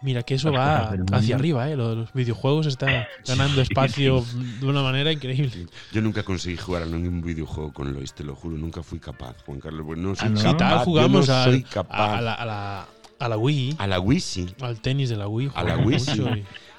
Mira 0.00 0.22
que 0.22 0.34
eso 0.34 0.52
va 0.52 0.94
hacia 1.12 1.34
arriba, 1.34 1.68
¿eh? 1.68 1.76
Lo 1.76 1.90
de 1.90 1.96
los 1.96 2.12
videojuegos 2.12 2.66
está 2.66 3.08
ganando 3.26 3.60
espacio 3.60 4.24
de 4.60 4.66
una 4.66 4.80
manera 4.80 5.10
increíble. 5.10 5.66
Yo 5.92 6.00
nunca 6.00 6.22
conseguí 6.22 6.56
jugar 6.56 6.84
a 6.84 6.86
ningún 6.86 7.20
videojuego 7.20 7.72
con 7.72 7.92
Lois, 7.92 8.14
te 8.14 8.22
lo 8.22 8.36
juro, 8.36 8.56
nunca 8.56 8.82
fui 8.82 9.00
capaz, 9.00 9.42
Juan 9.44 9.58
Carlos. 9.58 9.84
No 9.96 10.14
soy 10.14 10.28
¿no? 10.30 10.36
Si 10.36 10.44
capaz, 10.44 10.58
tal, 10.58 10.78
yo 10.78 10.84
jugamos 10.84 11.28
no 11.28 11.34
al- 11.34 11.50
soy 11.50 11.62
capaz. 11.64 12.18
a, 12.18 12.20
la, 12.20 12.34
a, 12.34 12.46
la, 12.46 12.88
a 13.18 13.28
la 13.28 13.36
Wii, 13.36 13.76
A 13.78 13.86
la 13.86 14.00
Wii 14.00 14.20
sí. 14.20 14.46
al 14.60 14.80
tenis 14.80 15.08
de 15.08 15.16
la 15.16 15.28
Wii. 15.28 15.50
A 15.54 15.64
la 15.64 15.76
Wii, 15.78 15.98
sí. 16.00 16.22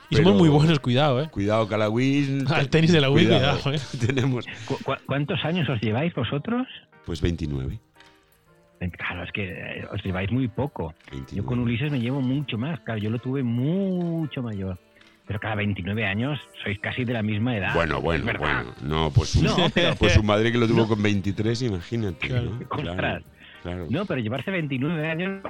y, 0.09 0.15
somos 0.15 0.35
muy 0.35 0.49
buenos, 0.49 0.79
cuidado, 0.79 1.21
¿eh? 1.21 1.29
Cuidado 1.29 1.67
que 1.67 1.75
a 1.75 1.77
la 1.77 1.89
Wii... 1.89 2.45
Al 2.53 2.69
tenis 2.69 2.91
de 2.91 3.01
la 3.01 3.09
Wii, 3.09 3.25
cuidado, 3.27 3.73
¿eh? 3.73 3.79
Tenemos 4.05 4.45
¿Cu- 4.65 4.77
cu- 4.83 4.95
¿Cuántos 5.05 5.43
años 5.45 5.67
os 5.69 5.79
lleváis 5.81 6.13
vosotros? 6.13 6.67
pues 7.05 7.21
29. 7.21 7.79
Eh, 8.81 8.91
Claro, 8.97 9.23
es 9.23 9.31
que 9.33 9.43
eh, 9.49 9.85
os 9.91 10.01
lleváis 10.03 10.31
muy 10.31 10.47
poco. 10.47 10.93
29. 11.11 11.35
Yo 11.35 11.45
con 11.45 11.59
Ulises 11.59 11.91
me 11.91 11.99
llevo 11.99 12.21
mucho 12.21 12.57
más. 12.57 12.79
Claro, 12.81 12.99
yo 13.01 13.09
lo 13.09 13.19
tuve 13.19 13.43
mucho 13.43 14.41
mayor. 14.41 14.77
Pero 15.27 15.39
cada 15.39 15.55
29 15.55 16.05
años 16.07 16.39
sois 16.63 16.79
casi 16.79 17.03
de 17.05 17.13
la 17.13 17.21
misma 17.21 17.55
edad. 17.57 17.73
Bueno, 17.75 18.01
bueno, 18.01 18.31
bueno. 18.39 18.73
No, 18.81 19.11
pues 19.11 19.29
su, 19.29 19.43
No, 19.43 19.55
pero- 19.73 19.95
pues 19.95 20.13
su 20.13 20.23
madre 20.23 20.51
que 20.51 20.57
lo 20.57 20.67
tuvo 20.67 20.81
No. 20.83 20.87
con 20.87 21.03
23, 21.03 21.61
imagínate. 21.63 22.27
Claro. 22.27 22.51
¿no? 22.51 22.67
Claro. 22.67 23.23
Claro. 23.61 23.87
No, 23.89 24.05
pero 24.05 24.21
llevarse 24.21 24.51
29 24.51 25.09
años, 25.09 25.43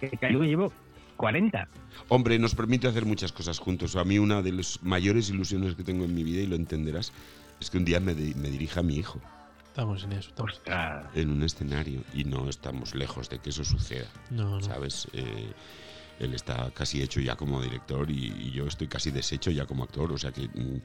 que 0.00 0.32
yo 0.32 0.38
me 0.38 0.46
llevo 0.46 0.72
40. 1.16 1.68
Hombre, 2.08 2.38
nos 2.38 2.54
permite 2.54 2.86
hacer 2.88 3.04
muchas 3.04 3.32
cosas 3.32 3.58
juntos. 3.58 3.96
A 3.96 4.04
mí 4.04 4.18
una 4.18 4.40
de 4.42 4.52
las 4.52 4.82
mayores 4.82 5.30
ilusiones 5.30 5.74
que 5.74 5.82
tengo 5.84 6.04
en 6.04 6.14
mi 6.14 6.22
vida, 6.24 6.42
y 6.42 6.46
lo 6.46 6.56
entenderás, 6.56 7.12
es 7.60 7.70
que 7.70 7.78
un 7.78 7.84
día 7.84 7.98
me, 8.00 8.14
me 8.14 8.50
dirija 8.50 8.80
a 8.80 8.82
mi 8.84 8.96
hijo 8.96 9.20
Estamos 9.68 10.02
en 10.04 10.12
eso. 10.12 10.30
estamos- 10.30 10.52
Ostras. 10.54 11.06
en 11.14 11.30
un 11.30 11.42
escenario 11.42 12.02
y 12.14 12.24
no 12.24 12.48
estamos 12.48 12.94
lejos 12.94 13.28
de 13.28 13.38
que 13.38 13.50
eso 13.50 13.64
suceda. 13.64 14.06
No, 14.30 14.58
no. 14.58 14.60
¿Sabes? 14.60 15.06
Eh, 15.12 15.52
él 16.18 16.34
está 16.34 16.70
casi 16.74 17.00
hecho 17.00 17.20
ya 17.20 17.36
como 17.36 17.62
director 17.62 18.10
y, 18.10 18.26
y 18.40 18.50
yo 18.50 18.66
estoy 18.66 18.88
casi 18.88 19.12
deshecho 19.12 19.52
ya 19.52 19.66
como 19.66 19.84
actor. 19.84 20.10
O 20.12 20.18
sea 20.18 20.32
que. 20.32 20.48
mm, 20.48 20.80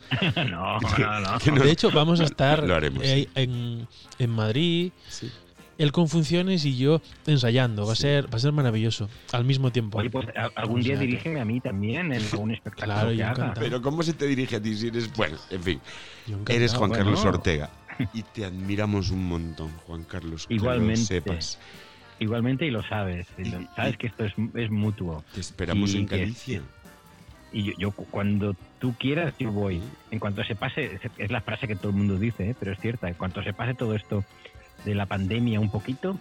No, 0.51 0.79
no, 0.99 1.19
no. 1.21 1.39
que 1.39 1.51
no- 1.51 1.63
De 1.63 1.71
hecho, 1.71 1.89
vamos 1.91 2.19
a 2.19 2.25
estar 2.25 2.63
Lo 2.67 2.75
haremos, 2.75 3.03
eh, 3.03 3.23
sí. 3.23 3.29
en, 3.33 3.87
en 4.19 4.29
Madrid, 4.29 4.91
sí. 5.09 5.31
Él 5.77 5.91
con 5.91 6.07
funciones 6.07 6.65
y 6.65 6.77
yo 6.77 7.01
ensayando. 7.25 7.85
Va 7.85 7.93
a 7.93 7.95
ser, 7.95 8.25
va 8.33 8.37
a 8.37 8.39
ser 8.39 8.51
maravilloso. 8.51 9.09
Al 9.31 9.45
mismo 9.45 9.71
tiempo. 9.71 9.97
Oye, 9.97 10.09
pues 10.09 10.27
algún 10.55 10.79
O 10.79 10.83
día 10.83 10.95
sea 10.95 11.01
dirígeme 11.05 11.39
a 11.41 11.45
mí 11.45 11.59
también 11.59 12.11
en 12.13 12.21
algún 12.21 12.51
espectáculo 12.55 12.93
Claro, 12.95 13.15
que 13.15 13.23
haga. 13.23 13.53
Pero 13.55 13.81
¿cómo 13.81 14.03
se 14.03 14.13
te 14.13 14.25
dirige 14.27 14.57
a 14.57 14.61
ti 14.61 14.75
si 14.75 14.87
eres. 14.87 15.11
Bueno, 15.15 15.37
en 15.49 15.63
fin. 15.63 15.81
Eres 16.47 16.73
Juan 16.73 16.89
bueno. 16.89 17.03
Carlos 17.05 17.25
Ortega. 17.25 17.69
Y 18.13 18.23
te 18.23 18.43
admiramos 18.43 19.11
un 19.11 19.27
montón, 19.27 19.69
Juan 19.85 20.03
Carlos. 20.03 20.47
que 20.47 20.55
lo 20.55 20.61
Igualmente. 20.61 21.01
sepas. 21.03 21.59
Igualmente 22.19 22.65
y 22.65 22.71
lo 22.71 22.81
sabes. 22.83 23.27
y 23.37 23.51
sabes 23.75 23.93
y- 23.93 23.97
que 23.97 24.07
esto 24.07 24.25
es, 24.25 24.33
es 24.55 24.71
mutuo. 24.71 25.23
Te 25.33 25.39
esperamos 25.41 25.93
Y 25.93 25.97
en 25.97 26.05
Galicia. 26.07 26.61
Y 27.51 27.65
yo, 27.65 27.73
yo 27.77 27.91
cu- 27.91 28.07
cuando 28.09 28.55
tú 28.79 28.95
quieras, 28.99 29.35
yo 29.37 29.51
voy. 29.51 29.79
En 30.09 30.17
cuanto 30.17 30.43
se 30.43 30.55
pase, 30.55 30.95
es- 30.95 31.11
es 31.19 31.29
la 31.31 31.41
frase 31.41 31.67
que 31.67 31.75
todo 31.75 31.89
el 31.89 31.95
mundo 31.95 32.17
dice, 32.17 32.49
¿eh? 32.49 32.55
pero 32.59 32.71
es 32.71 32.79
cierta. 32.79 33.07
En 33.09 33.13
cuanto 33.13 33.43
se 33.43 33.53
pase 33.53 33.75
todo 33.75 33.93
esto 33.93 34.23
de 34.85 34.95
la 34.95 35.05
pandemia 35.05 35.59
un 35.59 35.69
poquito, 35.69 36.17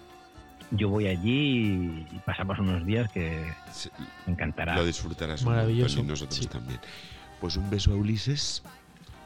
yo 0.71 0.89
voy 0.89 1.07
allí 1.09 2.07
y 2.11 2.19
pasamos 2.25 2.59
unos 2.59 2.85
días 2.87 3.11
que 3.13 3.45
Sí, 3.73 3.91
me 4.27 4.33
encantará. 4.33 4.77
Lo 4.77 4.85
disfrutarás 4.87 5.45
Maravilloso, 5.45 6.01
y 6.01 6.03
nosotros 6.05 6.37
sí. 6.39 6.47
también. 6.47 6.81
Pues 7.41 7.57
un 7.57 7.69
beso 7.71 7.93
a 7.93 7.97
Ulises 7.97 8.63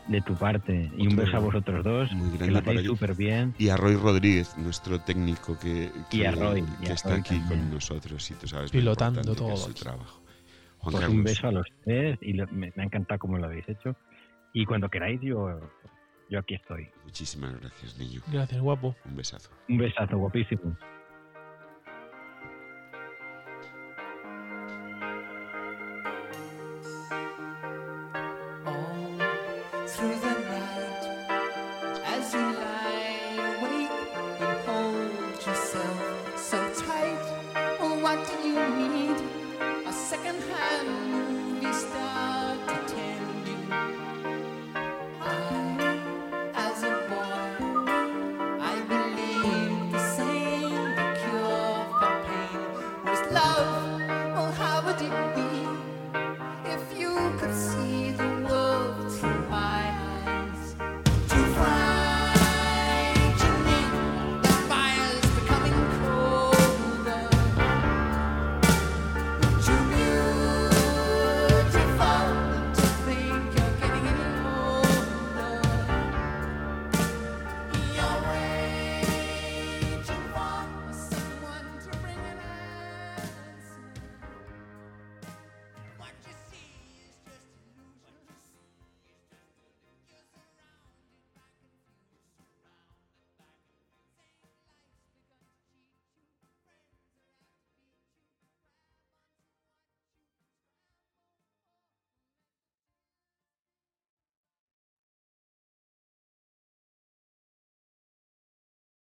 De 0.08 0.20
tu 0.22 0.34
parte. 0.34 0.90
Y 0.96 1.02
un 1.08 1.14
Otro 1.14 1.24
beso 1.24 1.36
a 1.36 1.40
vosotros 1.40 1.84
dos. 1.84 2.12
muy 2.12 2.30
que 2.30 2.36
grande 2.38 2.54
lo 2.54 2.60
para 2.60 2.70
hacéis 2.78 2.82
que- 2.82 2.86
súper 2.96 3.14
bien. 3.16 3.54
y 3.58 3.68
a 3.70 3.76
Roy 3.76 3.96
Rodríguez, 3.96 4.56
nuestro 4.56 5.00
técnico 5.00 5.58
que, 5.58 5.90
Y 6.12 6.18
que, 6.20 6.26
a 6.28 6.30
Roy, 6.30 6.60
y 6.80 6.84
que 6.84 6.90
a 6.92 6.94
está 6.94 7.10
Roy 7.10 7.18
aquí 7.20 7.38
también. 7.40 7.60
con 7.62 7.70
nosotros 7.74 8.30
y 8.30 8.34
tú 8.34 8.46
sabes 8.46 8.72
lo 8.72 8.78
Pilotando 8.78 9.20
que 9.22 9.30
es 9.32 9.36
todo 9.36 9.56
su 9.56 9.74
trabajo. 9.74 10.22
Juan 10.78 10.92
Pues 10.92 11.00
Carlos, 11.00 11.10
un 11.18 11.24
beso 11.24 11.48
a 11.48 11.52
los 11.52 11.66
tres 11.84 12.18
y 12.22 12.32
lo- 12.34 12.46
me, 12.48 12.72
me 12.76 12.82
ha 12.82 12.86
encantado 12.86 13.18
cómo 13.18 13.36
lo 13.38 13.46
habéis 13.46 13.68
hecho. 13.68 13.96
Y 14.52 14.64
cuando 14.64 14.88
queráis, 14.88 15.20
yo, 15.20 15.58
yo 16.28 16.38
aquí 16.38 16.54
estoy. 16.54 16.88
muchísimas 17.04 17.58
gracias, 17.60 17.96
niño. 17.98 18.20
Gracias, 18.28 18.60
guapo. 18.60 18.94
Un 19.04 19.16
besazo. 19.16 19.50
Un 19.68 19.78
besazo, 19.78 20.18
guapísimo. 20.18 20.76